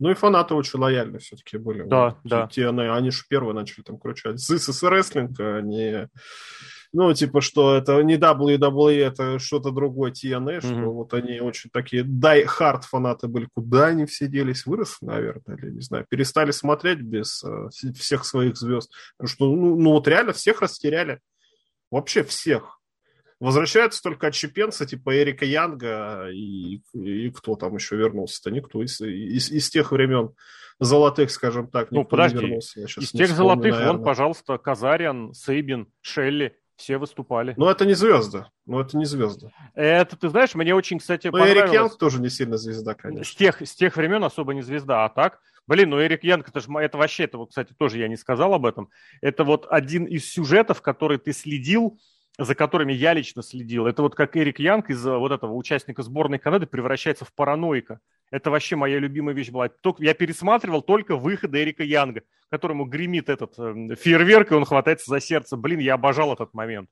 Ну 0.00 0.10
и 0.10 0.14
фанаты 0.14 0.54
очень 0.54 0.80
лояльны 0.80 1.20
все-таки 1.20 1.58
были. 1.58 1.84
Да, 1.84 2.06
вот, 2.06 2.18
да. 2.24 2.48
Те, 2.48 2.68
они, 2.68 2.82
они 2.82 3.10
же 3.12 3.22
первые 3.28 3.54
начали 3.54 3.84
там 3.84 3.98
кричать. 3.98 4.34
This 4.34 4.68
is 4.68 4.82
wrestling, 4.82 5.32
а 5.38 5.60
не... 5.60 6.08
Ну, 6.94 7.14
типа, 7.14 7.40
что 7.40 7.76
это 7.76 8.02
не 8.02 8.16
WWE, 8.16 9.06
это 9.06 9.38
что-то 9.38 9.70
другое, 9.70 10.12
TNA, 10.12 10.58
mm-hmm. 10.58 10.60
что 10.60 10.92
вот 10.92 11.14
они 11.14 11.40
очень 11.40 11.70
такие 11.70 12.02
die 12.02 12.46
hard 12.46 12.82
фанаты 12.82 13.28
были. 13.28 13.48
Куда 13.54 13.86
они 13.86 14.04
все 14.04 14.26
делись? 14.26 14.66
Выросли, 14.66 15.06
наверное, 15.06 15.56
или 15.56 15.70
не 15.70 15.80
знаю. 15.80 16.04
Перестали 16.08 16.50
смотреть 16.50 17.00
без 17.00 17.42
э, 17.44 17.68
всех 17.94 18.26
своих 18.26 18.56
звезд. 18.58 18.92
Потому 19.16 19.28
что, 19.28 19.46
ну, 19.46 19.76
ну, 19.76 19.90
вот 19.92 20.06
реально 20.06 20.34
всех 20.34 20.60
растеряли. 20.60 21.20
Вообще 21.90 22.22
всех. 22.24 22.78
Возвращаются 23.40 24.02
только 24.02 24.28
отщепенцы, 24.28 24.86
типа 24.86 25.16
Эрика 25.16 25.44
Янга 25.44 26.28
и, 26.30 26.82
и 26.92 27.30
кто 27.30 27.56
там 27.56 27.74
еще 27.74 27.96
вернулся-то? 27.96 28.50
Никто 28.50 28.82
из, 28.82 29.00
из, 29.00 29.50
из 29.50 29.68
тех 29.70 29.92
времен 29.92 30.34
золотых, 30.78 31.30
скажем 31.30 31.68
так, 31.68 31.90
ну, 31.90 32.00
никто 32.00 32.10
подожди. 32.10 32.36
не 32.36 32.42
вернулся. 32.42 32.80
Из 32.80 33.10
тех 33.10 33.30
вспомню, 33.30 33.34
золотых, 33.34 33.72
наверное. 33.72 33.92
вон, 33.94 34.04
пожалуйста, 34.04 34.58
Казариан, 34.58 35.32
Сейбин, 35.34 35.88
Шелли, 36.02 36.56
все 36.76 36.98
выступали. 36.98 37.54
Но 37.56 37.70
это 37.70 37.84
не 37.86 37.94
звезды. 37.94 38.46
Но 38.66 38.80
это 38.80 38.96
не 38.96 39.04
звезды. 39.04 39.50
Это, 39.74 40.16
ты 40.16 40.28
знаешь, 40.28 40.54
мне 40.54 40.74
очень, 40.74 40.98
кстати, 40.98 41.26
Но 41.26 41.32
понравилось. 41.32 41.62
Эрик 41.62 41.72
Янг 41.72 41.98
тоже 41.98 42.20
не 42.20 42.30
сильно 42.30 42.56
звезда, 42.56 42.94
конечно. 42.94 43.24
С 43.24 43.34
тех, 43.34 43.60
с 43.60 43.74
тех 43.74 43.96
времен 43.96 44.22
особо 44.24 44.54
не 44.54 44.62
звезда, 44.62 45.04
а 45.04 45.08
так... 45.08 45.40
Блин, 45.68 45.90
ну 45.90 46.02
Эрик 46.02 46.24
Янг, 46.24 46.48
это 46.48 46.60
же 46.60 46.66
это 46.80 46.98
вообще, 46.98 47.22
это 47.22 47.38
вот, 47.38 47.50
кстати, 47.50 47.72
тоже 47.72 47.98
я 47.98 48.08
не 48.08 48.16
сказал 48.16 48.52
об 48.52 48.66
этом. 48.66 48.90
Это 49.20 49.44
вот 49.44 49.64
один 49.70 50.06
из 50.06 50.28
сюжетов, 50.28 50.82
который 50.82 51.18
ты 51.18 51.32
следил, 51.32 52.00
за 52.36 52.56
которыми 52.56 52.92
я 52.92 53.12
лично 53.12 53.42
следил, 53.42 53.86
это 53.86 54.02
вот 54.02 54.16
как 54.16 54.36
Эрик 54.36 54.58
Янг 54.58 54.90
из 54.90 55.04
вот 55.04 55.30
этого 55.30 55.52
участника 55.52 56.02
сборной 56.02 56.40
Канады 56.40 56.66
превращается 56.66 57.24
в 57.24 57.32
параноика. 57.32 58.00
Это 58.32 58.50
вообще 58.50 58.76
моя 58.76 58.98
любимая 58.98 59.34
вещь 59.34 59.50
была. 59.50 59.68
Я 59.98 60.14
пересматривал 60.14 60.80
только 60.82 61.16
выходы 61.16 61.62
Эрика 61.62 61.84
Янга, 61.84 62.22
которому 62.50 62.86
гремит 62.86 63.28
этот 63.28 63.58
э, 63.58 63.94
фейерверк, 63.94 64.50
и 64.50 64.54
он 64.54 64.64
хватается 64.64 65.10
за 65.10 65.20
сердце. 65.20 65.56
Блин, 65.58 65.78
я 65.78 65.94
обожал 65.94 66.32
этот 66.32 66.54
момент. 66.54 66.88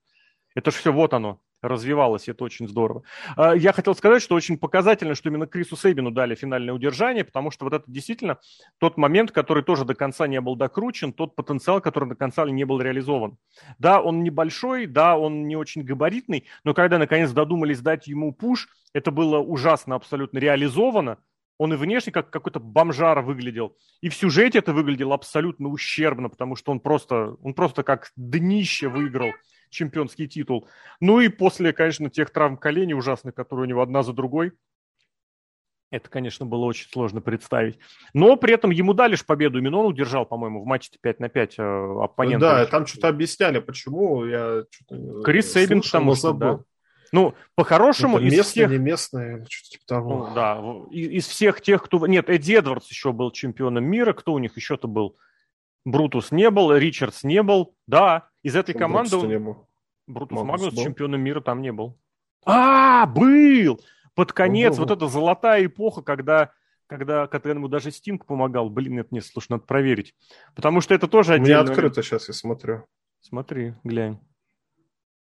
Это 0.55 0.71
же 0.71 0.77
все 0.77 0.93
вот 0.93 1.15
оно 1.15 1.41
развивалось, 1.63 2.29
это 2.29 2.45
очень 2.45 2.69
здорово. 2.69 3.03
А, 3.37 3.55
я 3.55 3.73
хотел 3.73 3.95
сказать, 3.95 4.23
что 4.23 4.35
очень 4.35 4.59
показательно, 4.59 5.15
что 5.15 5.29
именно 5.29 5.47
Крису 5.47 5.77
Сейбину 5.77 6.11
дали 6.11 6.35
финальное 6.35 6.75
удержание, 6.75 7.25
потому 7.25 7.51
что 7.51 7.65
вот 7.65 7.75
это 7.75 7.85
действительно 7.87 8.39
тот 8.79 8.97
момент, 8.97 9.31
который 9.31 9.63
тоже 9.63 9.85
до 9.85 9.95
конца 9.95 10.27
не 10.27 10.41
был 10.41 10.57
докручен, 10.57 11.13
тот 11.13 11.37
потенциал, 11.37 11.81
который 11.81 12.09
до 12.09 12.15
конца 12.15 12.45
не 12.49 12.65
был 12.65 12.81
реализован. 12.81 13.37
Да, 13.79 14.01
он 14.01 14.23
небольшой, 14.23 14.87
да, 14.87 15.17
он 15.17 15.47
не 15.47 15.57
очень 15.57 15.83
габаритный, 15.83 16.47
но 16.65 16.75
когда 16.75 16.99
наконец 16.99 17.31
додумались 17.33 17.81
дать 17.81 18.07
ему 18.07 18.33
пуш, 18.33 18.69
это 18.93 19.11
было 19.11 19.39
ужасно 19.39 19.95
абсолютно 19.95 20.39
реализовано, 20.39 21.19
он 21.61 21.75
и 21.75 21.77
внешне 21.77 22.11
как 22.11 22.31
какой-то 22.31 22.59
бомжар 22.59 23.21
выглядел, 23.21 23.77
и 24.01 24.09
в 24.09 24.15
сюжете 24.15 24.61
это 24.61 24.73
выглядело 24.73 25.15
абсолютно 25.15 25.69
ущербно, 25.69 26.31
потому 26.31 26.57
что 26.57 26.73
он 26.73 26.81
просто, 26.81 27.37
он 27.43 27.53
просто 27.53 27.83
как 27.83 28.13
днище 28.17 28.89
выиграл 28.89 29.33
чемпионский 29.69 30.27
титул. 30.27 30.67
Ну 31.01 31.21
и 31.21 31.29
после, 31.29 31.75
конечно, 31.75 32.09
тех 32.09 32.31
травм 32.31 32.57
коленей 32.57 32.95
ужасных, 32.95 33.35
которые 33.35 33.67
у 33.67 33.69
него 33.69 33.83
одна 33.83 34.03
за 34.03 34.15
другой, 34.15 34.53
это, 35.91 36.09
конечно, 36.09 36.47
было 36.47 36.65
очень 36.65 36.89
сложно 36.89 37.21
представить. 37.21 37.79
Но 38.15 38.37
при 38.37 38.55
этом 38.55 38.71
ему 38.71 38.95
дали 38.95 39.17
же 39.17 39.25
победу. 39.27 39.59
Именно 39.59 39.81
он 39.81 39.87
удержал, 39.87 40.25
по-моему, 40.25 40.63
в 40.63 40.67
матче 40.67 40.93
5 40.99 41.21
на 41.21 41.29
5 41.29 41.59
э, 41.59 41.63
оппонента. 42.05 42.47
Да, 42.47 42.67
там 42.67 42.87
что-то 42.87 43.09
объясняли, 43.09 43.59
почему. 43.59 44.25
Я 44.25 44.65
Крис 45.25 45.53
Сейбин, 45.53 45.83
потому 45.83 46.15
что, 46.15 46.33
да. 46.33 46.61
Ну, 47.13 47.35
по-хорошему... 47.55 48.19
Это 48.19 48.25
местные, 48.27 48.43
всех... 48.43 48.71
не 48.71 48.79
местные, 48.79 49.47
что-то 49.49 49.71
типа 49.71 49.85
того. 49.87 50.29
Ну, 50.29 50.35
да, 50.35 50.63
из, 50.91 51.09
из 51.09 51.27
всех 51.27 51.61
тех, 51.61 51.83
кто... 51.83 52.07
Нет, 52.07 52.29
Эдди 52.29 52.55
Эдвардс 52.55 52.89
еще 52.89 53.13
был 53.13 53.31
чемпионом 53.31 53.85
мира. 53.85 54.13
Кто 54.13 54.33
у 54.33 54.39
них 54.39 54.57
еще-то 54.57 54.89
был? 54.89 55.17
Брутус 55.85 56.31
не 56.31 56.51
был, 56.51 56.75
Ричардс 56.75 57.25
не 57.25 57.43
был. 57.43 57.75
Да, 57.87 58.29
из 58.43 58.55
этой 58.55 58.73
Что 58.73 58.81
команды... 58.81 59.17
не 59.17 59.39
был. 59.39 59.69
Брутус 60.07 60.39
Магнус, 60.39 60.67
Магнус 60.67 60.85
чемпионом 60.85 61.21
мира 61.21 61.41
там 61.41 61.63
не 61.63 61.73
был. 61.73 61.99
А, 62.45 63.07
был! 63.07 63.81
Под 64.15 64.33
конец, 64.33 64.77
вот 64.79 64.91
эта 64.91 65.07
золотая 65.07 65.67
эпоха, 65.67 66.03
когда 66.03 66.53
когда, 66.91 67.29
ему 67.45 67.69
даже 67.69 67.93
Стинг 67.93 68.27
помогал. 68.27 68.69
Блин, 68.69 68.99
это 68.99 69.09
не 69.13 69.21
слушай, 69.21 69.47
надо 69.51 69.63
проверить. 69.63 70.15
Потому 70.57 70.81
что 70.81 70.93
это 70.93 71.07
тоже 71.07 71.35
отдельно. 71.35 71.61
У 71.61 71.63
меня 71.63 71.73
открыто 71.73 72.03
сейчас, 72.03 72.27
я 72.27 72.35
смотрю. 72.35 72.85
Смотри, 73.21 73.75
глянь. 73.85 74.19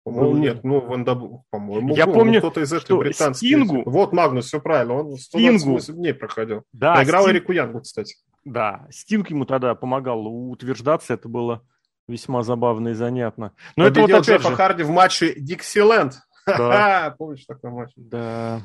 По-моему, 0.05 0.37
нет, 0.37 0.65
ну, 0.65 0.81
Вандабл, 0.81 1.45
по-моему, 1.51 1.95
я 1.95 2.07
был, 2.07 2.15
помню, 2.15 2.41
кто-то 2.41 2.61
из 2.61 2.73
этих 2.73 2.97
британских. 2.97 3.47
Стингу... 3.47 3.83
Вот 3.89 4.13
Магнус, 4.13 4.47
все 4.47 4.61
правильно, 4.61 4.95
он 4.95 5.17
128 5.17 5.95
дней 5.95 6.13
проходил. 6.13 6.65
Да, 6.73 6.95
Проиграл 6.95 7.23
Стинг... 7.23 7.37
Эрику 7.37 7.53
Янгу, 7.53 7.81
кстати. 7.83 8.17
Да, 8.45 8.89
Стинг 8.91 9.31
ему 9.31 9.45
тогда 9.45 9.77
помогал 9.77 10.27
утверждаться, 10.27 11.15
это 11.15 11.29
было 11.29 11.63
весьма 12.09 12.43
забавно 12.43 12.89
и 12.89 12.95
занятно. 12.95 13.53
Но 13.77 13.85
Победил 13.85 14.05
это 14.07 14.17
вот 14.17 14.27
Джеффа 14.27 14.51
же... 14.51 14.57
Харди 14.57 14.83
в 14.83 14.91
матче 14.91 15.35
Диксиленд. 15.37 16.15
Да. 16.47 17.15
Помнишь 17.19 17.45
такой 17.47 17.71
матч? 17.71 17.93
Да. 17.95 18.63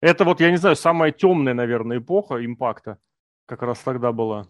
Это 0.00 0.24
вот, 0.24 0.40
я 0.40 0.50
не 0.50 0.56
знаю, 0.56 0.76
самая 0.76 1.12
темная, 1.12 1.52
наверное, 1.52 1.98
эпоха 1.98 2.44
импакта 2.44 2.96
как 3.46 3.62
раз 3.62 3.78
тогда 3.80 4.12
была 4.12 4.48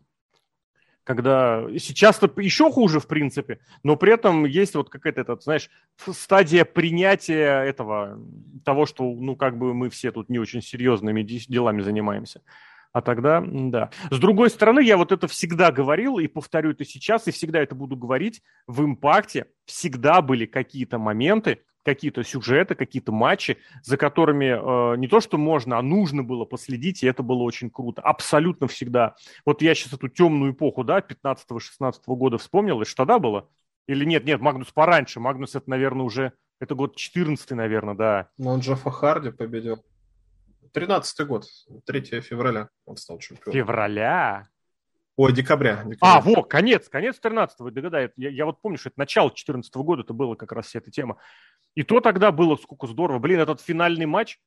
когда 1.05 1.65
сейчас-то 1.79 2.31
еще 2.41 2.71
хуже, 2.71 3.01
в 3.01 3.07
принципе, 3.07 3.59
но 3.83 3.97
при 3.97 4.13
этом 4.13 4.45
есть 4.45 4.75
вот 4.75 4.89
какая-то, 4.89 5.21
этот, 5.21 5.43
знаешь, 5.43 5.71
стадия 5.97 6.65
принятия 6.65 7.65
этого, 7.65 8.21
того, 8.65 8.87
что, 8.87 9.05
ну, 9.05 9.37
как 9.37 9.59
бы 9.59 9.75
мы 9.75 9.91
все 9.91 10.13
тут 10.13 10.29
не 10.29 10.39
очень 10.39 10.63
серьезными 10.63 11.23
делами 11.23 11.81
занимаемся. 11.83 12.43
А 12.93 13.01
тогда, 13.01 13.43
да. 13.47 13.91
С 14.11 14.19
другой 14.19 14.51
стороны, 14.51 14.81
я 14.81 14.99
вот 14.99 15.13
это 15.13 15.27
всегда 15.27 15.73
говорил 15.73 16.19
и 16.19 16.27
повторю 16.27 16.73
это 16.73 16.85
сейчас, 16.85 17.27
и 17.27 17.31
всегда 17.31 17.61
это 17.61 17.75
буду 17.75 17.97
говорить, 17.97 18.43
в 18.67 18.85
импакте 18.85 19.47
всегда 19.65 20.21
были 20.21 20.45
какие-то 20.45 20.99
моменты, 20.99 21.63
какие-то 21.85 22.23
сюжеты, 22.23 22.75
какие-то 22.75 23.13
матчи, 23.13 23.59
за 23.83 23.97
которыми 23.97 24.93
э, 24.95 24.97
не 24.97 25.09
то 25.09 25.21
что 25.21 25.39
можно, 25.39 25.79
а 25.79 25.83
нужно 25.83 26.23
было 26.23 26.45
последить, 26.45 27.03
и 27.03 27.07
это 27.07 27.23
было 27.23 27.43
очень 27.43 27.71
круто. 27.71 28.03
Абсолютно 28.03 28.69
всегда. 28.69 29.15
Вот 29.45 29.63
я 29.63 29.75
сейчас 29.75 29.93
эту 29.93 30.09
темную 30.09 30.53
эпоху, 30.53 30.85
да, 30.85 31.01
15-16 31.01 32.01
года 32.07 32.39
вспомнил, 32.39 32.81
это 32.81 32.91
что 32.91 32.99
тогда 32.99 33.19
было? 33.19 33.49
Или 33.87 34.05
нет, 34.05 34.25
нет, 34.25 34.41
Магнус 34.41 34.71
пораньше. 34.73 35.21
Магнус 35.21 35.55
это, 35.55 35.69
наверное, 35.69 36.05
уже, 36.05 36.33
это 36.61 36.75
год 36.75 36.97
14 36.97 37.51
наверное, 37.53 37.95
да. 37.95 38.29
Но 38.39 38.53
он 38.53 38.61
Джеффа 38.61 38.91
Харди 38.91 39.31
победил. 39.31 39.85
13 40.73 41.27
год, 41.27 41.45
3 41.85 42.21
февраля 42.21 42.69
он 42.87 42.97
стал 42.97 43.19
чемпионом. 43.19 43.53
Февраля? 43.53 44.49
Ой, 45.17 45.33
декабря. 45.33 45.85
декабря. 45.85 45.99
А, 46.01 46.21
вот, 46.21 46.49
конец, 46.49 46.89
конец 46.89 47.21
13-го, 47.23 47.71
да, 47.91 48.01
я, 48.01 48.11
я 48.17 48.47
вот 48.47 48.63
помню, 48.63 48.79
что 48.79 48.89
это 48.89 48.99
начало 48.99 49.31
14 49.31 49.75
-го 49.75 49.83
года, 49.83 50.03
это 50.03 50.15
было 50.15 50.35
как 50.37 50.53
раз 50.53 50.67
вся 50.67 50.79
эта 50.79 50.91
тема. 50.91 51.19
И 51.75 51.83
то 51.83 52.01
тогда 52.01 52.33
было 52.33 52.57
сколько 52.57 52.87
здорово. 52.87 53.19
Блин, 53.19 53.41
этот 53.41 53.61
финальный 53.61 54.07
матч, 54.07 54.39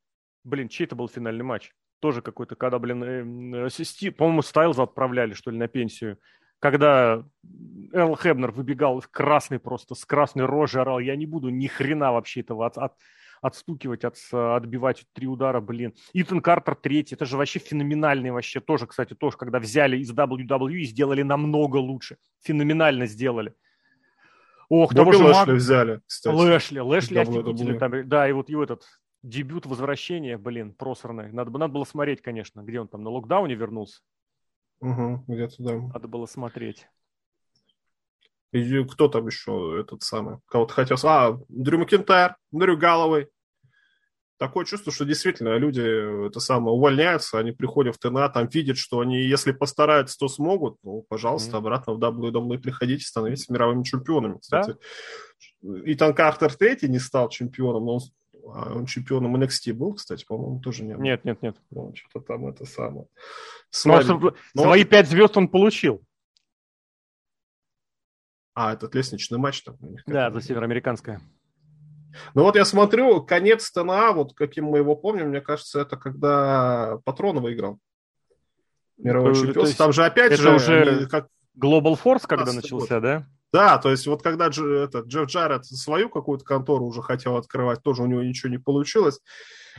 блин, 0.43 0.69
чей 0.69 0.85
это 0.85 0.95
был 0.95 1.07
финальный 1.07 1.43
матч? 1.43 1.71
Тоже 1.99 2.21
какой-то, 2.21 2.55
когда, 2.55 2.77
блин, 2.77 3.03
э, 3.03 3.67
э, 3.67 4.11
по-моему, 4.11 4.41
Стайлза 4.41 4.83
отправляли, 4.83 5.33
что 5.33 5.51
ли, 5.51 5.57
на 5.57 5.67
пенсию. 5.67 6.19
Когда 6.59 7.23
Эл 7.93 8.15
Хебнер 8.15 8.51
выбегал 8.51 9.03
красный 9.11 9.59
просто, 9.59 9.95
с 9.95 10.05
красной 10.05 10.45
рожей 10.45 10.81
орал, 10.81 10.99
я 10.99 11.15
не 11.15 11.25
буду 11.25 11.49
ни 11.49 11.67
хрена 11.67 12.11
вообще 12.11 12.41
этого 12.41 12.65
от, 12.65 12.77
от, 12.77 12.93
отстукивать, 13.41 14.03
от, 14.03 14.17
отбивать 14.31 15.05
три 15.13 15.27
удара, 15.27 15.61
блин. 15.61 15.93
Итан 16.13 16.41
Картер 16.41 16.75
третий, 16.75 17.15
это 17.15 17.25
же 17.25 17.37
вообще 17.37 17.59
феноменальный 17.59 18.31
вообще, 18.31 18.59
тоже, 18.61 18.87
кстати, 18.87 19.13
тоже, 19.13 19.37
когда 19.37 19.59
взяли 19.59 19.97
из 19.97 20.11
WWE 20.11 20.73
и 20.73 20.85
сделали 20.85 21.23
намного 21.23 21.77
лучше. 21.77 22.17
Феноменально 22.43 23.05
сделали. 23.05 23.53
Ох, 24.69 24.93
же 24.93 25.01
Лэшли 25.01 25.21
Мак... 25.23 25.47
взяли, 25.49 26.01
кстати. 26.05 26.35
Лэшли, 26.35 26.79
Лэшли 26.79 27.17
офигительный 27.19 27.79
там, 27.79 28.07
да, 28.07 28.27
и 28.27 28.31
вот 28.31 28.49
его 28.49 28.63
этот 28.63 28.83
дебют 29.23 29.65
возвращения, 29.65 30.37
блин, 30.37 30.73
просранный. 30.73 31.31
Надо, 31.31 31.51
надо 31.51 31.73
было 31.73 31.83
смотреть, 31.83 32.21
конечно, 32.21 32.61
где 32.61 32.79
он 32.79 32.87
там, 32.87 33.03
на 33.03 33.09
локдауне 33.09 33.55
вернулся. 33.55 34.01
Угу, 34.81 35.25
где-то 35.27 35.55
да. 35.59 35.77
Надо 35.93 36.07
было 36.07 36.25
смотреть. 36.25 36.87
И 38.51 38.83
кто 38.85 39.07
там 39.07 39.27
еще 39.27 39.77
этот 39.81 40.03
самый? 40.03 40.37
Кого-то 40.47 40.73
хотел... 40.73 40.97
А, 41.03 41.39
Дрю 41.49 41.79
Макентайр, 41.79 42.35
Дрю 42.51 42.77
Галловой 42.77 43.29
такое 44.37 44.65
чувство, 44.65 44.91
что 44.91 45.05
действительно 45.05 45.57
люди 45.57 46.27
это 46.27 46.39
самое 46.39 46.75
увольняются, 46.75 47.39
они 47.39 47.51
приходят 47.51 47.95
в 47.95 47.99
ТНА, 47.99 48.29
там 48.29 48.47
видят, 48.47 48.77
что 48.77 48.99
они, 48.99 49.21
если 49.21 49.51
постараются, 49.51 50.17
то 50.17 50.27
смогут, 50.27 50.77
ну, 50.83 51.05
пожалуйста, 51.07 51.51
mm-hmm. 51.51 51.59
обратно 51.59 51.93
в 51.93 51.99
WWE 51.99 52.57
приходите, 52.59 53.05
становитесь 53.05 53.49
мировыми 53.49 53.83
чемпионами. 53.83 54.37
Кстати, 54.39 54.75
да? 55.61 55.81
Итан 55.85 56.13
Картер 56.13 56.53
третий 56.53 56.87
не 56.89 56.99
стал 56.99 57.29
чемпионом, 57.29 57.85
но 57.85 57.93
он 57.95 58.01
А 58.47 58.73
он 58.73 58.85
чемпионом 58.85 59.35
NXT 59.35 59.73
был, 59.73 59.93
кстати, 59.95 60.25
по-моему, 60.25 60.59
тоже 60.59 60.83
не 60.83 60.95
был. 60.95 61.01
Нет, 61.01 61.25
нет, 61.25 61.41
нет. 61.41 61.57
Ну, 61.71 61.93
что-то 61.95 62.19
там 62.25 62.47
это 62.47 62.65
самое. 62.65 63.07
Ну, 63.85 63.93
а 63.93 64.03
свои 64.55 64.83
пять 64.83 65.09
звезд 65.09 65.35
он 65.37 65.47
получил. 65.47 66.03
А, 68.53 68.73
этот 68.73 68.95
лестничный 68.95 69.37
матч 69.37 69.63
там. 69.63 69.77
Да, 70.05 70.31
за 70.31 70.41
североамериканское. 70.41 71.21
Ну 72.33 72.43
вот 72.43 72.55
я 72.55 72.65
смотрю, 72.65 73.23
конец 73.23 73.71
ТНА, 73.71 74.11
вот 74.13 74.33
каким 74.33 74.65
мы 74.65 74.79
его 74.79 74.95
помним, 74.95 75.29
мне 75.29 75.41
кажется, 75.41 75.81
это 75.81 75.97
когда 75.97 76.99
Патронов 77.03 77.43
выиграл. 77.43 77.79
Мировой 78.97 79.33
ну, 79.33 79.35
чемпионство. 79.35 79.85
Там 79.85 79.93
же 79.93 80.05
опять 80.05 80.31
это 80.33 80.41
же... 80.41 80.55
уже 80.55 81.07
как... 81.07 81.27
Global 81.59 81.97
Force 82.01 82.23
когда 82.27 82.53
начался, 82.53 82.95
год. 82.95 83.03
да? 83.03 83.27
Да, 83.53 83.77
то 83.77 83.89
есть 83.89 84.05
вот 84.05 84.21
когда 84.21 84.49
Дж, 84.49 84.59
этот, 84.65 85.07
Джефф 85.07 85.27
Джаред 85.27 85.65
свою 85.65 86.09
какую-то 86.09 86.43
контору 86.43 86.85
уже 86.85 87.01
хотел 87.01 87.37
открывать, 87.37 87.81
тоже 87.81 88.03
у 88.03 88.05
него 88.05 88.21
ничего 88.21 88.51
не 88.51 88.57
получилось. 88.57 89.21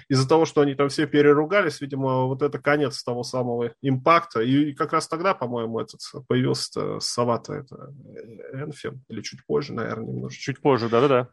Из-за 0.09 0.28
того, 0.28 0.47
что 0.47 0.62
они 0.62 0.74
там 0.74 0.89
все 0.89 1.07
переругались, 1.07 1.80
видимо, 1.80 2.24
вот 2.24 2.43
это 2.43 2.59
конец 2.59 3.03
того 3.03 3.22
самого 3.22 3.72
импакта. 3.82 4.41
И 4.41 4.72
как 4.72 4.93
раз 4.93 5.09
тогда, 5.09 5.34
по-моему, 5.34 5.80
этот 5.80 6.01
появился 6.26 7.01
Савата, 7.01 7.53
это 7.55 7.93
Энфин, 8.53 9.03
или 9.09 9.20
чуть 9.20 9.45
позже, 9.47 9.74
наверное, 9.74 10.12
немножко. 10.12 10.41
Чуть 10.41 10.61
позже, 10.61 10.89
да-да-да. 10.89 11.28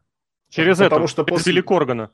Через 0.53 0.77
Потому 0.77 1.05
это, 1.05 1.11
что 1.11 1.23
после... 1.23 1.63
Коргана. 1.63 2.11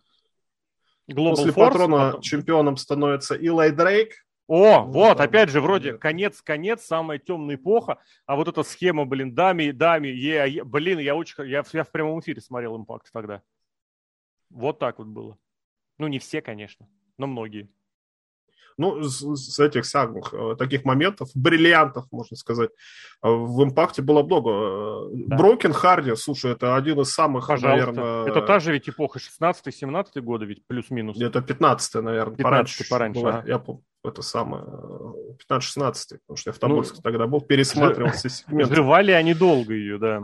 Global 1.12 1.30
после 1.32 1.52
Force, 1.52 1.56
Патрона 1.56 1.98
потом... 1.98 2.22
чемпионом 2.22 2.78
становится 2.78 3.36
Илай 3.36 3.72
Дрейк, 3.72 4.14
о, 4.48 4.86
ну, 4.86 4.92
вот, 4.92 5.20
опять 5.20 5.50
же, 5.50 5.60
вроде 5.62 5.94
конец-конец, 5.94 6.84
самая 6.84 7.20
темная 7.20 7.56
эпоха, 7.56 8.00
а 8.26 8.36
вот 8.36 8.48
эта 8.48 8.64
схема, 8.64 9.06
блин, 9.06 9.36
дами, 9.36 9.72
дами, 9.72 10.08
е, 10.08 10.50
е, 10.50 10.64
блин, 10.64 11.00
я 11.00 11.16
очень, 11.16 11.36
я, 11.46 11.64
я 11.72 11.84
в 11.84 11.92
прямом 11.92 12.22
эфире 12.22 12.42
смотрел 12.42 12.78
«Импакт» 12.78 13.12
тогда. 13.12 13.42
Вот 14.50 14.80
так 14.80 15.00
вот 15.00 15.08
было. 15.08 15.38
Ну, 15.98 16.08
не 16.08 16.18
все, 16.18 16.42
конечно, 16.42 16.88
но 17.18 17.28
многие. 17.28 17.70
Ну, 18.80 19.04
с, 19.04 19.60
этих 19.60 19.86
самых 19.86 20.34
э, 20.34 20.56
таких 20.58 20.86
моментов, 20.86 21.30
бриллиантов, 21.36 22.06
можно 22.12 22.38
сказать, 22.38 22.70
э, 23.22 23.28
в 23.30 23.64
«Импакте» 23.64 24.02
было 24.02 24.24
много. 24.24 25.10
Да. 25.14 25.36
Брокен 25.36 25.74
Харди, 25.74 26.16
слушай, 26.16 26.54
это 26.54 26.76
один 26.76 27.02
из 27.02 27.12
самых, 27.12 27.48
Пожалуйста. 27.48 27.92
наверное... 27.92 28.26
Это 28.26 28.42
та 28.42 28.60
же 28.60 28.72
ведь 28.72 28.88
эпоха 28.88 29.20
16-17 29.20 30.22
года 30.22 30.46
ведь, 30.46 30.66
плюс-минус. 30.66 31.20
Это 31.20 31.42
15 31.42 31.96
наверное, 31.96 32.36
15 32.36 32.44
пораньше. 32.44 32.90
пораньше 32.90 33.22
была. 33.22 33.44
Я 33.46 33.60
помню 33.60 33.84
это 34.04 34.22
самое, 34.22 34.64
15-16, 35.50 36.20
потому 36.20 36.38
что 36.38 36.50
я 36.50 36.54
в 36.54 36.60
Тобольске 36.60 36.98
ну, 36.98 37.02
тогда 37.04 37.28
был, 37.28 37.42
пересматривал 37.42 38.12
все 38.12 38.30
сегменты. 38.30 38.76
Жевали 38.76 39.12
они 39.12 39.34
долго 39.34 39.74
ее, 39.74 39.98
да. 39.98 40.24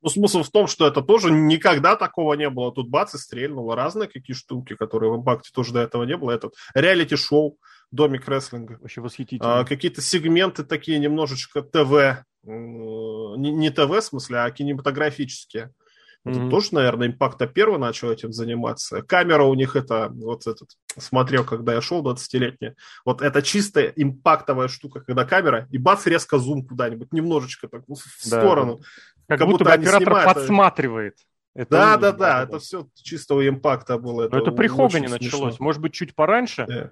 Ну, 0.00 0.08
смысл 0.08 0.42
в 0.42 0.50
том, 0.50 0.66
что 0.66 0.86
это 0.86 1.02
тоже 1.02 1.30
никогда 1.30 1.96
такого 1.96 2.34
не 2.34 2.48
было. 2.50 2.72
Тут 2.72 2.88
бац 2.88 3.14
и 3.14 3.18
стрельнуло. 3.18 3.74
Разные 3.74 4.08
какие 4.08 4.34
штуки, 4.34 4.76
которые 4.76 5.12
в 5.12 5.16
импакте 5.16 5.50
тоже 5.52 5.72
до 5.72 5.80
этого 5.80 6.04
не 6.04 6.16
было. 6.16 6.30
Этот 6.30 6.54
реалити-шоу, 6.74 7.58
домик 7.90 8.28
рестлинга. 8.28 8.78
Вообще 8.80 9.00
восхитительно. 9.00 9.60
А, 9.60 9.64
какие-то 9.64 10.00
сегменты 10.00 10.64
такие 10.64 10.98
немножечко 10.98 11.62
ТВ. 11.62 12.24
Не, 12.44 13.50
не 13.52 13.70
ТВ 13.70 13.90
в 13.90 14.00
смысле, 14.00 14.38
а 14.38 14.50
кинематографические. 14.50 15.72
Это 16.24 16.40
mm-hmm. 16.40 16.50
тоже, 16.50 16.68
наверное, 16.72 17.08
импакта 17.08 17.46
первый 17.46 17.78
начал 17.78 18.10
этим 18.10 18.32
заниматься. 18.32 19.02
Камера 19.02 19.44
у 19.44 19.54
них 19.54 19.76
это, 19.76 20.10
вот 20.10 20.46
этот, 20.46 20.70
смотрел, 20.96 21.44
когда 21.44 21.74
я 21.74 21.80
шел 21.80 22.04
20-летний, 22.04 22.74
вот 23.04 23.22
это 23.22 23.40
чистая 23.40 23.92
импактовая 23.96 24.68
штука, 24.68 25.00
когда 25.00 25.24
камера, 25.24 25.68
и 25.70 25.78
бац, 25.78 26.06
резко 26.06 26.38
зум 26.38 26.66
куда-нибудь, 26.66 27.12
немножечко 27.12 27.68
так 27.68 27.82
в 27.86 27.94
да, 27.94 28.40
сторону. 28.40 28.80
Как, 29.28 29.38
как 29.38 29.48
будто, 29.48 29.64
будто 29.64 29.74
оператор 29.74 30.02
снимают, 30.02 30.34
подсматривает. 30.34 31.16
Это 31.54 31.70
да, 31.70 31.96
да, 31.96 32.12
да, 32.12 32.42
это 32.44 32.58
все 32.58 32.88
чистого 32.94 33.46
импакта 33.46 33.98
было. 33.98 34.24
Это, 34.24 34.38
это 34.38 34.52
при 34.52 34.68
Хогане 34.68 35.08
началось, 35.08 35.60
может 35.60 35.82
быть, 35.82 35.92
чуть 35.92 36.14
пораньше? 36.14 36.62
Yeah. 36.62 36.90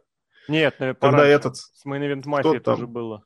Нет, 0.48 0.76
э, 0.78 0.94
Когда 0.94 1.26
этот... 1.26 1.56
С 1.56 1.84
Main 1.86 2.00
Event 2.00 2.24
Mafia 2.24 2.60
тоже 2.60 2.86
было. 2.86 3.24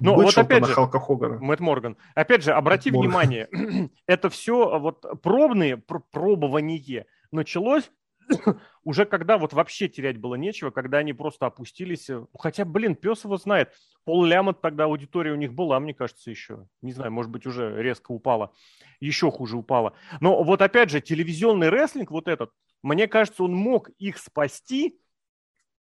Ну, 0.00 0.14
вот 0.14 0.36
опять 0.38 0.64
же, 0.64 0.72
Халка 0.72 0.98
Хогана. 0.98 1.38
Мэтт 1.40 1.60
Морган. 1.60 1.96
Опять 2.14 2.44
же, 2.44 2.52
обрати 2.52 2.90
Морган. 2.90 3.08
внимание, 3.08 3.48
это 4.06 4.30
все 4.30 4.78
вот 4.78 5.04
пробные, 5.22 5.76
пр- 5.76 6.02
пробование 6.10 7.06
началось 7.30 7.90
уже 8.84 9.04
когда 9.04 9.38
вот 9.38 9.52
вообще 9.52 9.88
терять 9.88 10.18
было 10.18 10.34
нечего, 10.34 10.70
когда 10.70 10.98
они 10.98 11.12
просто 11.12 11.46
опустились. 11.46 12.10
Хотя, 12.38 12.64
блин, 12.64 12.94
пес 12.94 13.24
его 13.24 13.36
знает. 13.36 13.72
Пол 14.04 14.24
Лямот 14.24 14.60
тогда 14.60 14.84
аудитория 14.84 15.32
у 15.32 15.36
них 15.36 15.52
была, 15.52 15.78
мне 15.80 15.94
кажется, 15.94 16.30
еще. 16.30 16.66
Не 16.80 16.92
знаю, 16.92 17.12
может 17.12 17.30
быть, 17.30 17.46
уже 17.46 17.80
резко 17.80 18.12
упала. 18.12 18.52
Еще 19.00 19.30
хуже 19.30 19.56
упала. 19.56 19.94
Но 20.20 20.42
вот 20.42 20.62
опять 20.62 20.90
же, 20.90 21.00
телевизионный 21.00 21.68
рестлинг 21.68 22.10
вот 22.10 22.28
этот, 22.28 22.50
мне 22.82 23.06
кажется, 23.08 23.44
он 23.44 23.54
мог 23.54 23.90
их 23.98 24.18
спасти, 24.18 24.98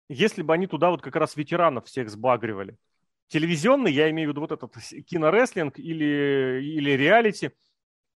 если 0.09 0.43
бы 0.43 0.53
они 0.53 0.67
туда 0.67 0.91
вот 0.91 1.03
как 1.03 1.17
раз 1.17 1.37
ветеранов 1.37 1.87
всех 1.87 2.11
сбагривали. 2.11 2.77
Телевизионный, 3.29 3.93
я 3.93 4.11
имею 4.11 4.29
в 4.29 4.33
виду 4.33 4.43
вот 4.43 4.53
этот 4.53 4.75
кинорестлинг 5.07 5.79
или, 5.79 6.61
или 6.63 6.91
реалити– 6.91 7.53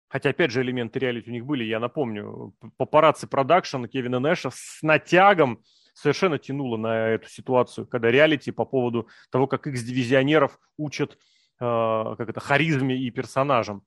Хотя, 0.09 0.31
опять 0.31 0.53
же, 0.53 0.63
элементы 0.63 0.99
реалити 0.99 1.31
у 1.31 1.33
них 1.33 1.45
были, 1.45 1.65
я 1.65 1.81
напомню, 1.81 2.55
папарацци 2.77 3.27
продакшн 3.27 3.87
Кевина 3.87 4.21
Нэша 4.21 4.51
с 4.51 4.79
натягом 4.83 5.63
совершенно 5.95 6.39
тянуло 6.39 6.77
на 6.77 7.09
эту 7.09 7.29
ситуацию, 7.29 7.87
когда 7.87 8.11
реалити 8.11 8.53
по 8.53 8.65
поводу 8.65 9.09
того, 9.31 9.47
как 9.47 9.67
X-дивизионеров 9.67 10.61
учат 10.77 11.15
э, 11.15 11.17
как 11.59 12.29
это, 12.29 12.39
харизме 12.39 12.97
и 12.97 13.11
персонажам. 13.11 13.83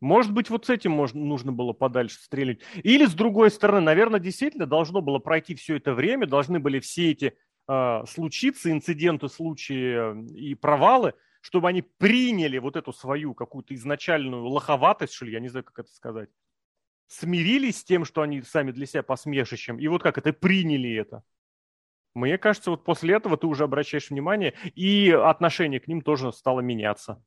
Может 0.00 0.32
быть, 0.32 0.50
вот 0.50 0.66
с 0.66 0.70
этим 0.70 0.92
можно, 0.92 1.18
нужно 1.18 1.50
было 1.50 1.72
подальше 1.72 2.20
стрелять. 2.20 2.60
Или, 2.84 3.04
с 3.04 3.14
другой 3.14 3.50
стороны, 3.50 3.80
наверное, 3.80 4.20
действительно 4.20 4.66
должно 4.66 5.00
было 5.00 5.18
пройти 5.18 5.56
все 5.56 5.76
это 5.76 5.94
время, 5.94 6.28
должны 6.28 6.60
были 6.60 6.78
все 6.78 7.10
эти 7.10 7.36
э, 7.66 8.02
случиться, 8.06 8.70
инциденты, 8.70 9.28
случаи 9.28 10.24
и 10.36 10.54
провалы– 10.54 11.14
чтобы 11.40 11.68
они 11.68 11.82
приняли 11.82 12.58
вот 12.58 12.76
эту 12.76 12.92
свою 12.92 13.34
какую-то 13.34 13.74
изначальную 13.74 14.46
лоховатость, 14.46 15.12
что 15.12 15.24
ли, 15.24 15.32
я 15.32 15.40
не 15.40 15.48
знаю, 15.48 15.64
как 15.64 15.80
это 15.80 15.92
сказать, 15.92 16.30
смирились 17.06 17.78
с 17.78 17.84
тем, 17.84 18.04
что 18.04 18.22
они 18.22 18.42
сами 18.42 18.70
для 18.70 18.86
себя 18.86 19.02
посмешищем, 19.02 19.78
и 19.78 19.88
вот 19.88 20.02
как 20.02 20.18
это, 20.18 20.32
приняли 20.32 20.94
это. 20.94 21.22
Мне 22.14 22.38
кажется, 22.38 22.70
вот 22.70 22.84
после 22.84 23.14
этого 23.14 23.36
ты 23.36 23.46
уже 23.46 23.64
обращаешь 23.64 24.10
внимание, 24.10 24.54
и 24.74 25.10
отношение 25.10 25.80
к 25.80 25.88
ним 25.88 26.02
тоже 26.02 26.32
стало 26.32 26.60
меняться. 26.60 27.22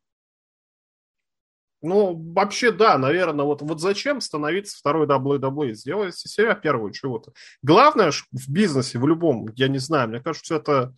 Ну, 1.83 2.13
вообще, 2.33 2.71
да, 2.71 2.97
наверное, 2.99 3.43
вот, 3.43 3.63
вот 3.63 3.81
зачем 3.81 4.21
становиться 4.21 4.77
второй 4.77 5.07
WWE? 5.07 5.73
Сделайте 5.73 6.29
себя 6.29 6.53
первую 6.53 6.91
чего-то. 6.91 7.33
Главное 7.63 8.11
в 8.11 8.49
бизнесе, 8.49 8.99
в 8.99 9.07
любом, 9.07 9.47
я 9.55 9.67
не 9.67 9.79
знаю, 9.79 10.09
мне 10.09 10.19
кажется, 10.19 10.55
это 10.55 10.93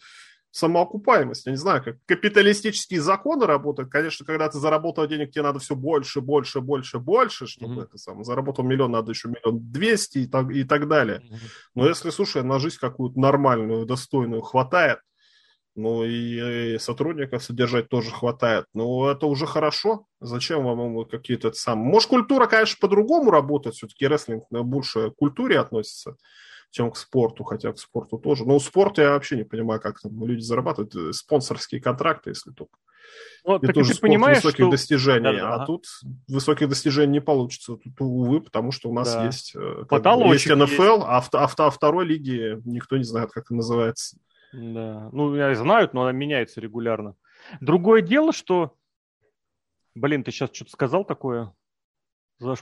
самоокупаемость. 0.53 1.47
Я 1.47 1.51
не 1.51 1.57
знаю, 1.57 1.83
как 1.83 1.97
капиталистические 2.05 3.01
законы 3.01 3.47
работают. 3.47 3.91
Конечно, 3.91 4.23
когда 4.23 4.47
ты 4.47 4.59
заработал 4.59 5.07
денег, 5.07 5.31
тебе 5.31 5.41
надо 5.41 5.57
все 5.57 5.75
больше, 5.75 6.21
больше, 6.21 6.61
больше, 6.61 6.99
больше, 6.99 7.47
чтобы 7.47 7.81
mm-hmm. 7.81 7.85
это 7.85 7.97
сам 7.97 8.23
заработал 8.23 8.63
миллион, 8.63 8.91
надо 8.91 9.11
еще 9.11 9.29
миллион 9.29 9.71
двести 9.71 10.19
и 10.19 10.27
так, 10.27 10.51
и 10.51 10.63
так 10.63 10.87
далее. 10.87 11.21
Mm-hmm. 11.23 11.39
Но 11.73 11.87
если, 11.87 12.11
слушай, 12.11 12.43
на 12.43 12.59
жизнь 12.59 12.77
какую-то 12.79 13.19
нормальную, 13.19 13.87
достойную 13.87 14.43
хватает, 14.43 14.99
ну 15.75 16.03
и, 16.03 16.75
и 16.75 16.77
сотрудников 16.77 17.43
содержать 17.43 17.89
тоже 17.89 18.11
хватает. 18.11 18.65
Ну, 18.75 19.07
это 19.07 19.25
уже 19.25 19.47
хорошо. 19.47 20.05
Зачем 20.21 20.63
вам 20.63 21.03
какие-то 21.05 21.51
сам? 21.53 21.79
Может, 21.79 22.09
культура, 22.09 22.45
конечно, 22.45 22.77
по-другому 22.79 23.31
работает. 23.31 23.75
Все-таки 23.75 24.05
рестлинг 24.05 24.43
больше 24.51 25.09
к 25.09 25.15
культуре 25.15 25.59
относится 25.59 26.15
чем 26.73 26.89
к 26.89 26.97
спорту, 26.97 27.43
хотя 27.43 27.71
к 27.71 27.77
спорту 27.77 28.17
тоже. 28.17 28.45
Но 28.45 28.55
у 28.55 28.59
спорта 28.59 29.03
я 29.03 29.11
вообще 29.11 29.37
не 29.37 29.43
понимаю, 29.43 29.79
как 29.79 30.01
там 30.01 30.25
люди 30.25 30.41
зарабатывают. 30.41 31.15
Спонсорские 31.15 31.79
контракты, 31.79 32.31
если 32.31 32.51
только. 32.51 32.79
Ну, 33.45 33.59
так 33.59 33.75
тоже 33.75 33.89
ты 33.89 33.95
спорт 33.95 34.09
понимаешь, 34.09 34.37
высоких 34.37 34.65
что... 34.65 34.71
достижений, 34.71 35.23
да, 35.23 35.33
да. 35.33 35.55
а 35.55 35.65
тут 35.67 35.85
высоких 36.27 36.69
достижений 36.69 37.11
не 37.11 37.21
получится, 37.21 37.75
тут, 37.75 37.93
увы, 37.99 38.41
потому 38.41 38.71
что 38.71 38.89
у 38.89 38.93
нас 38.93 39.13
да. 39.13 39.25
есть, 39.25 39.55
э, 39.55 39.85
Потолочек 39.87 40.49
есть 40.49 40.61
НФЛ, 40.61 40.81
есть. 40.81 41.05
А, 41.05 41.21
в, 41.21 41.29
а, 41.33 41.47
в, 41.47 41.59
а 41.59 41.69
второй 41.69 42.05
лиге 42.05 42.59
никто 42.65 42.97
не 42.97 43.03
знает, 43.03 43.31
как 43.31 43.45
это 43.45 43.53
называется. 43.53 44.17
Да, 44.51 45.09
ну, 45.11 45.35
я 45.35 45.53
знают, 45.53 45.93
но 45.93 46.03
она 46.03 46.11
меняется 46.11 46.59
регулярно. 46.59 47.15
Другое 47.59 48.01
дело, 48.01 48.33
что, 48.33 48.73
блин, 49.93 50.23
ты 50.23 50.31
сейчас 50.31 50.49
что-то 50.51 50.71
сказал 50.71 51.05
такое, 51.05 51.53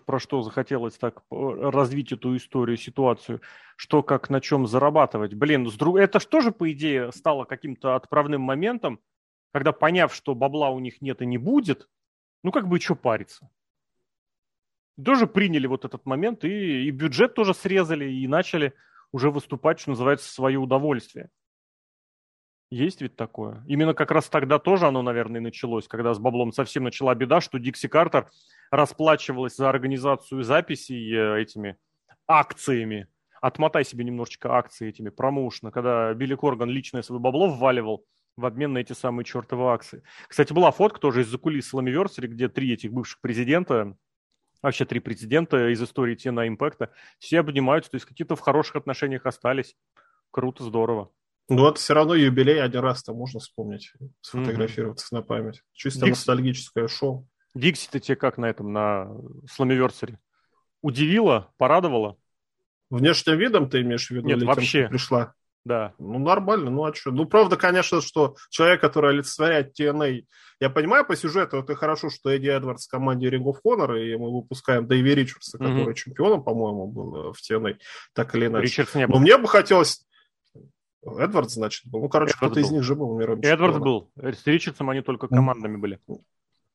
про 0.05 0.19
что 0.19 0.41
захотелось 0.41 0.97
так 0.97 1.23
развить 1.29 2.11
эту 2.11 2.35
историю, 2.35 2.77
ситуацию, 2.77 3.41
что 3.75 4.03
как 4.03 4.29
на 4.29 4.41
чем 4.41 4.67
зарабатывать. 4.67 5.33
Блин, 5.33 5.67
это 5.97 6.19
что 6.19 6.41
же, 6.41 6.51
по 6.51 6.71
идее, 6.71 7.11
стало 7.11 7.45
каким-то 7.45 7.95
отправным 7.95 8.41
моментом, 8.41 8.99
когда, 9.53 9.71
поняв, 9.71 10.13
что 10.13 10.35
бабла 10.35 10.69
у 10.69 10.79
них 10.79 11.01
нет 11.01 11.21
и 11.21 11.25
не 11.25 11.37
будет, 11.37 11.89
ну 12.43 12.51
как 12.51 12.67
бы 12.67 12.79
что 12.79 12.95
париться. 12.95 13.49
Тоже 15.03 15.25
приняли 15.25 15.67
вот 15.67 15.85
этот 15.85 16.05
момент 16.05 16.43
и, 16.43 16.87
и 16.87 16.91
бюджет 16.91 17.33
тоже 17.33 17.53
срезали 17.53 18.11
и 18.11 18.27
начали 18.27 18.73
уже 19.11 19.31
выступать, 19.31 19.79
что 19.79 19.91
называется, 19.91 20.31
свое 20.31 20.59
удовольствие. 20.59 21.29
Есть 22.69 23.01
ведь 23.01 23.17
такое. 23.17 23.63
Именно 23.67 23.93
как 23.93 24.11
раз 24.11 24.29
тогда 24.29 24.57
тоже 24.57 24.87
оно, 24.87 25.01
наверное, 25.01 25.41
началось, 25.41 25.87
когда 25.89 26.13
с 26.13 26.19
баблом 26.19 26.53
совсем 26.53 26.83
начала 26.83 27.13
беда, 27.15 27.41
что 27.41 27.57
Дикси 27.57 27.89
Картер 27.89 28.29
расплачивалась 28.71 29.55
за 29.55 29.69
организацию 29.69 30.43
записей 30.43 31.13
э, 31.13 31.41
этими 31.41 31.77
акциями. 32.27 33.07
Отмотай 33.41 33.83
себе 33.83 34.03
немножечко 34.03 34.55
акции 34.55 34.89
этими 34.89 35.09
промоушена, 35.09 35.71
когда 35.71 36.13
Билли 36.13 36.35
Корган 36.35 36.69
личное 36.69 37.01
свое 37.01 37.19
бабло 37.19 37.49
вваливал 37.49 38.05
в 38.37 38.45
обмен 38.45 38.73
на 38.73 38.77
эти 38.79 38.93
самые 38.93 39.25
чертовы 39.25 39.71
акции. 39.71 40.03
Кстати, 40.27 40.53
была 40.53 40.71
фотка 40.71 40.99
тоже 40.99 41.21
из-за 41.21 41.37
кулис 41.37 41.73
Slammiversary, 41.73 42.27
где 42.27 42.47
три 42.47 42.73
этих 42.73 42.93
бывших 42.93 43.19
президента, 43.19 43.97
вообще 44.61 44.85
три 44.85 44.99
президента 44.99 45.69
из 45.69 45.81
истории 45.81 46.15
Тена 46.15 46.47
Импакта, 46.47 46.91
все 47.19 47.39
обнимаются, 47.39 47.91
то 47.91 47.95
есть 47.95 48.05
какие-то 48.05 48.35
в 48.35 48.39
хороших 48.39 48.77
отношениях 48.77 49.25
остались. 49.25 49.75
Круто, 50.29 50.63
здорово. 50.63 51.11
Ну, 51.49 51.67
это 51.67 51.77
все 51.79 51.93
равно 51.93 52.15
юбилей 52.15 52.63
один 52.63 52.79
раз-то 52.79 53.13
можно 53.13 53.41
вспомнить, 53.41 53.91
сфотографироваться 54.21 55.07
mm-hmm. 55.07 55.17
на 55.17 55.23
память. 55.23 55.63
Чисто 55.73 56.05
Дикс... 56.05 56.19
ностальгическое 56.19 56.87
шоу. 56.87 57.27
Дикси-то 57.53 57.99
тебе 57.99 58.15
как 58.15 58.37
на 58.37 58.45
этом, 58.45 58.71
на 58.71 59.09
Slammiversary? 59.57 60.17
Удивило? 60.81 61.51
Порадовало? 61.57 62.17
Внешним 62.89 63.37
видом 63.37 63.69
ты 63.69 63.81
имеешь 63.81 64.07
в 64.07 64.11
виду? 64.11 64.27
Нет, 64.27 64.43
вообще. 64.43 64.81
Тем, 64.81 64.89
пришла? 64.89 65.33
Да. 65.63 65.93
Ну, 65.99 66.17
нормально, 66.19 66.71
ну 66.71 66.85
а 66.85 66.93
что? 66.93 67.11
Ну, 67.11 67.25
правда, 67.25 67.55
конечно, 67.55 68.01
что 68.01 68.35
человек, 68.49 68.81
который 68.81 69.11
олицетворяет 69.11 69.79
TNA, 69.79 70.25
я 70.59 70.69
понимаю 70.69 71.05
по 71.05 71.15
сюжету, 71.15 71.57
это 71.57 71.75
хорошо, 71.75 72.09
что 72.09 72.29
Эдди 72.29 72.47
Эдвардс 72.47 72.87
в 72.87 72.89
команде 72.89 73.29
Ring 73.29 73.43
of 73.43 73.57
Honor, 73.65 73.99
и 73.99 74.15
мы 74.15 74.31
выпускаем 74.31 74.87
Дэйви 74.87 75.15
Ричардса, 75.15 75.57
mm-hmm. 75.57 75.79
который 75.79 75.95
чемпионом, 75.95 76.43
по-моему, 76.43 76.87
был 76.87 77.15
э, 77.15 77.33
в 77.33 77.37
TNA, 77.37 77.77
так 78.13 78.35
или 78.35 78.47
иначе. 78.47 78.65
Ричардс 78.65 78.95
не 78.95 79.07
был. 79.07 79.15
Но 79.15 79.21
мне 79.21 79.37
бы 79.37 79.47
хотелось... 79.47 80.05
Эдвардс, 81.03 81.55
значит, 81.55 81.89
был. 81.89 82.01
Ну, 82.01 82.09
короче, 82.09 82.35
кто-то 82.35 82.59
из 82.59 82.69
них 82.69 82.83
же 82.83 82.93
был 82.93 83.17
мировым 83.17 83.41
Эдвардс 83.41 83.79
был. 83.79 84.11
С 84.15 84.45
Ричардсом 84.45 84.89
они 84.91 85.01
только 85.01 85.27
командами 85.27 85.77
были. 85.77 85.99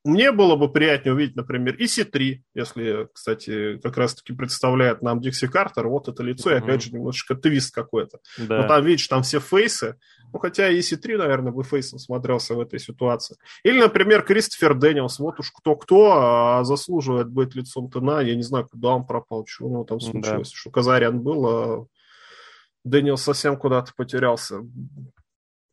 Мне 0.07 0.31
было 0.31 0.57
бы 0.57 0.71
приятнее 0.71 1.15
увидеть, 1.15 1.37
например, 1.37 1.77
EC3, 1.77 2.37
если, 2.55 3.09
кстати, 3.13 3.79
как 3.79 3.97
раз-таки 3.97 4.33
представляет 4.33 5.03
нам 5.03 5.21
Дикси 5.21 5.49
Картер, 5.49 5.89
вот 5.89 6.09
это 6.09 6.23
лицо, 6.23 6.51
mm-hmm. 6.51 6.55
и 6.55 6.59
опять 6.59 6.83
же 6.83 6.93
немножечко 6.93 7.35
твист 7.35 7.75
какой-то. 7.75 8.21
Да. 8.39 8.63
Но 8.63 8.69
там, 8.69 8.85
видишь, 8.85 9.09
там 9.09 9.23
все 9.23 9.41
фейсы, 9.41 9.97
ну, 10.33 10.39
хотя 10.39 10.73
EC3, 10.73 11.17
наверное, 11.17 11.53
бы 11.53 11.65
face'ом 11.64 11.99
смотрелся 11.99 12.55
в 12.55 12.61
этой 12.61 12.79
ситуации. 12.79 13.37
Или, 13.65 13.81
например, 13.81 14.23
Кристофер 14.23 14.75
Дэниелс, 14.75 15.19
вот 15.19 15.41
уж 15.41 15.51
кто-кто 15.51 16.13
а 16.13 16.65
заслуживает 16.65 17.29
быть 17.29 17.55
лицом 17.55 17.91
ТНА, 17.91 18.21
я 18.21 18.37
не 18.37 18.43
знаю, 18.43 18.69
куда 18.69 18.91
он 18.91 19.07
пропал, 19.07 19.45
что 19.47 19.67
у 19.67 19.71
него 19.71 19.85
там 19.85 19.99
случилось, 19.99 20.51
да. 20.51 20.57
что 20.57 20.71
Казарян 20.71 21.21
был, 21.21 21.47
а 21.47 21.87
Дэниелс 22.85 23.23
совсем 23.23 23.57
куда-то 23.57 23.93
потерялся. 23.97 24.61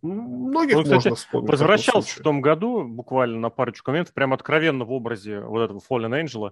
Многих 0.03 0.75
Он, 0.75 0.83
кстати, 0.83 0.95
можно 0.95 1.15
вспомнить. 1.15 1.49
Возвращался 1.49 2.15
в, 2.15 2.19
в 2.19 2.23
том 2.23 2.41
году 2.41 2.83
буквально 2.85 3.39
на 3.39 3.49
парочку 3.49 3.91
моментов, 3.91 4.13
прям 4.13 4.33
откровенно 4.33 4.83
в 4.83 4.91
образе 4.91 5.39
вот 5.39 5.61
этого 5.61 5.79
Fallen 5.79 6.23
Angel, 6.23 6.51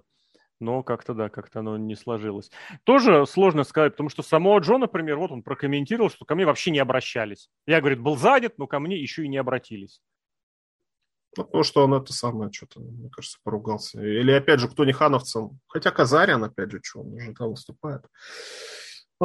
но 0.58 0.82
как-то, 0.82 1.12
да, 1.12 1.28
как-то 1.28 1.60
оно 1.60 1.76
не 1.76 1.94
сложилось. 1.94 2.50
Тоже 2.84 3.26
сложно 3.26 3.64
сказать, 3.64 3.92
потому 3.92 4.08
что 4.08 4.22
самого 4.22 4.58
Джо, 4.60 4.78
например, 4.78 5.18
вот 5.18 5.32
он 5.32 5.42
прокомментировал, 5.42 6.08
что 6.08 6.24
ко 6.24 6.34
мне 6.34 6.46
вообще 6.46 6.70
не 6.70 6.78
обращались. 6.78 7.50
Я, 7.66 7.80
говорит, 7.80 8.00
был 8.00 8.16
занят, 8.16 8.54
но 8.56 8.66
ко 8.66 8.78
мне 8.78 8.96
еще 8.96 9.24
и 9.24 9.28
не 9.28 9.36
обратились. 9.36 10.00
Ну, 11.36 11.44
потому 11.44 11.64
что 11.64 11.84
он 11.84 11.94
это 11.94 12.12
самое 12.12 12.50
что-то, 12.52 12.80
мне 12.80 13.10
кажется, 13.10 13.38
поругался. 13.42 14.00
Или, 14.02 14.32
опять 14.32 14.60
же, 14.60 14.68
кто 14.68 14.84
не 14.84 14.92
хановцем. 14.92 15.60
Хотя 15.66 15.90
Казарян, 15.90 16.42
опять 16.44 16.70
же, 16.70 16.80
что, 16.82 17.00
он 17.00 17.14
уже 17.14 17.34
там 17.34 17.50
выступает. 17.50 18.02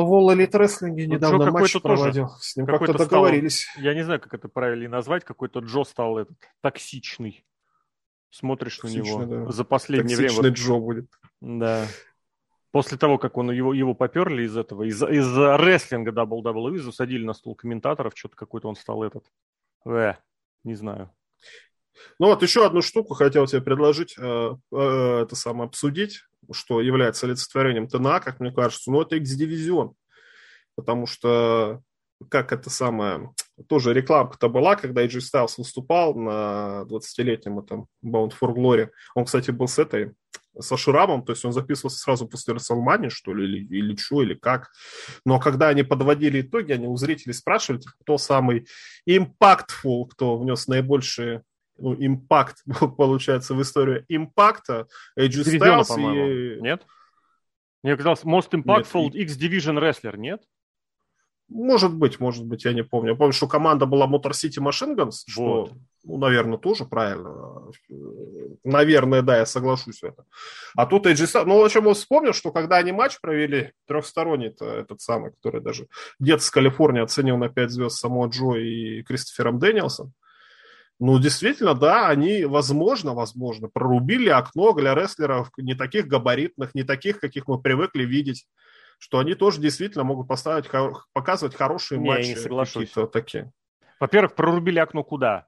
В 0.04 0.14
All 0.14 0.36
Elite 0.36 0.52
Wrestling 0.52 0.91
недавно 0.91 1.45
Джо 1.45 1.52
матч 1.52 1.82
проводил. 1.82 2.28
Тоже, 2.28 2.39
С 2.39 2.56
ним 2.56 2.68
как-то 2.68 2.93
договорились. 2.93 3.62
Стал, 3.62 3.84
я 3.84 3.93
не 3.95 4.04
знаю, 4.04 4.20
как 4.20 4.34
это 4.34 4.48
правильно 4.48 4.89
назвать. 4.89 5.24
Какой-то 5.24 5.60
Джо 5.62 5.84
стал 5.84 6.20
этот, 6.20 6.38
токсичный. 6.62 7.43
Смотришь 8.30 8.78
токсичный, 8.78 9.18
на 9.18 9.26
него 9.26 9.45
да. 9.45 9.52
за 9.52 9.64
последнее 9.64 10.16
токсичный 10.16 10.41
время. 10.41 10.56
Джо 10.56 10.78
будет. 10.78 11.10
Да. 11.41 11.88
После 12.72 12.98
того, 12.98 13.18
как 13.18 13.38
он 13.38 13.50
его, 13.50 13.74
его 13.74 13.95
поперли 13.95 14.43
из 14.43 14.56
этого, 14.56 14.84
из, 14.84 15.02
из 15.02 15.36
рестлинга 15.36 16.12
WWE, 16.12 16.78
засадили 16.78 17.26
на 17.26 17.34
стул 17.34 17.56
комментаторов, 17.56 18.14
что-то 18.16 18.36
какой-то 18.36 18.68
он 18.68 18.76
стал 18.76 19.02
этот. 19.02 19.26
Э, 19.86 20.14
не 20.64 20.76
знаю. 20.76 21.12
Ну 22.20 22.28
вот 22.28 22.43
еще 22.43 22.66
одну 22.66 22.82
штуку 22.82 23.14
хотел 23.14 23.48
тебе 23.48 23.62
предложить, 23.62 24.16
э, 24.18 24.56
э, 24.72 25.20
это 25.24 25.36
самое 25.36 25.68
обсудить 25.68 26.22
что 26.52 26.82
является 26.82 27.26
олицетворением 27.26 27.88
ТНА, 27.88 28.20
как 28.20 28.39
мне 28.39 28.52
кажется, 28.52 28.91
ну, 28.91 29.02
это 29.02 29.16
X-дивизион. 29.18 29.93
Потому 30.76 31.08
что, 31.08 31.82
как 32.30 32.52
это 32.52 32.70
самое, 32.70 33.34
тоже 33.68 33.93
рекламка-то 33.93 34.50
была, 34.50 34.76
когда 34.76 35.04
AJ 35.04 35.20
Styles 35.20 35.54
выступал 35.58 36.14
на 36.16 36.86
20-летнем 36.88 37.60
этом 37.60 37.88
Bound 38.06 38.34
for 38.39 38.54
Glory. 38.54 38.89
Он, 39.16 39.26
кстати, 39.26 39.52
был 39.52 39.68
с 39.68 39.80
этой, 39.80 40.14
со 40.60 40.78
шрамом, 40.78 41.24
то 41.24 41.32
есть 41.32 41.45
он 41.45 41.54
записывался 41.54 42.00
сразу 42.00 42.28
после 42.28 42.54
WrestleMania, 42.54 43.10
что 43.10 43.34
ли, 43.34 43.45
или, 43.45 43.78
или 43.78 43.95
что, 43.95 44.22
или 44.22 44.36
как. 44.36 44.70
Но 45.26 45.39
когда 45.39 45.70
они 45.70 45.84
подводили 45.84 46.41
итоги, 46.41 46.72
они 46.74 46.88
у 46.88 46.95
зрителей 46.98 47.34
спрашивали, 47.34 47.82
кто 48.02 48.18
самый 48.18 48.68
impactful, 49.08 50.08
кто 50.10 50.38
внес 50.38 50.68
наибольшие 50.68 51.43
ну, 51.78 51.95
импакт, 51.97 52.63
получается, 52.97 53.53
в 53.53 53.61
историю 53.61 54.05
импакта 54.07 54.88
AJ 55.17 55.59
Styles 55.59 56.57
и... 56.57 56.61
Нет? 56.61 56.86
Мне 57.84 57.95
казалось, 57.95 58.23
Most 58.23 58.51
Impactful 58.51 59.03
нет. 59.03 59.15
X-Division 59.15 59.80
Wrestler, 59.80 60.17
нет? 60.17 60.41
Может 61.49 61.93
быть, 61.93 62.19
может 62.19 62.45
быть, 62.45 62.65
я 62.65 62.73
не 62.73 62.84
помню. 62.84 63.11
Я 63.11 63.15
помню, 63.15 63.32
что 63.32 63.47
команда 63.47 63.86
была 63.86 64.05
Motor 64.05 64.32
City 64.32 64.59
Machine 64.59 64.95
Guns, 64.95 65.23
вот. 65.38 65.69
что, 65.69 65.69
ну, 66.03 66.17
наверное, 66.17 66.57
тоже 66.57 66.84
правильно. 66.84 67.71
Наверное, 68.65 69.21
да, 69.21 69.38
я 69.38 69.45
соглашусь 69.45 70.01
в 70.01 70.03
этом. 70.03 70.25
А 70.75 70.86
тут 70.86 71.05
AJ 71.05 71.13
Styles... 71.13 71.45
Ну, 71.45 71.63
о 71.63 71.69
чем 71.69 71.88
я 71.88 71.93
вспомнил, 71.93 72.34
что 72.34 72.51
когда 72.51 72.75
они 72.78 72.91
матч 72.91 73.21
провели, 73.21 73.71
трехсторонний 73.88 74.47
этот 74.59 74.99
самый, 74.99 75.32
который 75.32 75.61
даже 75.61 75.88
дед 76.19 76.41
с 76.41 76.51
Калифорнии 76.51 77.01
оценил 77.01 77.38
на 77.38 77.47
5 77.47 77.69
звезд 77.69 77.97
само 77.97 78.28
Джо 78.28 78.55
и 78.55 79.03
Кристофером 79.03 79.57
Дэниелсом, 79.57 80.11
ну, 81.00 81.20
действительно, 81.20 81.76
да, 81.76 82.10
они, 82.10 82.45
возможно, 82.45 83.14
возможно, 83.14 83.68
прорубили 83.68 84.30
окно 84.30 84.74
для 84.74 84.95
рестлеров 84.95 85.52
не 85.58 85.76
таких 85.76 86.08
габаритных, 86.08 86.74
не 86.74 86.84
таких, 86.84 87.20
каких 87.20 87.48
мы 87.48 87.62
привыкли 87.62 88.04
видеть, 88.04 88.48
что 88.98 89.20
они 89.20 89.36
тоже 89.36 89.62
действительно 89.62 90.04
могут 90.04 90.28
поставить, 90.28 90.66
показывать 91.14 91.56
хорошие 91.56 92.00
не, 92.00 92.08
матчи. 92.08 92.30
Я 92.30 92.36
не 92.36 92.39
соглашусь. 92.39 92.93
Такие. 93.14 93.52
Во-первых, 94.00 94.34
прорубили 94.34 94.80
окно 94.80 95.04
куда? 95.04 95.48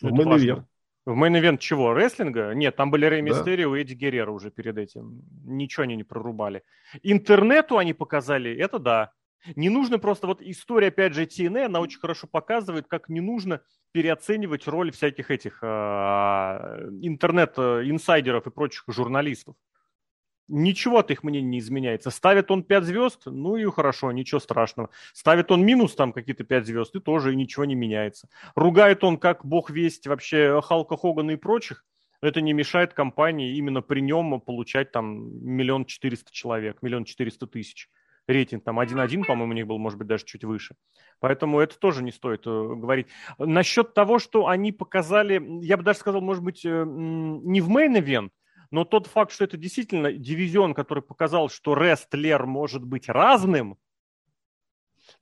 В 0.00 0.10
main 0.10 0.66
В 1.04 1.14
main 1.14 1.34
event 1.34 1.60
чего? 1.60 1.94
Рестлинга? 1.94 2.54
Нет, 2.54 2.74
там 2.74 2.90
были 2.90 3.06
Рэй 3.06 3.22
Мистерио 3.22 3.70
да. 3.70 3.78
и 3.78 3.82
Эдди 3.82 3.94
Геррера 3.94 4.32
уже 4.32 4.50
перед 4.50 4.78
этим. 4.78 5.22
Ничего 5.44 5.84
они 5.84 5.94
не 5.94 6.02
прорубали. 6.02 6.64
Интернету 7.04 7.78
они 7.78 7.94
показали, 7.94 8.52
это 8.56 8.80
да. 8.80 9.12
Не 9.56 9.68
нужно 9.68 9.98
просто, 9.98 10.26
вот 10.26 10.42
история, 10.42 10.88
опять 10.88 11.14
же, 11.14 11.24
TNA, 11.24 11.66
она 11.66 11.80
очень 11.80 11.98
хорошо 11.98 12.26
показывает, 12.26 12.86
как 12.86 13.08
не 13.08 13.20
нужно 13.20 13.62
переоценивать 13.92 14.68
роль 14.68 14.92
всяких 14.92 15.30
этих 15.30 15.58
э, 15.62 15.66
интернет-инсайдеров 15.66 18.46
и 18.46 18.50
прочих 18.50 18.84
журналистов. 18.88 19.56
Ничего 20.48 20.98
от 20.98 21.10
их 21.10 21.22
мнения 21.22 21.48
не 21.48 21.58
изменяется. 21.60 22.10
Ставит 22.10 22.50
он 22.50 22.62
5 22.62 22.84
звезд, 22.84 23.22
ну 23.26 23.56
и 23.56 23.64
хорошо, 23.70 24.12
ничего 24.12 24.40
страшного. 24.40 24.90
Ставит 25.12 25.50
он 25.50 25.64
минус 25.64 25.94
там 25.94 26.12
какие-то 26.12 26.44
5 26.44 26.66
звезд, 26.66 26.94
и 26.94 27.00
тоже 27.00 27.34
ничего 27.34 27.64
не 27.64 27.74
меняется. 27.74 28.28
Ругает 28.54 29.02
он 29.04 29.18
как 29.18 29.46
бог 29.46 29.70
весть 29.70 30.06
вообще 30.06 30.60
Халка 30.62 30.96
Хогана 30.96 31.32
и 31.32 31.36
прочих, 31.36 31.84
это 32.20 32.40
не 32.40 32.52
мешает 32.52 32.94
компании 32.94 33.56
именно 33.56 33.82
при 33.82 34.00
нем 34.00 34.40
получать 34.40 34.92
там 34.92 35.44
миллион 35.44 35.84
четыреста 35.84 36.32
человек, 36.32 36.80
миллион 36.80 37.04
четыреста 37.04 37.48
тысяч 37.48 37.88
рейтинг 38.26 38.64
там 38.64 38.80
1-1, 38.80 39.24
по-моему, 39.24 39.52
у 39.52 39.56
них 39.56 39.66
был, 39.66 39.78
может 39.78 39.98
быть, 39.98 40.08
даже 40.08 40.24
чуть 40.24 40.44
выше. 40.44 40.74
Поэтому 41.20 41.60
это 41.60 41.78
тоже 41.78 42.02
не 42.02 42.12
стоит 42.12 42.46
э, 42.46 42.50
говорить. 42.50 43.08
Насчет 43.38 43.94
того, 43.94 44.18
что 44.18 44.48
они 44.48 44.72
показали, 44.72 45.42
я 45.64 45.76
бы 45.76 45.82
даже 45.82 45.98
сказал, 45.98 46.20
может 46.20 46.42
быть, 46.42 46.64
э, 46.64 46.84
не 46.86 47.60
в 47.60 47.68
main 47.68 47.93
event, 47.93 48.30
но 48.70 48.84
тот 48.84 49.06
факт, 49.06 49.32
что 49.32 49.44
это 49.44 49.56
действительно 49.56 50.12
дивизион, 50.12 50.74
который 50.74 51.02
показал, 51.02 51.48
что 51.48 51.74
рестлер 51.74 52.46
может 52.46 52.84
быть 52.84 53.08
разным, 53.08 53.76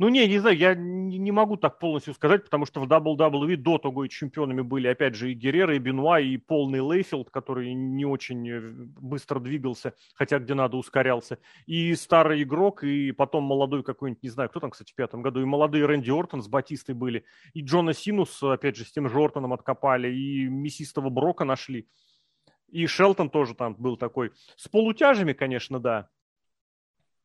ну, 0.01 0.09
не, 0.09 0.26
не 0.26 0.38
знаю, 0.38 0.57
я 0.57 0.74
не 0.74 1.30
могу 1.30 1.59
так 1.59 1.78
полностью 1.78 2.14
сказать, 2.14 2.44
потому 2.44 2.64
что 2.64 2.80
в 2.80 2.86
WWE 2.86 3.57
до 3.57 3.76
того 3.76 4.07
и 4.07 4.09
чемпионами 4.09 4.62
были, 4.62 4.88
опять 4.88 5.14
же, 5.14 5.30
и 5.30 5.34
Геррера, 5.34 5.76
и 5.76 5.78
Бенуа, 5.78 6.20
и 6.20 6.38
полный 6.38 6.80
Лейфилд, 6.80 7.28
который 7.28 7.74
не 7.74 8.07
очень 8.07 8.48
э, 8.48 8.61
быстро 8.62 9.40
двигался, 9.40 9.92
хотя 10.14 10.38
где 10.38 10.55
надо 10.55 10.78
ускорялся, 10.78 11.38
и 11.66 11.94
старый 11.96 12.42
игрок, 12.44 12.82
и 12.82 13.12
потом 13.12 13.44
молодой 13.44 13.82
какой-нибудь, 13.82 14.22
не 14.22 14.30
знаю, 14.30 14.48
кто 14.48 14.61
там, 14.61 14.70
кстати, 14.70 14.90
в 14.90 14.94
пятом 14.94 15.20
году, 15.20 15.42
и 15.42 15.44
молодые 15.44 15.84
Рэнди 15.84 16.11
Ортон 16.11 16.40
с 16.40 16.48
Батистой 16.48 16.94
были, 16.94 17.26
и 17.53 17.61
Джона 17.61 17.92
Синус, 17.92 18.42
опять 18.42 18.76
же, 18.76 18.86
с 18.86 18.92
тем 18.92 19.07
же 19.07 19.22
Ортоном 19.22 19.53
откопали, 19.53 20.11
и 20.11 20.48
мясистого 20.48 21.11
Брока 21.11 21.44
нашли, 21.44 21.86
и 22.68 22.86
Шелтон 22.86 23.28
тоже 23.28 23.55
там 23.55 23.74
был 23.74 23.98
такой. 23.98 24.32
С 24.57 24.66
полутяжами, 24.66 25.34
конечно, 25.34 25.78
да, 25.78 26.09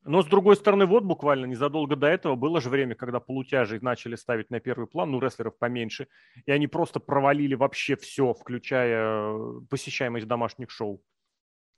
но, 0.06 0.22
с 0.22 0.26
другой 0.26 0.56
стороны, 0.56 0.86
вот 0.86 1.04
буквально 1.04 1.46
незадолго 1.46 1.96
до 1.96 2.06
этого 2.06 2.36
было 2.36 2.60
же 2.60 2.70
время, 2.70 2.94
когда 2.94 3.20
полутяжи 3.20 3.78
начали 3.82 4.14
ставить 4.14 4.50
на 4.50 4.60
первый 4.60 4.86
план, 4.86 5.10
ну, 5.10 5.20
рестлеров 5.20 5.58
поменьше, 5.58 6.08
и 6.46 6.52
они 6.52 6.66
просто 6.68 7.00
провалили 7.00 7.54
вообще 7.54 7.96
все, 7.96 8.32
включая 8.32 9.32
э, 9.32 9.60
посещаемость 9.68 10.26
домашних 10.26 10.70
шоу. 10.70 11.02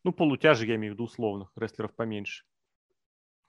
Ну, 0.04 0.12
полутяжи, 0.12 0.66
я 0.66 0.76
имею 0.76 0.92
в 0.92 0.94
виду 0.94 1.04
условных, 1.04 1.50
рестлеров 1.56 1.94
поменьше. 1.96 2.44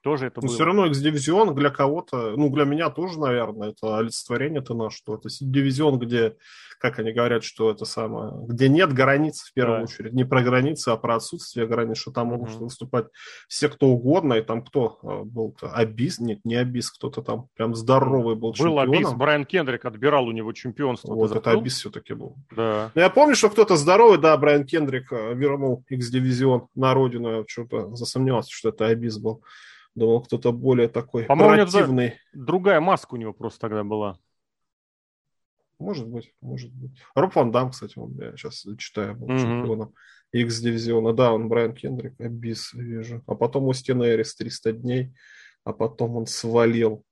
Тоже 0.02 0.26
это 0.28 0.40
Но 0.40 0.46
было. 0.46 0.54
все 0.54 0.64
равно 0.64 0.86
X-дивизион 0.86 1.54
для 1.54 1.68
кого-то, 1.70 2.34
ну, 2.36 2.48
для 2.50 2.64
меня 2.64 2.88
тоже, 2.88 3.18
наверное, 3.20 3.70
это 3.70 3.98
олицетворение 3.98 4.60
это 4.62 4.72
на 4.74 4.88
что. 4.88 5.16
Это 5.16 5.28
дивизион, 5.40 5.98
где, 5.98 6.36
как 6.78 6.98
они 6.98 7.12
говорят, 7.12 7.44
что 7.44 7.70
это 7.70 7.84
самое, 7.84 8.32
где 8.48 8.70
нет 8.70 8.94
границ 8.94 9.42
в 9.42 9.52
первую 9.52 9.80
Да. 9.80 9.84
очередь. 9.84 10.14
Не 10.14 10.24
про 10.24 10.42
границы, 10.42 10.88
а 10.88 10.96
про 10.96 11.16
отсутствие 11.16 11.66
границ, 11.66 11.98
что 11.98 12.12
там 12.12 12.28
могут 12.28 12.48
Мгм. 12.50 12.60
выступать 12.64 13.06
все, 13.46 13.68
кто 13.68 13.88
угодно. 13.88 14.34
И 14.34 14.42
там 14.42 14.64
кто 14.64 14.98
э, 15.02 15.22
был-то? 15.24 15.70
Абис? 15.70 16.18
Нет, 16.18 16.40
не 16.44 16.54
Абис, 16.54 16.90
кто-то 16.90 17.20
там 17.20 17.48
прям 17.54 17.74
здоровый 17.74 18.36
был 18.36 18.48
Был 18.50 18.54
чемпионом. 18.54 18.94
Абис, 18.94 19.12
Брайан 19.12 19.44
Кендрик 19.44 19.84
отбирал 19.84 20.26
у 20.26 20.32
него 20.32 20.52
чемпионство. 20.54 21.12
Вот 21.14 21.30
это? 21.36 21.50
Абис 21.50 21.74
все-таки 21.74 22.14
был. 22.14 22.36
Да. 22.56 22.90
Ну, 22.94 23.00
я 23.02 23.10
помню, 23.10 23.34
что 23.34 23.50
кто-то 23.50 23.76
здоровый, 23.76 24.16
да, 24.16 24.34
Брайан 24.38 24.64
Кендрик 24.64 25.12
э, 25.12 25.34
вернул 25.34 25.84
X-дивизион 25.90 26.68
на 26.74 26.94
родину. 26.94 27.28
Я 27.40 27.44
что-то 27.46 27.94
засомневался, 27.94 28.50
что 28.50 28.70
это 28.70 28.86
Абис 28.86 29.18
был. 29.18 29.42
Думал, 29.94 30.22
кто-то 30.22 30.52
более 30.52 30.88
такой 30.88 31.24
По-моему, 31.24 31.54
это- 31.54 31.72
противный. 31.72 32.14
Другая 32.32 32.80
маска 32.80 33.14
у 33.14 33.16
него 33.16 33.32
просто 33.32 33.60
тогда 33.60 33.82
была. 33.84 34.18
Может 35.78 36.06
быть, 36.08 36.34
может 36.40 36.70
быть. 36.72 36.92
Роб 37.14 37.34
Ван 37.34 37.50
Дам, 37.52 37.70
кстати, 37.70 37.98
он, 37.98 38.14
я 38.20 38.36
сейчас 38.36 38.66
читаю, 38.78 39.14
был 39.16 39.28
Мгм. 39.28 39.38
чемпионом 39.38 39.94
X-дивизиона. 40.32 41.14
Да, 41.14 41.32
он 41.32 41.48
Брайан 41.48 41.74
Кендрик, 41.74 42.20
Абис, 42.20 42.72
вижу. 42.74 43.22
А 43.26 43.34
потом 43.34 43.64
у 43.64 43.72
Стена 43.72 44.08
Эрис 44.10 44.34
300 44.36 44.72
дней, 44.72 45.12
а 45.64 45.72
потом 45.72 46.16
он 46.16 46.26
свалил. 46.26 47.02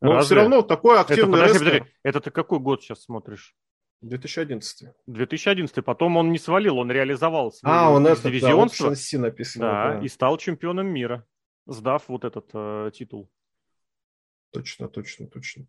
Но 0.00 0.12
Разве? 0.14 0.24
все 0.26 0.34
равно 0.36 0.62
такой 0.62 0.94
Это, 0.98 1.12
активный 1.12 1.32
подожди, 1.40 1.52
рестлер. 1.54 1.72
подожди, 1.80 1.96
это 2.04 2.20
ты 2.20 2.30
какой 2.30 2.58
год 2.60 2.82
сейчас 2.82 3.02
смотришь? 3.02 3.54
2011. 4.00 4.88
2011 5.06 5.84
потом 5.84 6.16
он 6.16 6.32
не 6.32 6.38
свалил, 6.38 6.78
он 6.78 6.90
реализовал 6.90 7.52
свое 7.52 7.72
А, 7.74 7.90
он 7.90 8.06
это, 8.06 8.22
да, 8.22 8.30
дивизионство, 8.30 8.94
C 8.94 9.18
написано. 9.18 9.64
да, 9.66 9.94
да. 9.98 10.04
и 10.04 10.08
стал 10.08 10.38
чемпионом 10.38 10.88
мира, 10.88 11.24
сдав 11.66 12.08
вот 12.08 12.24
этот 12.24 12.50
э, 12.52 12.90
титул. 12.94 13.30
Точно, 14.52 14.88
точно, 14.88 15.26
точно. 15.28 15.66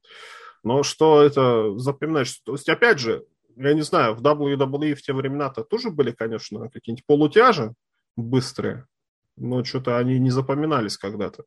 Но 0.64 0.84
что 0.84 1.22
это 1.22 1.78
запоминаешь? 1.78 2.38
То 2.40 2.54
есть, 2.54 2.68
опять 2.68 3.00
же, 3.00 3.26
я 3.56 3.74
не 3.74 3.82
знаю, 3.82 4.16
в 4.16 4.22
WWE 4.22 4.96
в 4.96 5.02
те 5.02 5.14
времена-то 5.14 5.64
тоже 5.64 5.90
были, 5.90 6.12
конечно, 6.12 6.70
какие-нибудь 6.70 7.06
полутяжи 7.06 7.74
быстрые, 8.16 8.88
но 9.36 9.64
что-то 9.64 9.98
они 9.98 10.20
не 10.20 10.32
запоминались 10.32 10.98
когда-то. 10.98 11.46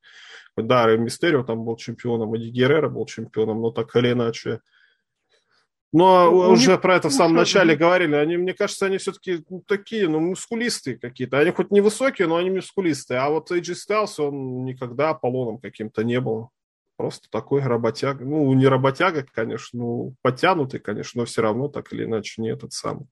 Да, 0.56 0.86
Рэй 0.86 0.98
Мистерио 0.98 1.44
там 1.44 1.64
был 1.64 1.76
чемпионом, 1.76 2.34
Эдди 2.34 2.48
Геррера 2.48 2.88
был 2.88 3.06
чемпионом, 3.06 3.60
но 3.60 3.70
так 3.70 3.94
или 3.96 4.12
иначе. 4.12 4.60
Но 5.96 6.30
Ну, 6.30 6.50
уже 6.50 6.76
про 6.78 6.96
это 6.96 7.08
в 7.08 7.12
самом 7.12 7.36
начале 7.36 7.74
говорили. 7.76 8.14
Они, 8.16 8.36
мне 8.36 8.52
кажется, 8.52 8.86
они 8.86 8.98
все-таки 8.98 9.44
ну, 9.48 9.62
такие, 9.66 10.08
ну, 10.08 10.20
мускулистые 10.20 10.98
какие-то. 10.98 11.38
Они 11.38 11.50
хоть 11.52 11.70
невысокие, 11.70 12.28
но 12.28 12.36
они 12.36 12.50
мускулистые. 12.50 13.20
А 13.20 13.30
вот 13.30 13.50
AJ 13.50 13.74
Styles, 13.88 14.14
он 14.18 14.64
никогда 14.64 15.10
Аполлоном 15.10 15.58
каким-то 15.58 16.04
не 16.04 16.20
был. 16.20 16.50
Просто 16.98 17.28
такой 17.30 17.60
работяга. 17.62 18.24
Ну, 18.24 18.52
не 18.54 18.66
работяга, 18.66 19.24
конечно, 19.30 19.78
ну, 19.78 20.14
подтянутый, 20.22 20.80
конечно, 20.80 21.20
но 21.20 21.24
все 21.26 21.42
равно 21.42 21.68
так 21.68 21.92
или 21.92 22.04
иначе 22.04 22.40
не 22.40 22.48
этот 22.50 22.72
самый. 22.72 23.06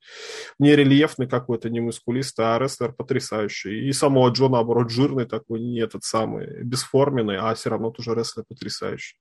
Не 0.59 0.75
рельефный 0.75 1.27
какой-то, 1.27 1.69
не 1.69 1.81
мускулистый, 1.81 2.47
а 2.47 2.59
рестлер 2.59 2.93
потрясающий. 2.95 3.87
И 3.89 3.93
самого 3.93 4.31
Джо, 4.31 4.49
наоборот, 4.49 4.91
жирный 4.91 5.27
такой, 5.27 5.61
не 5.61 5.81
этот 5.81 6.03
самый, 6.03 6.63
бесформенный, 6.65 7.37
а 7.39 7.55
все 7.55 7.69
равно 7.71 7.91
тоже 7.91 8.15
рестлер 8.15 8.45
потрясающий. 8.49 9.17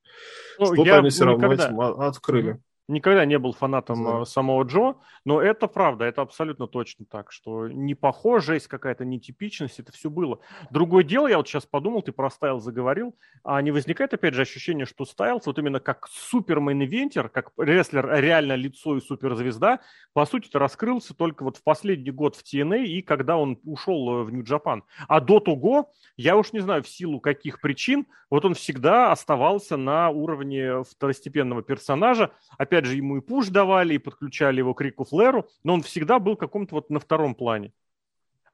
Ну, 0.59 0.65
Что-то 0.73 0.97
они 0.99 1.09
все 1.09 1.25
равно 1.25 1.45
никогда- 1.47 1.65
этим 1.67 1.79
о- 1.81 2.07
открыли. 2.07 2.59
Никогда 2.89 3.23
не 3.25 3.39
был 3.39 3.53
фанатом 3.53 4.03
Да. 4.03 4.21
э, 4.21 4.25
самого 4.25 4.63
Джо, 4.63 4.95
но 5.23 5.41
это 5.41 5.67
правда, 5.67 6.03
это 6.03 6.21
абсолютно 6.21 6.67
точно 6.67 7.05
так, 7.05 7.31
что 7.31 7.69
непохожесть 7.69 8.67
какая-то, 8.67 9.05
нетипичность, 9.05 9.79
это 9.79 9.93
все 9.93 10.09
было. 10.09 10.39
Другое 10.69 11.03
дело, 11.05 11.27
я 11.27 11.37
вот 11.37 11.47
сейчас 11.47 11.65
подумал, 11.65 12.01
ты 12.01 12.11
про 12.11 12.29
Стайл 12.29 12.59
заговорил, 12.59 13.15
а 13.43 13.61
не 13.61 13.71
возникает 13.71 14.13
опять 14.13 14.33
же 14.33 14.41
ощущение, 14.41 14.85
что 14.85 15.05
Стайлс 15.05 15.45
вот 15.45 15.57
именно 15.59 15.79
как 15.79 16.09
super 16.09 16.45
main 16.45 16.73
eventer, 16.73 17.29
как 17.29 17.51
рестлер, 17.57 18.05
реально 18.19 18.55
лицо 18.55 18.97
и 18.97 19.01
суперзвезда, 19.01 19.79
по 20.11 20.25
сути 20.25 20.49
раскрылся 20.53 21.13
только 21.13 21.43
вот 21.43 21.57
в 21.57 21.63
последний 21.63 22.11
год 22.11 22.35
в 22.35 22.43
TNA 22.43 22.83
и 22.83 23.01
когда 23.01 23.37
он 23.37 23.59
ушел 23.63 24.21
э, 24.21 24.23
в 24.23 24.31
Нью-Джапан. 24.33 24.83
А 25.07 25.21
до 25.21 25.39
того, 25.39 25.91
я 26.17 26.35
уж 26.35 26.51
не 26.51 26.59
знаю 26.59 26.83
в 26.83 26.89
силу 26.89 27.21
каких 27.21 27.61
причин, 27.61 28.07
вот 28.29 28.45
он 28.45 28.55
всегда 28.55 29.11
оставался 29.11 29.77
на 29.77 30.09
уровне 30.09 30.83
второстепенного 30.83 31.61
персонажа, 31.61 32.31
опять 32.57 32.72
же, 32.81 32.95
ему 32.95 33.17
и 33.17 33.21
пуш 33.21 33.49
давали, 33.49 33.95
и 33.95 33.99
подключали 33.99 34.57
его 34.57 34.73
к 34.73 34.81
Рику 34.81 35.05
Флэру, 35.05 35.47
но 35.63 35.73
он 35.75 35.81
всегда 35.81 36.19
был 36.19 36.35
каком-то 36.35 36.75
вот 36.75 36.89
на 36.89 36.99
втором 36.99 37.35
плане. 37.35 37.73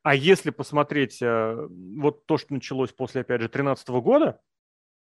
А 0.04 0.16
если 0.16 0.50
посмотреть 0.50 1.22
э, 1.22 1.68
вот 1.98 2.26
то, 2.26 2.38
что 2.38 2.54
началось 2.54 2.92
после, 2.92 3.22
опять 3.22 3.42
же, 3.42 3.50
13 3.50 3.90
года, 3.90 4.40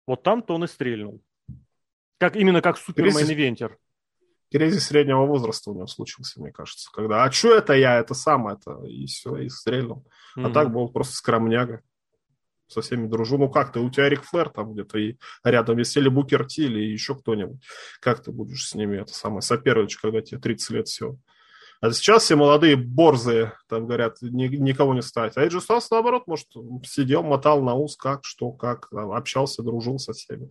вот 0.05 0.23
там-то 0.23 0.55
он 0.55 0.65
и 0.65 0.67
стрельнул. 0.67 1.21
Как, 2.17 2.35
именно 2.35 2.61
как 2.61 2.77
супермейн-ивентер. 2.77 3.77
Кризис 4.51 4.85
среднего 4.87 5.25
возраста 5.25 5.71
у 5.71 5.75
него 5.75 5.87
случился, 5.87 6.39
мне 6.39 6.51
кажется. 6.51 6.89
Когда, 6.93 7.23
а 7.23 7.31
что 7.31 7.55
это 7.55 7.73
я, 7.73 7.97
это 7.97 8.13
сам 8.13 8.47
это, 8.47 8.83
и 8.85 9.07
все, 9.07 9.37
и 9.37 9.49
стрельнул. 9.49 10.05
А 10.35 10.41
Мгм. 10.41 10.53
так 10.53 10.71
был 10.71 10.89
просто 10.89 11.15
скромняга. 11.15 11.81
Со 12.73 12.81
всеми 12.81 13.07
дружу. 13.07 13.37
Ну 13.37 13.49
как 13.49 13.71
ты, 13.71 13.79
у 13.79 13.89
тебя 13.89 14.09
Рик 14.09 14.23
Флэр 14.23 14.49
там 14.49 14.73
где-то 14.73 14.97
и 14.97 15.15
рядом 15.43 15.77
есть, 15.77 15.95
или 15.95 16.09
Букер 16.09 16.45
Ти, 16.45 16.63
или 16.63 16.79
еще 16.79 17.15
кто-нибудь. 17.15 17.61
Как 18.01 18.23
ты 18.23 18.31
будешь 18.31 18.67
с 18.67 18.73
ними 18.75 18.97
это 18.97 19.13
самое 19.13 19.41
соперничать, 19.41 20.01
когда 20.01 20.21
тебе 20.21 20.39
30 20.39 20.69
лет 20.71 20.87
всего? 20.87 21.17
А 21.81 21.91
сейчас 21.91 22.23
все 22.23 22.37
молодые 22.37 22.77
борзые, 22.77 23.53
там 23.67 23.85
говорят, 23.85 24.17
ни- 24.21 24.47
никого 24.55 24.93
не 24.93 25.01
ставить. 25.01 25.35
А 25.35 25.41
Эйджи 25.43 25.59
Стас, 25.59 25.91
наоборот, 25.91 26.23
может, 26.27 26.47
сидел, 26.85 27.23
мотал 27.23 27.61
на 27.61 27.75
ус, 27.75 27.97
как, 27.97 28.23
что, 28.23 28.51
как, 28.51 28.89
там, 28.89 29.11
общался, 29.11 29.63
дружил 29.63 29.99
со 29.99 30.13
всеми. 30.13 30.49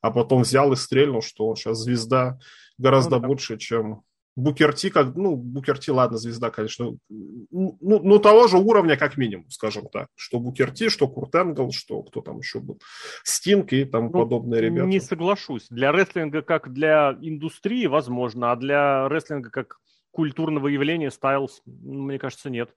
А 0.00 0.10
потом 0.10 0.42
взял 0.42 0.72
и 0.72 0.76
стрельнул, 0.76 1.22
что 1.22 1.46
он 1.46 1.54
сейчас 1.54 1.78
звезда 1.78 2.38
гораздо 2.78 3.16
Ну 3.16 3.22
да. 3.22 3.28
больше, 3.28 3.58
чем 3.58 4.02
Букерти, 4.34 4.88
как, 4.88 5.14
ну, 5.14 5.36
Букерти, 5.36 5.90
ладно, 5.90 6.16
звезда, 6.16 6.50
конечно, 6.50 6.96
ну, 7.10 7.76
ну, 7.80 8.18
того 8.18 8.48
же 8.48 8.56
уровня, 8.56 8.96
как 8.96 9.18
минимум, 9.18 9.50
скажем 9.50 9.88
так. 9.88 10.08
Что 10.14 10.38
Букерти, 10.38 10.88
что 10.88 11.06
Курт 11.06 11.34
Энгл, 11.34 11.70
что 11.72 12.02
кто 12.02 12.22
там 12.22 12.38
еще 12.38 12.60
был, 12.60 12.80
Стинг 13.24 13.72
и 13.72 13.84
тому 13.84 14.06
Ну, 14.06 14.12
подобные 14.12 14.62
ребята. 14.62 14.86
Не 14.86 15.00
соглашусь. 15.00 15.66
Для 15.68 15.92
рестлинга 15.92 16.42
как 16.42 16.72
для 16.72 17.16
индустрии, 17.20 17.86
возможно, 17.86 18.52
а 18.52 18.56
для 18.56 19.08
рестлинга 19.08 19.50
как 19.50 19.78
культурного 20.12 20.68
явления 20.68 21.10
Стайлз, 21.10 21.62
мне 21.66 22.18
кажется, 22.18 22.48
нет. 22.48 22.74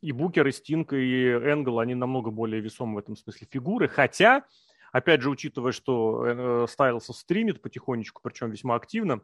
И 0.00 0.12
Букер, 0.12 0.46
и 0.46 0.52
Стинг, 0.52 0.92
и 0.92 1.30
Энгл, 1.30 1.78
они 1.78 1.94
намного 1.94 2.30
более 2.30 2.60
весомы 2.60 2.96
в 2.96 2.98
этом 2.98 3.16
смысле 3.16 3.46
фигуры. 3.50 3.88
Хотя, 3.88 4.44
опять 4.92 5.22
же, 5.22 5.30
учитывая, 5.30 5.72
что 5.72 6.24
э, 6.24 6.66
Стайлз 6.68 7.06
стримит 7.16 7.62
потихонечку, 7.62 8.20
причем 8.22 8.50
весьма 8.50 8.76
активно, 8.76 9.22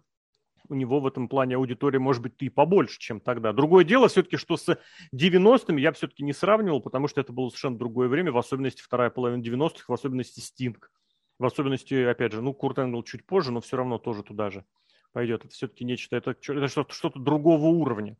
у 0.69 0.75
него 0.75 1.01
в 1.01 1.07
этом 1.07 1.29
плане 1.29 1.57
аудитория 1.57 1.99
может 1.99 2.23
быть 2.23 2.35
и 2.41 2.49
побольше, 2.49 2.99
чем 2.99 3.21
тогда. 3.21 3.53
Другое 3.53 3.85
дело 3.85 4.09
все-таки, 4.09 4.37
что 4.37 4.57
с 4.57 4.79
90-ми 5.15 5.81
я 5.81 5.93
все-таки 5.93 6.25
не 6.25 6.33
сравнивал, 6.33 6.81
потому 6.81 7.09
что 7.09 7.21
это 7.21 7.33
было 7.33 7.49
совершенно 7.49 7.79
другое 7.79 8.09
время, 8.09 8.33
в 8.33 8.39
особенности 8.39 8.83
вторая 8.83 9.11
половина 9.11 9.43
90-х, 9.43 9.85
в 9.89 9.93
особенности 9.93 10.41
Стинг. 10.41 10.91
В 11.39 11.45
особенности, 11.45 11.95
опять 11.95 12.33
же, 12.33 12.43
ну, 12.43 12.55
Курт 12.55 12.79
Энгл 12.79 13.03
чуть 13.03 13.27
позже, 13.27 13.51
но 13.51 13.61
все 13.61 13.77
равно 13.77 13.99
тоже 13.99 14.23
туда 14.23 14.51
же 14.51 14.65
пойдет. 15.13 15.45
Это 15.45 15.53
все-таки 15.53 15.85
нечто, 15.85 16.17
это, 16.17 16.31
это 16.31 16.69
что-то, 16.69 16.95
что-то 16.95 17.19
другого 17.19 17.67
уровня. 17.67 18.17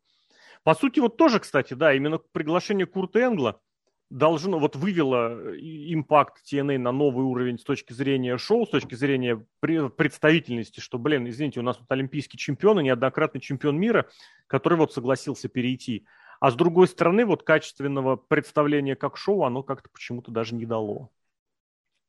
По 0.63 0.75
сути, 0.75 1.01
вот 1.01 1.17
тоже, 1.17 1.41
кстати, 1.41 1.75
да, 1.75 1.95
именно 1.95 2.19
приглашение 2.19 2.87
Курта 2.87 3.21
Энгла 3.21 3.61
должно, 4.15 4.61
вот 4.61 4.77
вывело 4.77 5.57
импакт 5.57 6.41
TNA 6.51 6.79
на 6.79 6.93
новый 6.93 7.25
уровень 7.25 7.59
с 7.59 7.65
точки 7.65 7.93
зрения 7.93 8.39
шоу, 8.39 8.65
с 8.65 8.71
точки 8.71 8.95
зрения 8.95 9.45
представительности, 9.61 10.79
что, 10.79 10.99
блин, 10.99 11.29
извините, 11.29 11.59
у 11.59 11.65
нас 11.65 11.79
тут 11.79 11.91
олимпийский 11.91 12.39
чемпион 12.39 12.79
и 12.79 12.85
неоднократный 12.85 13.41
чемпион 13.41 13.77
мира, 13.77 14.09
который 14.47 14.79
вот 14.79 14.93
согласился 14.93 15.49
перейти. 15.49 16.07
А 16.39 16.53
с 16.53 16.55
другой 16.55 16.87
стороны, 16.87 17.27
вот 17.27 17.43
качественного 17.43 18.15
представления 18.15 18.95
как 18.95 19.17
шоу 19.17 19.43
оно 19.43 19.65
как-то 19.65 19.91
почему-то 19.91 20.31
даже 20.31 20.55
не 20.55 20.65
дало. 20.65 21.11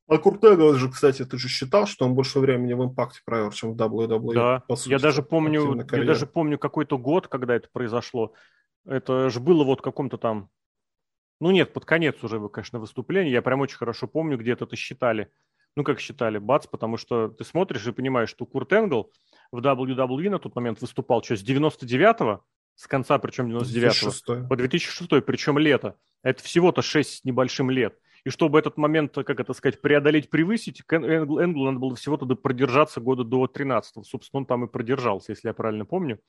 А 0.08 0.20
Куртега 0.20 0.76
же, 0.76 0.91
кстати, 0.91 1.26
ты 1.26 1.39
же 1.39 1.47
считал, 1.47 1.88
что 1.88 2.06
он 2.06 2.14
больше 2.14 2.38
времени 2.38 2.74
в 2.74 2.84
импакте 2.84 3.22
провел, 3.26 3.49
чем 3.49 3.74
в 3.74 3.82
WWE. 3.82 4.34
Да, 4.36 4.60
по 4.68 4.76
сути, 4.76 4.91
я 4.91 4.99
даже 4.99 5.24
помню, 5.24 5.76
я 5.91 6.03
даже 6.03 6.28
помню 6.28 6.60
какой-то 6.60 6.99
год, 6.99 7.28
когда 7.28 7.56
это 7.56 7.68
произошло. 7.74 8.34
Это 8.86 9.32
же 9.32 9.39
было 9.39 9.64
вот 9.64 9.80
в 9.80 9.82
каком-то 9.82 10.20
там, 10.20 10.49
ну 11.40 11.52
нет, 11.52 11.74
под 11.74 11.86
конец 11.86 12.24
уже, 12.24 12.48
конечно, 12.50 12.80
выступления. 12.80 13.32
Я 13.32 13.42
прям 13.42 13.62
очень 13.62 13.78
хорошо 13.78 14.08
помню, 14.08 14.38
где 14.38 14.54
это 14.54 14.76
считали. 14.76 15.30
Ну, 15.76 15.84
как 15.84 16.00
считали, 16.00 16.38
бац, 16.38 16.68
потому 16.68 16.96
что 16.96 17.28
ты 17.28 17.44
смотришь 17.44 17.86
и 17.86 17.92
понимаешь, 17.92 18.30
что 18.30 18.46
Курт 18.46 18.72
Энгл 18.72 19.12
в 19.52 19.60
WWE 19.60 20.30
на 20.30 20.40
тот 20.40 20.56
момент 20.56 20.80
выступал 20.80 21.22
что, 21.22 21.36
с 21.36 21.44
99-го, 21.44 22.46
с 22.76 22.88
конца, 22.88 23.18
причем 23.20 23.48
99-го, 23.48 23.66
2006. 23.66 24.26
по 24.48 24.56
2006 24.56 25.26
причем 25.26 25.58
лето. 25.58 25.98
Это 26.24 26.42
всего-то 26.42 26.82
6 26.82 27.10
с 27.10 27.24
небольшим 27.26 27.70
лет. 27.70 28.00
И 28.24 28.30
чтобы 28.30 28.58
этот 28.58 28.78
момент, 28.78 29.14
как 29.14 29.40
это 29.40 29.54
сказать, 29.54 29.82
преодолеть, 29.82 30.30
превысить, 30.30 30.82
Энглу, 30.90 31.42
Энглу 31.42 31.66
надо 31.66 31.80
было 31.80 31.96
всего-то 31.96 32.26
продержаться 32.36 33.00
года 33.00 33.24
до 33.24 33.46
13-го. 33.46 34.04
Собственно, 34.04 34.40
он 34.40 34.46
там 34.46 34.66
и 34.66 34.68
продержался, 34.68 35.34
если 35.34 35.50
я 35.50 35.54
правильно 35.54 35.86
помню. 35.86 36.20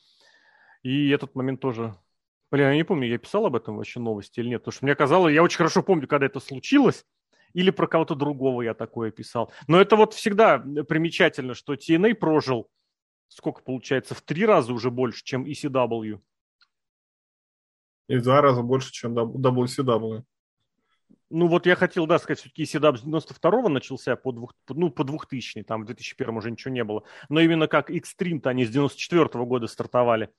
И 0.83 1.09
этот 1.11 1.35
момент 1.35 1.61
тоже... 1.61 1.95
Блин, 2.51 2.69
я 2.69 2.75
не 2.77 2.85
помню, 2.85 3.09
я 3.09 3.19
писал 3.19 3.47
об 3.47 3.57
этом 3.57 3.77
вообще 3.77 3.99
новости 4.01 4.41
или 4.41 4.49
нет. 4.49 4.63
Потому 4.63 4.73
что 4.73 4.85
мне 4.85 4.95
казалось, 4.95 5.35
я 5.35 5.43
очень 5.43 5.59
хорошо 5.59 5.83
помню, 5.83 6.07
когда 6.07 6.27
это 6.27 6.41
случилось. 6.41 7.05
или 7.55 7.71
про 7.71 7.87
кого-то 7.87 8.15
другого 8.15 8.63
я 8.63 8.75
такое 8.75 9.11
писал. 9.11 9.51
Но 9.67 9.81
это 9.81 9.97
вот 9.97 10.13
всегда 10.13 10.59
примечательно, 10.59 11.55
что 11.55 11.75
TNA 11.75 12.15
прожил, 12.15 12.69
сколько 13.29 13.63
получается, 13.63 14.15
в 14.15 14.21
три 14.21 14.45
раза 14.45 14.75
уже 14.75 14.91
больше, 14.91 15.25
чем 15.25 15.45
ECW. 15.45 16.21
И 18.09 18.17
в 18.17 18.23
два 18.23 18.43
раза 18.43 18.63
больше, 18.63 18.93
чем 18.93 19.19
WCW. 19.19 20.23
Ну, 21.31 21.49
вот 21.49 21.67
я 21.67 21.75
хотел, 21.75 22.07
да, 22.07 22.19
сказать, 22.19 22.39
все-таки 22.39 22.63
ECW 22.63 22.97
с 22.99 23.05
92-го 23.05 23.69
начался 23.69 24.15
по, 24.15 24.33
двух, 24.33 24.55
ну, 24.69 24.91
по 24.91 25.03
2000 25.03 25.63
там 25.65 25.83
в 25.83 25.87
2001 25.87 26.37
уже 26.37 26.51
ничего 26.51 26.73
не 26.73 26.85
было. 26.85 27.03
Но 27.29 27.41
именно 27.41 27.67
как 27.67 27.91
Extreme-то 27.91 28.51
они 28.51 28.65
с 28.65 28.71
94-го 28.71 29.45
года 29.47 29.67
стартовали. 29.67 30.31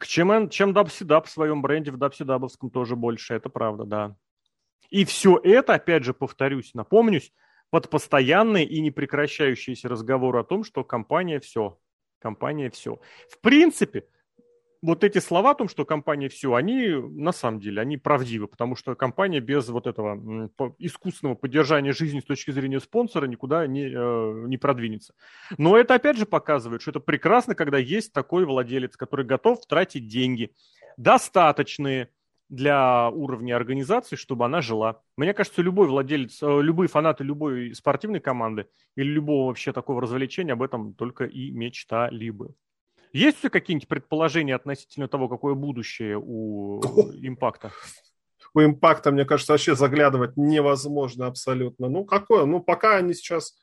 Чем, 0.00 0.48
чем 0.48 0.72
WCW 0.72 1.24
в 1.24 1.30
своем 1.30 1.62
бренде 1.62 1.90
в 1.90 1.96
WCW 1.96 2.70
тоже 2.70 2.96
больше, 2.96 3.34
это 3.34 3.48
правда, 3.48 3.84
да. 3.84 4.16
И 4.90 5.04
все 5.04 5.40
это, 5.42 5.74
опять 5.74 6.04
же, 6.04 6.14
повторюсь, 6.14 6.74
напомнюсь, 6.74 7.32
под 7.70 7.90
постоянный 7.90 8.64
и 8.64 8.80
непрекращающийся 8.80 9.88
разговор 9.88 10.36
о 10.36 10.44
том, 10.44 10.64
что 10.64 10.84
компания 10.84 11.40
все. 11.40 11.78
Компания 12.18 12.70
все. 12.70 13.00
В 13.28 13.40
принципе, 13.40 14.06
вот 14.82 15.04
эти 15.04 15.18
слова 15.18 15.50
о 15.50 15.54
том, 15.54 15.68
что 15.68 15.84
компания 15.84 16.28
все, 16.28 16.54
они 16.54 16.88
на 16.88 17.32
самом 17.32 17.60
деле, 17.60 17.80
они 17.80 17.96
правдивы, 17.96 18.46
потому 18.48 18.76
что 18.76 18.94
компания 18.94 19.40
без 19.40 19.68
вот 19.68 19.86
этого 19.86 20.50
искусственного 20.78 21.34
поддержания 21.34 21.92
жизни 21.92 22.20
с 22.20 22.24
точки 22.24 22.50
зрения 22.50 22.80
спонсора 22.80 23.26
никуда 23.26 23.66
не, 23.66 23.86
э, 23.86 24.44
не 24.46 24.56
продвинется. 24.56 25.14
Но 25.58 25.76
это 25.76 25.94
опять 25.94 26.16
же 26.16 26.26
показывает, 26.26 26.82
что 26.82 26.90
это 26.90 27.00
прекрасно, 27.00 27.54
когда 27.54 27.78
есть 27.78 28.12
такой 28.12 28.44
владелец, 28.44 28.96
который 28.96 29.24
готов 29.24 29.66
тратить 29.66 30.08
деньги 30.08 30.52
достаточные 30.96 32.10
для 32.48 33.10
уровня 33.10 33.56
организации, 33.56 34.16
чтобы 34.16 34.44
она 34.44 34.60
жила. 34.60 35.02
Мне 35.16 35.34
кажется, 35.34 35.62
любой 35.62 35.88
владелец, 35.88 36.42
э, 36.42 36.62
любые 36.62 36.88
фанаты 36.88 37.24
любой 37.24 37.74
спортивной 37.74 38.20
команды 38.20 38.68
или 38.94 39.08
любого 39.08 39.48
вообще 39.48 39.72
такого 39.72 40.00
развлечения 40.00 40.52
об 40.52 40.62
этом 40.62 40.94
только 40.94 41.24
и 41.24 41.50
мечтали 41.50 42.30
бы. 42.30 42.54
Есть 43.16 43.42
у 43.46 43.48
какие-нибудь 43.48 43.88
предположения 43.88 44.54
относительно 44.54 45.08
того, 45.08 45.26
какое 45.30 45.54
будущее 45.54 46.20
у 46.22 46.82
импакта? 47.22 47.72
У 48.52 48.60
импакта, 48.60 49.10
мне 49.10 49.24
кажется, 49.24 49.54
вообще 49.54 49.74
заглядывать 49.74 50.36
невозможно 50.36 51.26
абсолютно. 51.26 51.88
Ну, 51.88 52.04
какое? 52.04 52.44
Ну, 52.44 52.60
пока 52.60 52.96
они 52.96 53.14
сейчас 53.14 53.56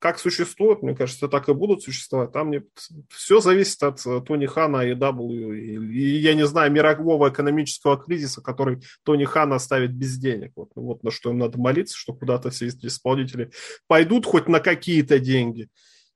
как 0.00 0.18
существуют, 0.18 0.82
мне 0.82 0.96
кажется, 0.96 1.28
так 1.28 1.48
и 1.48 1.54
будут 1.54 1.84
существовать. 1.84 2.32
Там 2.32 2.50
не... 2.50 2.62
все 3.08 3.40
зависит 3.40 3.82
от 3.84 4.04
э, 4.04 4.20
Тони 4.20 4.46
Хана 4.46 4.82
и 4.82 4.94
W. 4.94 5.56
И, 5.56 5.76
и, 5.76 6.18
я 6.18 6.34
не 6.34 6.46
знаю, 6.46 6.72
мирового 6.72 7.28
экономического 7.28 7.98
кризиса, 7.98 8.40
который 8.40 8.82
Тони 9.04 9.24
Хана 9.24 9.56
оставит 9.56 9.92
без 9.92 10.18
денег. 10.18 10.52
Вот, 10.56 10.70
вот 10.74 11.04
на 11.04 11.12
что 11.12 11.30
им 11.30 11.38
надо 11.38 11.58
молиться, 11.58 11.96
что 11.96 12.14
куда-то 12.14 12.50
все 12.50 12.66
исполнители 12.68 13.50
пойдут 13.86 14.26
хоть 14.26 14.48
на 14.48 14.58
какие-то 14.58 15.20
деньги 15.20 15.68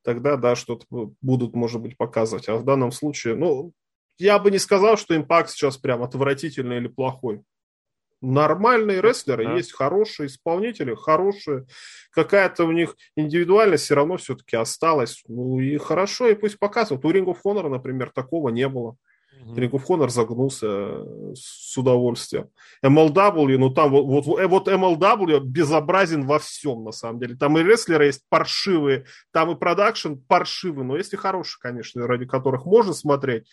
тогда, 0.03 0.37
да, 0.37 0.57
что-то 0.57 0.87
будут, 1.21 1.55
может 1.55 1.81
быть, 1.81 1.97
показывать. 1.97 2.49
А 2.49 2.57
в 2.57 2.65
данном 2.65 2.93
случае, 2.93 3.35
ну, 3.35 3.73
я 4.19 4.39
бы 4.39 4.51
не 4.51 4.59
сказал, 4.59 4.97
что 4.97 5.17
импакт 5.17 5.51
сейчас 5.51 5.77
прям 5.77 6.03
отвратительный 6.03 6.77
или 6.77 6.89
плохой. 6.89 7.43
Нормальные 8.21 9.01
рестлеры, 9.01 9.45
да. 9.45 9.57
есть 9.57 9.73
хорошие 9.73 10.29
исполнители, 10.29 10.95
хорошие. 10.95 11.67
Какая-то 12.13 12.65
у 12.65 12.71
них 12.71 12.97
индивидуальность 13.17 13.85
все 13.85 13.97
равно 13.97 14.17
все-таки 14.17 14.57
осталась. 14.57 15.25
Ну 15.27 15.59
и 15.59 15.77
хорошо, 15.79 16.29
и 16.29 16.37
пусть 16.37 16.61
показывают. 16.61 17.05
У 17.05 17.11
Ring 17.11 17.25
of 17.25 17.39
Honor, 17.45 17.69
например, 17.69 18.11
такого 18.11 18.51
не 18.51 18.69
было. 18.69 18.97
Ring 19.47 19.71
of 19.71 19.83
Honor 19.89 20.09
загнулся 20.09 20.67
э, 20.67 21.35
с 21.35 21.77
удовольствием. 21.77 22.49
MLW, 22.85 23.59
ну 23.59 23.71
там 23.71 23.91
вот, 23.91 24.27
вот, 24.27 24.39
э, 24.39 24.47
вот 24.47 24.69
MLW 24.69 25.41
безобразен 25.41 26.27
во 26.27 26.39
всем, 26.39 26.85
на 26.85 26.93
самом 26.93 27.21
деле. 27.21 27.37
Там 27.37 27.59
и 27.59 27.63
рестлеры 27.63 28.07
есть 28.07 28.23
паршивые, 28.29 29.05
там 29.33 29.51
и 29.51 29.57
продакшн 29.57 30.15
паршивый, 30.29 30.85
но 30.85 30.97
есть 30.97 31.13
и 31.13 31.17
хорошие, 31.17 31.61
конечно, 31.61 32.07
ради 32.07 32.27
которых 32.27 32.65
можно 32.65 32.93
смотреть. 32.93 33.47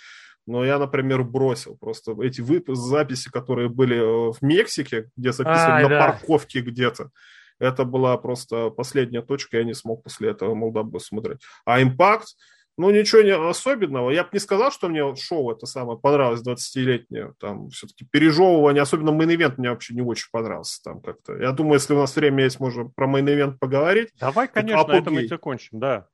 Но 0.45 0.65
я, 0.65 0.79
например, 0.79 1.23
бросил 1.23 1.77
просто 1.77 2.15
эти 2.23 2.41
выпуски, 2.41 2.81
записи, 2.81 3.29
которые 3.29 3.69
были 3.69 3.97
э, 3.97 4.31
в 4.31 4.41
Мексике, 4.41 5.09
где 5.15 5.31
записывали 5.31 5.83
а, 5.83 5.83
на 5.83 5.89
да. 5.89 5.99
парковке 5.99 6.61
где-то. 6.61 7.11
Это 7.59 7.83
была 7.83 8.17
просто 8.17 8.69
последняя 8.69 9.21
точка, 9.21 9.57
я 9.57 9.63
не 9.63 9.73
смог 9.73 10.03
после 10.03 10.29
этого 10.29 10.55
MLW 10.55 10.99
смотреть. 10.99 11.39
А 11.65 11.81
Impact, 11.81 12.25
ну, 12.80 12.91
ничего 12.91 13.21
не 13.21 13.36
особенного. 13.36 14.09
Я 14.09 14.23
бы 14.23 14.30
не 14.32 14.39
сказал, 14.39 14.71
что 14.71 14.88
мне 14.88 15.13
шоу 15.17 15.51
это 15.51 15.65
самое 15.65 15.99
понравилось 15.99 16.41
20-летнее. 16.41 17.34
Там 17.38 17.69
все-таки 17.71 18.05
пережевывание, 18.05 18.82
особенно 18.82 19.11
main 19.11 19.31
event 19.31 19.55
мне 19.57 19.69
вообще 19.69 19.93
не 19.93 20.01
очень 20.01 20.30
понравился. 20.32 20.82
Там 20.82 21.01
как-то. 21.01 21.36
Я 21.36 21.51
думаю, 21.51 21.73
если 21.73 21.93
у 21.93 21.97
нас 21.97 22.15
время 22.15 22.45
есть, 22.45 22.61
можно 22.61 22.86
про 22.86 23.05
main 23.05 23.29
event 23.29 23.57
поговорить. 23.59 24.11
Давай, 24.17 24.47
конечно, 24.47 24.88
на 24.88 24.95
этом 24.95 25.13
мы 25.13 25.27
закончим, 25.27 25.80
да. 25.82 26.07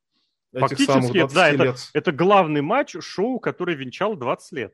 Фактически, 0.53 1.31
да, 1.31 1.49
это, 1.49 1.75
это 1.93 2.11
главный 2.11 2.61
матч 2.61 2.95
шоу, 2.99 3.39
который 3.39 3.75
венчал 3.75 4.15
20 4.15 4.51
лет. 4.53 4.73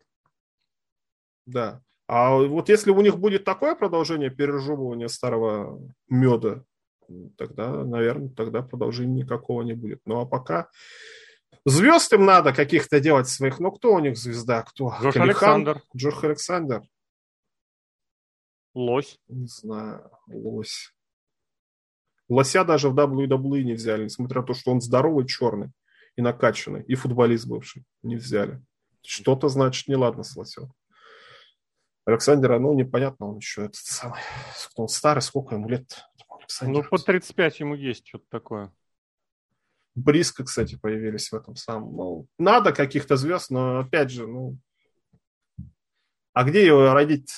Да. 1.45 1.81
А 2.07 2.37
вот 2.37 2.69
если 2.69 2.91
у 2.91 3.01
них 3.01 3.19
будет 3.19 3.43
такое 3.43 3.75
продолжение 3.75 4.29
пережевывания 4.29 5.09
старого 5.09 5.81
меда, 6.07 6.63
тогда, 7.37 7.83
наверное, 7.83 8.29
тогда 8.29 8.61
продолжения 8.61 9.23
никакого 9.23 9.61
не 9.63 9.73
будет. 9.73 9.99
Ну 10.05 10.21
а 10.21 10.25
пока 10.25 10.69
Звезд 11.65 12.11
им 12.13 12.25
надо 12.25 12.53
каких-то 12.53 12.99
делать 12.99 13.27
своих. 13.27 13.59
Ну, 13.59 13.71
кто 13.71 13.93
у 13.93 13.99
них 13.99 14.17
звезда? 14.17 14.63
Кто? 14.63 14.95
Джош 15.01 15.13
Калихан? 15.13 15.23
Александр. 15.29 15.83
Джош 15.95 16.23
Александр. 16.23 16.81
Лось. 18.73 19.19
Не 19.27 19.47
знаю, 19.47 20.09
лось. 20.27 20.93
Лося 22.29 22.63
даже 22.63 22.89
в 22.89 22.97
WWE 22.97 23.63
не 23.63 23.73
взяли, 23.73 24.05
несмотря 24.05 24.41
на 24.41 24.47
то, 24.47 24.53
что 24.53 24.71
он 24.71 24.79
здоровый, 24.79 25.27
черный 25.27 25.71
и 26.15 26.21
накачанный, 26.21 26.83
и 26.83 26.95
футболист 26.95 27.45
бывший. 27.45 27.83
Не 28.03 28.15
взяли. 28.15 28.61
Что-то, 29.05 29.49
значит, 29.49 29.87
неладно 29.87 30.23
с 30.23 30.35
лосем. 30.35 30.71
Александр, 32.05 32.57
ну, 32.59 32.73
непонятно, 32.73 33.27
он 33.27 33.37
еще 33.37 33.65
этот 33.65 33.75
самый... 33.75 34.19
Он 34.75 34.87
старый, 34.87 35.21
сколько 35.21 35.55
ему 35.55 35.67
лет? 35.67 36.05
Ну, 36.61 36.83
по 36.83 36.97
35 36.97 37.59
ему 37.59 37.75
есть 37.75 38.07
что-то 38.07 38.25
такое. 38.29 38.73
Близко, 39.95 40.43
кстати, 40.43 40.77
появились 40.81 41.31
в 41.31 41.35
этом 41.35 41.55
самом. 41.55 41.95
Ну, 41.95 42.27
надо 42.37 42.71
каких-то 42.71 43.17
звезд, 43.17 43.49
но 43.49 43.79
опять 43.79 44.09
же, 44.09 44.25
ну, 44.25 44.57
а 46.33 46.43
где 46.43 46.65
его 46.65 46.93
родить? 46.93 47.29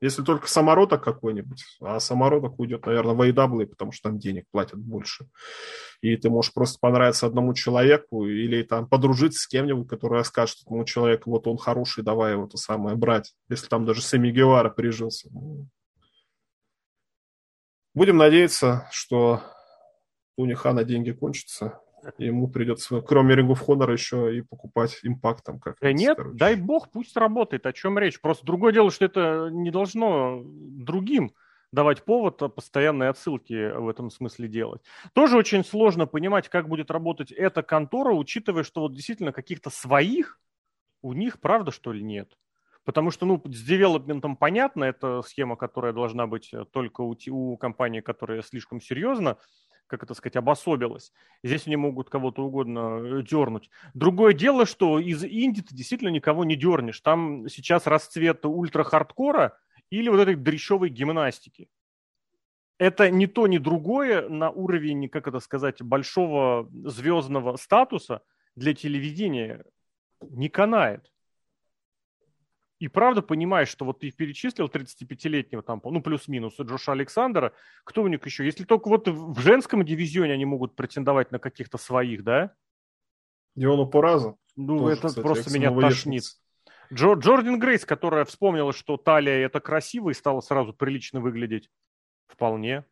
Если 0.00 0.22
только 0.22 0.48
самородок 0.48 1.02
какой-нибудь, 1.02 1.64
а 1.80 1.98
самородок 1.98 2.58
уйдет, 2.58 2.84
наверное, 2.84 3.14
в 3.14 3.22
AEW, 3.22 3.66
потому 3.66 3.90
что 3.90 4.10
там 4.10 4.18
денег 4.18 4.44
платят 4.50 4.78
больше. 4.78 5.26
И 6.02 6.14
ты 6.18 6.28
можешь 6.28 6.52
просто 6.52 6.78
понравиться 6.78 7.26
одному 7.26 7.54
человеку 7.54 8.26
или 8.26 8.62
там 8.64 8.86
подружиться 8.86 9.40
с 9.40 9.46
кем-нибудь, 9.46 9.88
который 9.88 10.22
скажет 10.26 10.58
этому 10.60 10.84
человеку, 10.84 11.30
вот 11.30 11.46
он 11.46 11.56
хороший, 11.56 12.04
давай 12.04 12.32
его 12.32 12.46
то 12.46 12.58
самое 12.58 12.96
брать. 12.96 13.32
Если 13.48 13.66
там 13.66 13.86
даже 13.86 14.02
Сами 14.02 14.30
Гевара 14.30 14.68
прижился. 14.68 15.30
Ну. 15.32 15.68
Будем 17.94 18.18
надеяться, 18.18 18.86
что 18.92 19.40
у 20.36 20.44
Нихана 20.44 20.84
деньги 20.84 21.12
кончатся, 21.12 21.80
ему 22.18 22.48
придется, 22.48 23.00
кроме 23.00 23.34
Ring 23.34 23.48
of 23.48 23.64
Honor, 23.66 23.92
еще 23.92 24.36
и 24.36 24.42
покупать 24.42 25.00
импакт 25.02 25.44
там 25.44 25.60
как 25.60 25.76
Да 25.80 25.92
нет, 25.92 26.16
короче. 26.16 26.36
дай 26.36 26.56
бог, 26.56 26.90
пусть 26.90 27.16
работает, 27.16 27.66
о 27.66 27.72
чем 27.72 27.98
речь. 27.98 28.20
Просто 28.20 28.44
другое 28.46 28.72
дело, 28.72 28.90
что 28.90 29.04
это 29.04 29.48
не 29.50 29.70
должно 29.70 30.42
другим 30.44 31.32
давать 31.72 32.04
повод 32.04 32.40
а 32.40 32.48
постоянные 32.48 33.10
отсылки 33.10 33.72
в 33.76 33.88
этом 33.88 34.10
смысле 34.10 34.48
делать. 34.48 34.82
Тоже 35.12 35.36
очень 35.36 35.64
сложно 35.64 36.06
понимать, 36.06 36.48
как 36.48 36.68
будет 36.68 36.90
работать 36.90 37.32
эта 37.32 37.62
контора, 37.62 38.12
учитывая, 38.12 38.62
что 38.62 38.82
вот 38.82 38.94
действительно 38.94 39.32
каких-то 39.32 39.70
своих 39.70 40.40
у 41.02 41.12
них, 41.12 41.40
правда, 41.40 41.70
что 41.70 41.92
ли, 41.92 42.02
нет. 42.02 42.32
Потому 42.84 43.10
что, 43.10 43.26
ну, 43.26 43.42
с 43.44 43.62
девелопментом 43.62 44.36
понятно, 44.36 44.84
это 44.84 45.22
схема, 45.22 45.56
которая 45.56 45.92
должна 45.92 46.26
быть 46.26 46.52
только 46.72 47.00
у, 47.00 47.16
у 47.30 47.56
компании, 47.56 48.00
которая 48.00 48.42
слишком 48.42 48.80
серьезно 48.80 49.38
как 49.86 50.02
это 50.02 50.14
сказать, 50.14 50.36
обособилась. 50.36 51.12
здесь 51.42 51.66
они 51.66 51.76
могут 51.76 52.10
кого-то 52.10 52.44
угодно 52.44 53.00
э, 53.02 53.22
дернуть. 53.22 53.70
Другое 53.94 54.32
дело, 54.32 54.66
что 54.66 54.98
из 54.98 55.24
Инди 55.24 55.62
ты 55.62 55.74
действительно 55.74 56.08
никого 56.08 56.44
не 56.44 56.56
дернешь. 56.56 57.00
Там 57.00 57.48
сейчас 57.48 57.86
расцвет 57.86 58.44
ультра-хардкора 58.44 59.58
или 59.90 60.08
вот 60.08 60.20
этой 60.20 60.36
дрещевой 60.36 60.88
гимнастики. 60.88 61.68
Это 62.78 63.10
ни 63.10 63.26
то, 63.26 63.46
ни 63.46 63.58
другое 63.58 64.28
на 64.28 64.50
уровень, 64.50 65.08
как 65.08 65.28
это 65.28 65.38
сказать, 65.40 65.80
большого 65.80 66.68
звездного 66.72 67.56
статуса 67.56 68.22
для 68.56 68.74
телевидения 68.74 69.64
не 70.20 70.48
канает 70.48 71.10
и 72.84 72.88
правда 72.88 73.22
понимаешь, 73.22 73.68
что 73.68 73.86
вот 73.86 74.00
ты 74.00 74.10
перечислил 74.10 74.66
35-летнего 74.66 75.62
там, 75.62 75.80
ну, 75.82 76.02
плюс-минус 76.02 76.60
Джоша 76.60 76.92
Александра, 76.92 77.54
кто 77.82 78.02
у 78.02 78.08
них 78.08 78.22
еще? 78.26 78.44
Если 78.44 78.64
только 78.64 78.88
вот 78.88 79.08
в 79.08 79.40
женском 79.40 79.82
дивизионе 79.86 80.34
они 80.34 80.44
могут 80.44 80.76
претендовать 80.76 81.32
на 81.32 81.38
каких-то 81.38 81.78
своих, 81.78 82.24
да? 82.24 82.52
Диону 83.56 83.86
Пораза. 83.86 84.36
Ну, 84.54 84.80
Тоже, 84.80 84.98
это 84.98 85.08
кстати, 85.08 85.24
просто 85.24 85.50
меня 85.50 85.74
тошнит. 85.74 86.24
Джо, 86.92 87.14
Джордан 87.14 87.58
Грейс, 87.58 87.86
которая 87.86 88.26
вспомнила, 88.26 88.74
что 88.74 88.98
талия 88.98 89.46
это 89.46 89.60
красиво 89.60 90.10
и 90.10 90.14
стала 90.14 90.42
сразу 90.42 90.74
прилично 90.74 91.22
выглядеть. 91.22 91.70
Вполне. 92.26 92.84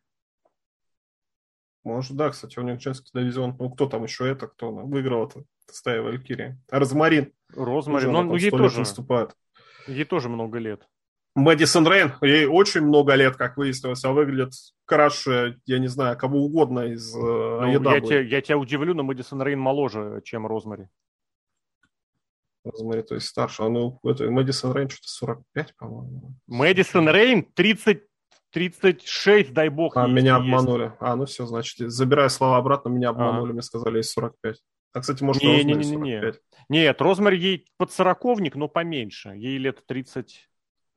Может, 1.83 2.17
да, 2.17 2.31
кстати, 2.31 2.57
у 2.57 2.63
них 2.63 2.81
женский 2.81 3.11
дивизион. 3.13 3.57
Ну, 3.59 3.69
кто 3.69 3.87
там 3.87 4.05
еще 4.05 4.27
это, 4.27 4.47
кто 4.47 4.71
выиграл 4.71 5.27
это? 5.27 5.43
Стая 5.69 6.01
Валькирия. 6.01 6.59
Розмарин. 6.71 7.31
Розмарин, 7.49 8.11
ну, 8.11 8.23
ну 8.23 8.35
ей 8.37 8.49
тоже, 8.49 8.79
выступает. 8.79 9.35
Ей 9.87 10.05
тоже 10.05 10.29
много 10.29 10.57
лет. 10.59 10.87
Мэдисон 11.35 11.87
Рейн, 11.87 12.13
ей 12.21 12.45
очень 12.45 12.81
много 12.81 13.15
лет, 13.15 13.35
как 13.35 13.57
выяснилось, 13.57 14.03
а 14.05 14.11
выглядит 14.11 14.53
краше, 14.85 15.59
я 15.65 15.79
не 15.79 15.87
знаю, 15.87 16.15
кого 16.15 16.43
угодно 16.45 16.81
из 16.81 17.15
э, 17.15 17.19
ну, 17.19 17.65
я, 17.65 18.01
тебя, 18.01 18.21
я 18.21 18.41
тебя 18.41 18.57
удивлю, 18.57 18.93
но 18.93 19.01
Мэдисон 19.01 19.41
Рейн 19.41 19.59
моложе, 19.59 20.21
чем 20.23 20.45
Розмари. 20.45 20.89
Розмари, 22.63 23.01
то 23.01 23.15
есть 23.15 23.27
старше. 23.27 23.63
А 23.63 23.69
ну, 23.69 23.99
это, 24.03 24.29
Мэдисон 24.29 24.73
Рейн 24.73 24.89
что-то 24.89 25.07
45, 25.09 25.75
по-моему. 25.75 26.35
Мэдисон 26.45 27.09
Рейн 27.09 27.43
30, 27.43 28.03
36, 28.51 29.53
дай 29.53 29.69
бог. 29.69 29.97
А, 29.97 30.07
меня 30.07 30.35
обманули. 30.35 30.83
Есть. 30.83 30.95
А, 30.99 31.15
ну 31.15 31.25
все, 31.25 31.47
значит, 31.47 31.91
забирая 31.91 32.29
слова 32.29 32.57
обратно, 32.57 32.89
меня 32.89 33.09
обманули, 33.09 33.49
а. 33.49 33.53
мне 33.53 33.61
сказали, 33.63 33.97
есть 33.97 34.11
45. 34.11 34.61
А, 34.93 35.01
кстати, 35.01 35.23
может, 35.23 35.41
не, 35.41 35.63
не, 35.63 35.73
не, 35.73 35.85
не, 35.85 35.95
не. 35.95 36.33
Нет, 36.69 37.01
Розмари 37.01 37.37
ей 37.37 37.65
под 37.77 37.91
сороковник, 37.91 38.55
но 38.55 38.67
поменьше. 38.67 39.29
Ей 39.29 39.57
лет 39.57 39.83
30, 39.85 40.49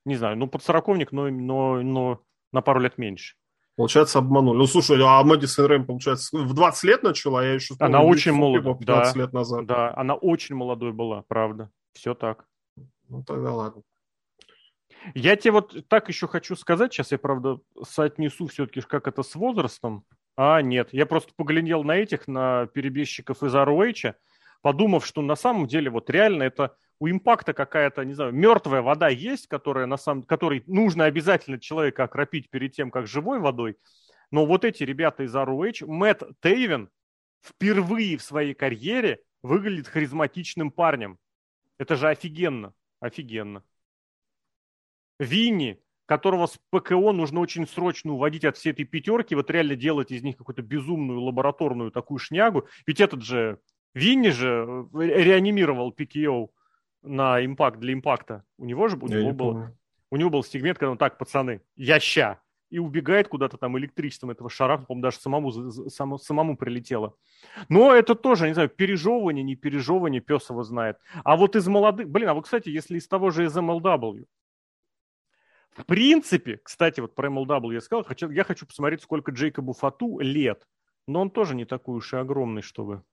не 0.05 0.17
знаю, 0.17 0.37
ну 0.37 0.47
под 0.47 0.63
сороковник, 0.63 1.13
но, 1.13 1.31
но, 1.31 1.83
но 1.83 2.21
на 2.53 2.61
пару 2.61 2.81
лет 2.81 2.99
меньше. 2.99 3.37
Получается, 3.77 4.21
обманули. 4.21 4.57
Ну, 4.57 4.67
слушай, 4.67 4.99
а 5.03 5.23
Мэдисон 5.23 5.67
Рэм, 5.67 5.87
получается, 5.87 6.37
в 6.37 6.55
20 6.55 6.85
лет 6.85 7.03
начала, 7.03 7.41
а 7.41 7.45
я 7.45 7.53
еще... 7.55 7.75
Она 7.79 8.03
очень 8.03 8.33
молодая. 8.33 8.75
15 8.75 9.15
да, 9.15 9.21
лет 9.21 9.33
назад. 9.35 9.67
Да, 9.67 9.95
она 9.95 10.15
очень 10.15 10.55
молодой 10.55 10.93
была, 10.93 11.25
правда. 11.29 11.71
Все 11.93 12.15
так. 12.15 12.47
Ну, 13.09 13.23
тогда 13.23 13.53
ладно. 13.53 13.83
Я 15.15 15.37
тебе 15.37 15.53
вот 15.53 15.89
так 15.89 16.09
еще 16.09 16.27
хочу 16.27 16.57
сказать, 16.57 16.93
сейчас 16.93 17.13
я, 17.13 17.19
правда, 17.19 17.59
соотнесу 17.83 18.47
все-таки, 18.47 18.81
как 18.81 19.09
это 19.09 19.23
с 19.23 19.35
возрастом. 19.35 20.05
А, 20.37 20.61
нет, 20.61 20.91
я 20.93 21.07
просто 21.07 21.33
поглядел 21.35 21.83
на 21.83 21.97
этих, 21.97 22.29
на 22.29 22.67
перебежчиков 22.67 23.43
из 23.43 23.55
ROH, 23.55 24.15
подумав, 24.61 25.07
что 25.07 25.23
на 25.23 25.35
самом 25.35 25.67
деле 25.67 25.91
вот 25.91 26.11
реально 26.11 26.43
это 26.43 26.77
у 26.99 27.09
импакта 27.09 27.55
какая-то, 27.55 28.05
не 28.05 28.13
знаю, 28.13 28.33
мертвая 28.33 28.83
вода 28.83 29.09
есть, 29.09 29.49
которая 29.49 29.87
на 29.87 29.97
самом, 29.97 30.23
которой 30.25 30.63
нужно 30.67 31.05
обязательно 31.05 31.59
человека 31.59 32.05
окропить 32.05 32.51
перед 32.51 32.73
тем, 32.73 32.91
как 32.91 33.07
живой 33.07 33.39
водой. 33.39 33.77
Но 34.31 34.45
вот 34.45 34.65
эти 34.65 34.83
ребята 34.83 35.23
из 35.23 35.35
ROH, 35.35 35.87
Мэтт 35.87 36.25
Тейвен 36.41 36.91
впервые 37.43 38.19
в 38.19 38.23
своей 38.23 38.55
карьере 38.55 39.23
выглядит 39.43 39.89
харизматичным 39.89 40.71
парнем. 40.71 41.19
Это 41.79 41.97
же 41.97 42.09
офигенно, 42.09 42.75
офигенно. 43.01 43.63
Винни, 45.19 45.81
которого 46.07 46.47
с 46.47 46.59
ПКО 46.71 47.13
нужно 47.13 47.41
очень 47.41 47.67
срочно 47.67 48.13
уводить 48.13 48.45
от 48.45 48.57
всей 48.57 48.71
этой 48.71 48.85
пятерки, 48.85 49.35
вот 49.35 49.51
реально 49.51 49.77
делать 49.77 50.11
из 50.11 50.23
них 50.23 50.37
какую-то 50.37 50.63
безумную 50.63 51.21
лабораторную 51.21 51.91
такую 51.91 52.19
шнягу. 52.19 52.67
Ведь 52.87 53.01
этот 53.01 53.23
же 53.23 53.59
Винни 53.97 54.29
же 54.29 54.87
э, 54.95 54.99
реанимировал 55.01 55.91
ПКО 55.91 56.49
на 57.03 57.45
импакт 57.45 57.81
для 57.81 57.95
импакта. 57.95 58.45
У 58.59 58.67
него 58.67 58.89
же 58.89 58.97
у 58.97 59.07
него, 59.07 59.33
был, 59.33 59.69
у 60.11 60.17
него 60.17 60.29
был 60.29 60.45
сегмент, 60.45 60.79
когда 60.79 60.91
он 60.91 60.99
так, 60.99 61.19
пацаны, 61.19 61.63
я 61.77 61.99
ща. 61.99 62.39
И 62.69 62.79
убегает 62.79 63.29
куда-то 63.29 63.57
там 63.57 63.79
электричеством 63.79 64.31
этого 64.31 64.51
шара, 64.51 64.77
по-моему, 64.77 65.03
даже 65.03 65.19
самому, 65.19 65.53
самому, 65.53 66.19
самому 66.19 66.57
прилетело. 66.57 67.15
Но 67.69 67.95
это 67.95 68.17
тоже, 68.17 68.49
не 68.49 68.55
знаю, 68.55 68.69
пережевывание, 68.69 69.45
не 69.45 69.55
пережевывание, 69.55 70.21
пес 70.21 70.51
его 70.51 70.65
знает. 70.65 70.99
А 71.23 71.37
вот 71.37 71.55
из 71.55 71.67
молодых... 71.69 72.09
Блин, 72.09 72.29
а 72.29 72.35
вот, 72.35 72.45
кстати, 72.45 72.69
если 72.69 72.99
из 72.99 73.07
того 73.07 73.31
же 73.31 73.45
из 73.45 73.57
MLW, 73.57 74.25
в 75.77 75.85
принципе, 75.85 76.59
кстати, 76.63 77.01
вот 77.01 77.15
про 77.15 77.29
MLW 77.29 77.75
я 77.75 77.81
сказал, 77.81 78.05
хочу, 78.05 78.31
я 78.31 78.45
хочу 78.45 78.67
посмотреть, 78.67 79.03
сколько 79.03 79.33
Джейкобу 79.33 79.73
Фату 79.73 80.19
лет. 80.19 80.67
Но 81.07 81.21
он 81.21 81.31
тоже 81.31 81.55
не 81.55 81.65
такой 81.65 81.97
уж 81.97 82.13
и 82.13 82.17
огромный, 82.17 82.63
чтобы... 82.63 83.05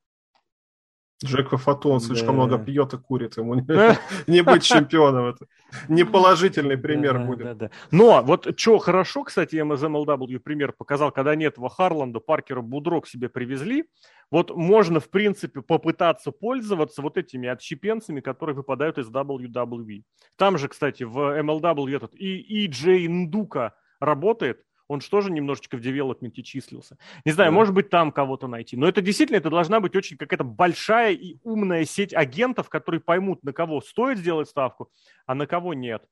Джека 1.24 1.58
Фату, 1.58 1.90
он 1.90 2.02
слишком 2.02 2.36
много 2.36 2.58
пьет 2.58 2.94
и 2.94 2.98
курит, 2.98 3.38
ему 3.38 3.56
не 4.28 4.42
быть 4.42 4.64
чемпионом. 4.64 5.28
Это 5.28 5.48
неположительный 5.88 6.78
пример 6.78 7.20
будет. 7.20 7.72
Но 7.92 8.22
вот 8.22 8.60
что 8.60 8.80
хорошо, 8.80 9.24
кстати, 9.24 9.56
MSMLW 9.56 10.40
пример 10.40 10.74
показал, 10.74 11.12
когда 11.12 11.36
нет 11.36 11.54
этого 11.54 11.70
Харланда, 11.70 12.20
Паркера, 12.20 12.62
Будро 12.62 13.02
к 13.02 13.08
себе 13.08 13.30
привезли, 13.30 13.86
вот 14.32 14.56
можно, 14.56 15.00
в 15.00 15.10
принципе, 15.10 15.62
попытаться 15.62 16.32
пользоваться 16.32 17.02
вот 17.02 17.18
этими 17.18 17.48
отщепенцами, 17.48 18.20
которые 18.20 18.56
выпадают 18.56 18.98
из 18.98 19.10
WWE. 19.10 20.04
Там 20.38 20.58
же, 20.58 20.68
кстати, 20.68 21.04
в 21.04 21.18
MLW 21.18 21.96
этот 21.96 22.16
и, 22.16 22.40
и 22.40 22.68
Джей 22.68 23.08
Ндука 23.08 23.74
работает, 24.00 24.64
он 24.88 25.02
же 25.02 25.10
тоже 25.10 25.32
немножечко 25.32 25.78
в 25.78 25.82
девелопменте 25.82 26.44
числился. 26.44 26.98
Не 27.26 27.32
знаю, 27.32 27.52
да. 27.52 27.56
может 27.56 27.74
быть, 27.74 27.90
там 27.90 28.12
кого-то 28.12 28.48
найти. 28.48 28.78
Но 28.78 28.88
это 28.88 29.02
действительно, 29.02 29.38
это 29.38 29.50
должна 29.50 29.80
быть 29.80 29.96
очень 29.96 30.18
какая-то 30.18 30.44
большая 30.44 31.14
и 31.14 31.38
умная 31.44 31.86
сеть 31.86 32.14
агентов, 32.14 32.70
которые 32.70 33.02
поймут, 33.02 33.44
на 33.44 33.54
кого 33.54 33.82
стоит 33.82 34.18
сделать 34.18 34.50
ставку, 34.50 34.92
а 35.26 35.36
на 35.36 35.48
кого 35.48 35.74
нет. 35.74 36.04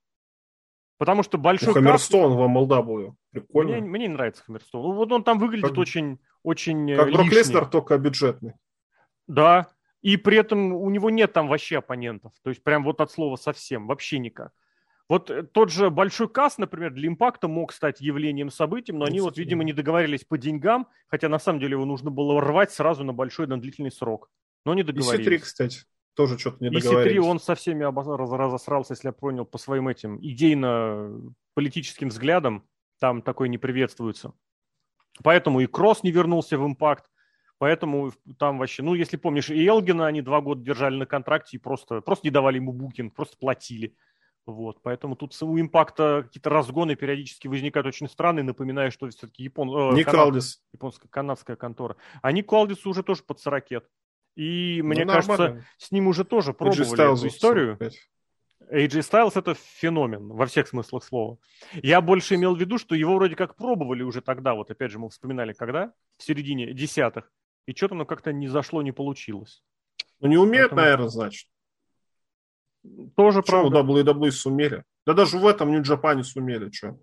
Потому 0.97 1.23
что 1.23 1.37
большой... 1.37 1.69
Ну, 1.69 1.73
Хаммерстоун 1.73 2.35
в 2.35 2.41
MLW. 2.41 3.13
Прикольно. 3.31 3.71
Мне, 3.71 3.81
мне 3.81 4.07
не 4.07 4.13
нравится 4.13 4.43
Хаммерстоун. 4.43 4.83
Ну, 4.83 4.93
вот 4.93 5.11
он 5.11 5.23
там 5.23 5.39
выглядит 5.39 5.69
как, 5.69 5.77
очень, 5.77 6.19
очень 6.43 6.95
Как 6.95 7.11
Брок 7.11 7.31
Леснер, 7.31 7.65
только 7.65 7.97
бюджетный. 7.97 8.53
Да. 9.27 9.67
И 10.01 10.15
при 10.17 10.37
этом 10.37 10.73
у 10.73 10.89
него 10.91 11.09
нет 11.09 11.33
там 11.33 11.47
вообще 11.47 11.79
оппонентов. 11.79 12.33
То 12.43 12.51
есть 12.51 12.63
прям 12.63 12.83
вот 12.83 13.01
от 13.01 13.11
слова 13.11 13.35
совсем. 13.35 13.87
Вообще 13.87 14.19
никак. 14.19 14.51
Вот 15.11 15.29
э, 15.29 15.43
тот 15.43 15.69
же 15.69 15.89
большой 15.89 16.29
касс, 16.29 16.57
например, 16.57 16.93
для 16.93 17.09
импакта 17.09 17.49
мог 17.49 17.73
стать 17.73 17.99
явлением 17.99 18.49
событием, 18.49 18.97
но 18.97 19.03
они 19.03 19.19
вот, 19.19 19.37
видимо, 19.37 19.65
не 19.65 19.73
договорились 19.73 20.23
по 20.23 20.37
деньгам, 20.37 20.87
хотя 21.09 21.27
на 21.27 21.37
самом 21.37 21.59
деле 21.59 21.73
его 21.73 21.83
нужно 21.83 22.11
было 22.11 22.39
рвать 22.39 22.71
сразу 22.71 23.03
на 23.03 23.11
большой, 23.11 23.45
на 23.45 23.59
длительный 23.59 23.91
срок. 23.91 24.29
Но 24.65 24.73
не 24.73 24.83
договорились. 24.83 25.27
И 25.27 25.29
C3, 25.29 25.37
кстати, 25.39 25.79
тоже 26.13 26.39
что-то 26.39 26.63
не 26.63 26.69
договорились. 26.69 27.13
И 27.13 27.19
C3 27.19 27.29
он 27.29 27.41
со 27.41 27.55
всеми 27.55 27.83
разосрался, 27.83 28.93
если 28.93 29.09
я 29.09 29.11
понял, 29.11 29.43
по 29.43 29.57
своим 29.57 29.89
этим 29.89 30.17
идейно-политическим 30.21 32.07
взглядам. 32.07 32.63
Там 33.01 33.21
такой 33.21 33.49
не 33.49 33.57
приветствуется. 33.57 34.31
Поэтому 35.21 35.59
и 35.59 35.65
Кросс 35.65 36.03
не 36.03 36.11
вернулся 36.11 36.57
в 36.57 36.65
импакт. 36.65 37.11
Поэтому 37.57 38.13
там 38.39 38.59
вообще, 38.59 38.81
ну, 38.81 38.93
если 38.93 39.17
помнишь, 39.17 39.49
и 39.49 39.67
Элгина 39.67 40.07
они 40.07 40.21
два 40.21 40.39
года 40.39 40.63
держали 40.63 40.95
на 40.95 41.05
контракте 41.05 41.57
и 41.57 41.59
просто, 41.59 41.99
просто 41.99 42.25
не 42.25 42.31
давали 42.31 42.55
ему 42.55 42.71
букинг, 42.71 43.13
просто 43.13 43.35
платили. 43.37 43.93
Вот, 44.47 44.81
поэтому 44.81 45.15
тут 45.15 45.39
у 45.41 45.59
импакта 45.59 46.23
какие-то 46.23 46.49
разгоны 46.49 46.95
периодически 46.95 47.47
возникают 47.47 47.87
очень 47.87 48.09
странные, 48.09 48.43
напоминаю, 48.43 48.91
что 48.91 49.07
все-таки 49.09 49.43
Япон... 49.43 49.93
Ник 49.93 50.11
Алдис. 50.13 50.63
Японская 50.73 51.09
канадская 51.09 51.55
контора. 51.55 51.95
А 52.21 52.31
Ник 52.31 52.51
уже 52.51 53.03
тоже 53.03 53.23
под 53.23 53.39
40 53.39 53.83
И 54.35 54.81
мне 54.83 55.05
ну, 55.05 55.11
кажется, 55.11 55.37
нормально. 55.37 55.65
с 55.77 55.91
ним 55.91 56.07
уже 56.07 56.25
тоже 56.25 56.53
пробовали 56.53 56.91
эту 56.91 57.27
историю. 57.27 57.77
45. 57.79 58.11
AJ 58.71 58.99
Styles 59.01 59.33
это 59.35 59.53
феномен 59.53 60.29
во 60.29 60.45
всех 60.45 60.67
смыслах 60.67 61.03
слова. 61.03 61.37
Я 61.73 61.99
больше 62.01 62.35
имел 62.35 62.55
в 62.55 62.59
виду, 62.59 62.77
что 62.77 62.95
его 62.95 63.15
вроде 63.15 63.35
как 63.35 63.55
пробовали 63.55 64.01
уже 64.01 64.21
тогда, 64.21 64.53
вот 64.53 64.71
опять 64.71 64.91
же 64.91 64.99
мы 64.99 65.09
вспоминали, 65.09 65.53
когда? 65.53 65.93
В 66.17 66.23
середине 66.23 66.73
десятых. 66.73 67.31
И 67.67 67.75
что-то 67.75 67.95
оно 67.95 68.05
как-то 68.05 68.31
не 68.31 68.47
зашло, 68.47 68.81
не 68.81 68.91
получилось. 68.91 69.63
Ну 70.19 70.29
не 70.29 70.37
умеют, 70.37 70.71
Поэтому... 70.71 70.81
наверное, 70.81 71.09
значит. 71.09 71.47
Тоже 73.15 73.41
Почему 73.41 73.69
правда. 73.69 73.93
WWE 73.93 74.31
сумели? 74.31 74.83
Да 75.05 75.13
даже 75.13 75.37
в 75.37 75.47
этом 75.47 75.71
Нью-Джапане 75.71 76.23
сумели. 76.23 76.71
Что? 76.71 76.97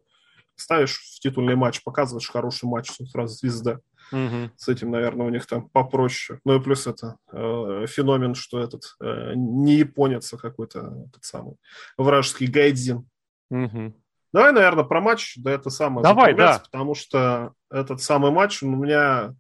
Ставишь 0.57 0.99
в 0.99 1.21
титульный 1.21 1.55
матч, 1.55 1.83
показываешь 1.83 2.29
хороший 2.29 2.69
матч, 2.69 2.91
сразу 3.11 3.35
звезда. 3.35 3.81
Угу. 4.11 4.51
С 4.57 4.69
этим, 4.69 4.91
наверное, 4.91 5.27
у 5.27 5.31
них 5.31 5.47
там 5.47 5.69
попроще. 5.69 6.41
Ну 6.45 6.57
и 6.57 6.63
плюс 6.63 6.87
это 6.87 7.17
э, 7.33 7.87
феномен, 7.87 8.35
что 8.35 8.61
этот 8.61 8.97
э, 9.01 9.35
не 9.37 9.75
японец, 9.75 10.33
а 10.33 10.39
какой-то 10.39 11.07
этот 11.09 11.25
самый 11.25 11.57
вражеский 11.97 12.47
гайдзин. 12.47 13.07
Угу. 13.51 13.95
Давай, 14.33 14.53
наверное, 14.53 14.85
про 14.85 15.01
матч, 15.01 15.37
да 15.37 15.53
это 15.53 15.71
самое. 15.71 16.03
Давай, 16.03 16.35
да. 16.35 16.59
Потому 16.59 16.95
что 16.95 17.53
этот 17.71 18.03
самый 18.03 18.31
матч 18.31 18.63
у 18.63 18.69
меня 18.69 19.35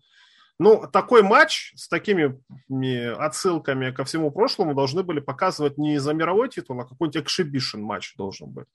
ну, 0.59 0.89
такой 0.93 1.23
матч 1.23 1.73
с 1.77 1.89
такими 1.89 2.39
отсылками 3.15 3.93
ко 3.93 4.05
всему 4.05 4.31
прошлому 4.31 4.75
должны 4.75 5.03
были 5.03 5.21
показывать 5.21 5.79
не 5.79 5.99
за 5.99 6.13
мировой 6.15 6.49
титул, 6.49 6.81
а 6.81 6.85
какой-нибудь 6.85 7.23
экшибишн 7.23 7.81
матч 7.81 8.15
должен 8.17 8.51
быть 8.51 8.67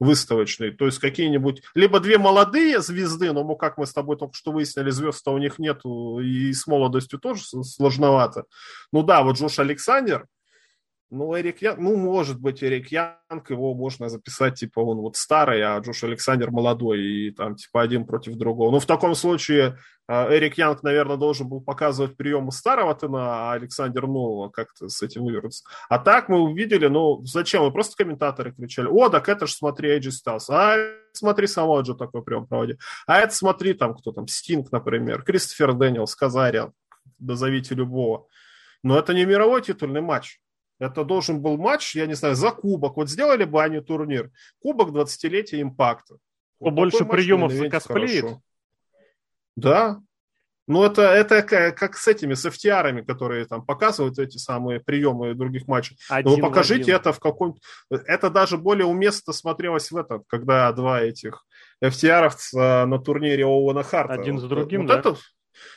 выставочный. 0.00 0.70
То 0.70 0.86
есть 0.86 0.98
какие-нибудь... 0.98 1.62
Либо 1.74 2.00
две 2.00 2.18
молодые 2.18 2.80
звезды, 2.80 3.32
но 3.32 3.54
как 3.56 3.78
мы 3.78 3.86
с 3.86 3.92
тобой 3.92 4.16
только 4.16 4.34
что 4.34 4.52
выяснили, 4.52 4.90
звезд-то 4.90 5.32
у 5.32 5.38
них 5.38 5.58
нету, 5.58 6.20
и 6.20 6.52
с 6.52 6.66
молодостью 6.66 7.18
тоже 7.18 7.42
сложновато. 7.44 8.44
Ну 8.92 9.02
да, 9.02 9.22
вот 9.22 9.36
Джош 9.36 9.58
Александр, 9.58 10.26
Ну, 11.10 11.34
Эрик 11.34 11.62
Янг, 11.62 11.78
ну, 11.78 11.96
может 11.96 12.38
быть, 12.38 12.62
Эрик 12.62 12.92
Янг, 12.92 13.48
его 13.48 13.74
можно 13.74 14.10
записать, 14.10 14.56
типа, 14.60 14.80
он 14.80 14.98
вот 14.98 15.16
старый, 15.16 15.62
а 15.62 15.78
Джош 15.78 16.04
Александр 16.04 16.50
молодой, 16.50 17.00
и 17.00 17.30
там, 17.30 17.56
типа, 17.56 17.80
один 17.80 18.04
против 18.04 18.34
другого. 18.34 18.70
Ну, 18.70 18.78
в 18.78 18.84
таком 18.84 19.14
случае 19.14 19.78
э, 20.06 20.36
Эрик 20.36 20.58
Янг, 20.58 20.82
наверное, 20.82 21.16
должен 21.16 21.48
был 21.48 21.62
показывать 21.62 22.14
приемы 22.14 22.52
старого 22.52 22.94
TNA, 22.94 23.20
а 23.20 23.52
Александр 23.54 24.06
нового 24.06 24.50
как-то 24.50 24.90
с 24.90 25.00
этим 25.00 25.24
вывернуться. 25.24 25.64
А 25.88 25.98
так 25.98 26.28
мы 26.28 26.40
увидели, 26.40 26.88
ну, 26.88 27.24
зачем? 27.24 27.62
Мы 27.62 27.72
просто 27.72 27.96
комментаторы 27.96 28.52
кричали, 28.52 28.88
о, 28.88 29.08
так 29.08 29.30
это 29.30 29.46
ж 29.46 29.52
смотри, 29.52 29.88
Эйджей 29.88 30.12
Стайлс, 30.12 30.50
а 30.50 30.76
смотри, 31.14 31.46
Самоа 31.46 31.73
Джо 31.73 31.94
такой 31.94 32.22
прием 32.22 32.46
проводит, 32.46 32.80
а 33.06 33.18
это 33.20 33.34
смотри, 33.34 33.72
там, 33.72 33.94
кто 33.94 34.12
там, 34.12 34.28
Стинг, 34.28 34.70
например, 34.72 35.22
Кристофер 35.22 35.72
Дэниелс, 35.72 36.14
Казариан, 36.14 36.74
назовите 37.18 37.74
любого. 37.74 38.26
Но 38.82 38.98
это 38.98 39.14
не 39.14 39.24
мировой 39.24 39.62
титульный 39.62 40.02
матч. 40.02 40.38
Это 40.78 41.04
должен 41.04 41.40
был 41.42 41.56
матч, 41.56 41.96
я 41.96 42.06
не 42.06 42.14
знаю, 42.14 42.34
за 42.34 42.50
кубок. 42.50 42.96
Вот 42.96 43.08
сделали 43.08 43.44
бы 43.44 43.62
они 43.62 43.80
турнир. 43.80 44.30
Кубок 44.60 44.90
20-летия 44.90 45.60
Impact'а. 45.60 46.18
Вот 46.60 46.74
больше 46.74 47.04
приемов 47.04 47.52
закосплеит? 47.52 48.26
Да. 49.56 50.00
Ну, 50.68 50.84
это, 50.84 51.02
это 51.02 51.42
как 51.72 51.96
с 51.96 52.06
этими, 52.06 52.34
с 52.34 52.44
FTR, 52.44 53.02
которые 53.02 53.46
там 53.46 53.64
показывают 53.64 54.18
эти 54.18 54.36
самые 54.36 54.80
приемы 54.80 55.34
других 55.34 55.66
матчей. 55.66 55.96
Один 56.10 56.32
Но 56.32 56.46
покажите 56.46 56.92
это 56.92 57.14
в 57.14 57.20
каком 57.20 57.56
Это 57.90 58.28
даже 58.28 58.58
более 58.58 58.84
уместно 58.84 59.32
смотрелось 59.32 59.90
в 59.90 59.96
этот, 59.96 60.24
когда 60.26 60.70
два 60.72 61.00
этих 61.00 61.46
FTR 61.82 62.30
на 62.84 62.98
турнире 62.98 63.46
Оуэна 63.46 63.82
Харта. 63.82 64.12
Один 64.12 64.38
за 64.38 64.46
другим, 64.46 64.82
вот 64.82 64.88
да? 64.88 64.98
Это, 64.98 65.16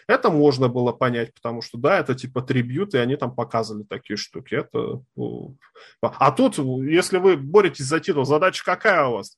это 0.08 0.30
можно 0.30 0.68
было 0.68 0.92
понять, 0.92 1.34
потому 1.34 1.62
что, 1.62 1.78
да, 1.78 2.00
это 2.00 2.16
типа 2.16 2.42
трибют, 2.42 2.94
и 2.94 2.98
они 2.98 3.16
там 3.16 3.34
показывали 3.34 3.84
такие 3.84 4.18
штуки. 4.18 4.56
Это... 4.56 5.02
Ну, 5.16 5.58
а 6.02 6.32
тут, 6.32 6.58
если 6.58 7.18
вы 7.18 7.38
боретесь 7.38 7.86
за 7.86 8.00
титул, 8.00 8.26
задача 8.26 8.64
какая 8.64 9.06
у 9.06 9.14
вас? 9.14 9.38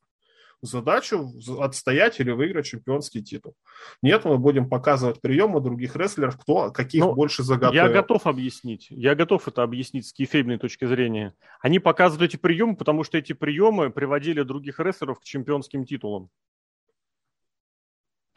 Задачу 0.61 1.29
отстоять 1.59 2.21
или 2.21 2.31
выиграть 2.31 2.67
чемпионский 2.67 3.21
титул. 3.21 3.53
Нет, 4.01 4.23
мы 4.23 4.37
будем 4.37 4.69
показывать 4.69 5.19
приемы 5.19 5.59
других 5.59 5.97
рестлеров, 5.97 6.39
кто 6.39 6.71
каких 6.71 7.01
Но 7.01 7.09
ну, 7.09 7.15
больше 7.15 7.43
заготовил. 7.43 7.83
Я 7.83 7.89
готов 7.89 8.25
объяснить. 8.27 8.87
Я 8.89 9.13
готов 9.13 9.45
это 9.49 9.61
объяснить 9.61 10.07
с 10.07 10.13
кейфейбной 10.13 10.57
точки 10.57 10.85
зрения. 10.85 11.33
Они 11.59 11.79
показывают 11.79 12.31
эти 12.31 12.39
приемы, 12.39 12.77
потому 12.77 13.03
что 13.03 13.17
эти 13.17 13.33
приемы 13.33 13.89
приводили 13.89 14.41
других 14.43 14.79
рестлеров 14.79 15.19
к 15.19 15.23
чемпионским 15.23 15.85
титулам. 15.85 16.29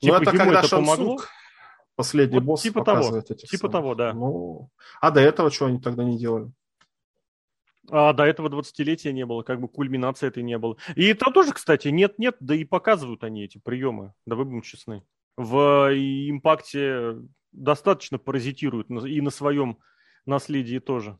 Ну, 0.02 0.08
типа, 0.08 0.22
это 0.22 0.30
когда 0.36 0.60
это 0.60 0.68
помогло? 0.68 1.18
Последний 1.96 2.36
вот 2.36 2.44
босс 2.44 2.62
типа 2.62 2.84
того, 2.84 3.22
Типа 3.22 3.56
самые. 3.56 3.72
того, 3.72 3.94
да. 3.94 4.12
Ну, 4.12 4.70
а 5.00 5.10
до 5.10 5.20
этого 5.20 5.50
что 5.50 5.66
они 5.66 5.80
тогда 5.80 6.04
не 6.04 6.18
делали? 6.18 6.52
А 7.90 8.12
до 8.12 8.24
этого 8.24 8.48
20-летия 8.48 9.12
не 9.12 9.24
было, 9.24 9.42
как 9.42 9.60
бы 9.60 9.68
кульминации 9.68 10.28
этой 10.28 10.42
не 10.42 10.58
было. 10.58 10.76
И 10.94 11.14
там 11.14 11.32
тоже, 11.32 11.52
кстати, 11.52 11.88
нет-нет, 11.88 12.36
да 12.40 12.54
и 12.54 12.64
показывают 12.64 13.24
они 13.24 13.44
эти 13.44 13.58
приемы, 13.58 14.12
да 14.26 14.36
вы 14.36 14.44
будем 14.44 14.62
честны. 14.62 15.04
В 15.36 15.90
импакте 15.94 17.16
достаточно 17.52 18.18
паразитируют 18.18 18.90
и 18.90 19.20
на 19.20 19.30
своем 19.30 19.78
наследии 20.26 20.78
тоже. 20.78 21.18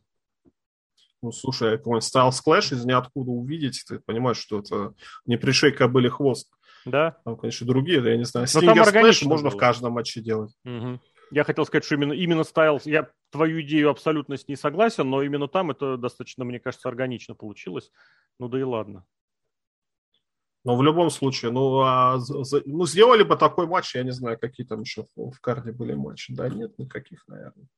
Ну, 1.23 1.33
слушай, 1.33 1.79
какой-нибудь 1.79 2.05
Styles 2.05 2.41
Clash 2.47 2.75
из 2.75 2.85
ниоткуда 2.85 3.31
увидеть, 3.31 3.85
ты 3.89 4.01
понимаешь, 4.01 4.37
что 4.37 4.59
это 4.59 4.95
не 5.25 5.37
пришей 5.37 5.73
кобыли 5.73 6.09
хвост. 6.09 6.51
Да. 6.87 7.19
Там, 7.25 7.37
конечно, 7.37 7.67
другие, 7.67 8.03
я 8.03 8.17
не 8.17 8.25
знаю. 8.25 8.47
Стингер 8.47 8.85
Сплэш 8.87 9.23
можно 9.23 9.51
было. 9.51 9.57
в 9.57 9.59
каждом 9.59 9.93
матче 9.93 10.21
делать. 10.21 10.53
Угу. 10.65 11.01
Я 11.33 11.45
хотел 11.45 11.67
сказать, 11.67 11.85
что 11.85 11.97
именно, 11.97 12.13
именно 12.13 12.45
Стайлз, 12.45 12.87
я 12.87 13.11
твою 13.31 13.61
идею 13.63 13.91
абсолютно 13.91 14.37
с 14.37 14.47
ней 14.47 14.57
согласен, 14.57 15.11
но 15.11 15.23
именно 15.23 15.49
там 15.49 15.73
это 15.73 15.97
достаточно, 15.97 16.45
мне 16.45 16.61
кажется, 16.61 16.89
органично 16.89 17.35
получилось. 17.35 17.91
Ну 18.39 18.49
да 18.49 18.61
и 18.61 18.63
ладно. 18.63 19.05
Но 20.65 20.77
в 20.77 20.83
любом 20.83 21.11
случае, 21.11 21.53
ну, 21.53 21.81
а, 21.81 22.19
ну, 22.65 22.87
сделали 22.87 23.23
бы 23.23 23.37
такой 23.37 23.67
матч, 23.67 23.95
я 23.95 24.03
не 24.03 24.11
знаю, 24.11 24.39
какие 24.39 24.67
там 24.67 24.81
еще 24.81 25.07
в 25.15 25.41
карте 25.41 25.73
были 25.73 25.95
матчи. 25.95 26.35
Да, 26.35 26.49
нет 26.49 26.77
никаких, 26.79 27.27
наверное. 27.29 27.69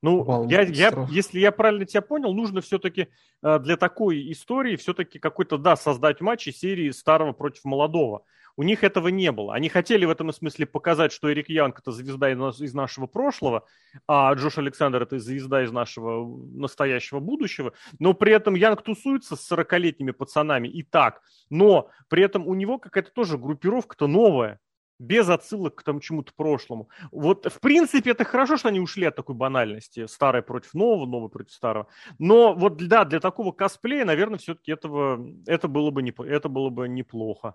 Ну, 0.00 0.48
я, 0.48 0.62
я, 0.62 1.06
если 1.10 1.40
я 1.40 1.50
правильно 1.50 1.84
тебя 1.84 2.02
понял, 2.02 2.32
нужно 2.32 2.60
все-таки 2.60 3.08
э, 3.42 3.58
для 3.58 3.76
такой 3.76 4.30
истории 4.30 4.76
все-таки 4.76 5.18
какой-то, 5.18 5.58
да, 5.58 5.76
создать 5.76 6.20
матч 6.20 6.46
из 6.46 6.58
серии 6.58 6.90
старого 6.90 7.32
против 7.32 7.64
молодого. 7.64 8.24
У 8.56 8.64
них 8.64 8.82
этого 8.82 9.06
не 9.08 9.30
было. 9.30 9.54
Они 9.54 9.68
хотели 9.68 10.04
в 10.04 10.10
этом 10.10 10.32
смысле 10.32 10.66
показать, 10.66 11.12
что 11.12 11.32
Эрик 11.32 11.48
Янг 11.48 11.78
это 11.78 11.92
звезда 11.92 12.32
из 12.32 12.74
нашего 12.74 13.06
прошлого, 13.06 13.64
а 14.08 14.34
Джош 14.34 14.58
Александр 14.58 15.02
это 15.02 15.18
звезда 15.20 15.62
из 15.62 15.70
нашего 15.70 16.26
настоящего 16.52 17.20
будущего. 17.20 17.72
Но 18.00 18.14
при 18.14 18.32
этом 18.32 18.56
Янг 18.56 18.82
тусуется 18.82 19.36
с 19.36 19.52
40-летними 19.52 20.10
пацанами 20.10 20.66
и 20.66 20.82
так. 20.82 21.22
Но 21.50 21.90
при 22.08 22.24
этом 22.24 22.48
у 22.48 22.54
него 22.54 22.78
какая-то 22.78 23.12
тоже 23.12 23.38
группировка-то 23.38 24.08
новая 24.08 24.58
без 24.98 25.28
отсылок 25.28 25.76
к 25.76 25.82
тому 25.82 26.00
чему-то 26.00 26.32
прошлому. 26.34 26.88
Вот, 27.12 27.46
в 27.46 27.60
принципе, 27.60 28.10
это 28.10 28.24
хорошо, 28.24 28.56
что 28.56 28.68
они 28.68 28.80
ушли 28.80 29.06
от 29.06 29.16
такой 29.16 29.34
банальности. 29.34 30.06
Старое 30.06 30.42
против 30.42 30.74
нового, 30.74 31.06
новое 31.06 31.28
против 31.28 31.52
старого. 31.52 31.88
Но 32.18 32.54
вот, 32.54 32.76
да, 32.76 33.04
для 33.04 33.20
такого 33.20 33.52
косплея, 33.52 34.04
наверное, 34.04 34.38
все-таки 34.38 34.72
этого, 34.72 35.24
это, 35.46 35.68
было 35.68 35.90
бы 35.90 36.02
не, 36.02 36.12
это 36.26 36.48
было 36.48 36.70
бы 36.70 36.88
неплохо. 36.88 37.54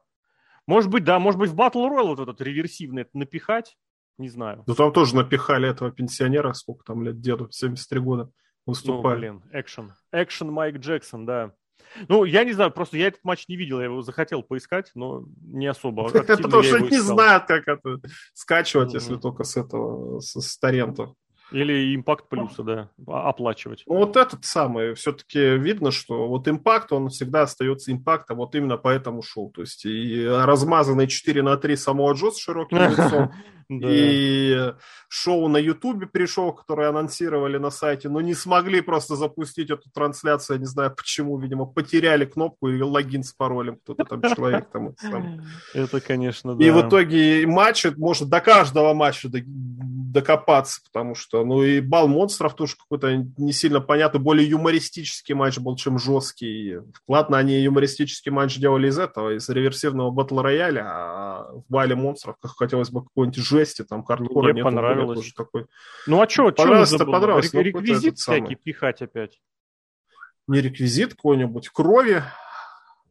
Может 0.65 0.89
быть, 0.89 1.03
да, 1.03 1.19
может 1.19 1.39
быть, 1.39 1.49
в 1.49 1.55
Battle 1.55 1.89
Royale 1.89 2.15
вот 2.15 2.19
этот 2.19 2.39
реверсивный 2.41 3.01
это 3.01 3.17
напихать, 3.17 3.77
не 4.17 4.29
знаю. 4.29 4.63
Ну, 4.65 4.75
там 4.75 4.93
тоже 4.93 5.15
напихали 5.15 5.69
этого 5.69 5.91
пенсионера, 5.91 6.53
сколько 6.53 6.85
там 6.85 7.03
лет 7.03 7.19
деду, 7.19 7.49
73 7.51 7.99
года 7.99 8.31
выступали. 8.65 9.29
Ну, 9.29 9.39
блин, 9.39 9.51
экшен. 9.51 9.93
Экшен 10.13 10.51
Майк 10.51 10.77
Джексон, 10.77 11.25
да. 11.25 11.53
Ну, 12.07 12.23
я 12.23 12.43
не 12.43 12.53
знаю, 12.53 12.71
просто 12.71 12.97
я 12.97 13.07
этот 13.07 13.23
матч 13.23 13.47
не 13.47 13.55
видел, 13.55 13.79
я 13.79 13.85
его 13.85 14.01
захотел 14.01 14.43
поискать, 14.43 14.91
но 14.95 15.25
не 15.41 15.67
особо 15.67 16.09
Это 16.13 16.37
потому 16.37 16.63
что 16.63 16.79
не 16.79 16.99
знают, 16.99 17.45
как 17.45 17.67
это 17.67 17.99
скачивать, 18.33 18.93
если 18.93 19.17
только 19.17 19.43
с 19.43 19.57
этого, 19.57 20.19
с 20.19 20.57
торрента. 20.57 21.13
Или 21.51 21.95
импакт 21.95 22.29
плюса, 22.29 22.63
да, 22.63 22.89
оплачивать. 23.05 23.83
Ну, 23.85 23.97
вот 23.97 24.17
этот 24.17 24.43
самый, 24.43 24.95
все-таки 24.95 25.55
видно, 25.57 25.91
что 25.91 26.27
вот 26.27 26.47
импакт, 26.47 26.91
он 26.91 27.09
всегда 27.09 27.43
остается 27.43 27.91
импактом 27.91 28.37
вот 28.37 28.55
именно 28.55 28.77
по 28.77 28.87
этому 28.87 29.21
шоу. 29.21 29.51
То 29.51 29.61
есть 29.61 29.85
и 29.85 30.25
размазанный 30.25 31.05
4 31.05 31.43
на 31.43 31.57
3 31.57 31.75
Самоа 31.75 32.13
Джо 32.13 32.31
с 32.31 32.39
широким 32.39 32.77
лицом, 32.89 33.33
и 33.81 34.73
шоу 35.07 35.47
на 35.47 35.57
Ютубе 35.57 36.07
пришел, 36.07 36.53
которое 36.53 36.89
анонсировали 36.89 37.57
на 37.57 37.69
сайте, 37.69 38.09
но 38.09 38.21
не 38.21 38.33
смогли 38.33 38.81
просто 38.81 39.15
запустить 39.15 39.69
эту 39.69 39.89
трансляцию, 39.91 40.57
я 40.57 40.59
не 40.59 40.65
знаю 40.65 40.93
почему, 40.95 41.37
видимо, 41.37 41.65
потеряли 41.65 42.25
кнопку 42.25 42.69
и 42.69 42.81
логин 42.81 43.23
с 43.23 43.33
паролем, 43.33 43.77
кто-то 43.77 44.05
там 44.05 44.21
человек 44.35 44.69
там. 44.71 44.95
Это, 45.73 46.01
конечно, 46.07 46.55
да. 46.55 46.65
И 46.65 46.69
в 46.69 46.87
итоге 46.87 47.45
матч, 47.47 47.85
может 47.97 48.29
до 48.29 48.39
каждого 48.41 48.93
матча 48.93 49.29
докопаться, 49.29 50.81
потому 50.85 51.15
что, 51.15 51.43
ну 51.43 51.63
и 51.63 51.81
бал 51.81 52.07
монстров 52.07 52.55
тоже 52.55 52.75
какой-то 52.77 53.25
не 53.37 53.51
сильно 53.51 53.81
понятный, 53.81 54.21
более 54.21 54.47
юмористический 54.47 55.33
матч 55.33 55.57
был, 55.57 55.75
чем 55.75 55.97
жесткий. 55.97 56.77
Ладно, 57.07 57.37
они 57.37 57.59
юмористический 57.59 58.31
матч 58.31 58.57
делали 58.57 58.89
из 58.89 58.99
этого, 58.99 59.35
из 59.35 59.49
реверсивного 59.49 60.11
батл 60.11 60.39
рояля, 60.39 60.83
а 60.85 61.51
в 61.53 61.63
бале 61.67 61.95
монстров 61.95 62.35
как 62.41 62.51
хотелось 62.55 62.91
бы 62.91 63.03
какой-нибудь 63.03 63.43
жести, 63.63 63.83
там 63.83 64.03
хардкора 64.03 64.45
Мне 64.45 64.55
нет. 64.55 64.63
понравилось. 64.63 65.19
Тоже 65.19 65.33
такой... 65.33 65.65
Ну 66.07 66.21
а 66.21 66.29
что, 66.29 66.51
понравилось, 66.51 66.89
что 66.89 67.05
понравилось. 67.05 67.53
Рек- 67.53 67.65
реквизит 67.65 68.17
всякий 68.17 68.55
пихать 68.55 69.01
опять. 69.01 69.39
Не 70.47 70.61
реквизит 70.61 71.13
какой-нибудь, 71.13 71.69
крови, 71.69 72.21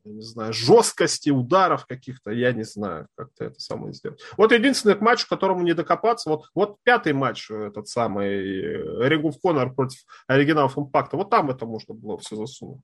я 0.04 0.12
не 0.12 0.22
знаю, 0.22 0.52
жесткости 0.52 1.30
ударов 1.30 1.86
каких-то, 1.86 2.30
я 2.30 2.52
не 2.52 2.64
знаю, 2.64 3.06
как-то 3.16 3.44
это 3.44 3.58
самое 3.58 3.94
сделать. 3.94 4.20
Вот 4.36 4.52
единственный 4.52 4.98
матч, 4.98 5.24
к 5.24 5.28
которому 5.28 5.62
не 5.62 5.72
докопаться, 5.72 6.28
вот, 6.28 6.50
вот 6.54 6.76
пятый 6.82 7.12
матч, 7.14 7.50
этот 7.50 7.88
самый 7.88 9.08
Ring 9.08 9.22
of 9.22 9.36
Honor 9.46 9.72
против 9.72 10.00
оригиналов 10.26 10.76
Импакта, 10.76 11.16
вот 11.16 11.30
там 11.30 11.50
это 11.50 11.64
можно 11.64 11.94
было 11.94 12.18
все 12.18 12.36
засунуть. 12.36 12.82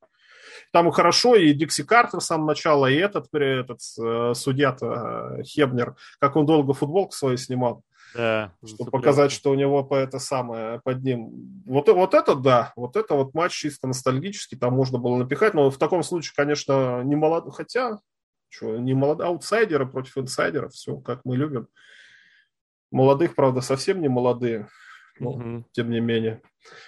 Там 0.72 0.88
и 0.88 0.92
хорошо, 0.92 1.36
и 1.36 1.52
Дикси 1.52 1.84
Картер 1.84 2.20
с 2.20 2.26
самого 2.26 2.48
начала, 2.48 2.86
и 2.86 2.96
этот, 2.96 3.26
этот 3.32 3.80
э, 4.00 4.32
судья-то 4.34 5.38
э, 5.38 5.42
Хебнер, 5.42 5.96
как 6.20 6.36
он 6.36 6.46
долго 6.46 6.74
футболку 6.74 7.12
свою 7.12 7.36
снимал. 7.36 7.82
Да, 8.14 8.52
чтобы 8.66 8.90
показать, 8.90 9.32
что 9.32 9.50
у 9.50 9.54
него 9.54 9.84
по 9.84 9.94
это 9.94 10.18
самое 10.18 10.80
под 10.82 11.02
ним. 11.02 11.62
Вот, 11.66 11.88
вот 11.88 12.14
это 12.14 12.34
да, 12.34 12.72
вот 12.74 12.96
это 12.96 13.14
вот 13.14 13.34
матч 13.34 13.52
чисто 13.52 13.86
ностальгический, 13.86 14.56
там 14.56 14.72
можно 14.72 14.98
было 14.98 15.16
напихать, 15.16 15.52
но 15.52 15.70
в 15.70 15.76
таком 15.76 16.02
случае, 16.02 16.32
конечно, 16.34 17.02
не 17.02 17.16
молод, 17.16 17.44
хотя 17.54 17.98
что, 18.48 18.78
не 18.78 18.94
молод... 18.94 19.20
аутсайдеры 19.20 19.86
против 19.86 20.16
инсайдеров, 20.16 20.72
все 20.72 20.96
как 20.96 21.20
мы 21.24 21.36
любим. 21.36 21.68
Молодых, 22.90 23.34
правда, 23.34 23.60
совсем 23.60 24.00
не 24.00 24.08
молодые. 24.08 24.68
Но, 25.20 25.30
угу. 25.30 25.64
тем 25.72 25.90
не 25.90 26.00
менее. 26.00 26.42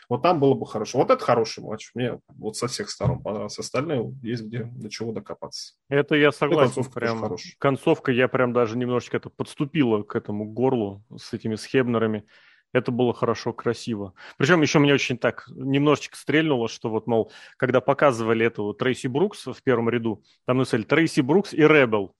Вот 0.08 0.22
там 0.22 0.40
было 0.40 0.54
бы 0.54 0.66
хорошо. 0.66 0.98
Вот 0.98 1.10
это 1.10 1.24
хороший 1.24 1.62
матч. 1.62 1.90
Мне 1.94 2.20
вот 2.28 2.56
со 2.56 2.68
всех 2.68 2.90
сторон 2.90 3.22
понравился. 3.22 3.62
Остальные 3.62 4.12
есть 4.22 4.42
где 4.44 4.64
до 4.64 4.90
чего 4.90 5.12
докопаться. 5.12 5.74
Это 5.88 6.14
я 6.16 6.32
согласен. 6.32 6.74
концовка 6.74 7.00
прям, 7.00 7.36
концовка 7.58 8.12
я 8.12 8.28
прям 8.28 8.52
даже 8.52 8.76
немножечко 8.76 9.16
это 9.16 9.30
подступила 9.30 10.02
к 10.02 10.14
этому 10.16 10.44
горлу 10.44 11.02
с 11.16 11.32
этими 11.32 11.54
схебнерами. 11.54 12.24
Это 12.72 12.92
было 12.92 13.12
хорошо, 13.12 13.52
красиво. 13.52 14.14
Причем 14.38 14.62
еще 14.62 14.78
мне 14.78 14.94
очень 14.94 15.18
так 15.18 15.48
немножечко 15.48 16.16
стрельнуло, 16.16 16.68
что 16.68 16.88
вот, 16.88 17.08
мол, 17.08 17.32
когда 17.56 17.80
показывали 17.80 18.46
эту 18.46 18.72
Трейси 18.74 19.08
Брукс 19.08 19.46
в 19.46 19.60
первом 19.64 19.90
ряду, 19.90 20.22
там 20.46 20.58
написали 20.58 20.84
Трейси 20.84 21.20
Брукс 21.20 21.52
и 21.52 21.62
Ребел. 21.62 22.14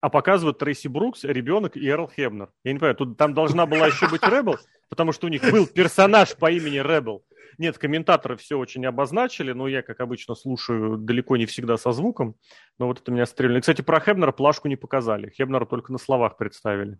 А 0.00 0.08
показывают 0.08 0.58
Трейси 0.58 0.88
Брукс, 0.88 1.24
ребенок 1.24 1.76
и 1.76 1.86
Эрл 1.86 2.08
Хебнер. 2.08 2.50
Я 2.64 2.72
не 2.72 2.78
понимаю, 2.78 2.96
тут 2.96 3.18
там 3.18 3.34
должна 3.34 3.66
была 3.66 3.86
еще 3.86 4.08
быть 4.08 4.22
Ребел, 4.22 4.56
потому 4.88 5.12
что 5.12 5.26
у 5.26 5.30
них 5.30 5.42
был 5.50 5.66
персонаж 5.66 6.34
по 6.36 6.50
имени 6.50 6.78
Ребел. 6.78 7.22
Нет, 7.58 7.76
комментаторы 7.76 8.36
все 8.36 8.58
очень 8.58 8.86
обозначили, 8.86 9.52
но 9.52 9.68
я, 9.68 9.82
как 9.82 10.00
обычно, 10.00 10.34
слушаю 10.34 10.96
далеко 10.96 11.36
не 11.36 11.44
всегда 11.44 11.76
со 11.76 11.92
звуком. 11.92 12.36
Но 12.78 12.86
вот 12.86 13.00
это 13.00 13.12
меня 13.12 13.26
стрельнуло. 13.26 13.60
кстати, 13.60 13.82
про 13.82 14.00
Хебнера 14.00 14.32
плашку 14.32 14.68
не 14.68 14.76
показали. 14.76 15.30
Хебнера 15.30 15.66
только 15.66 15.92
на 15.92 15.98
словах 15.98 16.38
представили. 16.38 16.98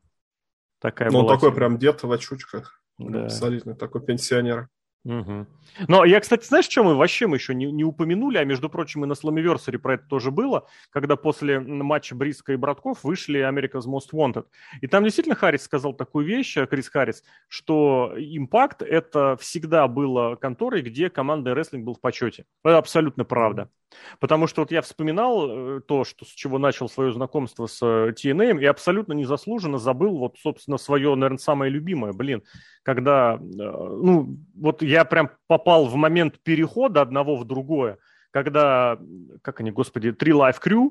Такая 0.78 1.10
ну, 1.10 1.20
он 1.20 1.28
такой 1.28 1.54
прям 1.54 1.78
дед 1.78 2.02
в 2.02 2.12
очучках. 2.12 2.82
Да. 2.98 3.24
Абсолютно 3.24 3.74
такой 3.74 4.04
пенсионер. 4.04 4.68
Угу. 5.04 5.46
Но 5.88 6.04
я, 6.04 6.20
кстати, 6.20 6.44
знаешь, 6.44 6.68
что 6.68 6.84
мы 6.84 6.94
вообще 6.94 7.26
мы 7.26 7.36
еще 7.36 7.54
не, 7.54 7.72
не 7.72 7.84
упомянули, 7.84 8.36
а 8.36 8.44
между 8.44 8.68
прочим, 8.68 9.04
и 9.04 9.06
на 9.06 9.14
Slammiversary 9.14 9.78
про 9.78 9.94
это 9.94 10.06
тоже 10.06 10.30
было, 10.30 10.66
когда 10.90 11.16
после 11.16 11.58
матча 11.58 12.14
Бриска 12.14 12.52
и 12.52 12.56
Братков 12.56 13.02
вышли 13.02 13.40
America's 13.40 13.86
Most 13.86 14.12
Wanted. 14.12 14.44
И 14.82 14.86
там 14.86 15.04
действительно 15.04 15.36
Харрис 15.36 15.62
сказал 15.62 15.94
такую 15.94 16.26
вещь, 16.26 16.56
э, 16.58 16.66
Крис 16.66 16.90
Харрис, 16.90 17.24
что 17.48 18.14
Impact 18.16 18.84
это 18.84 19.36
всегда 19.40 19.88
было 19.88 20.36
конторой, 20.36 20.82
где 20.82 21.08
команда 21.08 21.54
рестлинг 21.54 21.84
был 21.84 21.94
в 21.94 22.00
почете. 22.00 22.44
Это 22.62 22.76
абсолютно 22.76 23.24
правда. 23.24 23.70
Потому 24.18 24.46
что 24.46 24.62
вот 24.62 24.70
я 24.70 24.82
вспоминал 24.82 25.48
э, 25.48 25.80
то, 25.80 26.04
что, 26.04 26.24
с 26.24 26.28
чего 26.28 26.58
начал 26.58 26.88
свое 26.88 27.12
знакомство 27.12 27.66
с 27.66 27.82
TNA, 27.82 28.58
э, 28.58 28.62
и 28.62 28.66
абсолютно 28.66 29.12
незаслуженно 29.12 29.78
забыл 29.78 30.18
вот, 30.18 30.36
собственно, 30.38 30.78
свое, 30.78 31.14
наверное, 31.14 31.38
самое 31.38 31.70
любимое. 31.70 32.12
Блин, 32.12 32.42
когда, 32.82 33.34
э, 33.34 33.38
ну, 33.38 34.36
вот 34.54 34.82
я 34.82 35.04
прям 35.04 35.30
попал 35.46 35.86
в 35.86 35.94
момент 35.94 36.40
перехода 36.42 37.00
одного 37.00 37.36
в 37.36 37.44
другое, 37.44 37.98
когда, 38.30 38.98
как 39.42 39.60
они, 39.60 39.70
господи, 39.70 40.12
три 40.12 40.32
Life 40.32 40.60
Crew 40.64 40.90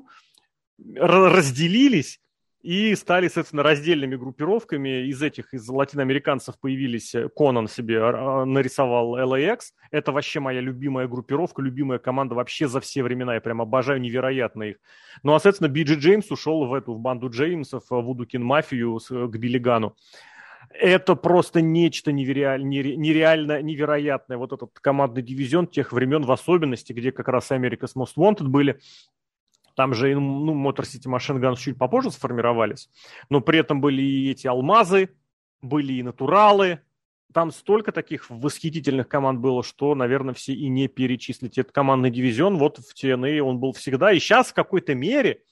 разделились, 0.96 2.20
и 2.62 2.94
стали, 2.94 3.26
соответственно, 3.28 3.62
раздельными 3.62 4.16
группировками. 4.16 5.06
Из 5.06 5.22
этих, 5.22 5.54
из 5.54 5.66
латиноамериканцев 5.68 6.58
появились, 6.60 7.14
э, 7.14 7.28
Конан 7.34 7.68
себе 7.68 8.00
а, 8.02 8.44
нарисовал 8.44 9.16
LAX. 9.16 9.60
Это 9.90 10.12
вообще 10.12 10.40
моя 10.40 10.60
любимая 10.60 11.08
группировка, 11.08 11.62
любимая 11.62 11.98
команда 11.98 12.34
вообще 12.34 12.68
за 12.68 12.80
все 12.80 13.02
времена. 13.02 13.34
Я 13.34 13.40
прям 13.40 13.62
обожаю 13.62 14.00
невероятно 14.00 14.64
их. 14.64 14.76
Ну, 15.22 15.32
а, 15.32 15.40
соответственно, 15.40 15.68
Биджи 15.68 15.94
Джеймс 15.94 16.30
ушел 16.30 16.66
в 16.66 16.74
эту, 16.74 16.94
в 16.94 17.00
банду 17.00 17.30
Джеймсов, 17.30 17.84
в 17.88 18.00
Вудукин 18.02 18.44
Мафию 18.44 18.98
э, 18.98 19.26
к 19.26 19.36
Биллигану. 19.38 19.96
Это 20.68 21.16
просто 21.16 21.62
нечто 21.62 22.12
невероятно, 22.12 22.64
нереально 22.64 23.62
невероятное. 23.62 24.36
Вот 24.36 24.52
этот 24.52 24.78
командный 24.80 25.22
дивизион 25.22 25.66
тех 25.66 25.92
времен, 25.92 26.22
в 26.22 26.30
особенности, 26.30 26.92
где 26.92 27.10
как 27.10 27.28
раз 27.28 27.50
America's 27.50 27.94
Most 27.96 28.16
Wanted 28.16 28.48
были, 28.48 28.78
там 29.80 29.94
же, 29.94 30.14
ну, 30.14 30.52
Motor 30.54 30.82
City 30.82 31.06
Machine 31.06 31.40
Guns 31.40 31.56
чуть 31.56 31.78
попозже 31.78 32.10
сформировались, 32.10 32.90
но 33.30 33.40
при 33.40 33.60
этом 33.60 33.80
были 33.80 34.02
и 34.02 34.30
эти 34.30 34.46
алмазы, 34.46 35.08
были 35.62 35.94
и 35.94 36.02
натуралы. 36.02 36.80
Там 37.32 37.50
столько 37.50 37.90
таких 37.90 38.28
восхитительных 38.28 39.08
команд 39.08 39.40
было, 39.40 39.62
что, 39.62 39.94
наверное, 39.94 40.34
все 40.34 40.52
и 40.52 40.68
не 40.68 40.86
перечислить. 40.86 41.56
Этот 41.56 41.72
командный 41.72 42.10
дивизион, 42.10 42.58
вот 42.58 42.76
в 42.76 42.94
TNA 42.94 43.40
он 43.40 43.58
был 43.58 43.72
всегда. 43.72 44.12
И 44.12 44.18
сейчас 44.18 44.48
в 44.48 44.54
какой-то 44.54 44.94
мере 44.94 45.44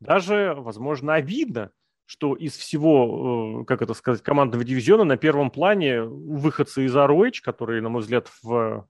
даже, 0.00 0.54
возможно, 0.56 1.12
обидно, 1.12 1.70
что 2.06 2.34
из 2.36 2.56
всего, 2.56 3.60
э, 3.60 3.64
как 3.66 3.82
это 3.82 3.92
сказать, 3.92 4.22
командного 4.22 4.64
дивизиона 4.64 5.04
на 5.04 5.18
первом 5.18 5.50
плане 5.50 6.04
выходцы 6.04 6.86
из 6.86 6.96
ROH, 6.96 7.42
которые, 7.42 7.82
на 7.82 7.90
мой 7.90 8.00
взгляд, 8.00 8.30
в 8.42 8.88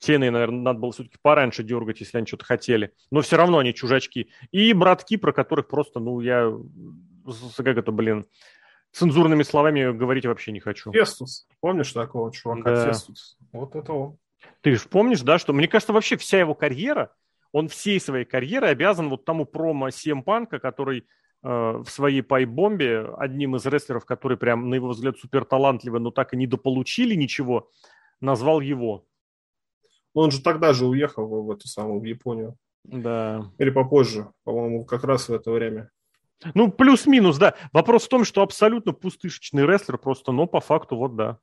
Тены, 0.00 0.30
наверное, 0.30 0.60
надо 0.60 0.80
было 0.80 0.92
все-таки 0.92 1.18
пораньше 1.22 1.62
дергать, 1.62 2.00
если 2.00 2.18
они 2.18 2.26
что-то 2.26 2.44
хотели. 2.44 2.92
Но 3.12 3.20
все 3.20 3.36
равно 3.36 3.58
они 3.58 3.72
чужачки. 3.72 4.30
И 4.50 4.72
братки, 4.72 5.16
про 5.16 5.32
которых 5.32 5.68
просто, 5.68 6.00
ну, 6.00 6.20
я... 6.20 6.52
Как 7.56 7.76
это, 7.78 7.92
блин... 7.92 8.26
Цензурными 8.92 9.44
словами 9.44 9.96
говорить 9.96 10.26
вообще 10.26 10.50
не 10.50 10.58
хочу. 10.58 10.90
Фестус. 10.90 11.46
Помнишь 11.60 11.92
такого 11.92 12.32
чувака? 12.32 12.74
Да. 12.74 12.86
Фестус. 12.86 13.38
Вот 13.52 13.76
это 13.76 13.92
он. 13.92 14.18
Ты 14.62 14.74
же 14.74 14.88
помнишь, 14.88 15.20
да, 15.20 15.38
что, 15.38 15.52
мне 15.52 15.68
кажется, 15.68 15.92
вообще 15.92 16.16
вся 16.16 16.40
его 16.40 16.56
карьера, 16.56 17.14
он 17.52 17.68
всей 17.68 18.00
своей 18.00 18.24
карьерой 18.24 18.70
обязан 18.70 19.08
вот 19.08 19.24
тому 19.24 19.44
промо 19.44 19.90
СМ 19.90 20.24
Панка, 20.24 20.58
который 20.58 21.06
э, 21.44 21.48
в 21.48 21.88
своей 21.88 22.22
пайбомбе 22.22 23.06
одним 23.16 23.54
из 23.54 23.64
рестлеров, 23.66 24.04
который 24.04 24.36
прям, 24.36 24.68
на 24.68 24.74
его 24.74 24.88
взгляд, 24.88 25.18
супер 25.18 25.44
талантливый, 25.44 26.00
но 26.00 26.10
так 26.10 26.34
и 26.34 26.36
не 26.36 26.48
дополучили 26.48 27.14
ничего, 27.14 27.70
назвал 28.20 28.60
его. 28.60 29.04
Он 30.14 30.30
же 30.30 30.42
тогда 30.42 30.72
же 30.72 30.86
уехал 30.86 31.26
в, 31.26 31.46
в 31.46 31.50
эту 31.50 31.68
самую, 31.68 32.00
в 32.00 32.04
Японию. 32.04 32.56
Да. 32.84 33.50
Или 33.58 33.70
попозже, 33.70 34.28
по-моему, 34.44 34.84
как 34.84 35.04
раз 35.04 35.28
в 35.28 35.34
это 35.34 35.50
время. 35.50 35.90
Ну, 36.54 36.72
плюс-минус, 36.72 37.36
да. 37.38 37.54
Вопрос 37.72 38.06
в 38.06 38.08
том, 38.08 38.24
что 38.24 38.42
абсолютно 38.42 38.92
пустышечный 38.92 39.66
рестлер 39.66 39.98
просто, 39.98 40.32
но 40.32 40.46
по 40.46 40.60
факту 40.60 40.96
вот 40.96 41.16
да. 41.16 41.38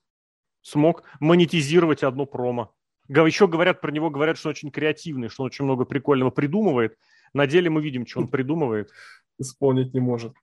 Смог 0.62 1.04
монетизировать 1.20 2.04
одно 2.04 2.26
промо. 2.26 2.74
Еще 3.08 3.48
говорят 3.48 3.80
про 3.80 3.92
него, 3.92 4.10
говорят, 4.10 4.38
что 4.38 4.50
он 4.50 4.52
очень 4.52 4.72
креативный, 4.72 5.30
что 5.30 5.44
он 5.44 5.48
очень 5.48 5.66
много 5.66 5.86
прикольного 5.86 6.30
придумывает. 6.30 6.98
На 7.34 7.48
деле 7.48 7.70
мы 7.70 7.82
видим, 7.82 8.06
что 8.06 8.22
он 8.22 8.28
придумывает. 8.28 8.92
Исполнить 9.38 9.94
не 9.94 10.00
может. 10.00 10.34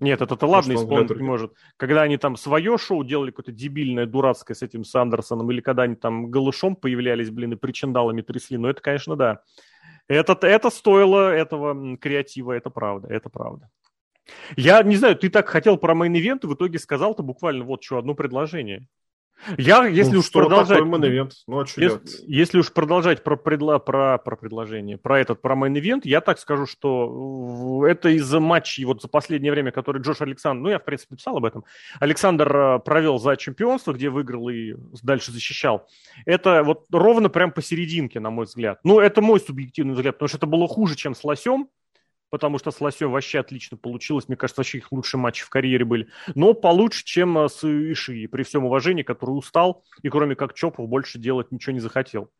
Нет, 0.00 0.20
это-то 0.20 0.46
ладно 0.46 0.74
исполнить 0.74 1.10
не 1.10 1.22
может. 1.22 1.54
Когда 1.76 2.02
они 2.02 2.16
там 2.16 2.36
свое 2.36 2.76
шоу 2.78 3.04
делали, 3.04 3.30
какое-то 3.30 3.52
дебильное, 3.52 4.06
дурацкое 4.06 4.54
с 4.56 4.62
этим 4.62 4.84
Сандерсоном, 4.84 5.50
или 5.50 5.60
когда 5.60 5.84
они 5.84 5.94
там 5.94 6.30
голышом 6.30 6.74
появлялись, 6.74 7.30
блин, 7.30 7.52
и 7.52 7.56
причиндалами 7.56 8.22
трясли, 8.22 8.58
ну 8.58 8.68
это, 8.68 8.80
конечно, 8.82 9.16
да. 9.16 9.42
Это, 10.08 10.36
это 10.42 10.70
стоило 10.70 11.30
этого 11.30 11.96
креатива, 11.96 12.52
это 12.52 12.70
правда, 12.70 13.08
это 13.08 13.30
правда. 13.30 13.70
Я 14.56 14.82
не 14.82 14.96
знаю, 14.96 15.16
ты 15.16 15.28
так 15.30 15.48
хотел 15.48 15.76
про 15.76 15.94
main 15.94 16.14
event, 16.14 16.44
и 16.44 16.46
в 16.46 16.54
итоге 16.54 16.78
сказал-то 16.78 17.22
буквально 17.22 17.64
вот 17.64 17.82
что, 17.82 17.98
одно 17.98 18.14
предложение. 18.14 18.86
Я, 19.58 19.86
если 19.86 20.14
ну, 20.14 20.20
уж 20.20 20.30
продолжать... 20.30 20.80
Main 20.80 21.30
ну, 21.46 21.60
а 21.60 21.64
если, 21.76 22.00
если 22.26 22.58
уж 22.58 22.72
продолжать 22.72 23.22
про, 23.22 23.36
предла, 23.36 23.78
про, 23.78 24.18
про 24.18 24.36
предложение, 24.36 24.96
про 24.96 25.20
этот, 25.20 25.42
про 25.42 25.54
main 25.54 25.73
event, 25.73 26.02
я 26.04 26.20
так 26.20 26.38
скажу, 26.38 26.66
что 26.66 27.86
это 27.86 28.08
из-за 28.10 28.40
матчей 28.40 28.84
вот 28.84 29.02
за 29.02 29.08
последнее 29.08 29.52
время, 29.52 29.70
который 29.70 30.00
Джош 30.02 30.20
Александр, 30.22 30.62
ну, 30.62 30.70
я, 30.70 30.78
в 30.78 30.84
принципе, 30.84 31.16
писал 31.16 31.36
об 31.36 31.44
этом, 31.44 31.64
Александр 32.00 32.56
э, 32.56 32.78
провел 32.80 33.18
за 33.18 33.36
чемпионство, 33.36 33.92
где 33.92 34.08
выиграл 34.08 34.48
и 34.48 34.74
дальше 35.02 35.32
защищал. 35.32 35.86
Это 36.24 36.62
вот 36.62 36.86
ровно 36.90 37.28
прям 37.28 37.52
посерединке, 37.52 38.20
на 38.20 38.30
мой 38.30 38.46
взгляд. 38.46 38.80
Ну, 38.84 38.98
это 39.00 39.20
мой 39.20 39.40
субъективный 39.40 39.94
взгляд, 39.94 40.16
потому 40.16 40.28
что 40.28 40.38
это 40.38 40.46
было 40.46 40.66
хуже, 40.68 40.96
чем 40.96 41.14
с 41.14 41.22
Лосем, 41.24 41.68
потому 42.30 42.58
что 42.58 42.70
с 42.70 42.80
Лосем 42.80 43.10
вообще 43.10 43.40
отлично 43.40 43.76
получилось. 43.76 44.28
Мне 44.28 44.36
кажется, 44.36 44.60
вообще 44.60 44.78
их 44.78 44.92
лучшие 44.92 45.20
матчи 45.20 45.44
в 45.44 45.50
карьере 45.50 45.84
были. 45.84 46.08
Но 46.34 46.54
получше, 46.54 47.04
чем 47.04 47.38
э, 47.38 47.48
с 47.48 47.64
Иши, 47.64 48.28
при 48.28 48.42
всем 48.42 48.64
уважении, 48.64 49.02
который 49.02 49.32
устал 49.32 49.84
и 50.02 50.08
кроме 50.08 50.34
как 50.34 50.54
чопов 50.54 50.88
больше 50.88 51.18
делать 51.18 51.52
ничего 51.52 51.74
не 51.74 51.80
захотел. 51.80 52.30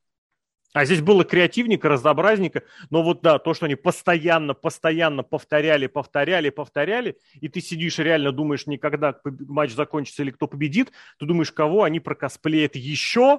А 0.75 0.85
здесь 0.87 1.03
было 1.03 1.25
креативненько, 1.25 1.89
разнообразненько, 1.89 2.65
но 2.91 3.05
вот 3.05 3.23
да, 3.23 3.39
то, 3.39 3.55
что 3.55 3.67
они 3.67 3.77
постоянно, 3.77 4.55
постоянно 4.55 5.23
повторяли, 5.23 5.87
повторяли, 5.87 6.51
повторяли, 6.51 7.17
и 7.41 7.47
ты 7.49 7.61
сидишь 7.61 8.01
реально 8.01 8.33
думаешь, 8.33 8.67
никогда 8.67 9.17
матч 9.25 9.73
закончится 9.73 10.25
или 10.25 10.33
кто 10.33 10.49
победит, 10.49 10.91
ты 11.21 11.27
думаешь, 11.27 11.53
кого 11.53 11.85
они 11.85 12.01
прокосплеят 12.01 12.75
еще, 12.75 13.39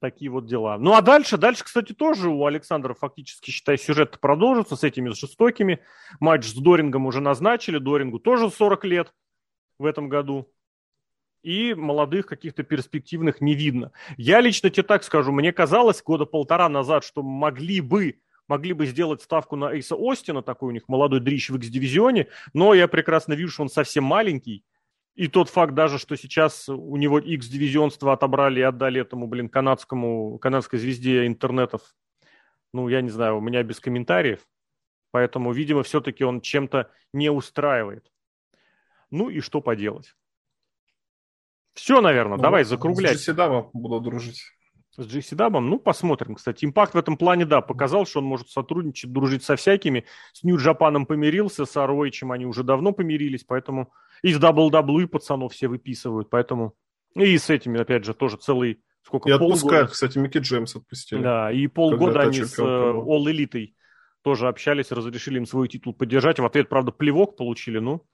такие 0.00 0.30
вот 0.30 0.46
дела. 0.46 0.78
Ну 0.78 0.94
а 0.94 1.02
дальше, 1.02 1.36
дальше, 1.36 1.64
кстати, 1.64 1.92
тоже 1.92 2.28
у 2.28 2.44
Александра 2.46 2.94
фактически, 2.94 3.50
считай, 3.50 3.78
сюжет 3.78 4.18
продолжится 4.20 4.76
с 4.76 4.84
этими 4.84 5.10
жестокими. 5.10 5.80
Матч 6.20 6.46
с 6.46 6.54
Дорингом 6.54 7.06
уже 7.06 7.20
назначили, 7.20 7.78
Дорингу 7.78 8.18
тоже 8.18 8.50
40 8.50 8.84
лет 8.84 9.12
в 9.78 9.84
этом 9.84 10.08
году. 10.08 10.52
И 11.42 11.74
молодых 11.74 12.26
каких-то 12.26 12.64
перспективных 12.64 13.40
не 13.40 13.54
видно. 13.54 13.92
Я 14.16 14.40
лично 14.40 14.68
тебе 14.68 14.82
так 14.82 15.04
скажу, 15.04 15.32
мне 15.32 15.52
казалось 15.52 16.02
года 16.02 16.24
полтора 16.24 16.68
назад, 16.68 17.04
что 17.04 17.22
могли 17.22 17.80
бы 17.80 18.20
могли 18.48 18.72
бы 18.72 18.86
сделать 18.86 19.22
ставку 19.22 19.56
на 19.56 19.72
Эйса 19.72 19.96
Остина, 19.98 20.42
такой 20.42 20.68
у 20.68 20.72
них 20.72 20.88
молодой 20.88 21.20
дрищ 21.20 21.50
в 21.50 21.56
X-дивизионе, 21.56 22.28
но 22.54 22.74
я 22.74 22.88
прекрасно 22.88 23.32
вижу, 23.32 23.52
что 23.52 23.62
он 23.62 23.68
совсем 23.68 24.04
маленький, 24.04 24.64
и 25.16 25.28
тот 25.28 25.48
факт 25.48 25.74
даже, 25.74 25.98
что 25.98 26.14
сейчас 26.16 26.68
у 26.68 26.96
него 26.96 27.18
X-дивизионство 27.18 28.12
отобрали 28.12 28.60
и 28.60 28.62
отдали 28.62 29.00
этому, 29.00 29.26
блин, 29.26 29.48
канадскому, 29.48 30.38
канадской 30.38 30.78
звезде 30.78 31.26
интернетов, 31.26 31.94
ну, 32.72 32.88
я 32.88 33.00
не 33.00 33.08
знаю, 33.08 33.38
у 33.38 33.40
меня 33.40 33.62
без 33.62 33.80
комментариев. 33.80 34.46
Поэтому, 35.10 35.52
видимо, 35.52 35.82
все-таки 35.82 36.24
он 36.24 36.42
чем-то 36.42 36.90
не 37.14 37.30
устраивает. 37.30 38.12
Ну 39.10 39.30
и 39.30 39.40
что 39.40 39.62
поделать? 39.62 40.14
Все, 41.72 42.02
наверное, 42.02 42.36
ну, 42.36 42.42
давай 42.42 42.64
закруглять. 42.64 43.18
С 43.18 43.28
GC 43.28 43.70
буду 43.72 44.00
дружить. 44.00 44.42
С 44.90 45.06
GC 45.06 45.34
Дабом? 45.34 45.70
Ну, 45.70 45.78
посмотрим. 45.78 46.34
Кстати, 46.34 46.66
импакт 46.66 46.94
в 46.94 46.98
этом 46.98 47.16
плане, 47.16 47.46
да, 47.46 47.62
показал, 47.62 48.04
что 48.06 48.18
он 48.18 48.26
может 48.26 48.50
сотрудничать, 48.50 49.12
дружить 49.12 49.44
со 49.44 49.56
всякими. 49.56 50.04
С 50.34 50.42
Нью-Джапаном 50.42 51.06
помирился, 51.06 51.64
с 51.64 51.76
Аруэйчем 51.76 52.32
они 52.32 52.44
уже 52.44 52.62
давно 52.62 52.92
помирились, 52.92 53.44
поэтому 53.44 53.92
Из 54.26 54.38
WWE 54.40 55.06
пацанов 55.06 55.52
все 55.52 55.68
выписывают, 55.68 56.28
поэтому... 56.30 56.74
И 57.14 57.38
с 57.38 57.48
этими, 57.48 57.80
опять 57.80 58.04
же, 58.04 58.12
тоже 58.12 58.36
целый... 58.36 58.82
Сколько, 59.02 59.28
и 59.28 59.32
отпускают, 59.32 59.92
кстати, 59.92 60.18
Микки 60.18 60.38
Джеймс 60.38 60.74
отпустили. 60.74 61.22
Да, 61.22 61.52
и 61.52 61.68
полгода 61.68 62.22
они 62.22 62.42
с 62.42 62.58
э, 62.58 62.62
All 62.62 63.24
Elite 63.26 63.74
тоже 64.22 64.48
общались, 64.48 64.90
разрешили 64.90 65.38
им 65.38 65.46
свой 65.46 65.68
титул 65.68 65.94
поддержать. 65.94 66.40
В 66.40 66.44
ответ, 66.44 66.68
правда, 66.68 66.90
плевок 66.90 67.36
получили, 67.36 67.78
ну, 67.78 68.04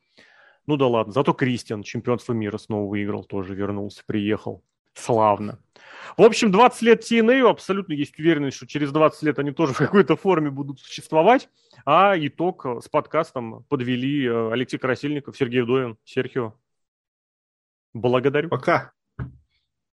ну 0.67 0.77
да 0.77 0.87
ладно. 0.87 1.15
Зато 1.15 1.33
Кристиан 1.33 1.83
чемпионство 1.83 2.35
мира 2.35 2.59
снова 2.59 2.91
выиграл, 2.91 3.25
тоже 3.25 3.55
вернулся, 3.55 4.03
приехал. 4.07 4.63
Славно. 4.95 5.59
В 6.17 6.23
общем, 6.23 6.51
20 6.51 6.83
лет 6.83 7.03
TNA, 7.03 7.49
абсолютно 7.49 7.95
есть 7.95 8.19
уверенность, 8.19 8.57
что 8.57 8.67
через 8.67 8.93
20 8.93 9.23
лет 9.23 9.39
они 9.39 9.53
тоже 9.53 9.73
в 9.73 9.79
какой-то 9.79 10.17
форме 10.17 10.51
будут 10.51 10.81
существовать. 10.81 11.49
А 11.87 12.15
итог 12.17 12.67
с 12.83 12.89
подкастом 12.89 13.65
подвели 13.69 14.27
э, 14.27 14.53
Алексей 14.53 14.79
Красильников, 14.79 15.37
Сергей 15.37 15.63
Вдовин, 15.63 15.97
Серхио. 16.05 16.55
Благодарю. 17.95 18.49
Пока. 18.49 18.93